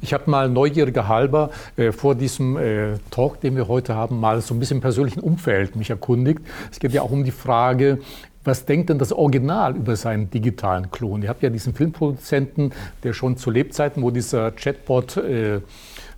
Ich 0.01 0.13
habe 0.13 0.31
mal 0.31 0.49
neugieriger 0.49 1.09
halber 1.09 1.51
äh, 1.77 1.93
vor 1.93 2.15
diesem 2.15 2.57
äh, 2.57 2.99
Talk, 3.11 3.41
den 3.41 3.57
wir 3.57 3.69
heute 3.69 3.95
haben, 3.95 4.21
mal 4.21 4.41
so 4.41 4.55
ein 4.55 4.59
bisschen 4.59 4.79
im 4.79 4.83
persönlichen 4.83 5.21
Umfeld 5.21 5.77
mich 5.77 5.91
erkundigt. 5.91 6.41
Es 6.71 6.79
geht 6.79 6.93
ja 6.93 7.03
auch 7.03 7.11
um 7.11 7.25
die 7.25 7.31
Frage, 7.31 7.99
was 8.45 8.65
denkt 8.65 8.91
denn 8.91 8.99
das 8.99 9.13
Original 9.13 9.77
über 9.77 9.97
seinen 9.97 10.31
digitalen 10.31 10.91
Klon? 10.91 11.23
Ihr 11.23 11.29
habt 11.29 11.43
ja 11.43 11.51
diesen 11.51 11.75
Filmproduzenten, 11.75 12.73
der 13.03 13.13
schon 13.13 13.37
zu 13.37 13.51
Lebzeiten, 13.51 14.03
wo 14.03 14.11
dieser 14.11 14.51
Chatbot 14.53 15.17
äh, 15.17 15.61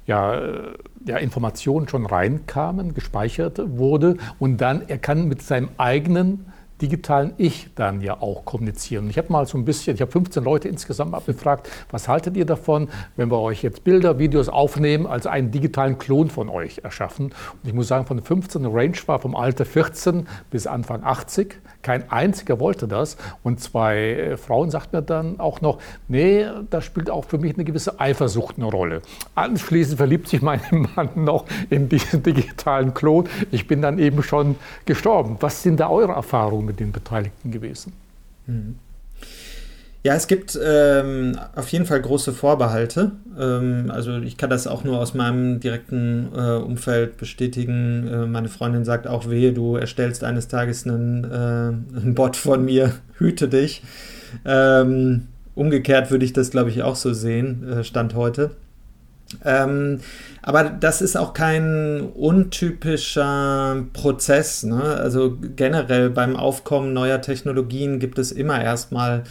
ja, 0.07 0.35
äh, 0.35 0.75
ja, 1.07 1.17
Informationen 1.17 1.89
schon 1.89 2.07
reinkamen, 2.07 2.95
gespeichert 2.95 3.61
wurde 3.79 4.17
und 4.39 4.59
dann 4.59 4.83
er 4.89 4.99
kann 4.99 5.29
mit 5.29 5.43
seinem 5.43 5.69
eigenen 5.79 6.47
digitalen 6.83 7.35
Ich 7.39 7.71
dann 7.77 8.01
ja 8.01 8.21
auch 8.21 8.45
kommunizieren. 8.45 9.09
Ich 9.09 9.17
habe 9.17 9.33
mal 9.33 9.47
so 9.47 9.57
ein 9.57 9.65
bisschen, 9.65 9.95
ich 9.95 10.03
habe 10.03 10.11
15 10.11 10.43
Leute 10.43 10.69
insgesamt 10.69 11.15
abgefragt, 11.15 11.71
was 11.91 12.09
haltet 12.09 12.37
ihr 12.37 12.45
davon, 12.45 12.89
wenn 13.17 13.31
wir 13.31 13.39
euch 13.39 13.63
jetzt 13.63 13.85
Bilder, 13.85 14.19
Videos 14.19 14.49
aufnehmen, 14.49 15.07
also 15.07 15.29
einen 15.29 15.51
digitalen 15.51 15.99
Klon 15.99 16.29
von 16.31 16.49
euch 16.49 16.81
erschaffen? 16.83 17.27
Und 17.27 17.69
ich 17.69 17.73
muss 17.73 17.89
sagen, 17.89 18.07
von 18.07 18.21
15 18.21 18.67
Range 18.67 18.97
war 19.07 19.21
vom 19.21 19.37
Alter 19.37 19.65
14 19.65 20.27
bis 20.51 20.67
Anfang 20.67 21.05
80. 21.05 21.61
Kein 21.85 22.11
einziger 22.11 22.61
wollte 22.61 22.89
das. 22.89 23.19
Und 23.43 23.61
zwei 23.61 23.99
äh, 23.99 24.37
Frauen 24.39 24.71
sagten 24.71 24.97
mir 24.97 25.03
dann 25.03 25.39
auch 25.39 25.61
noch, 25.61 25.79
nee, 26.09 26.47
da 26.71 26.81
spielt 26.81 27.11
auch 27.11 27.27
für 27.27 27.37
mich 27.37 27.55
eine 27.55 27.65
gewisse 27.65 28.01
Eifersucht 28.01 28.57
eine 28.57 28.67
Rolle. 28.67 29.03
Anschließend 29.35 29.99
verliebt 29.99 30.29
sich 30.29 30.41
mein 30.41 30.61
Mann 30.97 31.11
noch 31.15 31.45
in 31.69 31.91
diesen 31.91 32.23
digitalen 32.23 32.95
Klon. 32.95 33.29
Ich 33.51 33.69
bin 33.69 33.83
dann 33.83 33.99
eben 33.99 34.23
schon 34.23 34.57
gestorben. 34.87 35.37
Was 35.41 35.63
sind 35.63 35.79
da 35.79 35.91
eure 35.91 36.13
Erfahrungen 36.13 36.65
mit 36.65 36.81
den 36.81 36.91
Beteiligten 36.91 37.51
gewesen? 37.51 37.93
Mhm. 38.47 38.77
Ja, 40.05 40.15
es 40.15 40.27
gibt 40.27 40.59
ähm, 40.63 41.39
auf 41.57 41.69
jeden 41.69 41.87
Fall 41.87 42.03
große 42.03 42.35
Vorbehalte. 42.35 43.13
Ähm, 43.41 43.91
also 43.91 44.19
ich 44.19 44.37
kann 44.37 44.51
das 44.51 44.67
auch 44.67 44.85
nur 44.85 44.99
aus 44.99 45.15
meinem 45.15 45.61
direkten 45.61 46.29
äh, 46.37 46.57
Umfeld 46.57 47.17
bestätigen. 47.17 48.07
Äh, 48.07 48.27
meine 48.27 48.51
Freundin 48.51 48.85
sagt 48.85 49.07
auch, 49.07 49.31
wehe, 49.31 49.55
du 49.55 49.77
erstellst 49.77 50.23
eines 50.23 50.47
Tages 50.47 50.87
einen, 50.87 51.25
äh, 51.25 51.97
einen 51.99 52.15
Bot 52.15 52.37
von 52.37 52.67
mir, 52.67 52.93
hüte 53.15 53.49
dich. 53.49 53.83
Ähm, 54.45 55.29
umgekehrt 55.55 56.11
würde 56.11 56.27
ich 56.27 56.35
das, 56.35 56.51
glaube 56.51 56.69
ich, 56.69 56.83
auch 56.83 56.97
so 56.97 57.15
sehen, 57.15 57.67
äh, 57.67 57.83
Stand 57.83 58.15
heute. 58.15 58.51
Ähm, 59.43 60.01
aber 60.43 60.65
das 60.65 61.01
ist 61.01 61.17
auch 61.17 61.33
kein 61.33 62.03
untypischer 62.15 63.87
Prozess. 63.95 64.65
Ne? 64.65 64.83
Also 64.83 65.39
generell 65.57 66.11
beim 66.11 66.37
Aufkommen 66.37 66.93
neuer 66.93 67.23
Technologien 67.23 68.01
gibt 68.01 68.19
es 68.19 68.33
immer 68.33 68.63
erstmal 68.63 69.25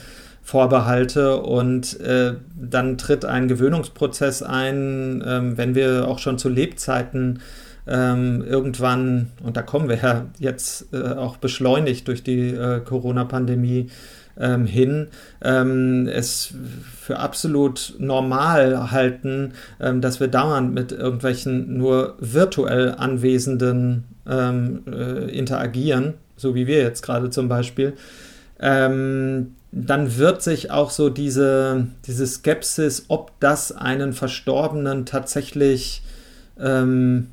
Vorbehalte 0.43 1.37
und 1.37 1.99
äh, 2.01 2.33
dann 2.55 2.97
tritt 2.97 3.23
ein 3.23 3.47
Gewöhnungsprozess 3.47 4.43
ein, 4.43 5.23
ähm, 5.25 5.57
wenn 5.57 5.73
wir 5.73 6.07
auch 6.07 6.19
schon 6.19 6.37
zu 6.37 6.49
Lebzeiten 6.49 7.39
ähm, 7.87 8.43
irgendwann, 8.45 9.31
und 9.41 9.55
da 9.55 9.61
kommen 9.61 9.87
wir 9.87 9.97
ja 9.97 10.25
jetzt 10.39 10.93
äh, 10.93 11.13
auch 11.13 11.37
beschleunigt 11.37 12.07
durch 12.07 12.23
die 12.23 12.49
äh, 12.49 12.81
Corona-Pandemie 12.81 13.87
ähm, 14.37 14.65
hin, 14.65 15.07
ähm, 15.41 16.07
es 16.07 16.53
für 16.99 17.19
absolut 17.19 17.95
normal 17.99 18.91
halten, 18.91 19.53
ähm, 19.79 20.01
dass 20.01 20.19
wir 20.19 20.27
dauernd 20.27 20.73
mit 20.73 20.91
irgendwelchen 20.91 21.77
nur 21.77 22.15
virtuell 22.19 22.95
Anwesenden 22.97 24.05
ähm, 24.27 24.83
äh, 24.91 25.29
interagieren, 25.37 26.15
so 26.35 26.55
wie 26.55 26.67
wir 26.67 26.81
jetzt 26.81 27.01
gerade 27.01 27.29
zum 27.29 27.47
Beispiel. 27.47 27.93
Ähm, 28.59 29.55
dann 29.71 30.17
wird 30.17 30.43
sich 30.43 30.69
auch 30.69 30.91
so 30.91 31.09
diese, 31.09 31.87
diese 32.05 32.27
Skepsis, 32.27 33.05
ob 33.07 33.31
das 33.39 33.71
einen 33.71 34.13
Verstorbenen 34.13 35.05
tatsächlich, 35.05 36.03
ähm, 36.59 37.31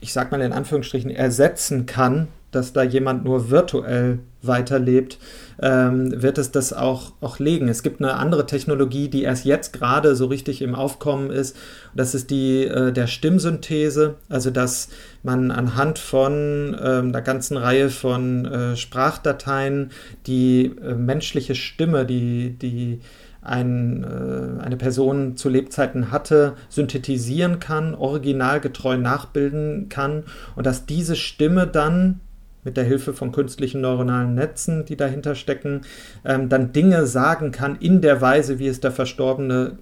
ich 0.00 0.12
sag 0.12 0.32
mal 0.32 0.40
in 0.40 0.54
Anführungsstrichen, 0.54 1.10
ersetzen 1.10 1.84
kann, 1.84 2.28
dass 2.50 2.72
da 2.72 2.82
jemand 2.82 3.24
nur 3.24 3.50
virtuell 3.50 4.20
weiterlebt, 4.40 5.18
ähm, 5.60 6.22
wird 6.22 6.38
es 6.38 6.50
das 6.50 6.72
auch, 6.72 7.12
auch 7.20 7.38
legen. 7.38 7.68
Es 7.68 7.82
gibt 7.82 8.00
eine 8.00 8.14
andere 8.14 8.46
Technologie, 8.46 9.08
die 9.08 9.22
erst 9.22 9.44
jetzt 9.44 9.72
gerade 9.72 10.14
so 10.14 10.26
richtig 10.26 10.62
im 10.62 10.74
Aufkommen 10.74 11.30
ist. 11.30 11.56
Das 11.94 12.14
ist 12.14 12.30
die 12.30 12.64
äh, 12.64 12.92
der 12.92 13.06
Stimmsynthese, 13.06 14.16
also 14.28 14.50
dass 14.50 14.88
man 15.22 15.50
anhand 15.50 15.98
von 15.98 16.74
äh, 16.74 16.98
einer 16.98 17.22
ganzen 17.22 17.56
Reihe 17.56 17.90
von 17.90 18.44
äh, 18.44 18.76
Sprachdateien 18.76 19.90
die 20.26 20.76
äh, 20.82 20.94
menschliche 20.94 21.54
Stimme, 21.54 22.06
die, 22.06 22.50
die 22.50 23.00
ein, 23.42 24.04
äh, 24.04 24.62
eine 24.62 24.76
Person 24.76 25.36
zu 25.36 25.48
Lebzeiten 25.48 26.10
hatte, 26.10 26.54
synthetisieren 26.68 27.60
kann, 27.60 27.94
originalgetreu 27.94 28.96
nachbilden 28.96 29.88
kann 29.88 30.24
und 30.54 30.66
dass 30.66 30.86
diese 30.86 31.16
Stimme 31.16 31.66
dann 31.66 32.20
mit 32.68 32.76
der 32.76 32.84
Hilfe 32.84 33.14
von 33.14 33.32
künstlichen 33.32 33.80
neuronalen 33.80 34.34
Netzen, 34.34 34.84
die 34.84 34.96
dahinter 34.96 35.34
stecken, 35.34 35.80
ähm, 36.22 36.50
dann 36.50 36.74
Dinge 36.74 37.06
sagen 37.06 37.50
kann 37.50 37.76
in 37.80 38.02
der 38.02 38.20
Weise, 38.20 38.58
wie 38.58 38.68
es 38.68 38.78
der 38.80 38.92
Verstorbene 38.92 39.78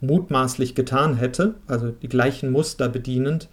mutmaßlich 0.00 0.74
getan 0.74 1.16
hätte, 1.16 1.54
also 1.68 1.92
die 1.92 2.08
gleichen 2.08 2.50
Muster 2.50 2.88
bedienend. 2.88 3.48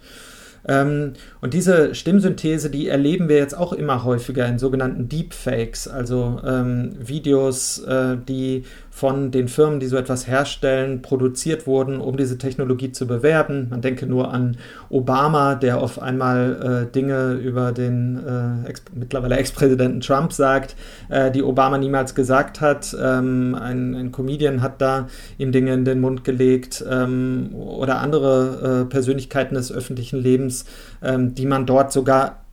Ähm, 0.67 1.13
und 1.41 1.53
diese 1.53 1.93
Stimmsynthese, 1.93 2.71
die 2.71 2.88
erleben 2.88 3.29
wir 3.29 3.38
jetzt 3.38 3.55
auch 3.55 3.71
immer 3.71 4.03
häufiger 4.03 4.47
in 4.47 4.57
sogenannten 4.57 5.09
Deepfakes, 5.09 5.88
also 5.88 6.39
ähm, 6.43 6.93
Videos, 6.99 7.84
äh, 7.84 8.17
die 8.17 8.63
von 8.95 9.31
den 9.31 9.47
Firmen, 9.47 9.79
die 9.79 9.87
so 9.87 9.97
etwas 9.97 10.27
herstellen, 10.27 11.01
produziert 11.01 11.65
wurden, 11.65 11.99
um 11.99 12.15
diese 12.15 12.37
Technologie 12.37 12.91
zu 12.91 13.07
bewerben. 13.07 13.67
Man 13.71 13.81
denke 13.81 14.05
nur 14.05 14.31
an 14.31 14.57
Obama, 14.89 15.55
der 15.55 15.81
auf 15.81 15.99
einmal 15.99 16.85
äh, 16.85 16.91
Dinge 16.93 17.33
über 17.33 17.71
den 17.71 18.21
äh, 18.23 18.69
ex 18.69 18.83
mittlerweile 18.93 19.35
Ex-Präsidenten 19.37 19.99
Trump 20.01 20.31
sagt, 20.31 20.75
äh, 21.09 21.31
die 21.31 21.41
Obama 21.41 21.79
niemals 21.79 22.13
gesagt 22.13 22.61
hat. 22.61 22.95
Ähm, 23.01 23.55
ein, 23.59 23.95
ein, 23.95 24.11
Comedian 24.11 24.61
hat 24.61 24.79
da 24.79 25.07
ihm 25.39 25.51
Dinge 25.51 25.73
in 25.73 25.85
den 25.85 25.99
Mund 25.99 26.23
gelegt 26.23 26.85
ähm, 26.87 27.49
oder 27.55 27.99
andere 27.99 28.83
äh, 28.83 28.85
Persönlichkeiten 28.85 29.55
des 29.55 29.71
öffentlichen 29.71 30.19
Lebens, 30.19 30.65
ähm, 31.01 31.33
die 31.33 31.47
man 31.47 31.65
dort 31.65 31.91
sogar 31.91 32.43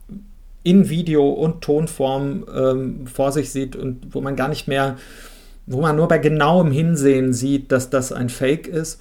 in 0.62 0.88
Video 0.88 1.28
und 1.28 1.61
Tonform 1.61 2.47
ähm, 2.55 3.07
vor 3.07 3.30
sich 3.30 3.51
sieht 3.51 3.76
und 3.76 4.14
wo 4.14 4.22
man 4.22 4.36
gar 4.36 4.49
nicht 4.49 4.68
mehr 4.68 4.97
wo 5.67 5.81
man 5.81 5.97
nur 5.97 6.09
bei 6.09 6.19
genauem 6.19 6.71
Hinsehen 6.71 7.33
sieht, 7.33 7.73
dass 7.73 7.91
das 7.91 8.13
ein 8.13 8.29
Fake 8.29 8.67
ist. 8.67 9.01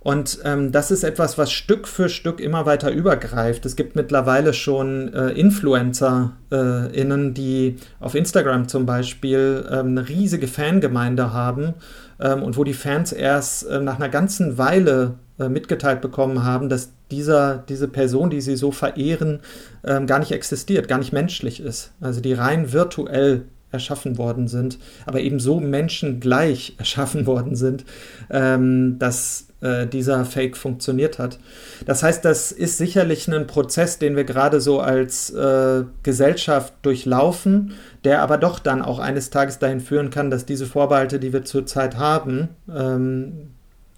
Und 0.00 0.38
ähm, 0.44 0.70
das 0.70 0.90
ist 0.90 1.02
etwas, 1.02 1.38
was 1.38 1.52
Stück 1.52 1.88
für 1.88 2.08
Stück 2.08 2.40
immer 2.40 2.66
weiter 2.66 2.90
übergreift. 2.90 3.66
Es 3.66 3.74
gibt 3.74 3.96
mittlerweile 3.96 4.54
schon 4.54 5.12
äh, 5.12 5.30
InfluencerInnen, 5.30 7.30
äh, 7.30 7.32
die 7.32 7.76
auf 7.98 8.14
Instagram 8.14 8.68
zum 8.68 8.86
Beispiel 8.86 9.66
ähm, 9.70 9.88
eine 9.88 10.08
riesige 10.08 10.46
Fangemeinde 10.46 11.32
haben 11.32 11.74
ähm, 12.20 12.42
und 12.42 12.56
wo 12.56 12.64
die 12.64 12.74
Fans 12.74 13.12
erst 13.12 13.68
äh, 13.68 13.80
nach 13.80 13.96
einer 13.96 14.08
ganzen 14.08 14.56
Weile 14.56 15.14
äh, 15.38 15.48
mitgeteilt 15.48 16.00
bekommen 16.00 16.44
haben, 16.44 16.68
dass 16.68 16.92
dieser, 17.10 17.64
diese 17.68 17.88
Person, 17.88 18.30
die 18.30 18.40
sie 18.40 18.56
so 18.56 18.70
verehren, 18.70 19.40
ähm, 19.84 20.06
gar 20.06 20.20
nicht 20.20 20.32
existiert, 20.32 20.88
gar 20.88 20.98
nicht 20.98 21.12
menschlich 21.12 21.60
ist. 21.60 21.92
Also 22.00 22.20
die 22.20 22.34
rein 22.34 22.72
virtuell 22.72 23.46
erschaffen 23.70 24.18
worden 24.18 24.48
sind, 24.48 24.78
aber 25.06 25.20
eben 25.20 25.40
so 25.40 25.60
menschengleich 25.60 26.74
erschaffen 26.78 27.26
worden 27.26 27.56
sind, 27.56 27.84
ähm, 28.30 28.98
dass 28.98 29.48
äh, 29.60 29.86
dieser 29.86 30.24
Fake 30.24 30.56
funktioniert 30.56 31.18
hat. 31.18 31.38
Das 31.84 32.02
heißt, 32.02 32.24
das 32.24 32.52
ist 32.52 32.78
sicherlich 32.78 33.28
ein 33.28 33.46
Prozess, 33.46 33.98
den 33.98 34.16
wir 34.16 34.24
gerade 34.24 34.60
so 34.60 34.80
als 34.80 35.30
äh, 35.30 35.84
Gesellschaft 36.02 36.74
durchlaufen, 36.82 37.72
der 38.04 38.22
aber 38.22 38.38
doch 38.38 38.58
dann 38.58 38.82
auch 38.82 38.98
eines 38.98 39.30
Tages 39.30 39.58
dahin 39.58 39.80
führen 39.80 40.10
kann, 40.10 40.30
dass 40.30 40.46
diese 40.46 40.66
Vorbehalte, 40.66 41.18
die 41.18 41.32
wir 41.32 41.44
zurzeit 41.44 41.96
haben, 41.96 42.48
ähm, 42.74 43.50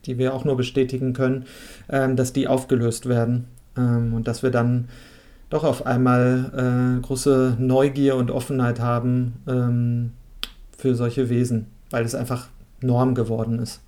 die 0.07 0.19
wir 0.19 0.35
auch 0.35 0.45
nur 0.45 0.57
bestätigen 0.57 1.13
können, 1.13 1.45
ähm, 1.91 2.17
dass 2.17 2.33
die 2.33 2.49
aufgelöst 2.49 3.07
werden 3.07 3.47
ähm, 3.77 4.15
und 4.15 4.29
dass 4.29 4.43
wir 4.43 4.51
dann 4.51 4.89
doch 5.51 5.65
auf 5.65 5.85
einmal 5.85 6.99
äh, 6.99 7.01
große 7.03 7.57
Neugier 7.59 8.17
und 8.17 8.31
Offenheit 8.31 8.81
haben 8.81 9.43
ähm, 9.49 10.13
für 10.79 10.95
solche 10.95 11.29
Wesen, 11.29 11.67
weil 11.91 12.05
es 12.05 12.15
einfach 12.15 12.47
Norm 12.81 13.15
geworden 13.15 13.59
ist. 13.59 13.81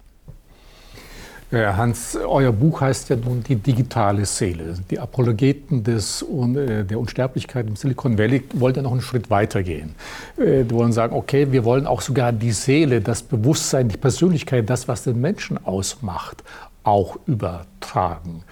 Ja, 1.52 1.76
Hans, 1.76 2.16
euer 2.16 2.50
Buch 2.50 2.80
heißt 2.80 3.10
ja 3.10 3.16
nun 3.16 3.42
die 3.42 3.56
digitale 3.56 4.24
Seele. 4.24 4.74
Die 4.90 4.98
Apologeten 4.98 5.84
des, 5.84 6.22
äh, 6.22 6.82
der 6.82 6.98
Unsterblichkeit 6.98 7.66
im 7.66 7.76
Silicon 7.76 8.16
Valley 8.16 8.42
wollen 8.54 8.74
ja 8.74 8.80
noch 8.80 8.92
einen 8.92 9.02
Schritt 9.02 9.28
weiter 9.28 9.62
gehen. 9.62 9.94
Äh, 10.38 10.64
die 10.64 10.70
wollen 10.70 10.92
sagen, 10.92 11.14
okay, 11.14 11.52
wir 11.52 11.62
wollen 11.64 11.86
auch 11.86 12.00
sogar 12.00 12.32
die 12.32 12.52
Seele, 12.52 13.02
das 13.02 13.22
Bewusstsein, 13.22 13.90
die 13.90 13.98
Persönlichkeit, 13.98 14.68
das, 14.70 14.88
was 14.88 15.04
den 15.04 15.20
Menschen 15.20 15.62
ausmacht, 15.62 16.42
auch 16.84 17.18
übertragen. 17.26 18.44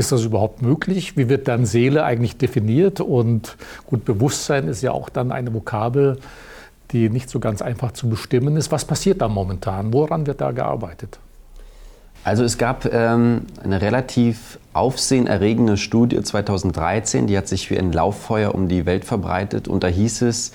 Ist 0.00 0.12
das 0.12 0.24
überhaupt 0.24 0.62
möglich? 0.62 1.18
Wie 1.18 1.28
wird 1.28 1.46
dann 1.46 1.66
Seele 1.66 2.04
eigentlich 2.04 2.38
definiert? 2.38 3.02
Und 3.02 3.58
gut, 3.84 4.06
Bewusstsein 4.06 4.66
ist 4.66 4.80
ja 4.80 4.92
auch 4.92 5.10
dann 5.10 5.30
eine 5.30 5.52
Vokabel, 5.52 6.16
die 6.90 7.10
nicht 7.10 7.28
so 7.28 7.38
ganz 7.38 7.60
einfach 7.60 7.92
zu 7.92 8.08
bestimmen 8.08 8.56
ist. 8.56 8.72
Was 8.72 8.86
passiert 8.86 9.20
da 9.20 9.28
momentan? 9.28 9.92
Woran 9.92 10.26
wird 10.26 10.40
da 10.40 10.52
gearbeitet? 10.52 11.18
Also 12.24 12.44
es 12.44 12.56
gab 12.56 12.86
ähm, 12.90 13.42
eine 13.62 13.82
relativ 13.82 14.58
aufsehenerregende 14.72 15.76
Studie 15.76 16.22
2013, 16.22 17.26
die 17.26 17.36
hat 17.36 17.46
sich 17.46 17.68
wie 17.70 17.78
ein 17.78 17.92
Lauffeuer 17.92 18.54
um 18.54 18.68
die 18.68 18.86
Welt 18.86 19.04
verbreitet 19.04 19.68
und 19.68 19.84
da 19.84 19.88
hieß 19.88 20.22
es, 20.22 20.52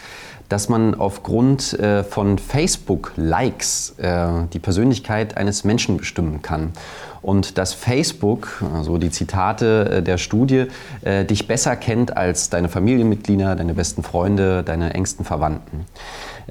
dass 0.49 0.69
man 0.69 0.95
aufgrund 0.95 1.73
äh, 1.79 2.03
von 2.03 2.37
Facebook-Likes 2.37 3.95
äh, 3.97 4.27
die 4.53 4.59
Persönlichkeit 4.59 5.37
eines 5.37 5.63
Menschen 5.63 5.97
bestimmen 5.97 6.41
kann 6.41 6.73
und 7.21 7.57
dass 7.57 7.73
Facebook, 7.73 8.63
also 8.73 8.99
die 8.99 9.09
Zitate 9.09 9.89
äh, 9.89 10.03
der 10.03 10.17
Studie, 10.17 10.67
äh, 11.01 11.25
dich 11.25 11.47
besser 11.47 11.75
kennt 11.75 12.15
als 12.15 12.49
deine 12.51 12.69
Familienmitglieder, 12.69 13.55
deine 13.55 13.73
besten 13.73 14.03
Freunde, 14.03 14.61
deine 14.63 14.93
engsten 14.93 15.25
Verwandten. 15.25 15.85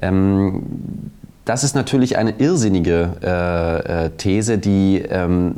Ähm, 0.01 1.11
das 1.45 1.63
ist 1.63 1.75
natürlich 1.75 2.17
eine 2.17 2.31
irrsinnige 2.39 3.17
äh, 3.21 4.05
äh, 4.05 4.09
These, 4.17 4.57
die 4.57 5.03
ähm, 5.07 5.57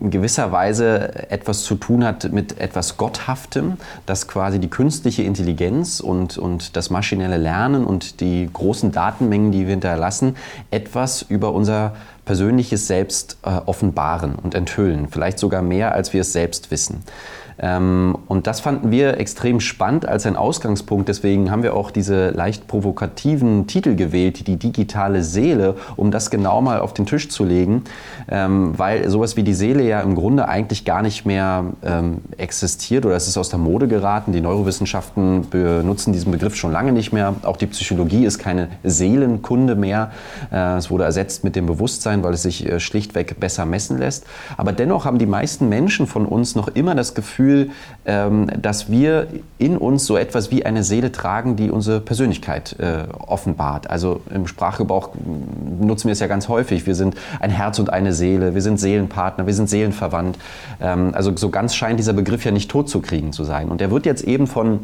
in 0.00 0.10
gewisser 0.10 0.52
Weise 0.52 1.30
etwas 1.30 1.64
zu 1.64 1.74
tun 1.74 2.04
hat 2.04 2.32
mit 2.32 2.60
etwas 2.60 2.96
Gotthaftem, 2.96 3.76
dass 4.06 4.28
quasi 4.28 4.60
die 4.60 4.70
künstliche 4.70 5.24
Intelligenz 5.24 5.98
und, 5.98 6.38
und 6.38 6.76
das 6.76 6.88
maschinelle 6.90 7.36
Lernen 7.36 7.84
und 7.84 8.20
die 8.20 8.48
großen 8.52 8.92
Datenmengen, 8.92 9.50
die 9.50 9.62
wir 9.62 9.70
hinterlassen, 9.70 10.36
etwas 10.70 11.22
über 11.22 11.52
unser 11.52 11.94
persönliches 12.24 12.86
Selbst 12.86 13.36
äh, 13.42 13.50
offenbaren 13.66 14.36
und 14.36 14.54
enthüllen, 14.54 15.08
vielleicht 15.08 15.40
sogar 15.40 15.62
mehr, 15.62 15.92
als 15.92 16.12
wir 16.12 16.20
es 16.20 16.32
selbst 16.32 16.70
wissen. 16.70 17.02
Ähm, 17.58 18.16
und 18.26 18.46
das 18.46 18.60
fanden 18.60 18.90
wir 18.90 19.18
extrem 19.18 19.60
spannend 19.60 20.06
als 20.06 20.26
ein 20.26 20.36
Ausgangspunkt. 20.36 21.08
Deswegen 21.08 21.50
haben 21.50 21.62
wir 21.62 21.74
auch 21.74 21.90
diese 21.90 22.30
leicht 22.30 22.66
provokativen 22.66 23.66
Titel 23.66 23.94
gewählt, 23.94 24.46
die 24.46 24.56
digitale 24.56 25.22
Seele, 25.22 25.76
um 25.96 26.10
das 26.10 26.30
genau 26.30 26.60
mal 26.60 26.80
auf 26.80 26.94
den 26.94 27.06
Tisch 27.06 27.28
zu 27.28 27.44
legen, 27.44 27.84
ähm, 28.28 28.72
weil 28.76 29.08
sowas 29.08 29.36
wie 29.36 29.42
die 29.42 29.54
Seele 29.54 29.84
ja 29.84 30.00
im 30.00 30.14
Grunde 30.14 30.48
eigentlich 30.48 30.84
gar 30.84 31.02
nicht 31.02 31.26
mehr 31.26 31.64
ähm, 31.84 32.18
existiert 32.36 33.06
oder 33.06 33.16
es 33.16 33.28
ist 33.28 33.36
aus 33.36 33.48
der 33.48 33.58
Mode 33.58 33.88
geraten. 33.88 34.32
Die 34.32 34.40
Neurowissenschaften 34.40 35.48
benutzen 35.48 36.12
diesen 36.12 36.32
Begriff 36.32 36.56
schon 36.56 36.72
lange 36.72 36.92
nicht 36.92 37.12
mehr. 37.12 37.34
Auch 37.42 37.56
die 37.56 37.66
Psychologie 37.66 38.24
ist 38.24 38.38
keine 38.38 38.68
Seelenkunde 38.82 39.76
mehr. 39.76 40.10
Äh, 40.52 40.76
es 40.76 40.90
wurde 40.90 41.04
ersetzt 41.04 41.44
mit 41.44 41.56
dem 41.56 41.66
Bewusstsein, 41.66 42.22
weil 42.22 42.34
es 42.34 42.42
sich 42.42 42.66
äh, 42.66 42.80
schlichtweg 42.80 43.38
besser 43.38 43.64
messen 43.64 43.98
lässt. 43.98 44.26
Aber 44.56 44.72
dennoch 44.72 45.04
haben 45.04 45.18
die 45.18 45.26
meisten 45.26 45.68
Menschen 45.68 46.06
von 46.06 46.26
uns 46.26 46.54
noch 46.54 46.68
immer 46.68 46.94
das 46.94 47.14
Gefühl, 47.14 47.43
Gefühl, 47.44 47.70
ähm, 48.06 48.48
dass 48.60 48.90
wir 48.90 49.28
in 49.58 49.76
uns 49.76 50.06
so 50.06 50.16
etwas 50.16 50.50
wie 50.50 50.66
eine 50.66 50.82
Seele 50.82 51.12
tragen, 51.12 51.56
die 51.56 51.70
unsere 51.70 52.00
Persönlichkeit 52.00 52.76
äh, 52.78 53.04
offenbart. 53.18 53.88
Also 53.88 54.20
im 54.30 54.46
Sprachgebrauch 54.46 55.10
nutzen 55.80 56.08
wir 56.08 56.12
es 56.12 56.20
ja 56.20 56.26
ganz 56.26 56.48
häufig. 56.48 56.86
Wir 56.86 56.94
sind 56.94 57.16
ein 57.40 57.50
Herz 57.50 57.78
und 57.78 57.90
eine 57.90 58.12
Seele, 58.12 58.54
wir 58.54 58.62
sind 58.62 58.78
Seelenpartner, 58.78 59.46
wir 59.46 59.54
sind 59.54 59.68
seelenverwandt. 59.68 60.38
Ähm, 60.80 61.10
also 61.14 61.34
so 61.36 61.50
ganz 61.50 61.74
scheint 61.74 61.98
dieser 61.98 62.12
Begriff 62.12 62.44
ja 62.44 62.50
nicht 62.50 62.70
tot 62.70 62.88
zu 62.88 63.00
kriegen 63.00 63.32
zu 63.32 63.44
sein. 63.44 63.68
Und 63.68 63.80
der 63.80 63.90
wird 63.90 64.06
jetzt 64.06 64.24
eben 64.24 64.46
von 64.46 64.80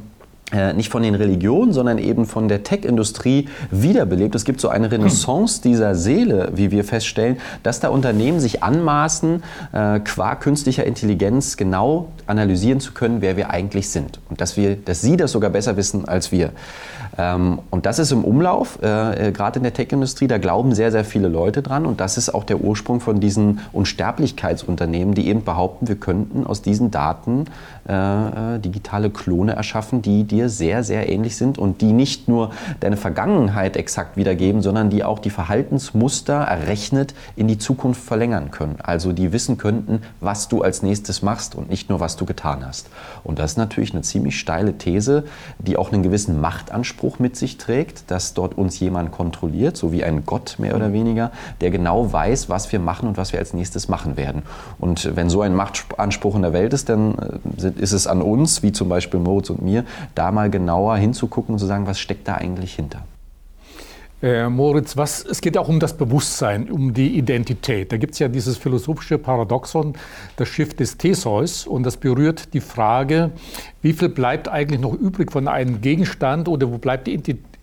nicht 0.75 0.91
von 0.91 1.03
den 1.03 1.15
Religionen, 1.15 1.73
sondern 1.73 1.99
eben 1.99 2.27
von 2.27 2.49
der 2.49 2.63
Tech-Industrie 2.63 3.49
wiederbelebt. 3.71 4.35
Es 4.35 4.45
gibt 4.45 4.61
so 4.61 4.69
eine 4.69 4.91
Renaissance 4.91 5.63
dieser 5.63 5.95
Seele, 5.95 6.51
wie 6.55 6.71
wir 6.71 6.85
feststellen, 6.85 7.39
dass 7.63 7.81
da 7.81 7.89
Unternehmen 7.89 8.41
sich 8.41 8.63
anmaßen, 8.63 9.43
äh, 9.73 10.01
qua 10.01 10.35
künstlicher 10.35 10.85
Intelligenz 10.85 11.57
genau 11.57 12.09
analysieren 12.27 12.81
zu 12.81 12.93
können, 12.93 13.21
wer 13.21 13.37
wir 13.37 13.51
eigentlich 13.51 13.91
sind. 13.91 14.21
Und 14.29 14.41
dass, 14.41 14.57
wir, 14.57 14.77
dass 14.77 15.01
sie 15.01 15.17
das 15.17 15.33
sogar 15.33 15.51
besser 15.51 15.77
wissen 15.77 16.07
als 16.07 16.33
wir. 16.33 16.51
Ähm, 17.19 17.59
und 17.71 17.87
das 17.87 17.99
ist 17.99 18.13
im 18.13 18.25
Umlauf, 18.25 18.79
äh, 18.83 19.29
äh, 19.29 19.33
gerade 19.33 19.59
in 19.59 19.63
der 19.63 19.75
Tech-Industrie, 19.75 20.29
da 20.29 20.39
glauben 20.39 20.75
sehr, 20.75 20.93
sehr 20.93 21.05
viele 21.05 21.29
Leute 21.29 21.63
dran. 21.63 21.87
Und 21.87 22.01
das 22.01 22.17
ist 22.17 22.33
auch 22.33 22.45
der 22.45 22.61
Ursprung 22.61 23.01
von 23.01 23.21
diesen 23.21 23.61
Unsterblichkeitsunternehmen, 23.73 25.15
die 25.15 25.29
eben 25.29 25.45
behaupten, 25.45 25.89
wir 25.89 25.97
könnten 25.97 26.47
aus 26.47 26.63
diesen 26.63 26.91
Daten 26.91 27.47
äh, 27.89 27.93
äh, 27.93 28.59
digitale 28.59 29.11
Klone 29.11 29.53
erschaffen, 29.53 30.03
die 30.03 30.25
dir 30.25 30.40
sehr, 30.49 30.83
sehr 30.85 31.09
ähnlich 31.09 31.37
sind 31.37 31.59
und 31.59 31.81
die 31.81 31.93
nicht 31.93 32.29
nur 32.29 32.51
deine 32.81 32.97
Vergangenheit 32.97 33.77
exakt 33.77 34.17
wiedergeben, 34.17 34.63
sondern 34.63 34.91
die 34.91 35.05
auch 35.05 35.19
die 35.19 35.31
Verhaltensmuster 35.31 36.35
errechnet 36.35 37.15
in 37.37 37.49
die 37.49 37.59
Zukunft 37.59 38.03
verlängern 38.03 38.51
können. 38.51 38.77
Also 38.83 39.13
die 39.13 39.33
wissen 39.33 39.59
könnten, 39.59 40.03
was 40.21 40.49
du 40.49 40.63
als 40.63 40.83
nächstes 40.83 41.23
machst 41.23 41.55
und 41.55 41.69
nicht 41.69 41.91
nur, 41.91 42.01
was 42.01 42.17
du 42.17 42.25
getan 42.25 42.65
hast. 42.67 42.89
Und 43.25 43.39
das 43.39 43.53
ist 43.53 43.57
natürlich 43.57 43.93
eine 43.93 44.03
ziemlich 44.03 44.39
steile 44.39 44.79
These, 44.79 45.25
die 45.59 45.77
auch 45.77 45.93
einen 45.93 46.03
gewissen 46.03 46.41
Machtanspruch 46.41 47.19
mit 47.19 47.37
sich 47.37 47.59
trägt, 47.59 48.11
dass 48.11 48.35
dort 48.35 48.57
uns 48.57 48.81
jemand 48.81 49.13
kontrolliert, 49.13 49.77
so 49.77 49.93
wie 49.93 50.05
ein 50.05 50.25
Gott 50.25 50.57
mehr 50.59 50.75
oder 50.77 50.93
weniger, 50.93 51.31
der 51.61 51.71
genau 51.71 52.13
weiß, 52.13 52.49
was 52.49 52.71
wir 52.73 52.81
machen 52.81 53.09
und 53.09 53.17
was 53.17 53.33
wir 53.33 53.39
als 53.39 53.55
nächstes 53.55 53.89
machen 53.89 54.17
werden. 54.17 54.43
Und 54.79 55.17
wenn 55.17 55.31
so 55.31 55.43
ein 55.43 55.55
Machtanspruch 55.55 56.37
in 56.37 56.43
der 56.43 56.53
Welt 56.53 56.73
ist, 56.73 56.89
dann 56.89 57.41
äh, 57.59 57.73
ist 57.81 57.93
es 57.93 58.07
an 58.07 58.23
uns, 58.23 58.63
wie 58.63 58.73
zum 58.73 58.89
Beispiel 58.89 59.21
Moritz 59.21 59.51
und 59.51 59.63
mir, 59.63 59.85
da 60.15 60.30
mal 60.33 60.51
genauer 60.51 60.97
hinzugucken 60.97 61.55
und 61.55 61.59
zu 61.59 61.67
sagen, 61.67 61.87
was 61.87 61.99
steckt 61.99 62.29
da 62.29 62.35
eigentlich 62.35 62.75
hinter. 62.75 63.03
Äh, 64.23 64.51
Moritz, 64.51 64.99
was, 64.99 65.25
es 65.25 65.41
geht 65.41 65.57
auch 65.57 65.69
um 65.69 65.81
das 65.81 65.97
Bewusstsein, 65.97 66.71
um 66.71 66.93
die 66.93 67.17
Identität. 67.17 67.91
Da 67.91 67.97
gibt 67.97 68.13
es 68.13 68.19
ja 68.19 68.29
dieses 68.29 68.59
philosophische 68.59 69.17
Paradoxon, 69.17 69.95
das 70.37 70.49
Schiff 70.49 70.75
des 70.75 70.99
Theseus, 70.99 71.67
und 71.67 71.85
das 71.85 71.97
berührt 71.97 72.53
die 72.53 72.61
Frage, 72.61 73.31
wie 73.81 73.95
viel 73.95 74.11
bleibt 74.11 74.47
eigentlich 74.49 74.81
noch 74.81 74.93
übrig 74.93 75.33
von 75.33 75.49
einem 75.49 75.81
Gegenstand 75.81 76.49
oder 76.49 76.71
wo 76.71 76.77
bleibt 76.77 77.07
die 77.07 77.15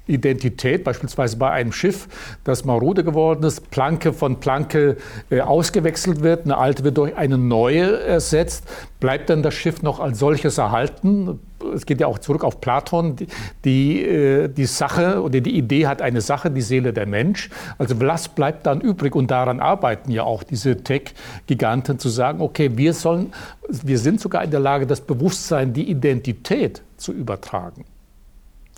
Identität, 0.08 0.84
beispielsweise 0.84 1.38
bei 1.38 1.52
einem 1.52 1.72
Schiff, 1.72 2.08
das 2.44 2.66
marode 2.66 3.04
geworden 3.04 3.44
ist, 3.44 3.70
Planke 3.72 4.14
von 4.14 4.40
Planke 4.40 4.98
äh, 5.30 5.42
ausgewechselt 5.42 6.22
wird, 6.22 6.46
eine 6.46 6.58
alte 6.58 6.84
wird 6.84 6.98
durch 6.98 7.16
eine 7.16 7.38
neue 7.38 8.02
ersetzt, 8.02 8.64
bleibt 9.00 9.30
dann 9.30 9.44
das 9.44 9.54
Schiff 9.54 9.82
noch 9.82 10.00
als 10.00 10.20
solches 10.20 10.58
erhalten? 10.58 11.40
es 11.74 11.86
geht 11.86 12.00
ja 12.00 12.08
auch 12.08 12.20
zurück 12.20 12.44
auf 12.44 12.62
Platon, 12.62 13.16
die, 13.16 13.28
die, 13.66 14.04
äh, 14.04 14.48
die, 14.48 14.66
Sache 14.66 15.22
oder 15.22 15.42
die 15.42 15.58
Idee 15.58 15.88
hat 15.88 16.02
eine 16.02 16.22
Sache, 16.22 16.52
die 16.52 16.62
Seele 16.62 16.94
der 16.94 17.06
Mensch. 17.06 17.50
Also 17.78 18.00
was 18.00 18.30
bleibt 18.30 18.66
dann 18.66 18.82
übrig? 18.82 19.16
Und 19.16 19.32
daran 19.32 19.60
arbeiten 19.60 20.12
ja 20.12 20.24
auch 20.24 20.44
diese 20.44 20.84
Tech-Giganten 20.84 22.00
zu 22.00 22.10
sagen, 22.10 22.42
okay, 22.42 22.72
wir 22.76 22.94
sollen, 22.94 23.34
wir 23.70 24.00
sind 24.00 24.20
sogar 24.20 24.44
in 24.44 24.52
der 24.52 24.60
Lage, 24.60 24.88
das 24.88 25.02
Bewusstsein, 25.02 25.74
die 25.74 25.90
Identität 25.90 26.82
zu 26.98 27.12
übertragen. 27.12 27.86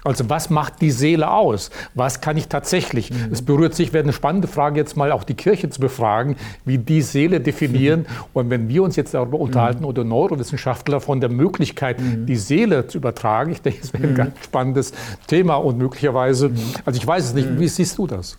Also 0.04 0.30
was 0.30 0.50
macht 0.50 0.82
die 0.82 0.92
Seele 0.92 1.30
aus? 1.32 1.72
Was 1.94 2.22
kann 2.22 2.38
ich 2.38 2.48
tatsächlich? 2.48 3.12
Mhm. 3.12 3.32
Es 3.32 3.42
berührt 3.42 3.76
sich, 3.76 3.92
wäre 3.92 4.04
eine 4.04 4.14
spannende 4.14 4.48
Frage, 4.48 4.80
jetzt 4.80 4.96
mal 4.96 5.12
auch 5.12 5.24
die 5.24 5.34
Kirche 5.34 5.70
zu 5.70 5.82
befragen, 5.82 6.38
wie 6.64 6.78
die 6.78 7.02
Seele 7.02 7.42
definieren. 7.42 8.02
Mhm. 8.02 8.06
Und 8.34 8.50
wenn 8.50 8.70
wir 8.70 8.84
uns 8.84 8.96
jetzt 8.96 9.14
darüber 9.14 9.38
mhm. 9.38 9.44
unterhalten 9.44 9.86
oder 9.86 10.04
Neurowissenschaftler 10.04 11.02
von 11.02 11.20
der 11.20 11.30
Möglichkeit, 11.30 12.00
mhm. 12.00 12.26
die 12.26 12.38
Seele 12.38 12.88
zu 12.88 12.98
übertragen, 12.98 13.52
ich 13.52 13.62
denke, 13.62 13.80
es 13.82 13.94
wäre 13.94 14.04
ein 14.04 14.12
mhm. 14.12 14.16
ganz 14.16 14.34
spannendes 14.44 14.94
Thema 15.28 15.56
und 15.56 15.78
möglicherweise, 15.78 16.50
mhm. 16.50 16.60
also 16.86 16.98
ich 16.98 17.06
weiß 17.06 17.26
es 17.26 17.34
nicht, 17.34 17.60
wie 17.60 17.68
siehst 17.68 17.98
du 17.98 18.08
das? 18.08 18.38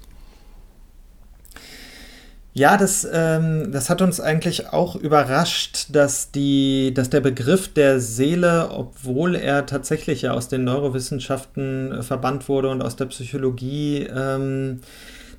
Ja, 2.52 2.76
das, 2.76 3.06
ähm, 3.10 3.70
das 3.70 3.90
hat 3.90 4.02
uns 4.02 4.20
eigentlich 4.20 4.72
auch 4.72 4.96
überrascht, 4.96 5.86
dass, 5.90 6.32
die, 6.32 6.92
dass 6.92 7.08
der 7.08 7.20
Begriff 7.20 7.72
der 7.72 8.00
Seele, 8.00 8.70
obwohl 8.70 9.36
er 9.36 9.66
tatsächlich 9.66 10.22
ja 10.22 10.32
aus 10.32 10.48
den 10.48 10.64
Neurowissenschaften 10.64 11.92
äh, 11.92 12.02
verbannt 12.02 12.48
wurde 12.48 12.70
und 12.70 12.82
aus 12.82 12.96
der 12.96 13.06
Psychologie, 13.06 14.08
ähm, 14.12 14.80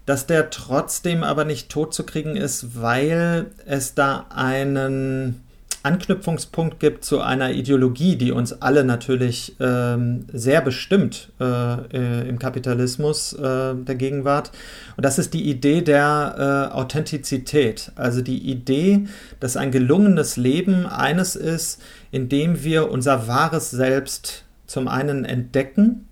dass 0.05 0.25
der 0.25 0.49
trotzdem 0.51 1.23
aber 1.23 1.43
nicht 1.43 1.69
tot 1.69 1.93
zu 1.93 2.05
kriegen 2.05 2.37
ist, 2.37 2.81
weil 2.81 3.47
es 3.65 3.93
da 3.93 4.27
einen 4.29 5.43
Anknüpfungspunkt 5.83 6.79
gibt 6.79 7.03
zu 7.03 7.21
einer 7.21 7.51
Ideologie, 7.51 8.15
die 8.15 8.31
uns 8.31 8.61
alle 8.61 8.83
natürlich 8.83 9.55
ähm, 9.59 10.25
sehr 10.31 10.61
bestimmt 10.61 11.31
äh, 11.39 11.43
äh, 11.43 12.29
im 12.29 12.37
Kapitalismus 12.39 13.33
äh, 13.33 13.73
der 13.75 13.95
Gegenwart. 13.95 14.51
Und 14.95 15.05
das 15.05 15.17
ist 15.17 15.33
die 15.33 15.49
Idee 15.49 15.81
der 15.81 16.69
äh, 16.71 16.75
Authentizität. 16.75 17.91
Also 17.95 18.21
die 18.21 18.37
Idee, 18.37 19.07
dass 19.39 19.57
ein 19.57 19.71
gelungenes 19.71 20.37
Leben 20.37 20.85
eines 20.85 21.35
ist, 21.35 21.81
in 22.11 22.29
dem 22.29 22.63
wir 22.63 22.91
unser 22.91 23.27
wahres 23.27 23.71
Selbst 23.71 24.45
zum 24.67 24.87
einen 24.87 25.25
entdecken 25.25 26.07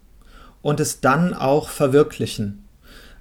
und 0.62 0.80
es 0.80 1.00
dann 1.00 1.34
auch 1.34 1.70
verwirklichen. 1.70 2.64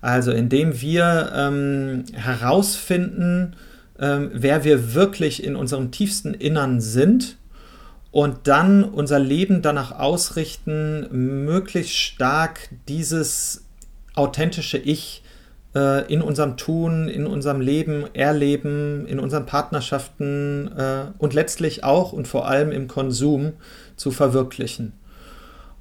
Also 0.00 0.30
indem 0.30 0.80
wir 0.80 1.32
ähm, 1.34 2.04
herausfinden, 2.12 3.56
ähm, 4.00 4.30
wer 4.32 4.64
wir 4.64 4.94
wirklich 4.94 5.42
in 5.42 5.56
unserem 5.56 5.90
tiefsten 5.90 6.34
Innern 6.34 6.80
sind 6.80 7.36
und 8.10 8.48
dann 8.48 8.84
unser 8.84 9.18
Leben 9.18 9.62
danach 9.62 9.98
ausrichten, 9.98 11.44
möglichst 11.44 11.94
stark 11.94 12.68
dieses 12.88 13.64
authentische 14.14 14.78
Ich 14.78 15.22
äh, 15.74 16.12
in 16.12 16.22
unserem 16.22 16.56
Tun, 16.56 17.08
in 17.08 17.26
unserem 17.26 17.60
Leben 17.60 18.04
erleben, 18.14 19.06
in 19.06 19.20
unseren 19.20 19.46
Partnerschaften 19.46 20.70
äh, 20.76 21.04
und 21.18 21.34
letztlich 21.34 21.84
auch 21.84 22.12
und 22.12 22.26
vor 22.26 22.48
allem 22.48 22.72
im 22.72 22.88
Konsum 22.88 23.54
zu 23.96 24.10
verwirklichen. 24.10 24.94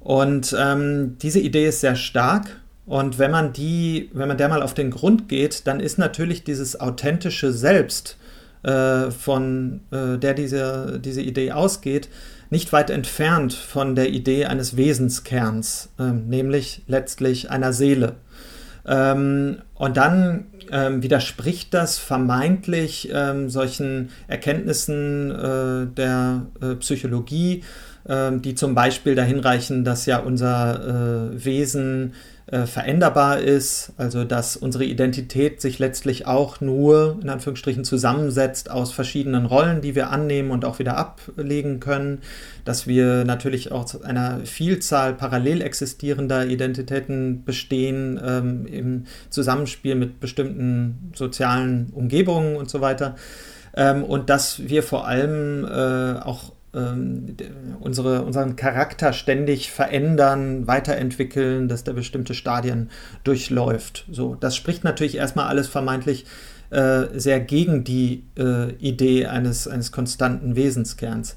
Und 0.00 0.54
ähm, 0.58 1.16
diese 1.20 1.40
Idee 1.40 1.68
ist 1.68 1.80
sehr 1.80 1.96
stark 1.96 2.60
und 2.88 3.18
wenn 3.18 3.30
man 3.30 3.52
die, 3.52 4.10
wenn 4.12 4.28
man 4.28 4.38
der 4.38 4.48
mal 4.48 4.62
auf 4.62 4.74
den 4.74 4.90
Grund 4.90 5.28
geht, 5.28 5.66
dann 5.66 5.80
ist 5.80 5.98
natürlich 5.98 6.44
dieses 6.44 6.80
authentische 6.80 7.52
Selbst, 7.52 8.16
äh, 8.62 9.10
von 9.10 9.80
äh, 9.90 10.18
der 10.18 10.34
diese, 10.34 10.98
diese 10.98 11.22
Idee 11.22 11.52
ausgeht, 11.52 12.08
nicht 12.50 12.72
weit 12.72 12.90
entfernt 12.90 13.52
von 13.52 13.94
der 13.94 14.08
Idee 14.10 14.46
eines 14.46 14.76
Wesenskerns, 14.76 15.90
äh, 15.98 16.10
nämlich 16.10 16.82
letztlich 16.86 17.50
einer 17.50 17.72
Seele. 17.72 18.16
Ähm, 18.86 19.58
und 19.74 19.96
dann 19.96 20.46
ähm, 20.72 21.02
widerspricht 21.02 21.74
das 21.74 21.98
vermeintlich 21.98 23.10
ähm, 23.12 23.50
solchen 23.50 24.10
Erkenntnissen 24.26 25.30
äh, 25.30 25.86
der 25.94 26.46
äh, 26.60 26.74
Psychologie, 26.76 27.64
ähm, 28.08 28.42
die 28.42 28.54
zum 28.54 28.74
Beispiel 28.74 29.14
dahin 29.14 29.40
reichen, 29.40 29.84
dass 29.84 30.06
ja 30.06 30.18
unser 30.18 31.32
äh, 31.32 31.44
Wesen 31.44 32.14
äh, 32.50 32.64
veränderbar 32.64 33.40
ist, 33.40 33.92
also 33.98 34.24
dass 34.24 34.56
unsere 34.56 34.84
Identität 34.84 35.60
sich 35.60 35.78
letztlich 35.78 36.26
auch 36.26 36.62
nur 36.62 37.18
in 37.20 37.28
Anführungsstrichen 37.28 37.84
zusammensetzt 37.84 38.70
aus 38.70 38.90
verschiedenen 38.90 39.44
Rollen, 39.44 39.82
die 39.82 39.94
wir 39.94 40.08
annehmen 40.08 40.50
und 40.50 40.64
auch 40.64 40.78
wieder 40.78 40.96
ablegen 40.96 41.78
können, 41.78 42.22
dass 42.64 42.86
wir 42.86 43.26
natürlich 43.26 43.70
auch 43.70 43.82
aus 43.82 44.02
einer 44.02 44.40
Vielzahl 44.46 45.12
parallel 45.12 45.60
existierender 45.60 46.46
Identitäten 46.46 47.44
bestehen 47.44 48.18
ähm, 48.24 48.66
im 48.66 49.04
Zusammenspiel 49.28 49.94
mit 49.94 50.18
bestimmten 50.18 51.12
sozialen 51.14 51.90
Umgebungen 51.92 52.56
und 52.56 52.70
so 52.70 52.80
weiter. 52.80 53.16
Ähm, 53.74 54.04
und 54.04 54.30
dass 54.30 54.68
wir 54.68 54.82
vor 54.82 55.06
allem 55.06 55.66
äh, 55.66 56.18
auch 56.20 56.52
ähm, 56.74 57.36
unsere, 57.80 58.22
unseren 58.22 58.56
Charakter 58.56 59.12
ständig 59.12 59.70
verändern, 59.70 60.66
weiterentwickeln, 60.66 61.68
dass 61.68 61.84
der 61.84 61.94
bestimmte 61.94 62.34
Stadien 62.34 62.90
durchläuft. 63.24 64.04
So, 64.10 64.34
das 64.34 64.56
spricht 64.56 64.84
natürlich 64.84 65.16
erstmal 65.16 65.46
alles 65.46 65.68
vermeintlich 65.68 66.26
äh, 66.70 67.06
sehr 67.14 67.40
gegen 67.40 67.84
die 67.84 68.24
äh, 68.38 68.72
Idee 68.74 69.26
eines, 69.26 69.66
eines 69.66 69.92
konstanten 69.92 70.56
Wesenskerns. 70.56 71.36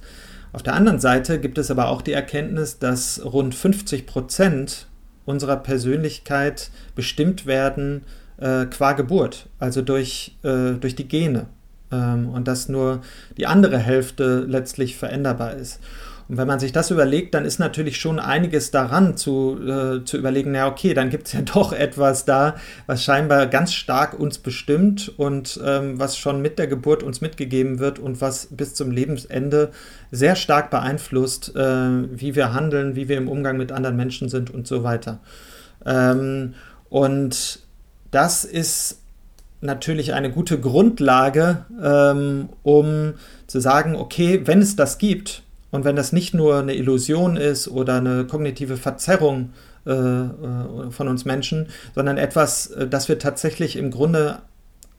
Auf 0.54 0.64
der 0.64 0.74
anderen 0.74 1.00
Seite 1.00 1.40
gibt 1.40 1.58
es 1.58 1.72
aber 1.72 1.88
auch 1.88 2.02
die 2.02 2.12
Erkenntnis, 2.12 2.80
dass 2.80 3.24
rund 3.24 3.56
50 3.56 4.06
Prozent 4.06 4.88
unserer 5.24 5.56
Persönlichkeit 5.56 6.72
bestimmt 6.94 7.46
werden 7.46 8.04
äh, 8.38 8.66
qua 8.66 8.92
Geburt, 8.92 9.48
also 9.60 9.82
durch, 9.82 10.36
äh, 10.44 10.74
durch 10.74 10.96
die 10.96 11.08
Gene 11.08 11.46
ähm, 11.92 12.30
und 12.30 12.48
dass 12.48 12.70
nur 12.70 13.02
die 13.38 13.48
andere 13.48 13.78
Hälfte 13.78 14.46
letztlich 14.48 14.98
veränderbar 14.98 15.54
ist. 15.56 15.80
Und 16.32 16.38
wenn 16.38 16.48
man 16.48 16.62
sich 16.62 16.72
das 16.72 16.92
überlegt, 16.92 17.34
dann 17.34 17.44
ist 17.44 17.60
natürlich 17.60 18.00
schon 18.00 18.18
einiges 18.18 18.72
daran 18.72 19.18
zu, 19.18 19.60
äh, 19.68 20.06
zu 20.06 20.18
überlegen, 20.18 20.54
na 20.54 20.66
okay, 20.66 20.94
dann 20.94 21.10
gibt 21.10 21.28
es 21.28 21.34
ja 21.34 21.42
doch 21.42 21.74
etwas 21.74 22.24
da, 22.24 22.56
was 22.88 23.04
scheinbar 23.04 23.48
ganz 23.48 23.74
stark 23.74 24.18
uns 24.18 24.38
bestimmt 24.38 25.12
und 25.18 25.60
ähm, 25.66 26.00
was 26.00 26.18
schon 26.18 26.42
mit 26.42 26.58
der 26.58 26.68
Geburt 26.68 27.04
uns 27.04 27.20
mitgegeben 27.20 27.80
wird 27.80 28.00
und 28.00 28.22
was 28.22 28.48
bis 28.50 28.74
zum 28.76 28.92
Lebensende 28.92 29.72
sehr 30.10 30.38
stark 30.38 30.70
beeinflusst, 30.70 31.54
äh, 31.54 31.60
wie 31.60 32.34
wir 32.34 32.54
handeln, 32.54 32.96
wie 32.96 33.10
wir 33.10 33.18
im 33.18 33.28
Umgang 33.28 33.58
mit 33.58 33.74
anderen 33.74 33.98
Menschen 33.98 34.30
sind 34.30 34.52
und 34.52 34.66
so 34.68 34.84
weiter. 34.84 35.20
Ähm, 35.86 36.54
und 36.88 37.60
das 38.12 38.46
ist 38.46 39.01
natürlich 39.62 40.14
eine 40.14 40.32
gute 40.32 40.60
Grundlage, 40.60 41.66
ähm, 41.82 42.50
um 42.64 43.14
zu 43.48 43.60
sagen, 43.60 43.96
okay, 43.96 44.42
wenn 44.46 44.60
es 44.60 44.76
das 44.76 44.98
gibt 44.98 45.44
und 45.70 45.86
wenn 45.86 45.96
das 45.96 46.12
nicht 46.12 46.34
nur 46.34 46.60
eine 46.60 46.76
Illusion 46.76 47.38
ist 47.38 47.68
oder 47.68 47.96
eine 47.96 48.26
kognitive 48.26 48.78
Verzerrung 48.78 49.54
äh, 49.86 49.92
äh 49.92 50.92
von 50.92 51.08
uns 51.08 51.26
Menschen, 51.26 51.68
sondern 51.96 52.18
etwas, 52.18 52.68
äh, 52.68 52.88
das 52.88 53.08
wir 53.08 53.20
tatsächlich 53.20 53.78
im 53.78 53.92
Grunde 53.92 54.40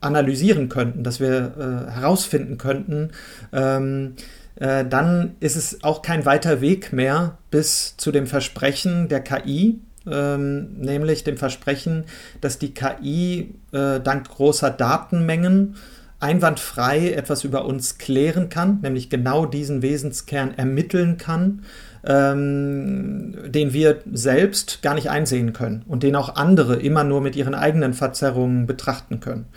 analysieren 0.01 0.69
könnten, 0.69 1.03
dass 1.03 1.19
wir 1.19 1.87
äh, 1.87 1.91
herausfinden 1.91 2.57
könnten, 2.57 3.11
ähm, 3.53 4.15
äh, 4.55 4.85
dann 4.85 5.35
ist 5.39 5.55
es 5.55 5.83
auch 5.83 6.01
kein 6.01 6.25
weiter 6.25 6.61
Weg 6.61 6.93
mehr 6.93 7.37
bis 7.51 7.95
zu 7.97 8.11
dem 8.11 8.27
Versprechen 8.27 9.07
der 9.07 9.21
KI, 9.21 9.79
ähm, 10.09 10.79
nämlich 10.79 11.23
dem 11.23 11.37
Versprechen, 11.37 12.05
dass 12.41 12.59
die 12.59 12.73
KI 12.73 13.55
äh, 13.71 13.99
dank 13.99 14.29
großer 14.29 14.69
Datenmengen 14.69 15.75
einwandfrei 16.23 17.11
etwas 17.11 17.43
über 17.43 17.65
uns 17.65 17.97
klären 17.97 18.47
kann, 18.47 18.79
nämlich 18.81 19.09
genau 19.09 19.45
diesen 19.45 19.81
Wesenskern 19.81 20.57
ermitteln 20.57 21.17
kann, 21.17 21.63
ähm, 22.05 23.35
den 23.45 23.73
wir 23.73 23.99
selbst 24.11 24.81
gar 24.81 24.95
nicht 24.95 25.09
einsehen 25.09 25.51
können 25.51 25.83
und 25.85 26.01
den 26.01 26.15
auch 26.15 26.35
andere 26.35 26.77
immer 26.77 27.03
nur 27.03 27.19
mit 27.19 27.35
ihren 27.35 27.53
eigenen 27.53 27.93
Verzerrungen 27.93 28.65
betrachten 28.65 29.19
können. 29.19 29.47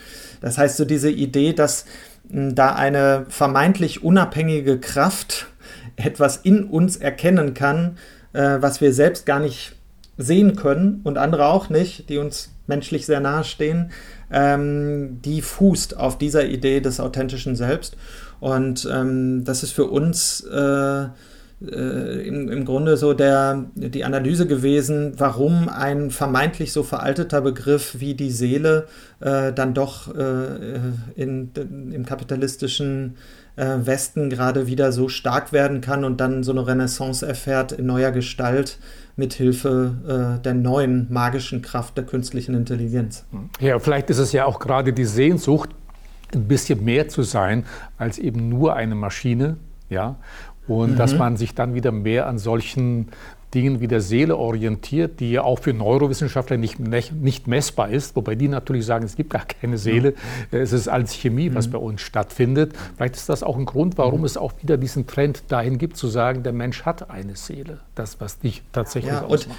Das 0.41 0.59
heißt, 0.59 0.77
so 0.77 0.85
diese 0.85 1.11
Idee, 1.11 1.53
dass 1.53 1.87
mh, 2.29 2.53
da 2.55 2.75
eine 2.75 3.27
vermeintlich 3.29 4.03
unabhängige 4.03 4.81
Kraft 4.81 5.47
etwas 5.95 6.37
in 6.37 6.65
uns 6.65 6.97
erkennen 6.97 7.55
kann, 7.55 7.97
äh, 8.33 8.59
was 8.61 8.81
wir 8.81 8.93
selbst 8.93 9.25
gar 9.25 9.39
nicht 9.39 9.76
sehen 10.19 10.57
können 10.57 11.01
und 11.05 11.19
andere 11.19 11.47
auch 11.47 11.69
nicht, 11.69 12.09
die 12.09 12.19
uns 12.19 12.53
menschlich 12.67 13.07
sehr 13.07 13.21
nahe 13.21 13.45
stehen, 13.45 13.91
ähm, 14.31 15.21
die 15.23 15.43
fußt 15.43 15.97
auf 15.97 16.19
dieser 16.19 16.47
Idee 16.47 16.81
des 16.81 17.01
authentischen 17.01 17.57
Selbst. 17.57 17.97
Und 18.41 18.89
ähm, 18.93 19.45
das 19.45 19.63
ist 19.63 19.73
für 19.73 19.87
uns 19.87 20.41
äh, 20.41 21.07
äh, 21.65 22.29
im, 22.29 22.51
im 22.51 22.65
Grunde 22.67 22.97
so 22.97 23.15
der, 23.15 23.65
die 23.75 24.05
Analyse 24.05 24.47
gewesen, 24.47 25.15
warum 25.17 25.69
ein 25.69 26.11
vermeintlich 26.11 26.73
so 26.73 26.83
veralteter 26.83 27.41
Begriff 27.41 27.97
wie 27.99 28.15
die 28.15 28.31
Seele 28.31 28.87
äh, 29.21 29.53
dann 29.53 29.73
doch 29.73 30.15
äh, 30.15 30.81
in, 31.15 31.51
im 31.55 32.05
kapitalistischen 32.05 33.17
äh, 33.57 33.65
Westen 33.79 34.29
gerade 34.29 34.67
wieder 34.67 34.93
so 34.93 35.09
stark 35.09 35.53
werden 35.53 35.81
kann 35.81 36.05
und 36.05 36.21
dann 36.21 36.43
so 36.43 36.53
eine 36.53 36.67
Renaissance 36.67 37.27
erfährt 37.27 37.73
in 37.73 37.87
neuer 37.87 38.11
Gestalt 38.11 38.79
mithilfe 39.17 40.39
äh, 40.39 40.43
der 40.43 40.55
neuen 40.55 41.07
magischen 41.11 41.63
Kraft 41.63 41.97
der 41.97 42.05
künstlichen 42.05 42.55
Intelligenz. 42.55 43.25
Ja, 43.61 43.79
vielleicht 43.79 44.11
ist 44.11 44.19
es 44.19 44.33
ja 44.33 44.45
auch 44.45 44.59
gerade 44.59 44.93
die 44.93 45.07
Sehnsucht, 45.07 45.71
ein 46.35 46.47
bisschen 46.49 46.85
mehr 46.85 47.09
zu 47.09 47.23
sein 47.23 47.65
als 47.99 48.19
eben 48.19 48.49
nur 48.49 48.75
eine 48.75 48.95
Maschine, 48.95 49.57
ja, 49.89 50.17
und 50.69 50.93
mhm. 50.93 50.97
dass 50.97 51.15
man 51.15 51.37
sich 51.37 51.55
dann 51.55 51.75
wieder 51.75 51.93
mehr 51.93 52.27
an 52.27 52.39
solchen 52.39 53.09
Dingen 53.57 53.81
wie 53.81 53.89
der 53.89 54.03
Seele 54.03 54.37
orientiert, 54.37 55.19
die 55.21 55.33
ja 55.33 55.43
auch 55.43 55.59
für 55.59 55.73
Neurowissenschaftler 55.73 56.59
nicht, 56.59 56.79
nicht 56.79 57.47
messbar 57.47 57.89
ist, 57.89 58.15
wobei 58.15 58.35
die 58.35 58.49
natürlich 58.49 58.85
sagen, 58.85 59.05
es 59.05 59.17
gibt 59.17 59.31
gar 59.31 59.47
keine 59.47 59.79
Seele, 59.79 60.15
es 60.51 60.73
ist 60.73 60.89
als 60.89 61.15
Chemie, 61.15 61.55
was 61.55 61.69
mhm. 61.69 61.73
bei 61.73 61.79
uns 61.79 62.03
stattfindet. 62.03 62.75
Vielleicht 62.97 63.17
ist 63.17 63.29
das 63.31 63.43
auch 63.43 63.57
ein 63.57 63.65
Grund, 63.65 63.97
warum 63.97 64.21
mhm. 64.21 64.27
es 64.27 64.37
auch 64.37 64.53
wieder 64.63 64.77
diesen 64.77 65.07
Trend 65.07 65.45
dahin 65.49 65.79
gibt, 65.79 65.97
zu 65.97 66.09
sagen, 66.09 66.43
der 66.43 66.53
Mensch 66.53 66.83
hat 66.85 67.11
eine 67.11 67.35
Seele, 67.35 67.81
das, 67.95 68.21
was 68.21 68.39
dich 68.39 68.63
tatsächlich 68.73 69.13
ja, 69.13 69.25
ausmacht. 69.25 69.59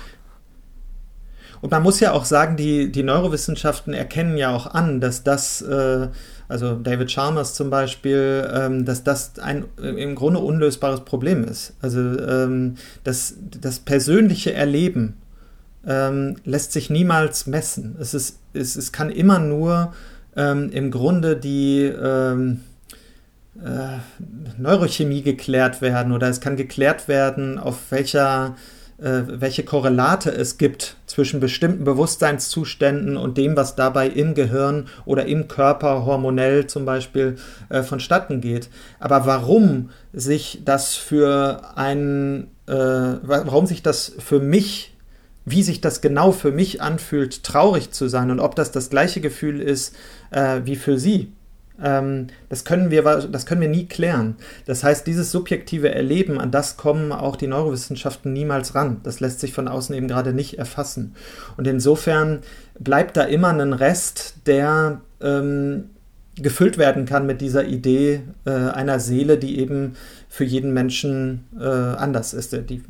Und 1.62 1.72
man 1.72 1.82
muss 1.82 2.00
ja 2.00 2.12
auch 2.12 2.26
sagen, 2.26 2.56
die, 2.56 2.92
die 2.92 3.02
Neurowissenschaften 3.02 3.94
erkennen 3.94 4.38
ja 4.38 4.56
auch 4.56 4.68
an, 4.68 5.02
dass 5.02 5.24
das, 5.24 5.62
äh, 5.62 6.08
also 6.50 6.76
David 6.76 7.10
Chalmers 7.10 7.54
zum 7.54 7.70
Beispiel, 7.70 8.50
ähm, 8.54 8.86
dass 8.86 9.04
das 9.04 9.38
ein 9.40 9.66
äh, 9.82 9.90
im 9.90 10.16
Grunde 10.16 10.40
unlösbares 10.40 11.02
Problem 11.02 11.44
ist. 11.44 11.74
Also 11.82 12.00
ähm, 12.00 12.76
das, 13.04 13.36
das 13.62 13.80
persönliche 13.80 14.54
Erleben 14.54 15.18
ähm, 15.86 16.38
lässt 16.46 16.72
sich 16.72 16.90
niemals 16.90 17.48
messen. 17.48 17.96
Es, 18.00 18.14
ist, 18.14 18.40
es, 18.54 18.76
es 18.76 18.92
kann 18.92 19.10
immer 19.10 19.40
nur 19.40 19.94
ähm, 20.36 20.70
im 20.72 20.92
Grunde 20.92 21.36
die 21.36 21.82
ähm, 21.84 22.62
äh, 23.64 23.98
Neurochemie 24.58 25.24
geklärt 25.24 25.82
werden 25.82 26.12
oder 26.14 26.30
es 26.30 26.40
kann 26.40 26.56
geklärt 26.56 27.08
werden, 27.08 27.58
auf 27.58 27.92
welcher 27.92 28.56
welche 29.00 29.64
Korrelate 29.64 30.32
es 30.32 30.58
gibt 30.58 30.96
zwischen 31.06 31.40
bestimmten 31.40 31.84
Bewusstseinszuständen 31.84 33.16
und 33.16 33.38
dem, 33.38 33.56
was 33.56 33.76
dabei 33.76 34.08
im 34.08 34.34
Gehirn 34.34 34.88
oder 35.06 35.26
im 35.26 35.48
Körper 35.48 36.06
hormonell 36.06 36.66
zum 36.66 36.86
Beispiel 36.86 37.38
äh, 37.70 37.84
vonstatten 37.84 38.42
geht. 38.42 38.70
Aber 39.00 39.26
warum 39.28 39.92
sich 40.14 40.62
das 40.66 40.96
für 40.96 41.62
einen, 41.76 42.48
äh, 42.68 42.74
warum 42.74 43.68
sich 43.68 43.84
das 43.84 44.14
für 44.18 44.40
mich 44.40 44.94
wie 45.50 45.64
sich 45.64 45.80
das 45.80 46.02
genau 46.02 46.34
für 46.34 46.52
mich 46.52 46.82
anfühlt, 46.82 47.42
traurig 47.42 47.92
zu 47.92 48.10
sein 48.10 48.32
und 48.32 48.42
ob 48.42 48.56
das 48.56 48.74
das 48.74 48.90
gleiche 48.90 49.22
Gefühl 49.22 49.62
ist 49.62 49.96
äh, 50.30 50.60
wie 50.66 50.76
für 50.76 51.00
Sie, 51.00 51.32
das, 51.80 52.66
können 52.66 52.90
wir, 52.90 53.04
das 53.04 53.46
können 53.46 53.62
wir 53.62 53.70
nie 53.70 53.86
klären. 53.86 54.36
Das 54.66 54.84
heißt, 54.84 55.06
dieses 55.06 55.32
subjektive 55.32 55.94
Erleben, 55.94 56.40
an 56.40 56.50
das 56.50 56.76
kommen 56.76 57.12
auch 57.12 57.36
die 57.36 57.46
Neurowissenschaften 57.46 58.34
niemals 58.34 58.74
ran. 58.74 58.98
Das 59.04 59.20
lässt 59.20 59.40
sich 59.40 59.54
von 59.54 59.68
außen 59.68 59.96
eben 59.96 60.08
gerade 60.08 60.34
nicht 60.34 60.58
erfassen. 60.58 61.14
Und 61.56 61.68
insofern 61.68 62.40
bleibt 62.80 63.16
da 63.16 63.24
immer 63.24 63.50
ein 63.50 63.74
Rest, 63.74 64.38
der 64.48 65.02
ähm, 65.22 65.92
gefüllt 66.36 66.78
werden 66.78 67.06
kann 67.06 67.26
mit 67.26 67.42
dieser 67.42 67.66
Idee 67.66 68.22
äh, 68.46 68.52
einer 68.52 69.00
Seele, 69.00 69.38
die 69.38 69.60
eben 69.60 69.96
für 70.30 70.44
jeden 70.44 70.74
Menschen 70.74 71.46
äh, 71.60 71.64
anders 71.64 72.34
ist, 72.34 72.54
die, 72.54 72.84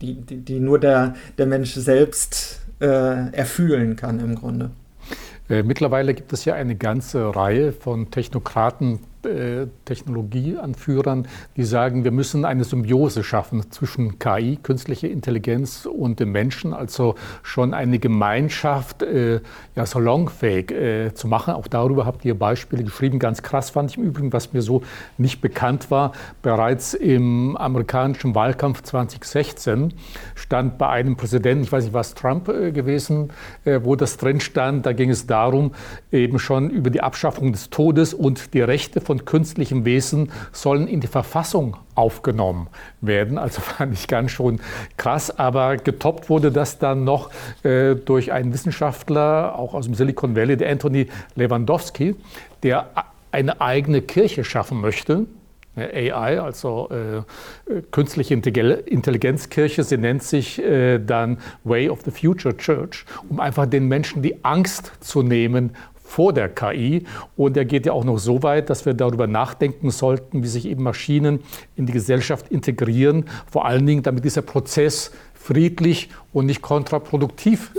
die, 0.00 0.14
die, 0.14 0.36
die 0.38 0.60
nur 0.60 0.78
der, 0.78 1.14
der 1.38 1.46
Mensch 1.46 1.74
selbst 1.74 2.60
äh, 2.80 3.32
erfühlen 3.32 3.96
kann 3.96 4.20
im 4.20 4.34
Grunde. 4.34 4.70
Äh, 5.50 5.64
mittlerweile 5.64 6.14
gibt 6.14 6.32
es 6.32 6.44
ja 6.44 6.54
eine 6.54 6.76
ganze 6.76 7.34
Reihe 7.34 7.72
von 7.72 8.10
Technokraten, 8.10 9.00
Technologieanführern, 9.84 11.26
die 11.56 11.64
sagen, 11.64 12.04
wir 12.04 12.10
müssen 12.10 12.44
eine 12.44 12.64
Symbiose 12.64 13.22
schaffen 13.22 13.70
zwischen 13.70 14.18
KI, 14.18 14.58
künstliche 14.62 15.08
Intelligenz 15.08 15.86
und 15.86 16.20
dem 16.20 16.32
Menschen, 16.32 16.72
also 16.72 17.14
schon 17.42 17.74
eine 17.74 17.98
Gemeinschaft 17.98 19.02
äh, 19.02 19.40
ja, 19.74 19.86
salonfähig 19.86 20.70
äh, 20.70 21.14
zu 21.14 21.28
machen. 21.28 21.54
Auch 21.54 21.66
darüber 21.66 22.06
habt 22.06 22.24
ihr 22.24 22.38
Beispiele 22.38 22.84
geschrieben. 22.84 23.18
Ganz 23.18 23.42
krass 23.42 23.70
fand 23.70 23.90
ich 23.90 23.98
im 23.98 24.04
Übrigen, 24.04 24.32
was 24.32 24.52
mir 24.52 24.62
so 24.62 24.82
nicht 25.18 25.40
bekannt 25.40 25.90
war. 25.90 26.12
Bereits 26.42 26.94
im 26.94 27.56
amerikanischen 27.56 28.34
Wahlkampf 28.34 28.82
2016 28.82 29.94
stand 30.34 30.78
bei 30.78 30.88
einem 30.88 31.16
Präsidenten, 31.16 31.64
ich 31.64 31.72
weiß 31.72 31.84
nicht, 31.84 31.94
was 31.94 32.14
Trump 32.14 32.48
äh, 32.48 32.72
gewesen, 32.72 33.30
äh, 33.64 33.80
wo 33.82 33.96
das 33.96 34.16
drin 34.16 34.40
stand, 34.40 34.86
da 34.86 34.92
ging 34.92 35.10
es 35.10 35.26
darum, 35.26 35.72
eben 36.12 36.38
schon 36.38 36.70
über 36.70 36.90
die 36.90 37.02
Abschaffung 37.02 37.52
des 37.52 37.70
Todes 37.70 38.14
und 38.14 38.54
die 38.54 38.60
Rechte 38.60 39.00
von 39.00 39.09
von 39.10 39.24
künstlichem 39.24 39.84
Wesen 39.84 40.30
sollen 40.52 40.86
in 40.86 41.00
die 41.00 41.08
Verfassung 41.08 41.76
aufgenommen 41.96 42.68
werden. 43.00 43.38
Also 43.38 43.60
fand 43.60 43.92
ich 43.92 44.06
ganz 44.06 44.30
schon 44.30 44.60
krass, 44.96 45.36
aber 45.36 45.78
getoppt 45.78 46.30
wurde 46.30 46.52
das 46.52 46.78
dann 46.78 47.02
noch 47.02 47.30
äh, 47.64 47.96
durch 47.96 48.30
einen 48.30 48.52
Wissenschaftler, 48.52 49.58
auch 49.58 49.74
aus 49.74 49.86
dem 49.86 49.94
Silicon 49.94 50.36
Valley, 50.36 50.56
der 50.56 50.70
Anthony 50.70 51.08
Lewandowski, 51.34 52.14
der 52.62 52.88
eine 53.32 53.60
eigene 53.60 54.00
Kirche 54.00 54.44
schaffen 54.44 54.80
möchte. 54.80 55.26
AI, 55.76 56.40
also 56.40 56.88
äh, 56.90 57.80
künstliche 57.90 58.34
Intelligenzkirche, 58.34 59.84
sie 59.84 59.98
nennt 59.98 60.22
sich 60.22 60.60
äh, 60.60 60.98
dann 60.98 61.38
Way 61.64 61.88
of 61.90 62.02
the 62.04 62.10
Future 62.10 62.56
Church, 62.56 63.04
um 63.28 63.40
einfach 63.40 63.66
den 63.66 63.86
Menschen 63.86 64.20
die 64.22 64.44
Angst 64.44 64.92
zu 65.00 65.22
nehmen 65.22 65.70
vor 66.10 66.32
der 66.32 66.48
KI. 66.48 67.04
Und 67.36 67.56
er 67.56 67.64
geht 67.64 67.86
ja 67.86 67.92
auch 67.92 68.04
noch 68.04 68.18
so 68.18 68.42
weit, 68.42 68.68
dass 68.68 68.84
wir 68.84 68.94
darüber 68.94 69.28
nachdenken 69.28 69.90
sollten, 69.90 70.42
wie 70.42 70.48
sich 70.48 70.66
eben 70.66 70.82
Maschinen 70.82 71.40
in 71.76 71.86
die 71.86 71.92
Gesellschaft 71.92 72.48
integrieren, 72.48 73.26
vor 73.50 73.64
allen 73.64 73.86
Dingen, 73.86 74.02
damit 74.02 74.24
dieser 74.24 74.42
Prozess 74.42 75.12
friedlich 75.34 76.10
und 76.32 76.46
nicht 76.46 76.60
kontraproduktiv 76.62 77.70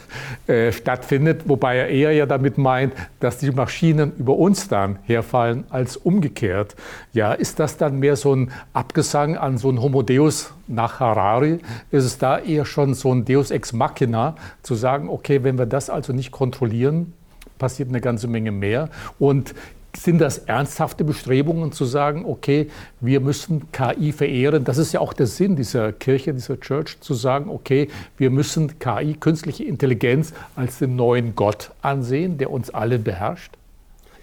äh, 0.46 0.72
stattfindet, 0.72 1.42
wobei 1.48 1.76
er 1.76 1.88
eher 1.88 2.12
ja 2.12 2.26
damit 2.26 2.58
meint, 2.58 2.94
dass 3.18 3.38
die 3.38 3.50
Maschinen 3.50 4.12
über 4.16 4.36
uns 4.36 4.68
dann 4.68 4.98
herfallen 5.02 5.64
als 5.68 5.96
umgekehrt. 5.96 6.76
Ja, 7.12 7.32
ist 7.32 7.58
das 7.58 7.76
dann 7.76 7.98
mehr 7.98 8.16
so 8.16 8.34
ein 8.34 8.52
Abgesang 8.72 9.36
an 9.36 9.58
so 9.58 9.68
ein 9.68 9.82
Homo 9.82 10.02
Deus 10.02 10.54
nach 10.66 11.00
Harari? 11.00 11.58
Ist 11.90 12.04
es 12.04 12.18
da 12.18 12.38
eher 12.38 12.64
schon 12.64 12.94
so 12.94 13.12
ein 13.12 13.24
Deus 13.24 13.50
ex 13.50 13.72
machina, 13.72 14.36
zu 14.62 14.74
sagen, 14.74 15.08
okay, 15.08 15.44
wenn 15.44 15.58
wir 15.58 15.66
das 15.66 15.90
also 15.90 16.12
nicht 16.12 16.30
kontrollieren, 16.30 17.12
passiert 17.60 17.90
eine 17.90 18.00
ganze 18.00 18.26
Menge 18.26 18.50
mehr. 18.50 18.88
Und 19.20 19.54
sind 19.96 20.20
das 20.20 20.38
ernsthafte 20.38 21.04
Bestrebungen 21.04 21.72
zu 21.72 21.84
sagen, 21.84 22.24
okay, 22.24 22.70
wir 23.00 23.20
müssen 23.20 23.70
KI 23.72 24.12
verehren? 24.12 24.64
Das 24.64 24.78
ist 24.78 24.92
ja 24.92 25.00
auch 25.00 25.12
der 25.12 25.26
Sinn 25.26 25.56
dieser 25.56 25.92
Kirche, 25.92 26.32
dieser 26.32 26.58
Church, 26.60 27.00
zu 27.00 27.14
sagen, 27.14 27.50
okay, 27.50 27.88
wir 28.16 28.30
müssen 28.30 28.78
KI, 28.78 29.14
künstliche 29.14 29.64
Intelligenz, 29.64 30.32
als 30.56 30.78
den 30.78 30.96
neuen 30.96 31.34
Gott 31.34 31.70
ansehen, 31.82 32.38
der 32.38 32.50
uns 32.50 32.70
alle 32.70 32.98
beherrscht? 32.98 33.52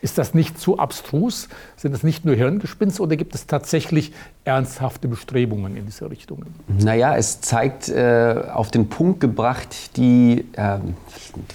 Ist 0.02 0.18
das 0.18 0.34
nicht 0.34 0.60
zu 0.60 0.78
abstrus? 0.78 1.50
Sind 1.76 1.92
das 1.94 2.04
nicht 2.04 2.24
nur 2.26 2.36
Hirngespinste 2.36 3.02
oder 3.02 3.16
gibt 3.16 3.34
es 3.34 3.48
tatsächlich 3.48 4.14
ernsthafte 4.46 5.08
Bestrebungen 5.08 5.76
in 5.76 5.86
diese 5.86 6.10
Richtung? 6.10 6.44
Naja, 6.68 7.16
es 7.16 7.42
zeigt 7.42 7.90
äh, 7.90 8.44
auf 8.54 8.70
den 8.70 8.90
Punkt 8.90 9.20
gebracht, 9.20 9.98
die, 9.98 10.46
äh, 10.54 10.78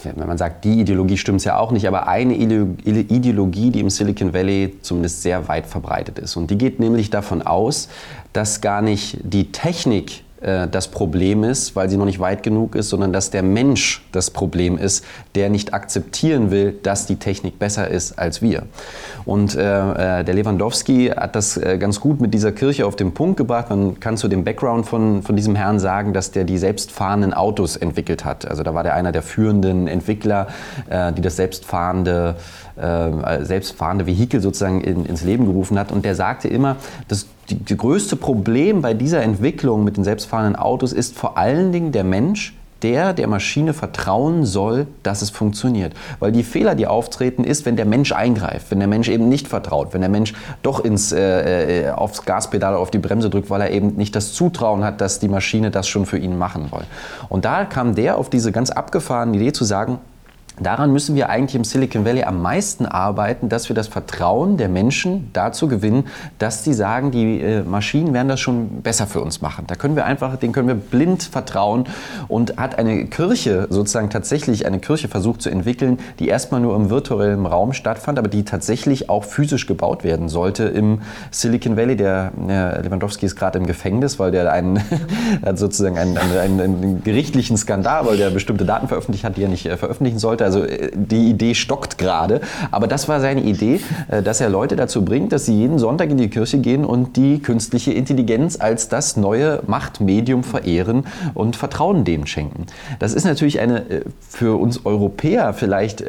wenn 0.02 0.26
man 0.26 0.38
sagt, 0.38 0.64
die 0.64 0.80
Ideologie 0.80 1.16
stimmt 1.16 1.38
es 1.38 1.44
ja 1.44 1.56
auch 1.56 1.70
nicht, 1.70 1.86
aber 1.86 2.08
eine 2.08 2.34
Ideologie, 2.34 3.70
die 3.70 3.80
im 3.80 3.90
Silicon 3.90 4.34
Valley 4.34 4.76
zumindest 4.82 5.22
sehr 5.22 5.48
weit 5.48 5.66
verbreitet 5.66 6.18
ist. 6.18 6.36
Und 6.36 6.50
die 6.50 6.58
geht 6.58 6.80
nämlich 6.80 7.10
davon 7.10 7.42
aus, 7.42 7.88
dass 8.32 8.60
gar 8.60 8.82
nicht 8.82 9.18
die 9.22 9.52
Technik 9.52 10.24
äh, 10.42 10.68
das 10.68 10.88
Problem 10.88 11.44
ist, 11.44 11.76
weil 11.76 11.88
sie 11.88 11.96
noch 11.96 12.04
nicht 12.04 12.20
weit 12.20 12.42
genug 12.42 12.74
ist, 12.74 12.88
sondern 12.88 13.12
dass 13.12 13.30
der 13.30 13.42
Mensch 13.42 14.04
das 14.12 14.30
Problem 14.30 14.78
ist, 14.78 15.04
der 15.34 15.50
nicht 15.50 15.74
akzeptieren 15.74 16.50
will, 16.50 16.78
dass 16.82 17.06
die 17.06 17.16
Technik 17.16 17.58
besser 17.58 17.88
ist 17.88 18.18
als 18.18 18.42
wir. 18.42 18.64
Und 19.24 19.54
äh, 19.54 20.20
äh 20.20 20.24
der 20.24 20.34
Lewandowski 20.34 21.08
hat 21.08 21.36
das 21.36 21.56
äh, 21.56 21.78
ganz 21.78 22.00
gut 22.00 22.20
mit 22.20 22.34
dieser 22.34 22.52
Kirche 22.52 22.86
auf 22.86 22.96
den 22.96 23.12
Punkt 23.12 23.36
gebracht. 23.36 23.70
Man 23.70 24.00
kann 24.00 24.16
zu 24.16 24.28
dem 24.28 24.44
Background 24.44 24.86
von, 24.86 25.22
von 25.22 25.36
diesem 25.36 25.54
Herrn 25.54 25.78
sagen, 25.78 26.12
dass 26.12 26.30
der 26.30 26.44
die 26.44 26.58
selbstfahrenden 26.58 27.34
Autos 27.34 27.76
entwickelt 27.76 28.24
hat. 28.24 28.46
Also 28.46 28.62
da 28.62 28.74
war 28.74 28.82
der 28.82 28.94
einer 28.94 29.12
der 29.12 29.22
führenden 29.22 29.86
Entwickler, 29.86 30.48
äh, 30.90 31.12
die 31.12 31.22
das 31.22 31.36
selbstfahrende, 31.36 32.36
äh, 32.76 33.44
selbstfahrende 33.44 34.06
Vehikel 34.06 34.40
sozusagen 34.40 34.80
in, 34.80 35.04
ins 35.06 35.22
Leben 35.22 35.46
gerufen 35.46 35.78
hat. 35.78 35.92
Und 35.92 36.04
der 36.04 36.14
sagte 36.14 36.48
immer, 36.48 36.76
dass 37.08 37.26
die, 37.50 37.56
die 37.56 37.76
größte 37.76 38.16
Problem 38.16 38.82
bei 38.82 38.94
dieser 38.94 39.22
Entwicklung 39.22 39.84
mit 39.84 39.96
den 39.96 40.04
selbstfahrenden 40.04 40.56
Autos 40.56 40.92
ist 40.92 41.16
vor 41.16 41.36
allen 41.36 41.72
Dingen 41.72 41.92
der 41.92 42.04
Mensch, 42.04 42.54
der 42.82 43.12
der 43.12 43.28
Maschine 43.28 43.74
vertrauen 43.74 44.44
soll, 44.44 44.86
dass 45.02 45.22
es 45.22 45.30
funktioniert. 45.30 45.92
Weil 46.18 46.32
die 46.32 46.42
Fehler, 46.42 46.74
die 46.74 46.86
auftreten, 46.86 47.44
ist, 47.44 47.64
wenn 47.64 47.76
der 47.76 47.84
Mensch 47.84 48.12
eingreift, 48.12 48.70
wenn 48.70 48.78
der 48.78 48.88
Mensch 48.88 49.08
eben 49.08 49.28
nicht 49.28 49.48
vertraut, 49.48 49.94
wenn 49.94 50.00
der 50.00 50.10
Mensch 50.10 50.34
doch 50.62 50.84
ins, 50.84 51.12
äh, 51.12 51.86
äh 51.86 51.90
aufs 51.90 52.24
Gaspedal 52.24 52.72
oder 52.72 52.82
auf 52.82 52.90
die 52.90 52.98
Bremse 52.98 53.30
drückt, 53.30 53.50
weil 53.50 53.60
er 53.60 53.70
eben 53.70 53.94
nicht 53.94 54.16
das 54.16 54.32
Zutrauen 54.32 54.84
hat, 54.84 55.00
dass 55.00 55.20
die 55.20 55.28
Maschine 55.28 55.70
das 55.70 55.88
schon 55.88 56.06
für 56.06 56.18
ihn 56.18 56.36
machen 56.36 56.68
soll. 56.70 56.84
Und 57.28 57.44
da 57.44 57.64
kam 57.64 57.94
der 57.94 58.18
auf 58.18 58.30
diese 58.30 58.52
ganz 58.52 58.70
abgefahrene 58.70 59.36
Idee 59.36 59.52
zu 59.52 59.64
sagen, 59.64 59.98
Daran 60.60 60.92
müssen 60.92 61.16
wir 61.16 61.30
eigentlich 61.30 61.54
im 61.54 61.64
Silicon 61.64 62.04
Valley 62.04 62.24
am 62.24 62.42
meisten 62.42 62.84
arbeiten, 62.84 63.48
dass 63.48 63.70
wir 63.70 63.76
das 63.76 63.88
Vertrauen 63.88 64.58
der 64.58 64.68
Menschen 64.68 65.30
dazu 65.32 65.66
gewinnen, 65.66 66.04
dass 66.38 66.62
sie 66.62 66.74
sagen, 66.74 67.10
die 67.10 67.40
äh, 67.40 67.62
Maschinen 67.62 68.12
werden 68.12 68.28
das 68.28 68.40
schon 68.40 68.82
besser 68.82 69.06
für 69.06 69.22
uns 69.22 69.40
machen. 69.40 69.64
Da 69.66 69.76
können 69.76 69.96
wir 69.96 70.04
einfach, 70.04 70.36
den 70.36 70.52
können 70.52 70.68
wir 70.68 70.74
blind 70.74 71.22
vertrauen 71.22 71.86
und 72.28 72.58
hat 72.58 72.78
eine 72.78 73.06
Kirche 73.06 73.66
sozusagen 73.70 74.10
tatsächlich 74.10 74.66
eine 74.66 74.78
Kirche 74.78 75.08
versucht 75.08 75.40
zu 75.40 75.48
entwickeln, 75.48 75.98
die 76.18 76.28
erstmal 76.28 76.60
nur 76.60 76.76
im 76.76 76.90
virtuellen 76.90 77.46
Raum 77.46 77.72
stattfand, 77.72 78.18
aber 78.18 78.28
die 78.28 78.44
tatsächlich 78.44 79.08
auch 79.08 79.24
physisch 79.24 79.66
gebaut 79.66 80.04
werden 80.04 80.28
sollte 80.28 80.64
im 80.64 81.00
Silicon 81.30 81.78
Valley. 81.78 81.96
Der, 81.96 82.32
der 82.36 82.82
Lewandowski 82.82 83.24
ist 83.24 83.36
gerade 83.36 83.58
im 83.58 83.66
Gefängnis, 83.66 84.18
weil 84.18 84.30
der 84.30 84.52
einen 84.52 84.82
hat 85.44 85.58
sozusagen 85.58 85.96
einen, 85.96 86.18
einen, 86.18 86.60
einen, 86.60 87.04
gerichtlichen 87.04 87.56
Skandal, 87.56 88.06
weil 88.06 88.18
der 88.18 88.28
bestimmte 88.30 88.66
Daten 88.66 88.88
veröffentlicht 88.88 89.24
hat, 89.24 89.38
die 89.38 89.44
er 89.44 89.48
nicht 89.48 89.64
äh, 89.64 89.78
veröffentlichen 89.78 90.18
sollte 90.18 90.41
Leute. 90.42 90.44
Also 90.44 90.64
äh, 90.64 90.90
die 90.94 91.30
Idee 91.30 91.54
stockt 91.54 91.98
gerade. 91.98 92.40
Aber 92.70 92.86
das 92.86 93.08
war 93.08 93.20
seine 93.20 93.42
Idee, 93.42 93.80
äh, 94.08 94.22
dass 94.22 94.40
er 94.40 94.48
Leute 94.48 94.76
dazu 94.76 95.04
bringt, 95.04 95.32
dass 95.32 95.46
sie 95.46 95.54
jeden 95.54 95.78
Sonntag 95.78 96.10
in 96.10 96.16
die 96.16 96.28
Kirche 96.28 96.58
gehen 96.58 96.84
und 96.84 97.16
die 97.16 97.40
künstliche 97.40 97.92
Intelligenz 97.92 98.58
als 98.60 98.88
das 98.88 99.16
neue 99.16 99.62
Machtmedium 99.66 100.44
verehren 100.44 101.04
und 101.34 101.56
Vertrauen 101.56 102.04
dem 102.04 102.26
schenken. 102.26 102.66
Das 102.98 103.14
ist 103.14 103.24
natürlich 103.24 103.60
eine 103.60 103.88
äh, 103.88 104.00
für 104.28 104.60
uns 104.60 104.84
Europäer 104.84 105.52
vielleicht 105.52 106.04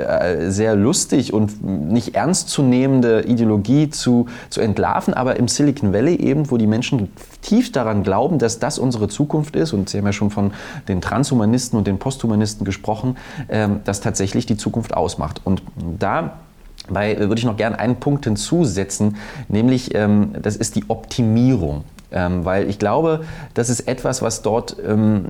sehr 0.47 0.75
lustig 0.75 1.33
und 1.33 1.63
nicht 1.63 2.15
ernstzunehmende 2.15 3.23
Ideologie 3.23 3.89
zu, 3.89 4.27
zu 4.49 4.61
entlarven, 4.61 5.13
aber 5.13 5.35
im 5.35 5.47
Silicon 5.47 5.93
Valley 5.93 6.15
eben, 6.15 6.49
wo 6.49 6.57
die 6.57 6.67
Menschen 6.67 7.09
tief 7.43 7.71
daran 7.71 8.01
glauben, 8.01 8.39
dass 8.39 8.57
das 8.57 8.79
unsere 8.79 9.07
Zukunft 9.07 9.55
ist, 9.55 9.73
und 9.73 9.89
Sie 9.89 9.99
haben 9.99 10.05
ja 10.05 10.13
schon 10.13 10.31
von 10.31 10.51
den 10.87 11.01
Transhumanisten 11.01 11.77
und 11.77 11.85
den 11.85 11.99
Posthumanisten 11.99 12.65
gesprochen, 12.65 13.17
ähm, 13.49 13.81
dass 13.83 14.01
tatsächlich 14.01 14.47
die 14.47 14.57
Zukunft 14.57 14.95
ausmacht. 14.95 15.41
Und 15.43 15.61
da 15.99 16.39
würde 16.89 17.37
ich 17.37 17.45
noch 17.45 17.55
gerne 17.55 17.79
einen 17.79 17.97
Punkt 17.97 18.25
hinzusetzen, 18.25 19.15
nämlich 19.47 19.95
ähm, 19.95 20.35
das 20.41 20.55
ist 20.55 20.75
die 20.75 20.83
Optimierung. 20.89 21.83
Ähm, 22.13 22.45
weil 22.45 22.69
ich 22.69 22.77
glaube, 22.77 23.21
das 23.55 23.69
ist 23.69 23.87
etwas, 23.87 24.21
was 24.21 24.43
dort 24.43 24.77
ähm, 24.87 25.25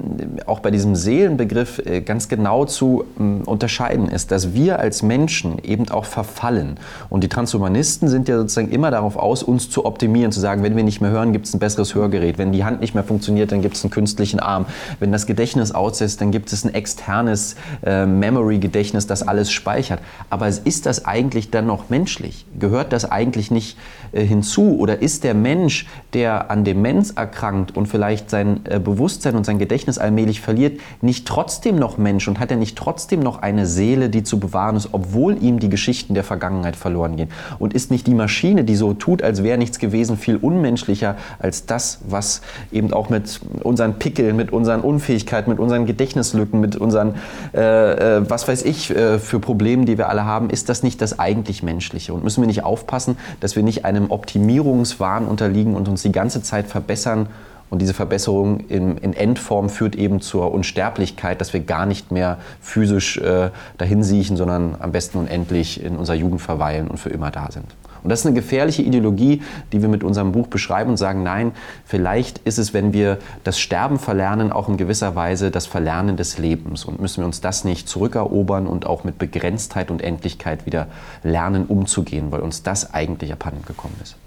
auch 0.46 0.60
bei 0.60 0.70
diesem 0.70 0.96
Seelenbegriff 0.96 1.80
äh, 1.80 2.02
ganz 2.02 2.28
genau 2.28 2.66
zu 2.66 3.06
ähm, 3.18 3.42
unterscheiden 3.46 4.10
ist, 4.10 4.32
dass 4.32 4.54
wir 4.54 4.80
als 4.80 5.02
Menschen 5.02 5.60
eben 5.64 5.90
auch 5.90 6.06
verfallen. 6.06 6.78
Und 7.10 7.24
die 7.24 7.30
Transhumanisten 7.30 8.10
sind 8.10 8.28
ja 8.28 8.38
sozusagen 8.38 8.70
immer 8.70 8.92
darauf 8.92 9.16
aus, 9.16 9.44
uns 9.44 9.70
zu 9.70 9.86
optimieren, 9.86 10.32
zu 10.32 10.42
sagen, 10.42 10.62
wenn 10.64 10.76
wir 10.76 10.84
nicht 10.84 11.00
mehr 11.00 11.12
hören, 11.12 11.32
gibt 11.32 11.46
es 11.46 11.54
ein 11.54 11.60
besseres 11.60 11.96
Hörgerät. 11.96 12.38
Wenn 12.38 12.52
die 12.52 12.66
Hand 12.66 12.82
nicht 12.82 12.96
mehr 12.96 13.04
funktioniert, 13.04 13.52
dann 13.54 13.62
gibt 13.62 13.78
es 13.78 13.84
einen 13.84 13.92
künstlichen 13.92 14.40
Arm. 14.40 14.66
Wenn 15.00 15.12
das 15.12 15.26
Gedächtnis 15.26 15.72
aussetzt, 15.72 16.20
dann 16.20 16.32
gibt 16.32 16.52
es 16.52 16.66
ein 16.66 16.74
externes 16.74 17.56
äh, 17.86 18.06
Memory-Gedächtnis, 18.06 19.08
das 19.08 19.26
alles 19.26 19.52
speichert. 19.52 20.00
Aber 20.30 20.48
ist 20.48 20.86
das 20.86 21.06
eigentlich 21.06 21.50
dann 21.50 21.66
noch 21.66 21.90
menschlich? 21.90 22.46
Gehört 22.60 22.92
das 22.92 23.10
eigentlich 23.10 23.52
nicht 23.52 23.78
äh, 24.12 24.24
hinzu? 24.24 24.78
Oder 24.78 25.02
ist 25.02 25.24
der 25.24 25.34
Mensch, 25.34 25.88
der 26.14 26.52
an 26.52 26.64
dem 26.64 26.73
Demenz 26.74 27.12
erkrankt 27.12 27.78
und 27.78 27.86
vielleicht 27.86 28.32
sein 28.32 28.62
äh, 28.66 28.80
Bewusstsein 28.80 29.36
und 29.36 29.46
sein 29.46 29.60
Gedächtnis 29.60 30.00
allmählich 30.00 30.42
verliert, 30.42 30.80
nicht 31.02 31.28
trotzdem 31.28 31.76
noch 31.76 32.00
Mensch 32.00 32.28
und 32.28 32.40
hat 32.40 32.50
er 32.50 32.58
nicht 32.58 32.76
trotzdem 32.76 33.20
noch 33.20 33.44
eine 33.44 33.68
Seele, 33.68 34.10
die 34.10 34.24
zu 34.24 34.40
bewahren 34.40 34.76
ist, 34.76 34.90
obwohl 34.92 35.42
ihm 35.42 35.60
die 35.60 35.70
Geschichten 35.70 36.16
der 36.16 36.24
Vergangenheit 36.24 36.76
verloren 36.76 37.16
gehen? 37.16 37.30
Und 37.60 37.74
ist 37.76 37.92
nicht 37.92 38.08
die 38.08 38.16
Maschine, 38.16 38.64
die 38.64 38.76
so 38.76 38.94
tut, 38.94 39.22
als 39.22 39.44
wäre 39.44 39.60
nichts 39.60 39.78
gewesen, 39.78 40.18
viel 40.18 40.38
unmenschlicher 40.38 41.16
als 41.38 41.68
das, 41.68 42.00
was 42.08 42.42
eben 42.72 42.92
auch 42.92 43.10
mit 43.10 43.40
unseren 43.62 44.00
Pickeln, 44.00 44.36
mit 44.36 44.52
unseren 44.52 44.82
Unfähigkeiten, 44.82 45.52
mit 45.52 45.60
unseren 45.60 45.86
Gedächtnislücken, 45.86 46.60
mit 46.60 46.76
unseren, 46.76 47.16
äh, 47.54 48.18
äh, 48.18 48.30
was 48.30 48.48
weiß 48.48 48.64
ich, 48.64 48.90
äh, 48.90 49.20
für 49.20 49.40
Problemen, 49.40 49.86
die 49.86 50.00
wir 50.00 50.10
alle 50.10 50.26
haben, 50.26 50.50
ist 50.50 50.70
das 50.70 50.82
nicht 50.82 51.02
das 51.02 51.20
eigentlich 51.20 51.62
Menschliche? 51.62 52.16
Und 52.16 52.24
müssen 52.24 52.42
wir 52.42 52.48
nicht 52.48 52.64
aufpassen, 52.64 53.18
dass 53.42 53.56
wir 53.56 53.62
nicht 53.62 53.86
einem 53.86 54.10
Optimierungswahn 54.10 55.28
unterliegen 55.28 55.76
und 55.76 55.88
uns 55.88 56.02
die 56.02 56.12
ganze 56.12 56.42
Zeit 56.42 56.63
Zeit 56.64 56.72
verbessern. 56.72 57.28
Und 57.70 57.80
diese 57.82 57.96
Verbesserung 57.96 58.60
in, 58.70 58.98
in, 58.98 59.14
Endform 59.14 59.68
führt 59.68 59.96
eben 59.96 60.22
zur 60.22 60.52
Unsterblichkeit, 60.54 61.42
dass 61.42 61.54
wir 61.54 61.62
gar 61.62 61.88
nicht 61.88 62.12
mehr 62.12 62.38
physisch 62.62 63.18
äh, 63.18 63.50
dahin 63.80 64.04
sondern 64.04 64.76
am 64.80 64.92
besten 64.92 65.18
unendlich 65.18 65.84
in 65.84 65.96
unserer 65.96 66.16
Jugend 66.16 66.40
verweilen 66.40 66.88
und 66.88 66.98
für 66.98 67.10
immer 67.10 67.32
da 67.32 67.50
sind. 67.50 67.66
Und 68.04 68.10
das 68.10 68.20
ist 68.20 68.26
eine 68.28 68.36
gefährliche 68.36 68.84
Ideologie, 68.84 69.42
die 69.72 69.82
wir 69.82 69.90
mit 69.90 70.04
unserem 70.04 70.34
Buch 70.34 70.48
beschreiben 70.48 70.92
und 70.92 70.98
sagen, 70.98 71.24
nein, 71.24 71.54
vielleicht 71.86 72.40
ist 72.40 72.60
es, 72.60 72.74
wenn 72.74 72.94
wir 72.94 73.18
das 73.44 73.60
Sterben 73.60 73.98
verlernen, 73.98 74.52
auch 74.52 74.68
in 74.68 74.78
gewisser 74.78 75.16
Weise 75.16 75.50
das 75.50 75.66
Verlernen 75.66 76.18
des 76.18 76.38
Lebens. 76.38 76.86
Und 76.86 77.02
müssen 77.02 77.22
wir 77.22 77.26
uns 77.26 77.42
das 77.42 77.64
nicht 77.64 77.88
zurückerobern 77.88 78.68
und 78.68 78.86
auch 78.86 79.04
mit 79.04 79.18
Begrenztheit 79.18 79.90
und 79.90 80.02
Endlichkeit 80.02 80.66
wieder 80.66 80.88
lernen, 81.24 81.66
umzugehen, 81.66 82.32
weil 82.32 82.42
uns 82.42 82.62
das 82.62 82.94
eigentlich 82.94 83.32
abhanden 83.32 83.66
gekommen 83.66 83.96
ist. 84.04 84.18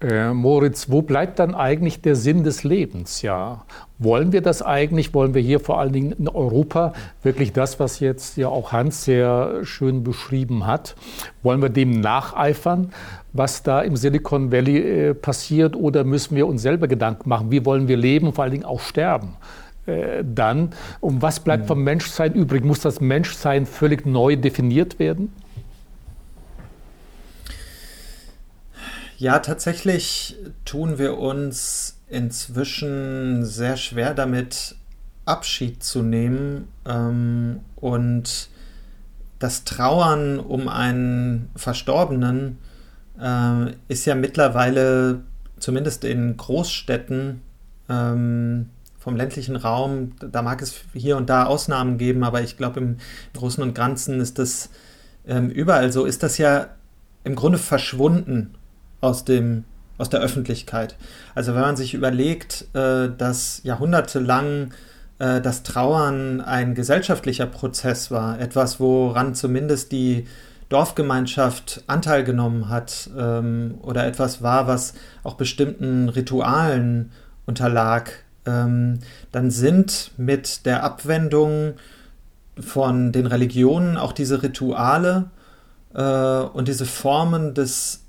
Äh, 0.00 0.32
Moritz, 0.32 0.88
wo 0.88 1.02
bleibt 1.02 1.38
dann 1.38 1.54
eigentlich 1.54 2.00
der 2.00 2.16
Sinn 2.16 2.42
des 2.42 2.64
Lebens? 2.64 3.20
Ja, 3.20 3.66
wollen 3.98 4.32
wir 4.32 4.40
das 4.40 4.62
eigentlich? 4.62 5.12
Wollen 5.12 5.34
wir 5.34 5.42
hier 5.42 5.60
vor 5.60 5.78
allen 5.78 5.92
Dingen 5.92 6.12
in 6.12 6.26
Europa 6.26 6.94
wirklich 7.22 7.52
das, 7.52 7.78
was 7.78 8.00
jetzt 8.00 8.38
ja 8.38 8.48
auch 8.48 8.72
Hans 8.72 9.04
sehr 9.04 9.60
schön 9.64 10.02
beschrieben 10.02 10.66
hat? 10.66 10.96
Wollen 11.42 11.60
wir 11.60 11.68
dem 11.68 12.00
nacheifern, 12.00 12.92
was 13.34 13.62
da 13.62 13.82
im 13.82 13.94
Silicon 13.96 14.50
Valley 14.50 14.78
äh, 14.78 15.14
passiert? 15.14 15.76
Oder 15.76 16.04
müssen 16.04 16.34
wir 16.34 16.46
uns 16.46 16.62
selber 16.62 16.88
Gedanken 16.88 17.28
machen? 17.28 17.50
Wie 17.50 17.66
wollen 17.66 17.86
wir 17.86 17.98
leben 17.98 18.32
vor 18.32 18.44
allen 18.44 18.52
Dingen 18.52 18.64
auch 18.64 18.80
sterben? 18.80 19.36
Äh, 19.84 20.24
dann, 20.24 20.70
um 21.00 21.20
was 21.20 21.40
bleibt 21.40 21.66
vom 21.66 21.84
Menschsein 21.84 22.32
übrig? 22.32 22.64
Muss 22.64 22.80
das 22.80 23.02
Menschsein 23.02 23.66
völlig 23.66 24.06
neu 24.06 24.36
definiert 24.36 24.98
werden? 24.98 25.30
Ja, 29.20 29.38
tatsächlich 29.40 30.34
tun 30.64 30.96
wir 30.96 31.18
uns 31.18 31.98
inzwischen 32.08 33.44
sehr 33.44 33.76
schwer 33.76 34.14
damit, 34.14 34.76
Abschied 35.26 35.82
zu 35.82 36.02
nehmen 36.02 36.68
ähm, 36.86 37.60
und 37.76 38.48
das 39.38 39.64
Trauern 39.64 40.40
um 40.40 40.68
einen 40.68 41.50
Verstorbenen 41.54 42.56
äh, 43.20 43.72
ist 43.88 44.06
ja 44.06 44.14
mittlerweile, 44.14 45.20
zumindest 45.58 46.04
in 46.04 46.38
Großstädten, 46.38 47.42
ähm, 47.90 48.70
vom 48.98 49.16
ländlichen 49.16 49.56
Raum, 49.56 50.12
da 50.18 50.40
mag 50.40 50.62
es 50.62 50.76
hier 50.94 51.18
und 51.18 51.28
da 51.28 51.44
Ausnahmen 51.44 51.98
geben, 51.98 52.24
aber 52.24 52.40
ich 52.40 52.56
glaube, 52.56 52.80
im 52.80 52.96
Großen 53.34 53.62
und 53.62 53.74
Ganzen 53.74 54.18
ist 54.18 54.38
das 54.38 54.70
ähm, 55.26 55.50
überall 55.50 55.92
so, 55.92 56.06
ist 56.06 56.22
das 56.22 56.38
ja 56.38 56.68
im 57.22 57.34
Grunde 57.34 57.58
verschwunden 57.58 58.54
aus, 59.00 59.24
dem, 59.24 59.64
aus 59.98 60.10
der 60.10 60.20
Öffentlichkeit. 60.20 60.96
Also 61.34 61.54
wenn 61.54 61.62
man 61.62 61.76
sich 61.76 61.94
überlegt, 61.94 62.66
äh, 62.74 63.08
dass 63.16 63.62
jahrhundertelang 63.64 64.72
äh, 65.18 65.40
das 65.40 65.62
Trauern 65.62 66.40
ein 66.40 66.74
gesellschaftlicher 66.74 67.46
Prozess 67.46 68.10
war, 68.10 68.40
etwas, 68.40 68.80
woran 68.80 69.34
zumindest 69.34 69.92
die 69.92 70.26
Dorfgemeinschaft 70.70 71.82
Anteil 71.88 72.24
genommen 72.24 72.68
hat 72.68 73.10
ähm, 73.18 73.74
oder 73.82 74.06
etwas 74.06 74.40
war, 74.40 74.66
was 74.68 74.94
auch 75.24 75.34
bestimmten 75.34 76.08
Ritualen 76.08 77.10
unterlag, 77.44 78.12
ähm, 78.46 79.00
dann 79.32 79.50
sind 79.50 80.12
mit 80.16 80.64
der 80.66 80.84
Abwendung 80.84 81.74
von 82.58 83.12
den 83.12 83.26
Religionen 83.26 83.96
auch 83.96 84.12
diese 84.12 84.42
Rituale 84.42 85.30
äh, 85.94 86.02
und 86.02 86.68
diese 86.68 86.86
Formen 86.86 87.54
des 87.54 87.99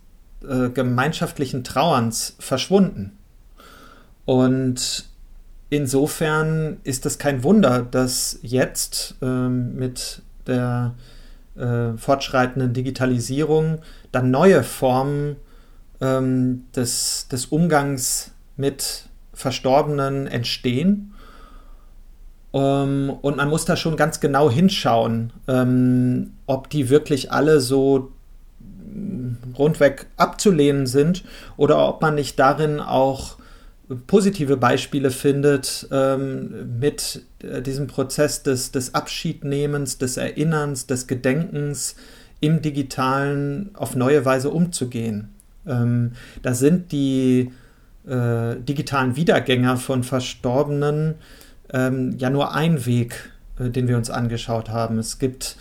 äh, 0.48 0.70
gemeinschaftlichen 0.70 1.64
Trauerns 1.64 2.36
verschwunden. 2.40 3.18
Und 4.26 5.10
insofern 5.70 6.78
ist 6.84 7.06
es 7.06 7.18
kein 7.18 7.44
Wunder, 7.44 7.82
dass 7.82 8.40
jetzt 8.42 9.16
ähm, 9.22 9.76
mit 9.76 10.22
der 10.48 10.96
äh, 11.56 11.98
fortschreitenden 11.98 12.74
Digitalisierung 12.74 13.80
dann 14.12 14.32
neue 14.32 14.64
Formen 14.64 15.36
ähm, 16.00 16.66
des, 16.76 17.28
des 17.30 17.48
Umgangs 17.48 18.32
mit 18.58 19.06
Verstorbenen 19.34 20.28
entstehen. 20.28 21.14
Ähm, 22.54 23.12
und 23.22 23.38
man 23.38 23.50
muss 23.50 23.66
da 23.66 23.76
schon 23.76 23.96
ganz 23.96 24.20
genau 24.20 24.50
hinschauen, 24.50 25.32
ähm, 25.48 26.34
ob 26.48 26.70
die 26.70 26.90
wirklich 26.90 27.32
alle 27.32 27.60
so 27.60 28.12
rundweg 29.58 30.08
abzulehnen 30.18 30.88
sind 30.88 31.24
oder 31.58 31.88
ob 31.88 32.02
man 32.02 32.16
nicht 32.16 32.40
darin 32.40 32.80
auch 32.80 33.38
positive 34.08 34.58
Beispiele 34.58 35.12
findet 35.12 35.88
ähm, 35.92 36.80
mit 36.80 37.24
äh, 37.44 37.62
diesem 37.62 37.88
Prozess 37.88 38.44
des, 38.44 38.72
des 38.72 38.96
Abschiednehmens, 38.96 39.98
des 39.98 40.18
Erinnerns, 40.18 40.88
des 40.88 41.08
Gedenkens 41.08 41.96
im 42.40 42.62
digitalen 42.62 43.72
auf 43.74 43.96
neue 43.96 44.24
Weise 44.26 44.50
umzugehen. 44.50 45.30
Ähm, 45.68 46.14
da 46.42 46.54
sind 46.54 46.92
die 46.92 47.52
äh, 48.08 48.56
digitalen 48.58 49.16
Wiedergänger 49.16 49.78
von 49.78 50.04
Verstorbenen 50.04 51.16
ähm, 51.72 52.16
ja 52.18 52.30
nur 52.30 52.54
ein 52.54 52.86
Weg, 52.86 53.32
äh, 53.60 53.70
den 53.70 53.88
wir 53.88 53.98
uns 53.98 54.10
angeschaut 54.10 54.70
haben. 54.70 54.98
Es 54.98 55.20
gibt 55.20 55.58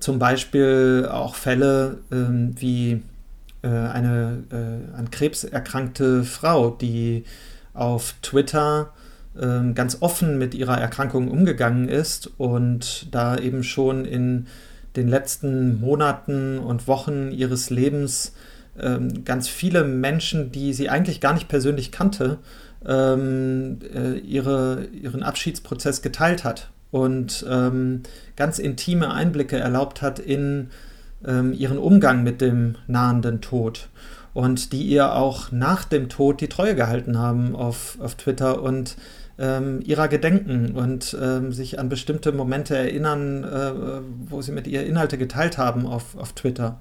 zum 0.00 0.18
Beispiel 0.18 1.08
auch 1.10 1.34
Fälle 1.34 1.98
ähm, 2.10 2.54
wie 2.58 3.02
äh, 3.62 3.68
eine 3.68 4.44
äh, 4.50 4.96
an 4.96 5.10
Krebs 5.10 5.44
erkrankte 5.44 6.24
Frau, 6.24 6.70
die 6.70 7.24
auf 7.72 8.14
Twitter 8.22 8.92
ähm, 9.40 9.74
ganz 9.74 9.98
offen 10.00 10.38
mit 10.38 10.54
ihrer 10.54 10.78
Erkrankung 10.78 11.28
umgegangen 11.28 11.88
ist 11.88 12.30
und 12.38 13.14
da 13.14 13.36
eben 13.36 13.64
schon 13.64 14.04
in 14.04 14.46
den 14.96 15.08
letzten 15.08 15.80
Monaten 15.80 16.58
und 16.58 16.86
Wochen 16.86 17.32
ihres 17.32 17.70
Lebens 17.70 18.32
ähm, 18.78 19.24
ganz 19.24 19.48
viele 19.48 19.84
Menschen, 19.84 20.52
die 20.52 20.72
sie 20.72 20.88
eigentlich 20.88 21.20
gar 21.20 21.34
nicht 21.34 21.48
persönlich 21.48 21.90
kannte, 21.90 22.38
ähm, 22.86 23.78
äh, 23.92 24.18
ihre, 24.18 24.86
ihren 24.92 25.22
Abschiedsprozess 25.22 26.02
geteilt 26.02 26.44
hat 26.44 26.70
und 26.94 27.44
ähm, 27.50 28.04
ganz 28.36 28.60
intime 28.60 29.12
Einblicke 29.12 29.58
erlaubt 29.58 30.00
hat 30.00 30.20
in 30.20 30.68
ähm, 31.26 31.52
ihren 31.52 31.76
Umgang 31.76 32.22
mit 32.22 32.40
dem 32.40 32.76
nahenden 32.86 33.40
Tod 33.40 33.88
und 34.32 34.72
die 34.72 34.84
ihr 34.84 35.16
auch 35.16 35.50
nach 35.50 35.82
dem 35.82 36.08
Tod 36.08 36.40
die 36.40 36.48
Treue 36.48 36.76
gehalten 36.76 37.18
haben 37.18 37.56
auf, 37.56 37.98
auf 38.00 38.14
Twitter 38.14 38.62
und 38.62 38.96
ähm, 39.40 39.80
ihrer 39.84 40.06
gedenken 40.06 40.70
und 40.76 41.16
ähm, 41.20 41.52
sich 41.52 41.80
an 41.80 41.88
bestimmte 41.88 42.30
Momente 42.30 42.76
erinnern, 42.76 43.42
äh, 43.42 43.72
wo 44.30 44.40
sie 44.40 44.52
mit 44.52 44.68
ihr 44.68 44.86
Inhalte 44.86 45.18
geteilt 45.18 45.58
haben 45.58 45.86
auf, 45.86 46.16
auf 46.16 46.32
Twitter. 46.34 46.78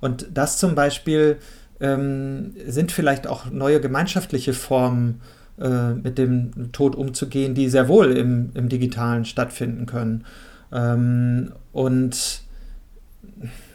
Und 0.00 0.28
das 0.32 0.58
zum 0.58 0.76
Beispiel 0.76 1.38
ähm, 1.80 2.54
sind 2.68 2.92
vielleicht 2.92 3.26
auch 3.26 3.50
neue 3.50 3.80
gemeinschaftliche 3.80 4.52
Formen, 4.52 5.22
äh, 5.60 5.92
mit 5.94 6.18
dem 6.18 6.72
Tod 6.72 6.94
umzugehen, 6.96 7.54
die 7.54 7.68
sehr 7.68 7.88
wohl 7.88 8.16
im, 8.16 8.50
im 8.54 8.68
Digitalen 8.68 9.24
stattfinden 9.24 9.86
können. 9.86 10.24
Ähm, 10.72 11.52
und 11.72 12.42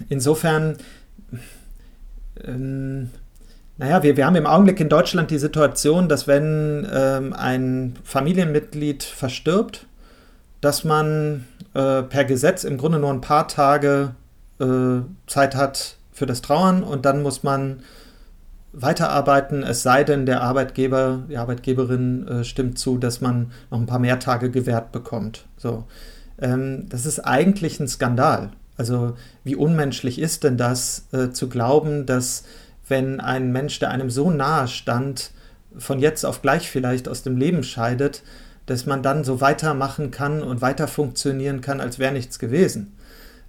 insofern 0.10 0.78
ähm, 2.44 3.10
naja, 3.78 4.04
wir, 4.04 4.16
wir 4.16 4.28
haben 4.28 4.36
im 4.36 4.46
Augenblick 4.46 4.80
in 4.80 4.90
Deutschland 4.90 5.32
die 5.32 5.40
Situation, 5.40 6.08
dass 6.08 6.28
wenn 6.28 6.88
ähm, 6.94 7.34
ein 7.34 7.96
Familienmitglied 8.04 9.04
verstirbt, 9.04 9.88
dass 10.62 10.84
man 10.84 11.46
äh, 11.74 12.04
per 12.04 12.26
Gesetz 12.26 12.64
im 12.64 12.78
Grunde 12.78 13.00
nur 13.00 13.10
ein 13.12 13.22
paar 13.22 13.48
Tage 13.48 14.12
äh, 14.60 15.00
Zeit 15.26 15.56
hat 15.56 15.96
für 16.14 16.28
das 16.28 16.44
Trauern 16.44 16.84
und 16.84 17.06
dann 17.06 17.24
muss 17.24 17.42
man 17.42 17.82
weiterarbeiten, 18.74 19.64
es 19.64 19.84
sei 19.84 20.04
denn, 20.04 20.26
der 20.26 20.42
Arbeitgeber, 20.42 21.24
die 21.30 21.38
Arbeitgeberin 21.38 22.28
äh, 22.28 22.44
stimmt 22.44 22.80
zu, 22.80 22.98
dass 22.98 23.22
man 23.22 23.52
noch 23.70 23.80
ein 23.80 23.86
paar 23.86 24.00
mehr 24.00 24.20
Tage 24.20 24.50
gewährt 24.50 24.92
bekommt. 24.92 25.46
So. 25.58 25.86
Ähm, 26.40 26.88
das 26.90 27.06
ist 27.06 27.20
eigentlich 27.20 27.80
ein 27.80 27.88
Skandal. 27.88 28.52
Also 28.78 29.16
wie 29.44 29.56
unmenschlich 29.56 30.20
ist 30.20 30.44
denn 30.44 30.58
das, 30.58 31.08
äh, 31.12 31.32
zu 31.32 31.50
glauben, 31.50 32.06
dass 32.06 32.44
wenn 32.88 33.20
ein 33.20 33.52
Mensch, 33.52 33.80
der 33.80 33.92
einem 33.92 34.10
so 34.10 34.32
nahe 34.32 34.68
stand, 34.68 35.32
von 35.78 36.00
jetzt 36.00 36.26
auf 36.26 36.42
gleich 36.42 36.70
vielleicht 36.70 37.08
aus 37.08 37.24
dem 37.24 37.38
Leben 37.38 37.64
scheidet, 37.64 38.24
dass 38.66 38.86
man 38.86 39.04
dann 39.04 39.24
so 39.24 39.42
weitermachen 39.42 40.12
kann 40.12 40.44
und 40.44 40.62
weiter 40.62 40.88
funktionieren 40.88 41.62
kann, 41.62 41.82
als 41.82 42.00
wäre 42.00 42.14
nichts 42.14 42.40
gewesen. 42.40 42.94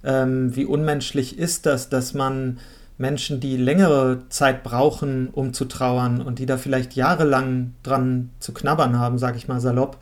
Ähm, 0.03 0.55
wie 0.55 0.65
unmenschlich 0.65 1.37
ist 1.37 1.65
das, 1.65 1.89
dass 1.89 2.13
man 2.13 2.59
Menschen, 2.97 3.39
die 3.39 3.57
längere 3.57 4.29
Zeit 4.29 4.63
brauchen, 4.63 5.29
um 5.29 5.53
zu 5.53 5.65
trauern 5.65 6.21
und 6.21 6.39
die 6.39 6.45
da 6.45 6.57
vielleicht 6.57 6.95
jahrelang 6.95 7.73
dran 7.83 8.29
zu 8.39 8.53
knabbern 8.53 8.99
haben, 8.99 9.17
sage 9.17 9.37
ich 9.37 9.47
mal 9.47 9.59
salopp, 9.59 9.97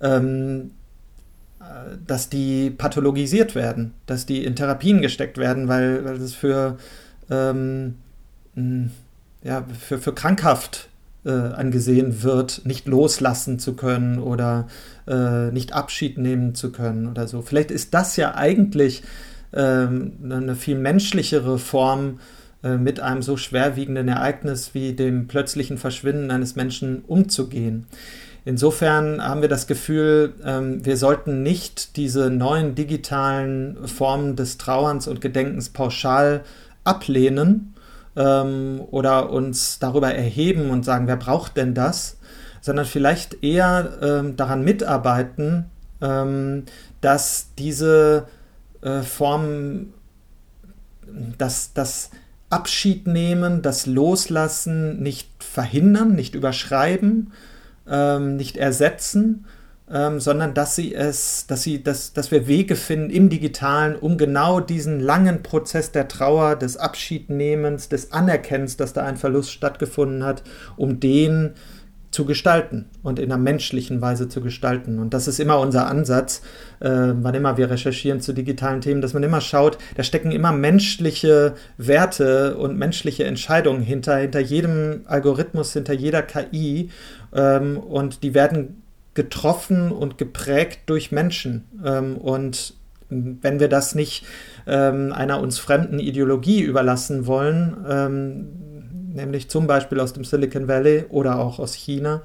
ähm, 0.00 0.72
äh, 1.60 1.96
dass 2.06 2.28
die 2.28 2.70
pathologisiert 2.70 3.54
werden, 3.54 3.94
dass 4.06 4.26
die 4.26 4.44
in 4.44 4.56
Therapien 4.56 5.02
gesteckt 5.02 5.38
werden, 5.38 5.68
weil, 5.68 6.04
weil 6.04 6.16
es 6.16 6.34
für 6.34 6.76
ähm, 7.30 7.94
ja, 9.42 9.64
für, 9.78 9.98
für 9.98 10.12
krankhaft 10.12 10.88
äh, 11.24 11.30
angesehen 11.30 12.22
wird, 12.22 12.62
nicht 12.64 12.86
loslassen 12.86 13.58
zu 13.58 13.74
können 13.74 14.18
oder 14.18 14.66
äh, 15.06 15.50
nicht 15.50 15.72
Abschied 15.72 16.18
nehmen 16.18 16.54
zu 16.54 16.72
können 16.72 17.06
oder 17.06 17.26
so. 17.28 17.42
Vielleicht 17.42 17.70
ist 17.70 17.94
das 17.94 18.16
ja 18.16 18.34
eigentlich 18.34 19.02
ähm, 19.52 20.12
eine 20.24 20.54
viel 20.54 20.76
menschlichere 20.76 21.58
Form, 21.58 22.20
äh, 22.62 22.76
mit 22.76 23.00
einem 23.00 23.22
so 23.22 23.36
schwerwiegenden 23.36 24.08
Ereignis 24.08 24.74
wie 24.74 24.92
dem 24.92 25.26
plötzlichen 25.26 25.78
Verschwinden 25.78 26.30
eines 26.30 26.56
Menschen 26.56 27.02
umzugehen. 27.06 27.86
Insofern 28.44 29.22
haben 29.22 29.40
wir 29.40 29.48
das 29.48 29.66
Gefühl, 29.66 30.34
ähm, 30.44 30.84
wir 30.84 30.96
sollten 30.96 31.42
nicht 31.42 31.96
diese 31.96 32.30
neuen 32.30 32.74
digitalen 32.74 33.86
Formen 33.86 34.36
des 34.36 34.58
Trauerns 34.58 35.06
und 35.06 35.20
Gedenkens 35.20 35.68
pauschal 35.68 36.42
ablehnen, 36.84 37.72
ähm, 38.16 38.80
oder 38.90 39.30
uns 39.30 39.78
darüber 39.78 40.14
erheben 40.14 40.70
und 40.70 40.84
sagen, 40.84 41.06
wer 41.06 41.16
braucht 41.16 41.56
denn 41.56 41.74
das, 41.74 42.18
sondern 42.60 42.84
vielleicht 42.84 43.42
eher 43.42 43.98
ähm, 44.02 44.36
daran 44.36 44.62
mitarbeiten, 44.64 45.66
ähm, 46.00 46.64
dass 47.00 47.48
diese 47.58 48.26
äh, 48.82 49.02
Formen, 49.02 49.94
dass 51.38 51.72
das 51.72 52.10
Abschied 52.50 53.06
nehmen, 53.06 53.62
das 53.62 53.86
Loslassen 53.86 55.02
nicht 55.02 55.30
verhindern, 55.42 56.14
nicht 56.14 56.34
überschreiben, 56.34 57.32
ähm, 57.88 58.36
nicht 58.36 58.56
ersetzen, 58.56 59.46
ähm, 59.90 60.20
sondern 60.20 60.54
dass 60.54 60.76
sie 60.76 60.94
es, 60.94 61.46
dass 61.46 61.62
sie, 61.62 61.82
dass, 61.82 62.12
dass 62.12 62.30
wir 62.30 62.46
Wege 62.46 62.76
finden 62.76 63.10
im 63.10 63.28
Digitalen, 63.28 63.96
um 63.96 64.18
genau 64.18 64.60
diesen 64.60 65.00
langen 65.00 65.42
Prozess 65.42 65.92
der 65.92 66.08
Trauer, 66.08 66.56
des 66.56 66.76
Abschiednehmens, 66.76 67.88
des 67.88 68.12
Anerkennens, 68.12 68.76
dass 68.76 68.92
da 68.92 69.04
ein 69.04 69.16
Verlust 69.16 69.50
stattgefunden 69.50 70.24
hat, 70.24 70.42
um 70.76 71.00
den 71.00 71.54
zu 72.12 72.26
gestalten 72.26 72.84
und 73.02 73.18
in 73.18 73.32
einer 73.32 73.42
menschlichen 73.42 74.00
Weise 74.00 74.28
zu 74.28 74.42
gestalten. 74.42 74.98
Und 74.98 75.14
das 75.14 75.26
ist 75.26 75.40
immer 75.40 75.58
unser 75.58 75.88
Ansatz, 75.88 76.42
äh, 76.80 76.88
wann 76.90 77.34
immer 77.34 77.56
wir 77.56 77.70
recherchieren 77.70 78.20
zu 78.20 78.34
digitalen 78.34 78.82
Themen, 78.82 79.00
dass 79.00 79.14
man 79.14 79.22
immer 79.22 79.40
schaut, 79.40 79.78
da 79.96 80.02
stecken 80.02 80.30
immer 80.30 80.52
menschliche 80.52 81.54
Werte 81.78 82.56
und 82.56 82.78
menschliche 82.78 83.24
Entscheidungen 83.24 83.82
hinter, 83.82 84.18
hinter 84.18 84.40
jedem 84.40 85.00
Algorithmus, 85.06 85.72
hinter 85.72 85.94
jeder 85.94 86.22
KI. 86.22 86.90
Ähm, 87.34 87.78
und 87.78 88.22
die 88.22 88.34
werden 88.34 88.82
getroffen 89.14 89.90
und 89.90 90.18
geprägt 90.18 90.80
durch 90.86 91.12
Menschen. 91.12 91.64
Ähm, 91.82 92.18
und 92.18 92.74
wenn 93.08 93.60
wir 93.60 93.68
das 93.68 93.94
nicht 93.94 94.24
ähm, 94.66 95.12
einer 95.12 95.40
uns 95.40 95.58
fremden 95.58 95.98
Ideologie 95.98 96.60
überlassen 96.60 97.26
wollen, 97.26 97.76
ähm, 97.88 98.48
nämlich 99.14 99.50
zum 99.50 99.66
Beispiel 99.66 100.00
aus 100.00 100.12
dem 100.12 100.24
Silicon 100.24 100.68
Valley 100.68 101.04
oder 101.08 101.38
auch 101.38 101.58
aus 101.58 101.74
China, 101.74 102.22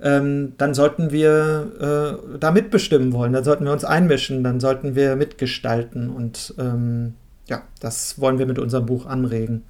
ähm, 0.00 0.54
dann 0.58 0.74
sollten 0.74 1.10
wir 1.10 2.20
äh, 2.32 2.38
da 2.38 2.50
mitbestimmen 2.50 3.12
wollen, 3.12 3.32
dann 3.32 3.44
sollten 3.44 3.64
wir 3.64 3.72
uns 3.72 3.84
einmischen, 3.84 4.44
dann 4.44 4.60
sollten 4.60 4.94
wir 4.94 5.16
mitgestalten 5.16 6.10
und 6.10 6.54
ähm, 6.58 7.14
ja, 7.46 7.62
das 7.80 8.20
wollen 8.20 8.38
wir 8.38 8.46
mit 8.46 8.58
unserem 8.58 8.86
Buch 8.86 9.06
anregen. 9.06 9.64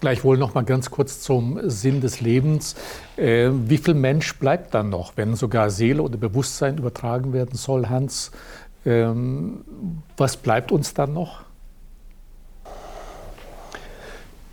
Gleichwohl 0.00 0.36
noch 0.36 0.54
mal 0.54 0.64
ganz 0.64 0.90
kurz 0.90 1.20
zum 1.20 1.60
Sinn 1.70 2.00
des 2.00 2.20
Lebens. 2.20 2.74
Äh, 3.16 3.50
wie 3.52 3.78
viel 3.78 3.94
Mensch 3.94 4.36
bleibt 4.36 4.74
dann 4.74 4.90
noch, 4.90 5.12
wenn 5.16 5.36
sogar 5.36 5.70
Seele 5.70 6.02
oder 6.02 6.16
Bewusstsein 6.16 6.78
übertragen 6.78 7.32
werden 7.32 7.54
soll, 7.54 7.88
Hans? 7.88 8.32
Ähm, 8.84 9.64
was 10.16 10.36
bleibt 10.36 10.72
uns 10.72 10.92
dann 10.92 11.12
noch? 11.12 11.44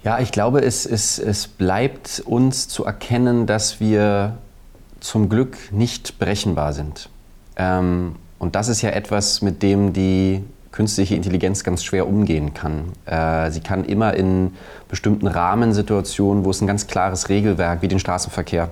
Ja, 0.10 0.18
ich 0.18 0.32
glaube, 0.32 0.62
es, 0.64 0.88
es, 0.88 1.20
es 1.20 1.48
bleibt 1.48 2.24
uns 2.26 2.68
zu 2.68 2.84
erkennen, 2.84 3.46
dass 3.46 3.80
wir 3.80 4.40
zum 5.02 5.30
Glück 5.30 5.56
nicht 5.72 6.18
berechenbar 6.18 6.74
sind. 6.74 7.10
Ähm, 7.58 8.16
und 8.40 8.56
das 8.56 8.70
ist 8.70 8.82
ja 8.82 8.90
etwas, 8.90 9.44
mit 9.44 9.62
dem 9.62 9.94
die 9.94 10.44
künstliche 10.72 11.14
Intelligenz 11.14 11.64
ganz 11.64 11.84
schwer 11.84 12.08
umgehen 12.08 12.56
kann. 12.56 12.86
Äh, 13.06 13.52
sie 13.52 13.60
kann 13.60 13.86
immer 13.86 14.16
in 14.16 14.56
bestimmten 14.88 15.28
Rahmensituationen, 15.28 16.44
wo 16.44 16.50
es 16.50 16.60
ein 16.60 16.66
ganz 16.66 16.88
klares 16.88 17.30
Regelwerk 17.30 17.84
wie 17.84 17.88
den 17.88 18.00
Straßenverkehr 18.00 18.72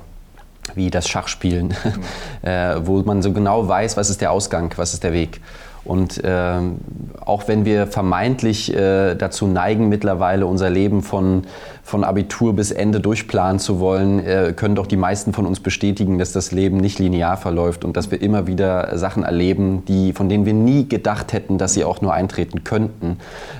wie 0.74 0.90
das 0.90 1.08
Schachspielen, 1.08 1.68
mhm. 1.68 2.04
äh, 2.50 2.84
wo 2.84 3.04
man 3.04 3.22
so 3.22 3.32
genau 3.32 3.68
weiß, 3.68 3.96
was 3.96 4.10
ist 4.10 4.22
der 4.22 4.32
Ausgang, 4.32 4.74
was 4.76 4.96
ist 4.96 5.04
der 5.04 5.14
Weg. 5.14 5.40
Und 5.88 6.22
äh, 6.24 6.60
auch 7.26 7.48
wenn 7.48 7.64
wir 7.64 7.88
vermeintlich 7.88 8.76
äh, 8.76 9.16
dazu 9.16 9.48
neigen, 9.48 9.88
mittlerweile 9.88 10.46
unser 10.46 10.70
Leben 10.70 11.02
von, 11.02 11.44
von 11.82 12.04
Abitur 12.04 12.54
bis 12.54 12.72
Ende 12.72 13.00
durchplanen 13.00 13.60
zu 13.60 13.80
wollen, 13.80 14.20
äh, 14.20 14.54
können 14.54 14.76
doch 14.76 14.86
die 14.86 14.98
meisten 14.98 15.32
von 15.32 15.46
uns 15.46 15.62
bestätigen, 15.62 16.18
dass 16.18 16.34
das 16.34 16.52
Leben 16.52 16.78
nicht 16.78 17.00
linear 17.00 17.38
verläuft 17.38 17.86
und 17.86 17.96
dass 17.96 18.12
wir 18.12 18.22
immer 18.22 18.48
wieder 18.48 18.98
Sachen 18.98 19.24
erleben, 19.24 19.86
die, 19.86 20.12
von 20.12 20.28
denen 20.28 20.46
wir 20.46 20.54
nie 20.54 20.90
gedacht 20.90 21.32
hätten, 21.32 21.58
dass 21.58 21.74
sie 21.74 21.86
auch 21.86 22.02
nur 22.02 22.14
eintreten 22.14 22.66
könnten. 22.66 23.18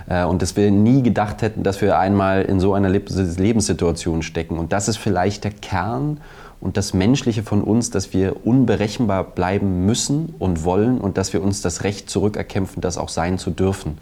Äh, 0.10 0.26
und 0.26 0.42
dass 0.42 0.58
wir 0.58 0.70
nie 0.70 1.04
gedacht 1.04 1.42
hätten, 1.42 1.64
dass 1.64 1.82
wir 1.82 1.98
einmal 1.98 2.42
in 2.42 2.60
so 2.60 2.74
einer 2.74 2.90
Lebenssituation 2.90 4.22
stecken. 4.22 4.60
Und 4.60 4.74
das 4.74 4.90
ist 4.90 4.98
vielleicht 4.98 5.46
der 5.46 5.52
Kern 5.52 6.20
und 6.60 6.78
das 6.78 6.94
Menschliche 6.94 7.44
von 7.44 7.62
uns, 7.62 7.92
dass 7.92 8.14
wir 8.14 8.46
unberechenbar 8.46 9.24
bleiben 9.24 9.86
müssen 9.86 10.34
und 10.40 10.64
wollen 10.64 11.00
und 11.00 11.18
dass 11.18 11.34
wir 11.34 11.44
uns 11.44 11.62
das 11.62 11.84
Recht 11.84 12.10
zurückerkämpfen, 12.10 12.82
das 12.82 12.98
auch 12.98 13.10
sein 13.10 13.38
zu 13.38 13.52
dürfen. 13.52 13.98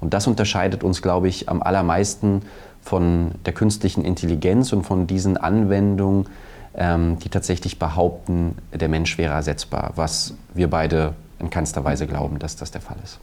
Und 0.00 0.14
das 0.14 0.26
unterscheidet 0.26 0.84
uns, 0.84 1.02
glaube 1.02 1.28
ich, 1.28 1.48
am 1.48 1.62
allermeisten 1.62 2.42
von 2.80 3.32
der 3.44 3.52
künstlichen 3.52 4.04
Intelligenz 4.04 4.72
und 4.72 4.84
von 4.84 5.06
diesen 5.06 5.36
Anwendungen, 5.36 6.26
ähm, 6.74 7.18
die 7.18 7.28
tatsächlich 7.28 7.78
behaupten, 7.78 8.56
der 8.72 8.88
Mensch 8.88 9.18
wäre 9.18 9.34
ersetzbar, 9.34 9.92
was 9.96 10.34
wir 10.54 10.70
beide 10.70 11.14
in 11.40 11.50
keinster 11.50 11.84
Weise 11.84 12.06
glauben, 12.06 12.38
dass 12.38 12.56
das 12.56 12.70
der 12.70 12.80
Fall 12.80 12.96
ist. 13.04 13.20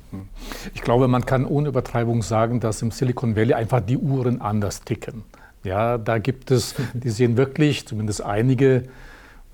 Ich 0.73 0.81
glaube, 0.81 1.07
man 1.07 1.25
kann 1.25 1.45
ohne 1.45 1.69
Übertreibung 1.69 2.21
sagen, 2.21 2.59
dass 2.59 2.81
im 2.81 2.91
Silicon 2.91 3.35
Valley 3.35 3.53
einfach 3.53 3.81
die 3.81 3.97
Uhren 3.97 4.41
anders 4.41 4.81
ticken. 4.83 5.23
Ja, 5.65 5.97
da 5.97 6.19
gibt 6.19 6.51
es, 6.51 6.75
die 6.93 7.09
sehen 7.09 7.37
wirklich, 7.37 7.87
zumindest 7.87 8.23
einige, 8.23 8.83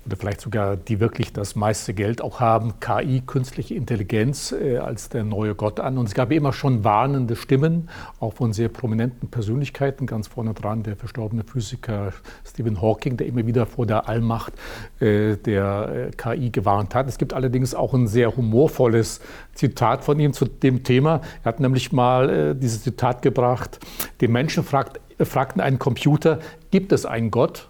oder 0.04 0.16
vielleicht 0.16 0.40
sogar 0.40 0.76
die 0.76 1.00
wirklich 1.00 1.32
das 1.32 1.54
meiste 1.54 1.94
Geld 1.94 2.20
auch 2.22 2.40
haben, 2.40 2.80
KI, 2.80 3.22
künstliche 3.24 3.74
Intelligenz, 3.74 4.52
äh, 4.52 4.78
als 4.78 5.08
der 5.08 5.22
neue 5.24 5.54
Gott 5.54 5.80
an. 5.80 5.96
Und 5.96 6.06
es 6.06 6.14
gab 6.14 6.32
immer 6.32 6.52
schon 6.52 6.82
warnende 6.84 7.36
Stimmen, 7.36 7.88
auch 8.18 8.34
von 8.34 8.52
sehr 8.52 8.68
prominenten 8.68 9.30
Persönlichkeiten, 9.30 10.06
ganz 10.06 10.26
vorne 10.26 10.54
dran 10.54 10.82
der 10.82 10.96
verstorbene 10.96 11.44
Physiker 11.44 12.12
Stephen 12.44 12.82
Hawking, 12.82 13.16
der 13.16 13.28
immer 13.28 13.46
wieder 13.46 13.64
vor 13.64 13.86
der 13.86 14.08
Allmacht 14.08 14.52
äh, 15.00 15.36
der 15.36 16.10
äh, 16.10 16.10
KI 16.10 16.50
gewarnt 16.50 16.94
hat. 16.94 17.08
Es 17.08 17.16
gibt 17.16 17.32
allerdings 17.32 17.74
auch 17.74 17.94
ein 17.94 18.08
sehr 18.08 18.36
humorvolles 18.36 19.20
Zitat 19.54 20.04
von 20.04 20.18
ihm 20.18 20.32
zu 20.32 20.46
dem 20.46 20.82
Thema. 20.82 21.20
Er 21.42 21.44
hat 21.44 21.60
nämlich 21.60 21.92
mal 21.92 22.54
dieses 22.54 22.82
Zitat 22.82 23.22
gebracht, 23.22 23.78
die 24.20 24.28
Menschen 24.28 24.64
fragt, 24.64 24.98
fragten 25.26 25.60
einen 25.60 25.78
Computer, 25.78 26.38
gibt 26.70 26.92
es 26.92 27.06
einen 27.06 27.30
Gott? 27.30 27.68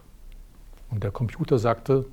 Und 0.91 1.03
der 1.05 1.11
Computer 1.11 1.59
sagte, 1.59 2.07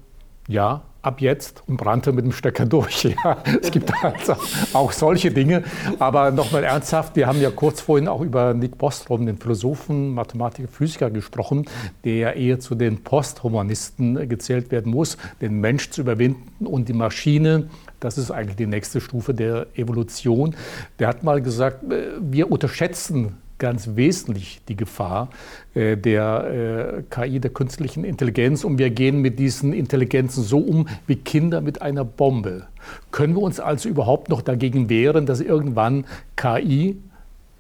ja, 0.47 0.81
ab 1.01 1.21
jetzt 1.21 1.63
und 1.67 1.77
brannte 1.77 2.11
mit 2.11 2.25
dem 2.25 2.31
Stecker 2.31 2.65
durch. 2.65 3.03
Ja, 3.03 3.37
es 3.61 3.71
gibt 3.71 3.91
also 4.03 4.35
auch 4.73 4.91
solche 4.91 5.31
Dinge. 5.31 5.63
Aber 5.99 6.31
nochmal 6.31 6.63
ernsthaft, 6.63 7.15
wir 7.15 7.27
haben 7.27 7.41
ja 7.41 7.51
kurz 7.51 7.81
vorhin 7.81 8.07
auch 8.07 8.21
über 8.21 8.53
Nick 8.53 8.77
Bostrom, 8.77 9.25
den 9.25 9.37
Philosophen, 9.37 10.13
Mathematiker, 10.13 10.67
Physiker 10.67 11.09
gesprochen, 11.09 11.65
der 12.03 12.15
ja 12.15 12.31
eher 12.31 12.59
zu 12.59 12.75
den 12.75 13.03
Posthumanisten 13.03 14.27
gezählt 14.27 14.71
werden 14.71 14.91
muss, 14.91 15.17
den 15.41 15.59
Mensch 15.59 15.89
zu 15.91 16.01
überwinden 16.01 16.65
und 16.65 16.89
die 16.89 16.93
Maschine. 16.93 17.69
Das 17.99 18.17
ist 18.17 18.31
eigentlich 18.31 18.57
die 18.57 18.67
nächste 18.67 19.01
Stufe 19.01 19.33
der 19.33 19.67
Evolution. 19.75 20.55
Der 20.99 21.07
hat 21.07 21.23
mal 21.23 21.41
gesagt, 21.41 21.83
äh, 21.91 22.11
wir 22.19 22.51
unterschätzen 22.51 23.37
ganz 23.59 23.91
wesentlich 23.95 24.61
die 24.67 24.75
Gefahr 24.75 25.29
äh, 25.75 25.95
der 25.95 27.03
äh, 27.03 27.03
KI, 27.09 27.39
der 27.39 27.51
künstlichen 27.51 28.03
Intelligenz. 28.03 28.63
Und 28.63 28.79
wir 28.79 28.89
gehen 28.89 29.21
mit 29.21 29.37
diesen 29.37 29.73
Intelligenzen 29.73 30.43
so 30.43 30.59
um 30.59 30.87
wie 31.05 31.17
Kinder 31.17 31.61
mit 31.61 31.81
einer 31.81 32.05
Bombe. 32.05 32.67
Können 33.11 33.35
wir 33.35 33.41
uns 33.41 33.59
also 33.59 33.87
überhaupt 33.89 34.29
noch 34.29 34.41
dagegen 34.41 34.89
wehren, 34.89 35.25
dass 35.25 35.41
irgendwann 35.41 36.05
KI, 36.35 36.97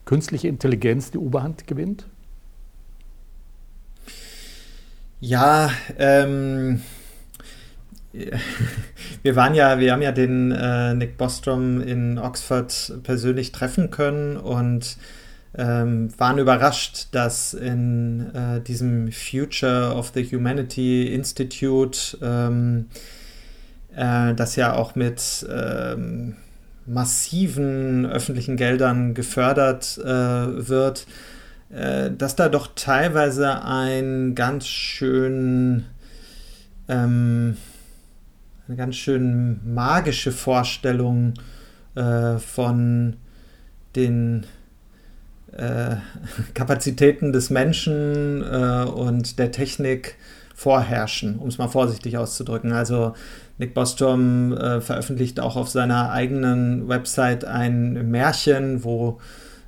künstliche 0.05 0.47
Intelligenz, 0.47 1.11
die 1.11 1.19
Oberhand 1.19 1.67
gewinnt? 1.67 2.05
Ja, 5.19 5.69
ähm, 5.97 6.81
wir 9.23 9.35
waren 9.35 9.53
ja, 9.53 9.79
wir 9.79 9.91
haben 9.91 10.01
ja 10.01 10.11
den 10.11 10.51
äh, 10.51 10.93
Nick 10.93 11.17
Bostrom 11.17 11.81
in 11.81 12.17
Oxford 12.17 12.93
persönlich 13.03 13.51
treffen 13.51 13.91
können 13.91 14.37
und 14.37 14.97
ähm, 15.59 16.09
waren 16.17 16.37
überrascht, 16.37 17.09
dass 17.11 17.53
in 17.53 18.33
äh, 18.33 18.61
diesem 18.61 19.11
Future 19.11 19.93
of 19.93 20.13
the 20.15 20.23
Humanity 20.23 21.13
Institute, 21.13 22.17
ähm, 22.21 22.85
äh, 23.93 24.33
das 24.35 24.55
ja 24.55 24.73
auch 24.73 24.95
mit 24.95 25.45
ähm, 25.53 26.37
massiven 26.85 28.05
öffentlichen 28.05 28.55
Geldern 28.55 29.13
gefördert 29.13 29.97
äh, 29.97 30.05
wird, 30.69 31.05
äh, 31.71 32.09
dass 32.09 32.37
da 32.37 32.47
doch 32.47 32.69
teilweise 32.75 33.61
ein 33.63 34.35
ganz 34.35 34.65
schön 34.65 35.85
ähm, 36.87 37.57
eine 38.67 38.77
ganz 38.77 38.95
schön 38.95 39.59
magische 39.65 40.31
Vorstellung 40.31 41.33
äh, 41.95 42.37
von 42.37 43.17
den 43.95 44.45
äh, 45.59 45.97
Kapazitäten 46.53 47.31
des 47.33 47.49
Menschen 47.49 48.41
äh, 48.41 48.85
und 48.85 49.39
der 49.39 49.51
Technik 49.51 50.15
vorherrschen, 50.55 51.37
um 51.39 51.47
es 51.47 51.57
mal 51.57 51.67
vorsichtig 51.67 52.17
auszudrücken. 52.17 52.73
Also 52.73 53.13
Nick 53.57 53.73
Bostrom 53.73 54.53
äh, 54.53 54.81
veröffentlicht 54.81 55.39
auch 55.39 55.55
auf 55.55 55.69
seiner 55.69 56.11
eigenen 56.11 56.87
Website 56.89 57.45
ein 57.45 58.09
Märchen, 58.09 58.83
wo 58.83 59.19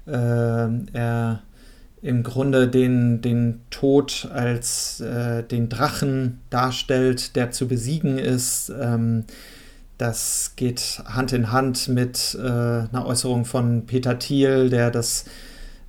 äh, 0.06 0.12
er 0.12 1.42
im 2.02 2.24
Grunde 2.24 2.68
den, 2.68 3.22
den 3.22 3.62
Tod 3.70 4.28
als 4.34 5.02
äh, 5.02 5.44
den 5.44 5.70
Drachen 5.70 6.42
darstellt, 6.50 7.36
der 7.36 7.52
zu 7.52 7.68
besiegen 7.68 8.18
ist. 8.18 8.72
Ähm, 8.78 9.26
das 9.98 10.54
geht 10.56 11.04
Hand 11.06 11.32
in 11.32 11.52
Hand 11.52 11.88
mit 11.88 12.36
einer 12.42 13.06
Äußerung 13.06 13.46
von 13.46 13.86
Peter 13.86 14.18
Thiel, 14.18 14.72
der 14.72 14.90
das 14.90 15.26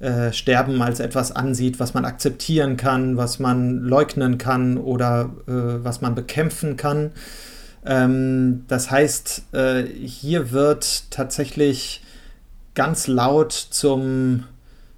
äh, 0.03 0.33
Sterben 0.33 0.83
als 0.83 0.99
etwas 0.99 1.31
ansieht, 1.31 1.79
was 1.79 1.95
man 1.95 2.05
akzeptieren 2.05 2.77
kann, 2.77 3.17
was 3.17 3.39
man 3.39 3.79
leugnen 3.85 4.37
kann 4.37 4.77
oder 4.77 5.31
äh, 5.47 5.53
was 5.85 6.01
man 6.01 6.17
bekämpfen 6.17 6.77
kann. 6.77 7.13
Ähm, 7.87 8.65
das 8.67 8.91
heißt, 8.91 9.55
äh, 9.55 9.85
hier 9.85 10.51
wird 10.51 11.11
tatsächlich 11.13 12.03
ganz 12.75 13.07
laut 13.07 13.53
zum 13.53 14.43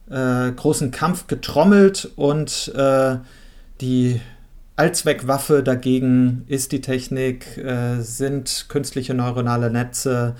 äh, 0.08 0.50
großen 0.52 0.90
Kampf 0.90 1.26
getrommelt 1.26 2.10
und 2.16 2.72
äh, 2.74 3.18
die 3.82 4.22
Allzweckwaffe 4.76 5.62
dagegen 5.62 6.44
ist 6.48 6.72
die 6.72 6.80
Technik, 6.80 7.60
sind 8.00 8.66
künstliche 8.68 9.14
neuronale 9.14 9.70
Netze, 9.70 10.34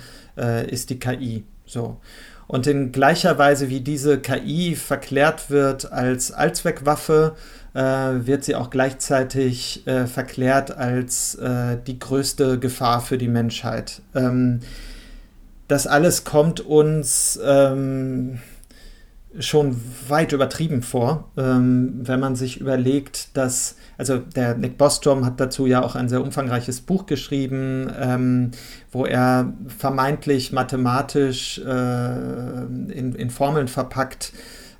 ist 0.67 0.91
die 0.91 0.99
KI. 0.99 1.45
So. 1.67 2.01
Und 2.47 2.67
in 2.67 2.93
gleicher 2.93 3.39
Weise, 3.39 3.69
wie 3.69 3.81
diese 3.81 4.19
KI 4.19 4.77
verklärt 4.77 5.51
wird 5.51 5.93
als 5.93 6.33
Allzweckwaffe, 6.33 7.35
äh, 7.75 7.81
wird 7.81 8.45
sie 8.45 8.55
auch 8.55 8.71
gleichzeitig 8.71 9.87
äh, 9.87 10.07
verklärt 10.07 10.77
als 10.77 11.35
äh, 11.37 11.77
die 11.87 11.99
größte 11.99 12.59
Gefahr 12.59 13.01
für 13.01 13.19
die 13.19 13.29
Menschheit. 13.29 14.03
Ähm, 14.15 14.61
das 15.69 15.87
alles 15.87 16.25
kommt 16.25 16.61
uns 16.61 17.39
ähm, 17.43 18.39
schon 19.39 19.81
weit 20.09 20.33
übertrieben 20.33 20.83
vor, 20.83 21.31
ähm, 21.37 22.01
wenn 22.03 22.21
man 22.21 22.37
sich 22.37 22.61
überlegt, 22.61 23.37
dass, 23.37 23.77
also 23.99 24.19
der 24.19 24.57
Nick 24.57 24.79
Bostrom 24.79 25.25
hat 25.25 25.41
dazu 25.41 25.67
ja 25.67 25.83
auch 25.83 25.95
ein 25.95 26.09
sehr 26.09 26.23
umfangreiches 26.23 26.81
Buch 26.81 27.07
geschrieben, 27.07 27.91
ähm, 27.99 28.51
wo 28.91 29.05
er 29.07 29.53
vermeintlich 29.67 30.53
mathematisch 30.53 31.59
äh, 31.59 32.63
in, 32.65 33.15
in, 33.17 33.31
Formeln 33.31 33.69
verpackt 33.69 34.33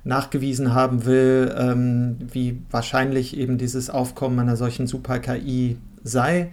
nachgewiesen 0.03 0.73
haben 0.73 1.05
will, 1.05 1.53
ähm, 1.57 2.17
wie 2.31 2.61
wahrscheinlich 2.69 3.35
eben 3.37 3.57
dieses 3.57 3.89
Aufkommen 3.89 4.39
einer 4.39 4.55
solchen 4.55 4.87
Super-KI 4.87 5.77
sei. 6.03 6.51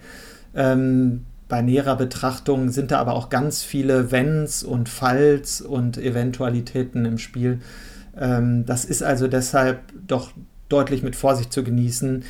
Ähm, 0.55 1.25
bei 1.47 1.61
näherer 1.61 1.95
Betrachtung 1.95 2.69
sind 2.69 2.91
da 2.91 2.99
aber 2.99 3.13
auch 3.13 3.29
ganz 3.29 3.61
viele 3.61 4.11
Wenns 4.11 4.63
und 4.63 4.89
Falls 4.89 5.61
und 5.61 5.97
Eventualitäten 5.97 7.05
im 7.05 7.19
Spiel, 7.19 7.59
ähm, 8.17 8.65
das 8.65 8.85
ist 8.85 9.03
also 9.03 9.27
deshalb 9.27 9.79
doch 10.07 10.31
deutlich 10.69 11.03
mit 11.03 11.15
Vorsicht 11.15 11.53
zu 11.53 11.63
genießen. 11.63 12.23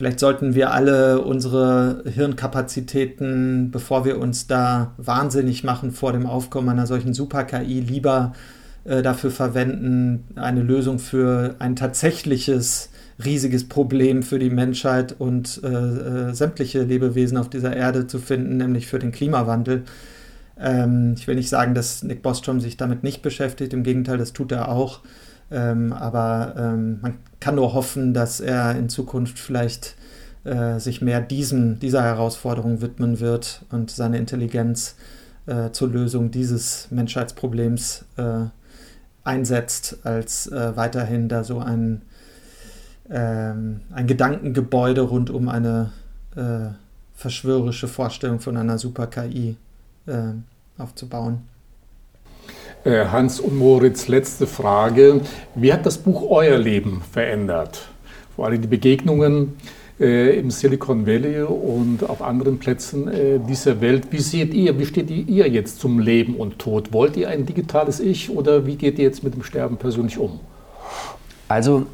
Vielleicht 0.00 0.20
sollten 0.20 0.54
wir 0.54 0.72
alle 0.72 1.20
unsere 1.20 2.04
Hirnkapazitäten, 2.06 3.70
bevor 3.70 4.06
wir 4.06 4.18
uns 4.18 4.46
da 4.46 4.94
wahnsinnig 4.96 5.62
machen 5.62 5.92
vor 5.92 6.14
dem 6.14 6.24
Aufkommen 6.24 6.70
einer 6.70 6.86
solchen 6.86 7.12
Super-KI, 7.12 7.80
lieber 7.80 8.32
äh, 8.84 9.02
dafür 9.02 9.30
verwenden, 9.30 10.24
eine 10.36 10.62
Lösung 10.62 11.00
für 11.00 11.56
ein 11.58 11.76
tatsächliches 11.76 12.88
riesiges 13.22 13.68
Problem 13.68 14.22
für 14.22 14.38
die 14.38 14.48
Menschheit 14.48 15.16
und 15.18 15.60
äh, 15.62 15.68
äh, 15.68 16.32
sämtliche 16.32 16.82
Lebewesen 16.82 17.36
auf 17.36 17.50
dieser 17.50 17.76
Erde 17.76 18.06
zu 18.06 18.20
finden, 18.20 18.56
nämlich 18.56 18.86
für 18.86 19.00
den 19.00 19.12
Klimawandel. 19.12 19.82
Ähm, 20.58 21.12
ich 21.18 21.26
will 21.26 21.34
nicht 21.34 21.50
sagen, 21.50 21.74
dass 21.74 22.02
Nick 22.04 22.22
Bostrom 22.22 22.60
sich 22.60 22.78
damit 22.78 23.02
nicht 23.02 23.20
beschäftigt, 23.20 23.74
im 23.74 23.82
Gegenteil, 23.82 24.16
das 24.16 24.32
tut 24.32 24.50
er 24.50 24.70
auch. 24.70 25.00
Ähm, 25.50 25.92
aber 25.92 26.54
ähm, 26.56 27.00
man 27.00 27.18
kann 27.40 27.56
nur 27.56 27.72
hoffen, 27.72 28.14
dass 28.14 28.40
er 28.40 28.76
in 28.76 28.88
Zukunft 28.88 29.38
vielleicht 29.38 29.96
äh, 30.44 30.78
sich 30.78 31.02
mehr 31.02 31.20
diesem, 31.20 31.78
dieser 31.80 32.02
Herausforderung 32.02 32.80
widmen 32.80 33.20
wird 33.20 33.64
und 33.70 33.90
seine 33.90 34.18
Intelligenz 34.18 34.96
äh, 35.46 35.70
zur 35.70 35.88
Lösung 35.88 36.30
dieses 36.30 36.88
Menschheitsproblems 36.90 38.04
äh, 38.16 38.44
einsetzt, 39.24 39.98
als 40.04 40.46
äh, 40.46 40.76
weiterhin 40.76 41.28
da 41.28 41.44
so 41.44 41.58
ein, 41.58 42.02
ähm, 43.10 43.80
ein 43.92 44.06
Gedankengebäude 44.06 45.02
rund 45.02 45.30
um 45.30 45.48
eine 45.48 45.92
äh, 46.36 46.68
verschwörerische 47.14 47.88
Vorstellung 47.88 48.40
von 48.40 48.56
einer 48.56 48.78
Super-KI 48.78 49.56
äh, 50.06 50.12
aufzubauen. 50.78 51.42
Äh, 52.82 53.06
Hans 53.06 53.40
und 53.40 53.58
Moritz, 53.58 54.08
letzte 54.08 54.46
Frage. 54.46 55.20
Wie 55.54 55.70
hat 55.70 55.84
das 55.84 55.98
Buch 55.98 56.30
euer 56.30 56.56
Leben 56.56 57.02
verändert? 57.12 57.90
Vor 58.34 58.46
allem 58.46 58.62
die 58.62 58.68
Begegnungen 58.68 59.52
äh, 60.00 60.38
im 60.38 60.50
Silicon 60.50 61.06
Valley 61.06 61.42
und 61.42 62.08
auf 62.08 62.22
anderen 62.22 62.58
Plätzen 62.58 63.06
äh, 63.08 63.38
dieser 63.38 63.82
Welt. 63.82 64.06
Wie 64.10 64.20
seht 64.20 64.54
ihr, 64.54 64.78
wie 64.78 64.86
steht 64.86 65.10
ihr 65.10 65.46
jetzt 65.46 65.78
zum 65.78 65.98
Leben 65.98 66.36
und 66.36 66.58
Tod? 66.58 66.94
Wollt 66.94 67.18
ihr 67.18 67.28
ein 67.28 67.44
digitales 67.44 68.00
Ich 68.00 68.30
oder 68.30 68.64
wie 68.64 68.76
geht 68.76 68.98
ihr 68.98 69.04
jetzt 69.04 69.22
mit 69.22 69.34
dem 69.34 69.42
Sterben 69.42 69.76
persönlich 69.76 70.16
um? 70.16 70.40
Also 71.48 71.84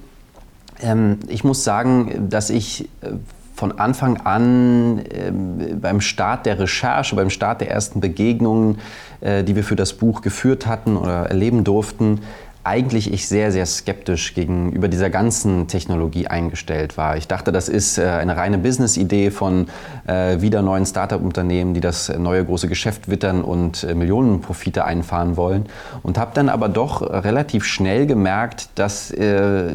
ähm, 0.81 1.19
ich 1.27 1.43
muss 1.43 1.65
sagen, 1.65 2.29
dass 2.31 2.49
ich 2.49 2.89
äh, 3.01 3.09
von 3.57 3.78
Anfang 3.78 4.19
an 4.19 4.99
äh, 4.99 5.33
beim 5.74 6.03
Start 6.03 6.45
der 6.45 6.59
Recherche, 6.59 7.16
beim 7.16 7.31
Start 7.31 7.62
der 7.62 7.70
ersten 7.70 8.01
Begegnungen, 8.01 8.78
äh, 9.23 9.43
die 9.45 9.57
wir 9.57 9.65
für 9.65 9.77
das 9.77 9.95
Buch 9.95 10.20
geführt 10.20 10.66
hatten 10.66 10.97
oder 10.97 11.31
erleben 11.31 11.65
durften, 11.65 12.20
eigentlich 12.66 13.12
ich 13.12 13.28
sehr, 13.28 13.52
sehr 13.52 13.64
skeptisch 13.64 14.34
gegenüber 14.34 14.88
dieser 14.88 15.09
ganzen 15.09 15.68
Technologie 15.68 16.26
eingestellt 16.26 16.97
war. 16.97 17.16
Ich 17.16 17.28
dachte, 17.28 17.52
das 17.52 17.68
ist 17.68 17.97
äh, 17.97 18.06
eine 18.06 18.36
reine 18.36 18.59
Business-Idee 18.59 19.30
von 19.30 19.68
äh, 20.06 20.40
wieder 20.40 20.62
neuen 20.62 20.84
Startup-Unternehmen, 20.84 21.74
die 21.74 21.80
das 21.80 22.09
neue 22.09 22.44
große 22.44 22.68
Geschäft 22.68 23.09
wittern 23.09 23.43
und 23.43 23.84
äh, 23.84 23.94
Millionenprofite 23.94 24.84
einfahren 24.84 25.36
wollen. 25.36 25.66
Und 26.02 26.18
habe 26.18 26.32
dann 26.34 26.48
aber 26.48 26.68
doch 26.68 27.02
relativ 27.02 27.64
schnell 27.64 28.06
gemerkt, 28.06 28.68
dass 28.74 29.12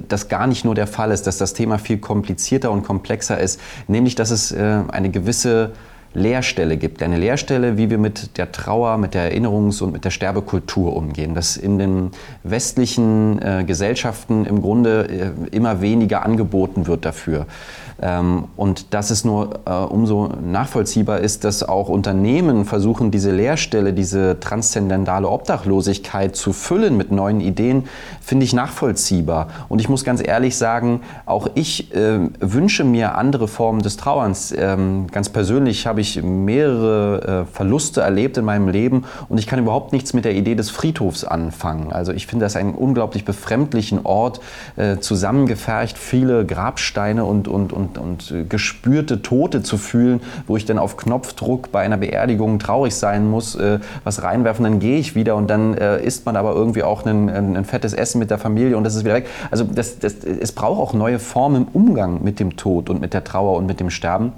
das 0.08 0.28
gar 0.28 0.48
nicht 0.48 0.66
nur 0.66 0.76
der 0.76 0.88
Fall 0.88 1.12
ist, 1.12 1.28
dass 1.28 1.38
das 1.38 1.54
Thema 1.54 1.78
viel 1.78 1.98
komplizierter 1.98 2.72
und 2.72 2.84
komplexer 2.84 3.40
ist, 3.40 3.60
nämlich 3.88 4.16
dass 4.16 4.32
es 4.32 4.54
eine 4.54 5.10
gewisse 5.10 5.72
Leerstelle 6.14 6.78
gibt. 6.78 7.02
Eine 7.04 7.18
Leerstelle, 7.18 7.78
wie 7.78 7.90
wir 7.90 7.98
mit 7.98 8.38
der 8.38 8.52
Trauer, 8.52 8.98
mit 8.98 9.14
der 9.14 9.32
Erinnerungs- 9.32 9.82
und 9.82 9.94
mit 9.94 10.06
der 10.06 10.10
Sterbekultur 10.10 10.96
umgehen. 10.96 11.34
Dass 11.36 11.58
in 11.58 11.80
den 11.80 12.12
westlichen 12.44 13.42
äh, 13.42 13.64
Gesellschaften 13.66 14.46
im 14.46 14.62
Grunde 14.62 15.08
äh, 15.08 15.56
immer 15.56 15.82
weniger 15.82 16.26
angeboten 16.26 16.88
wird 16.88 17.06
dafür. 17.06 17.46
Ähm, 18.02 18.46
und 18.56 18.94
dass 18.94 19.12
es 19.12 19.24
nur 19.24 19.60
äh, 19.66 19.72
umso 19.72 20.30
nachvollziehbar 20.44 21.20
ist, 21.20 21.44
dass 21.44 21.62
auch 21.62 21.88
Unternehmen 21.88 22.66
versuchen, 22.66 23.12
diese 23.12 23.32
Leerstelle, 23.32 23.94
diese 23.94 24.40
transzendentale 24.40 25.30
Obdachlosigkeit 25.30 26.36
zu 26.36 26.52
füllen 26.52 26.98
mit 26.98 27.12
neuen 27.12 27.42
Ideen, 27.42 27.84
finde 28.20 28.46
ich 28.46 28.54
nachvollziehbar. 28.54 29.50
Und 29.70 29.80
ich 29.80 29.88
muss 29.88 30.04
ganz 30.04 30.26
ehrlich 30.26 30.58
sagen, 30.58 31.02
auch 31.28 31.48
ich 31.54 31.94
äh, 31.94 32.20
wünsche 32.40 32.84
mir 32.84 33.16
andere 33.16 33.48
Formen 33.48 33.84
des 33.84 33.98
Trauerns. 33.98 34.52
Ähm, 34.58 35.06
ganz 35.12 35.30
persönlich 35.30 35.86
habe 35.86 36.01
ich 36.02 36.22
mehrere 36.22 37.46
äh, 37.50 37.54
Verluste 37.54 38.02
erlebt 38.02 38.38
in 38.38 38.46
meinem 38.46 38.68
Leben 38.68 39.06
und 39.30 39.38
ich 39.38 39.48
kann 39.48 39.60
überhaupt 39.60 39.94
nichts 39.94 40.14
mit 40.14 40.26
der 40.26 40.34
Idee 40.34 40.56
des 40.56 40.70
Friedhofs 40.70 41.24
anfangen. 41.24 41.92
Also 41.92 42.12
ich 42.12 42.28
finde 42.28 42.46
das 42.46 42.56
einen 42.56 42.74
unglaublich 42.74 43.26
befremdlichen 43.26 44.06
Ort, 44.06 44.42
äh, 44.76 44.98
zusammengefercht, 44.98 45.98
viele 45.98 46.46
Grabsteine 46.46 47.26
und, 47.26 47.48
und, 47.48 47.74
und 47.74 47.82
und, 47.82 47.98
und 47.98 48.50
gespürte 48.50 49.22
Tote 49.22 49.64
zu 49.64 49.78
fühlen, 49.78 50.22
wo 50.48 50.58
ich 50.58 50.66
dann 50.66 50.78
auf 50.78 50.98
Knopfdruck 50.98 51.72
bei 51.72 51.82
einer 51.82 51.98
Beerdigung 51.98 52.60
traurig 52.60 52.96
sein 52.96 53.30
muss, 53.30 53.56
äh, 53.56 53.80
was 54.04 54.24
reinwerfen, 54.24 54.64
dann 54.64 54.80
gehe 54.80 54.98
ich 54.98 55.16
wieder 55.16 55.36
und 55.36 55.50
dann 55.50 55.74
äh, 55.76 56.04
isst 56.04 56.26
man 56.26 56.36
aber 56.36 56.54
irgendwie 56.54 56.84
auch 56.84 57.06
ein, 57.06 57.30
ein, 57.30 57.58
ein, 57.58 57.66
fettes 57.66 57.94
Essen 57.94 58.20
mit 58.20 58.30
der 58.30 58.38
Familie 58.38 58.78
und 58.78 58.84
das 58.84 58.96
ist 58.96 59.04
wieder 59.04 59.16
weg. 59.16 59.28
Also 59.50 59.64
das, 59.64 60.00
das, 60.00 60.16
es 60.24 60.52
braucht 60.52 60.80
auch 60.80 60.94
neue 60.94 61.20
Formen 61.20 61.64
im 61.64 61.68
Umgang 61.74 62.24
mit 62.24 62.40
dem 62.40 62.58
Tod 62.58 62.90
und 62.90 63.02
mit 63.02 63.14
der 63.14 63.24
Trauer 63.24 63.58
und 63.58 63.66
mit 63.66 63.80
dem 63.80 63.90
Sterben. 63.90 64.34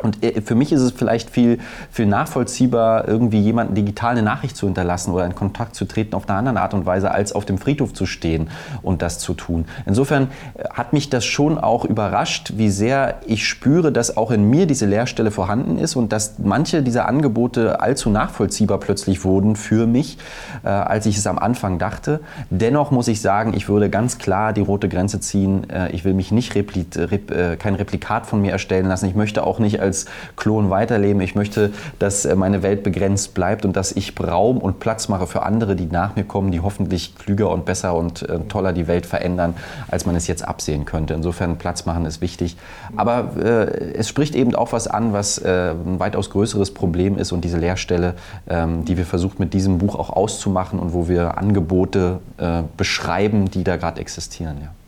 Und 0.00 0.22
äh, 0.22 0.40
für 0.40 0.54
mich 0.54 0.72
ist 0.72 0.80
es 0.80 0.92
vielleicht 0.92 1.30
viel, 1.30 1.58
viel 1.90 2.06
nachvollziehbar, 2.06 3.08
irgendwie 3.08 3.40
jemanden 3.40 3.74
digital 3.74 4.12
eine 4.12 4.22
Nachricht 4.22 4.56
zu 4.56 4.66
hinterlassen 4.66 5.12
oder 5.12 5.26
in 5.26 5.34
Kontakt 5.34 5.74
zu 5.74 5.84
treten 5.84 6.14
auf 6.14 6.28
eine 6.28 6.38
andere 6.38 6.60
Art 6.60 6.74
und 6.74 6.86
Weise, 6.86 7.10
als 7.10 7.32
auf 7.32 7.44
dem 7.44 7.58
Friedhof 7.58 7.92
zu 7.92 8.06
stehen 8.06 8.48
und 8.82 9.02
das 9.02 9.18
zu 9.18 9.34
tun. 9.34 9.66
Insofern 9.86 10.28
äh, 10.54 10.64
hat 10.70 10.92
mich 10.92 11.10
das 11.10 11.24
schon 11.24 11.58
auch 11.58 11.84
überrascht, 11.84 12.54
wie 12.56 12.70
sehr 12.70 13.20
ich 13.26 13.46
spüre, 13.46 13.92
dass 13.92 14.16
auch 14.16 14.30
in 14.30 14.48
mir 14.48 14.66
diese 14.66 14.86
Leerstelle 14.86 15.30
vorhanden 15.30 15.78
ist 15.78 15.96
und 15.96 16.12
dass 16.12 16.38
manche 16.38 16.82
dieser 16.82 17.06
Angebote 17.06 17.80
allzu 17.80 18.10
nachvollziehbar 18.10 18.78
plötzlich 18.78 19.24
wurden 19.24 19.56
für 19.56 19.86
mich, 19.86 20.18
äh, 20.64 20.68
als 20.68 21.06
ich 21.06 21.16
es 21.16 21.26
am 21.26 21.38
Anfang 21.38 21.78
dachte. 21.78 22.20
Dennoch 22.50 22.90
muss 22.90 23.08
ich 23.08 23.20
sagen, 23.20 23.54
ich 23.54 23.68
würde 23.68 23.90
ganz 23.90 24.18
klar 24.18 24.52
die 24.52 24.60
rote 24.60 24.88
Grenze 24.88 25.20
ziehen. 25.20 25.66
Ich 25.92 26.04
will 26.04 26.14
mich 26.14 26.32
nicht 26.32 26.54
repli 26.54 26.86
rep 26.96 27.58
kein 27.58 27.74
Replikat 27.74 28.26
von 28.26 28.40
mir 28.40 28.52
erstellen 28.52 28.86
lassen. 28.86 29.06
Ich 29.06 29.14
möchte 29.14 29.44
auch 29.44 29.58
nicht 29.58 29.81
als 29.82 30.06
Klon 30.36 30.70
weiterleben. 30.70 31.20
Ich 31.20 31.34
möchte, 31.34 31.72
dass 31.98 32.24
äh, 32.24 32.34
meine 32.34 32.62
Welt 32.62 32.82
begrenzt 32.82 33.34
bleibt 33.34 33.64
und 33.64 33.76
dass 33.76 33.92
ich 33.92 34.14
Raum 34.18 34.58
und 34.58 34.80
Platz 34.80 35.08
mache 35.08 35.26
für 35.26 35.42
andere, 35.42 35.76
die 35.76 35.86
nach 35.86 36.16
mir 36.16 36.24
kommen, 36.24 36.52
die 36.52 36.60
hoffentlich 36.60 37.16
klüger 37.16 37.50
und 37.50 37.64
besser 37.64 37.94
und 37.94 38.22
äh, 38.28 38.38
toller 38.48 38.72
die 38.72 38.86
Welt 38.86 39.04
verändern, 39.06 39.54
als 39.88 40.06
man 40.06 40.16
es 40.16 40.26
jetzt 40.26 40.46
absehen 40.46 40.84
könnte. 40.84 41.14
Insofern 41.14 41.58
Platz 41.58 41.84
machen 41.86 42.06
ist 42.06 42.20
wichtig. 42.20 42.56
Aber 42.96 43.32
äh, 43.36 43.94
es 43.94 44.08
spricht 44.08 44.34
eben 44.34 44.54
auch 44.54 44.72
was 44.72 44.86
an, 44.86 45.12
was 45.12 45.38
äh, 45.38 45.72
ein 45.72 45.98
weitaus 45.98 46.30
größeres 46.30 46.72
Problem 46.72 47.18
ist 47.18 47.32
und 47.32 47.42
diese 47.44 47.58
Leerstelle, 47.58 48.14
ähm, 48.48 48.84
die 48.84 48.96
wir 48.96 49.06
versucht 49.06 49.40
mit 49.40 49.52
diesem 49.52 49.78
Buch 49.78 49.96
auch 49.96 50.10
auszumachen 50.10 50.78
und 50.78 50.92
wo 50.92 51.08
wir 51.08 51.38
Angebote 51.38 52.20
äh, 52.38 52.62
beschreiben, 52.76 53.50
die 53.50 53.64
da 53.64 53.76
gerade 53.76 54.00
existieren. 54.00 54.58
Ja. 54.62 54.81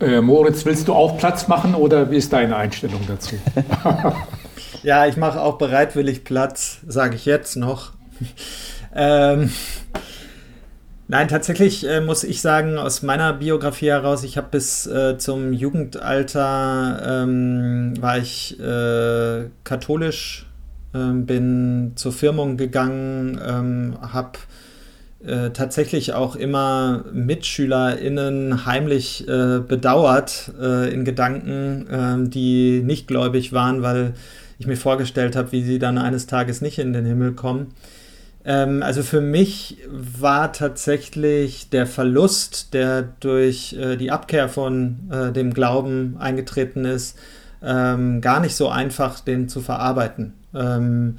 Äh, 0.00 0.20
Moritz, 0.20 0.64
willst 0.64 0.86
du 0.86 0.94
auch 0.94 1.18
Platz 1.18 1.48
machen 1.48 1.74
oder 1.74 2.10
wie 2.10 2.16
ist 2.16 2.32
deine 2.32 2.56
Einstellung 2.56 3.00
dazu? 3.08 3.34
ja, 4.84 5.06
ich 5.06 5.16
mache 5.16 5.40
auch 5.40 5.58
bereitwillig 5.58 6.22
Platz, 6.22 6.78
sage 6.86 7.16
ich 7.16 7.26
jetzt 7.26 7.56
noch. 7.56 7.92
ähm, 8.94 9.50
nein, 11.08 11.26
tatsächlich 11.26 11.84
äh, 11.88 12.00
muss 12.00 12.22
ich 12.22 12.40
sagen, 12.40 12.78
aus 12.78 13.02
meiner 13.02 13.32
Biografie 13.32 13.88
heraus, 13.88 14.22
ich 14.22 14.36
habe 14.36 14.48
bis 14.52 14.86
äh, 14.86 15.18
zum 15.18 15.52
Jugendalter, 15.52 17.24
ähm, 17.24 17.94
war 18.00 18.18
ich 18.18 18.58
äh, 18.60 19.48
katholisch, 19.64 20.46
ähm, 20.94 21.26
bin 21.26 21.92
zur 21.96 22.12
Firmung 22.12 22.56
gegangen, 22.56 23.40
ähm, 23.44 23.98
habe 24.00 24.38
äh, 25.24 25.50
tatsächlich 25.50 26.12
auch 26.12 26.36
immer 26.36 27.04
MitschülerInnen 27.12 28.66
heimlich 28.66 29.26
äh, 29.26 29.58
bedauert 29.58 30.52
äh, 30.60 30.92
in 30.92 31.04
Gedanken, 31.04 31.86
ähm, 31.90 32.30
die 32.30 32.82
nicht 32.84 33.08
gläubig 33.08 33.52
waren, 33.52 33.82
weil 33.82 34.14
ich 34.58 34.66
mir 34.66 34.76
vorgestellt 34.76 35.36
habe, 35.36 35.52
wie 35.52 35.64
sie 35.64 35.78
dann 35.78 35.98
eines 35.98 36.26
Tages 36.26 36.60
nicht 36.60 36.78
in 36.78 36.92
den 36.92 37.04
Himmel 37.04 37.32
kommen. 37.32 37.68
Ähm, 38.44 38.82
also 38.82 39.02
für 39.02 39.20
mich 39.20 39.78
war 39.90 40.52
tatsächlich 40.52 41.68
der 41.70 41.86
Verlust, 41.86 42.72
der 42.72 43.02
durch 43.02 43.74
äh, 43.74 43.96
die 43.96 44.10
Abkehr 44.10 44.48
von 44.48 45.10
äh, 45.10 45.32
dem 45.32 45.52
Glauben 45.52 46.16
eingetreten 46.18 46.84
ist, 46.84 47.18
ähm, 47.62 48.20
gar 48.20 48.40
nicht 48.40 48.56
so 48.56 48.68
einfach, 48.68 49.20
den 49.20 49.48
zu 49.48 49.60
verarbeiten. 49.60 50.34
Ähm, 50.54 51.18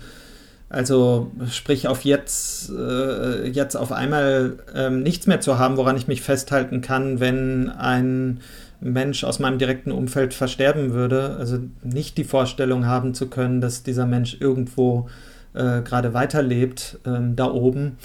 also 0.69 1.31
sprich 1.49 1.87
auf 1.87 2.05
jetzt, 2.05 2.69
äh, 2.69 3.47
jetzt 3.47 3.75
auf 3.75 3.91
einmal 3.91 4.59
ähm, 4.75 5.01
nichts 5.01 5.25
mehr 5.25 5.41
zu 5.41 5.57
haben, 5.57 5.77
woran 5.77 5.97
ich 5.97 6.07
mich 6.07 6.21
festhalten 6.21 6.81
kann, 6.81 7.19
wenn 7.19 7.69
ein 7.69 8.39
Mensch 8.79 9.23
aus 9.23 9.39
meinem 9.39 9.57
direkten 9.57 9.91
Umfeld 9.91 10.33
versterben 10.33 10.93
würde. 10.93 11.35
Also 11.39 11.59
nicht 11.83 12.17
die 12.17 12.23
Vorstellung 12.23 12.85
haben 12.85 13.13
zu 13.13 13.27
können, 13.27 13.61
dass 13.61 13.83
dieser 13.83 14.05
Mensch 14.05 14.37
irgendwo 14.39 15.09
äh, 15.53 15.81
gerade 15.81 16.13
weiterlebt, 16.13 16.99
ähm, 17.05 17.35
da 17.35 17.51
oben. 17.51 17.97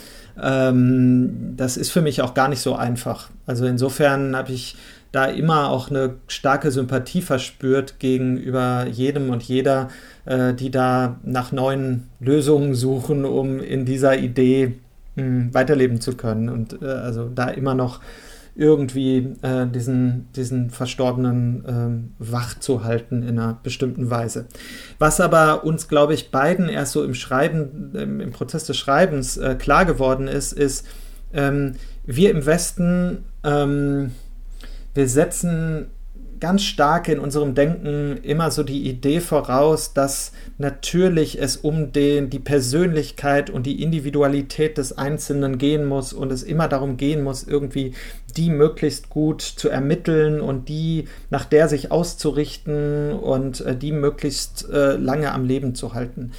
Ähm, 0.43 1.55
das 1.57 1.77
ist 1.77 1.91
für 1.91 2.01
mich 2.01 2.23
auch 2.23 2.33
gar 2.33 2.49
nicht 2.49 2.61
so 2.61 2.75
einfach. 2.75 3.29
Also 3.47 3.67
insofern 3.67 4.35
habe 4.35 4.53
ich 4.53 4.77
da 5.13 5.27
immer 5.27 5.71
auch 5.71 5.91
eine 5.91 6.15
starke 6.27 6.73
Sympathie 6.73 7.23
verspürt 7.23 8.01
gegenüber 8.01 8.87
jedem 8.91 9.31
und 9.31 9.45
jeder, 9.45 9.89
äh, 10.25 10.55
die 10.55 10.71
da 10.71 11.19
nach 11.23 11.53
neuen 11.53 12.09
Lösungen 12.21 12.75
suchen, 12.75 13.25
um 13.25 13.61
in 13.61 13.85
dieser 13.85 14.17
Idee 14.19 14.75
mh, 15.17 15.23
hm, 15.23 15.55
weiterleben 15.55 16.01
zu 16.01 16.17
können. 16.17 16.49
Und 16.49 16.83
äh, 16.83 16.87
also 16.87 17.29
da 17.29 17.49
immer 17.49 17.75
noch 17.75 18.01
irgendwie 18.57 19.35
äh, 19.43 19.67
diesen, 19.67 20.29
diesen 20.37 20.71
Verstorbenen 20.71 21.65
ähm, 21.67 22.13
wach 22.19 22.59
zu 22.61 22.85
halten 22.85 23.23
in 23.23 23.39
einer 23.39 23.59
bestimmten 23.63 24.11
Weise. 24.11 24.47
Was 24.99 25.21
aber 25.21 25.65
uns, 25.65 25.89
glaube 25.89 26.15
ich, 26.15 26.31
beiden 26.31 26.69
erst 26.69 26.93
so 26.93 27.03
im 27.03 27.15
Schreiben, 27.15 27.91
im, 27.95 28.21
im 28.21 28.31
Prozess 28.31 28.65
des 28.65 28.77
Schreibens 28.77 29.37
äh, 29.37 29.57
klar 29.57 29.85
geworden 29.85 30.29
ist, 30.29 30.53
ist, 30.53 30.87
ähm, 31.33 31.75
wir 32.07 32.31
im 32.31 32.47
Westen, 32.47 33.25
ähm, 33.43 34.13
wir 34.95 35.09
setzen 35.09 35.87
ganz 36.45 36.63
stark 36.63 37.09
in 37.09 37.21
unserem 37.21 37.55
Denken 37.55 38.19
immer 38.23 38.51
so 38.51 38.65
die 38.65 38.87
Idee 38.87 39.21
voraus, 39.21 39.95
dass 39.95 40.33
natürlich 40.59 41.41
es 41.41 41.57
um 41.57 41.91
den, 41.91 42.29
die 42.29 42.39
Persönlichkeit 42.39 43.49
und 43.49 43.65
die 43.65 43.83
Individualität 43.83 44.77
des 44.77 44.99
Einzelnen 44.99 45.57
gehen 45.57 45.87
muss 45.87 46.13
und 46.13 46.31
es 46.31 46.43
immer 46.43 46.69
darum 46.69 46.99
gehen 46.99 47.23
muss, 47.23 47.45
irgendwie 47.45 47.95
die 48.37 48.51
möglichst 48.51 49.09
gut 49.09 49.41
zu 49.41 49.71
ermitteln 49.71 50.43
und 50.43 50.69
die 50.69 51.09
nach 51.31 51.47
der 51.47 51.67
sich 51.67 51.91
auszurichten 51.91 53.13
und 53.15 53.63
äh, 53.63 53.75
die 53.75 53.93
möglichst 53.93 54.69
äh, 54.69 54.97
lange 54.97 55.33
am 55.33 55.47
Leben 55.47 55.75
zu 55.75 55.95
halten. 55.95 56.33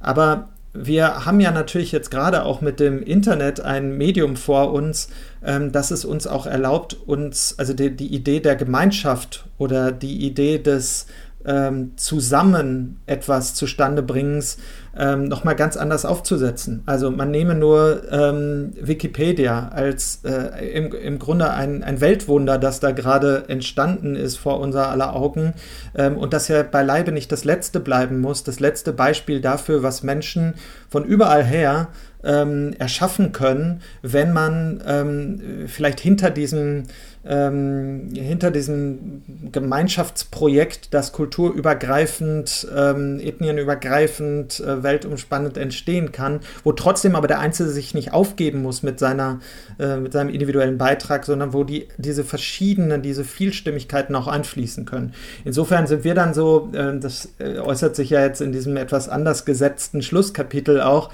Aber 0.00 0.50
wir 0.78 1.24
haben 1.26 1.40
ja 1.40 1.50
natürlich 1.50 1.92
jetzt 1.92 2.10
gerade 2.10 2.44
auch 2.44 2.60
mit 2.60 2.80
dem 2.80 3.02
Internet 3.02 3.60
ein 3.60 3.96
Medium 3.96 4.36
vor 4.36 4.72
uns, 4.72 5.08
ähm, 5.44 5.72
dass 5.72 5.90
es 5.90 6.04
uns 6.04 6.26
auch 6.26 6.46
erlaubt, 6.46 6.96
uns, 7.06 7.54
also 7.58 7.72
die, 7.72 7.94
die 7.94 8.14
Idee 8.14 8.40
der 8.40 8.56
Gemeinschaft 8.56 9.46
oder 9.58 9.92
die 9.92 10.26
Idee 10.26 10.58
des 10.58 11.06
ähm, 11.46 11.92
zusammen 11.96 13.00
etwas 13.06 13.54
zustande 13.54 14.02
bringens 14.02 14.58
ähm, 14.98 15.24
nochmal 15.24 15.56
ganz 15.56 15.76
anders 15.76 16.04
aufzusetzen. 16.04 16.82
Also 16.86 17.10
man 17.10 17.30
nehme 17.30 17.54
nur 17.54 18.02
ähm, 18.10 18.72
Wikipedia 18.80 19.68
als 19.68 20.20
äh, 20.24 20.66
im, 20.72 20.92
im 20.92 21.18
Grunde 21.18 21.50
ein, 21.50 21.82
ein 21.82 22.00
Weltwunder, 22.00 22.58
das 22.58 22.80
da 22.80 22.92
gerade 22.92 23.44
entstanden 23.48 24.16
ist 24.16 24.36
vor 24.36 24.58
unser 24.60 24.88
aller 24.88 25.14
Augen 25.14 25.54
ähm, 25.94 26.16
und 26.16 26.32
das 26.32 26.48
ja 26.48 26.62
beileibe 26.62 27.12
nicht 27.12 27.30
das 27.30 27.44
letzte 27.44 27.80
bleiben 27.80 28.20
muss, 28.20 28.42
das 28.42 28.58
letzte 28.58 28.92
Beispiel 28.92 29.40
dafür, 29.40 29.82
was 29.82 30.02
Menschen 30.02 30.54
von 30.88 31.04
überall 31.04 31.44
her 31.44 31.88
ähm, 32.24 32.74
erschaffen 32.78 33.32
können, 33.32 33.82
wenn 34.02 34.32
man 34.32 34.82
ähm, 34.86 35.66
vielleicht 35.66 36.00
hinter 36.00 36.30
diesem 36.30 36.84
ähm, 37.28 38.08
hinter 38.14 38.50
diesem 38.50 39.22
Gemeinschaftsprojekt, 39.52 40.94
das 40.94 41.12
kulturübergreifend, 41.12 42.68
ähm, 42.74 43.20
ethnienübergreifend, 43.20 44.60
äh, 44.60 44.82
weltumspannend 44.82 45.58
entstehen 45.58 46.12
kann, 46.12 46.40
wo 46.64 46.72
trotzdem 46.72 47.16
aber 47.16 47.26
der 47.26 47.40
Einzelne 47.40 47.70
sich 47.70 47.94
nicht 47.94 48.12
aufgeben 48.12 48.62
muss 48.62 48.82
mit, 48.82 48.98
seiner, 48.98 49.40
äh, 49.78 49.96
mit 49.96 50.12
seinem 50.12 50.30
individuellen 50.30 50.78
Beitrag, 50.78 51.24
sondern 51.24 51.52
wo 51.52 51.64
die, 51.64 51.88
diese 51.96 52.24
verschiedenen, 52.24 53.02
diese 53.02 53.24
Vielstimmigkeiten 53.24 54.14
auch 54.14 54.28
einfließen 54.28 54.84
können. 54.84 55.12
Insofern 55.44 55.86
sind 55.86 56.04
wir 56.04 56.14
dann 56.14 56.34
so, 56.34 56.70
äh, 56.72 56.98
das 56.98 57.28
äußert 57.38 57.96
sich 57.96 58.10
ja 58.10 58.20
jetzt 58.20 58.40
in 58.40 58.52
diesem 58.52 58.76
etwas 58.76 59.08
anders 59.08 59.44
gesetzten 59.44 60.02
Schlusskapitel 60.02 60.80
auch, 60.80 61.10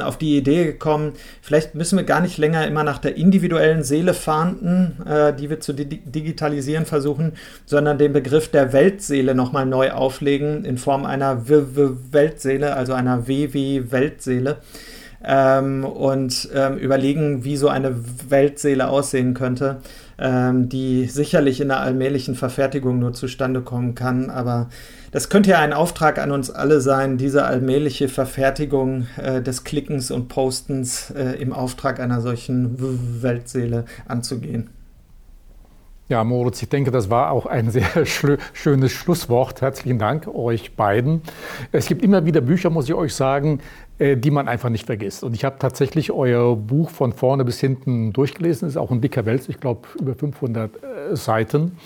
auf 0.00 0.16
die 0.16 0.36
Idee 0.36 0.64
gekommen, 0.64 1.12
vielleicht 1.40 1.74
müssen 1.74 1.98
wir 1.98 2.04
gar 2.04 2.20
nicht 2.20 2.38
länger 2.38 2.66
immer 2.66 2.84
nach 2.84 2.98
der 2.98 3.16
individuellen 3.16 3.82
Seele 3.82 4.14
fahnden, 4.14 4.96
äh, 5.06 5.32
die 5.42 5.50
wir 5.50 5.60
zu 5.60 5.74
digitalisieren 5.74 6.86
versuchen, 6.86 7.32
sondern 7.66 7.98
den 7.98 8.12
Begriff 8.12 8.48
der 8.48 8.72
Weltseele 8.72 9.34
nochmal 9.34 9.66
neu 9.66 9.90
auflegen 9.90 10.64
in 10.64 10.78
Form 10.78 11.04
einer 11.04 11.48
W-W-Weltseele, 11.48 12.74
also 12.74 12.92
einer 12.92 13.26
W-W-Weltseele. 13.26 14.58
Ähm, 15.24 15.84
und 15.84 16.48
ähm, 16.52 16.78
überlegen, 16.78 17.44
wie 17.44 17.56
so 17.56 17.68
eine 17.68 17.94
Weltseele 18.28 18.88
aussehen 18.88 19.34
könnte, 19.34 19.76
ähm, 20.18 20.68
die 20.68 21.06
sicherlich 21.06 21.60
in 21.60 21.70
einer 21.70 21.80
allmählichen 21.80 22.34
Verfertigung 22.34 22.98
nur 22.98 23.12
zustande 23.12 23.60
kommen 23.60 23.94
kann, 23.94 24.30
aber 24.30 24.68
das 25.12 25.28
könnte 25.28 25.50
ja 25.50 25.60
ein 25.60 25.72
Auftrag 25.74 26.18
an 26.18 26.32
uns 26.32 26.50
alle 26.50 26.80
sein, 26.80 27.18
diese 27.18 27.44
allmähliche 27.44 28.08
Verfertigung 28.08 29.06
äh, 29.16 29.42
des 29.42 29.62
Klickens 29.62 30.10
und 30.10 30.28
Postens 30.28 31.10
äh, 31.10 31.40
im 31.40 31.52
Auftrag 31.52 32.00
einer 32.00 32.20
solchen 32.20 33.22
Weltseele 33.22 33.84
anzugehen. 34.08 34.70
Ja, 36.12 36.24
Moritz, 36.24 36.60
ich 36.60 36.68
denke, 36.68 36.90
das 36.90 37.08
war 37.08 37.30
auch 37.30 37.46
ein 37.46 37.70
sehr 37.70 38.04
schönes 38.52 38.92
Schlusswort. 38.92 39.62
Herzlichen 39.62 39.98
Dank 39.98 40.28
euch 40.28 40.76
beiden. 40.76 41.22
Es 41.72 41.86
gibt 41.86 42.02
immer 42.02 42.26
wieder 42.26 42.42
Bücher, 42.42 42.68
muss 42.68 42.86
ich 42.86 42.94
euch 42.94 43.14
sagen, 43.14 43.60
äh, 43.98 44.18
die 44.18 44.30
man 44.30 44.46
einfach 44.46 44.68
nicht 44.68 44.84
vergisst. 44.84 45.24
Und 45.24 45.32
ich 45.32 45.46
habe 45.46 45.56
tatsächlich 45.58 46.12
euer 46.12 46.54
Buch 46.54 46.90
von 46.90 47.14
vorne 47.14 47.46
bis 47.46 47.60
hinten 47.60 48.12
durchgelesen. 48.12 48.68
Es 48.68 48.74
ist 48.74 48.76
auch 48.76 48.90
ein 48.90 49.00
dicker 49.00 49.24
Wälzer, 49.24 49.48
ich 49.48 49.58
glaube 49.58 49.88
über 49.98 50.14
500 50.14 50.70
äh, 50.76 51.16
Seiten. 51.16 51.78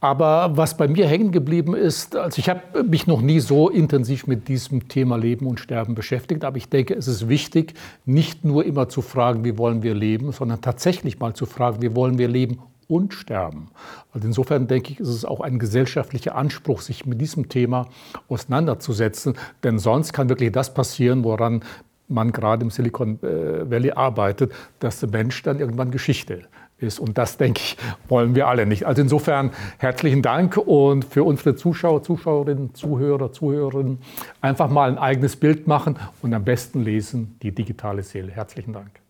Aber 0.00 0.56
was 0.56 0.76
bei 0.76 0.88
mir 0.88 1.06
hängen 1.06 1.30
geblieben 1.30 1.76
ist, 1.76 2.16
also 2.16 2.40
ich 2.40 2.48
habe 2.48 2.82
mich 2.82 3.06
noch 3.06 3.20
nie 3.20 3.38
so 3.38 3.68
intensiv 3.68 4.26
mit 4.26 4.48
diesem 4.48 4.88
Thema 4.88 5.16
Leben 5.16 5.46
und 5.46 5.60
Sterben 5.60 5.94
beschäftigt, 5.94 6.42
aber 6.42 6.56
ich 6.56 6.68
denke, 6.68 6.94
es 6.94 7.06
ist 7.06 7.28
wichtig, 7.28 7.74
nicht 8.06 8.44
nur 8.44 8.64
immer 8.64 8.88
zu 8.88 9.02
fragen, 9.02 9.44
wie 9.44 9.56
wollen 9.56 9.84
wir 9.84 9.94
leben, 9.94 10.32
sondern 10.32 10.60
tatsächlich 10.60 11.20
mal 11.20 11.34
zu 11.34 11.46
fragen, 11.46 11.80
wie 11.80 11.94
wollen 11.94 12.18
wir 12.18 12.26
leben 12.26 12.58
und 12.88 13.14
sterben. 13.14 13.68
Also 14.12 14.26
insofern 14.26 14.66
denke 14.66 14.92
ich, 14.92 15.00
ist 15.00 15.08
es 15.08 15.24
auch 15.24 15.40
ein 15.40 15.58
gesellschaftlicher 15.58 16.34
Anspruch, 16.34 16.80
sich 16.80 17.06
mit 17.06 17.20
diesem 17.20 17.48
Thema 17.48 17.88
auseinanderzusetzen, 18.28 19.34
denn 19.62 19.78
sonst 19.78 20.12
kann 20.12 20.28
wirklich 20.28 20.52
das 20.52 20.72
passieren, 20.72 21.24
woran 21.24 21.62
man 22.08 22.32
gerade 22.32 22.62
im 22.64 22.70
Silicon 22.70 23.18
äh, 23.22 23.68
Valley 23.68 23.92
arbeitet, 23.92 24.52
dass 24.78 25.00
der 25.00 25.08
Mensch 25.08 25.42
dann 25.42 25.58
irgendwann 25.58 25.90
Geschichte 25.90 26.42
ist. 26.78 26.98
Und 26.98 27.18
das, 27.18 27.36
denke 27.36 27.60
ich, 27.60 27.76
wollen 28.08 28.34
wir 28.34 28.48
alle 28.48 28.66
nicht. 28.66 28.84
Also 28.86 29.02
insofern 29.02 29.50
herzlichen 29.78 30.22
Dank 30.22 30.56
und 30.56 31.04
für 31.04 31.24
unsere 31.24 31.56
Zuschauer, 31.56 32.02
Zuschauerinnen, 32.02 32.74
Zuhörer, 32.74 33.32
Zuhörerinnen 33.32 33.98
einfach 34.40 34.70
mal 34.70 34.90
ein 34.90 34.98
eigenes 34.98 35.36
Bild 35.36 35.66
machen 35.66 35.98
und 36.22 36.34
am 36.34 36.44
besten 36.44 36.82
lesen 36.82 37.36
die 37.42 37.52
digitale 37.52 38.02
Seele. 38.02 38.30
Herzlichen 38.30 38.72
Dank. 38.72 39.05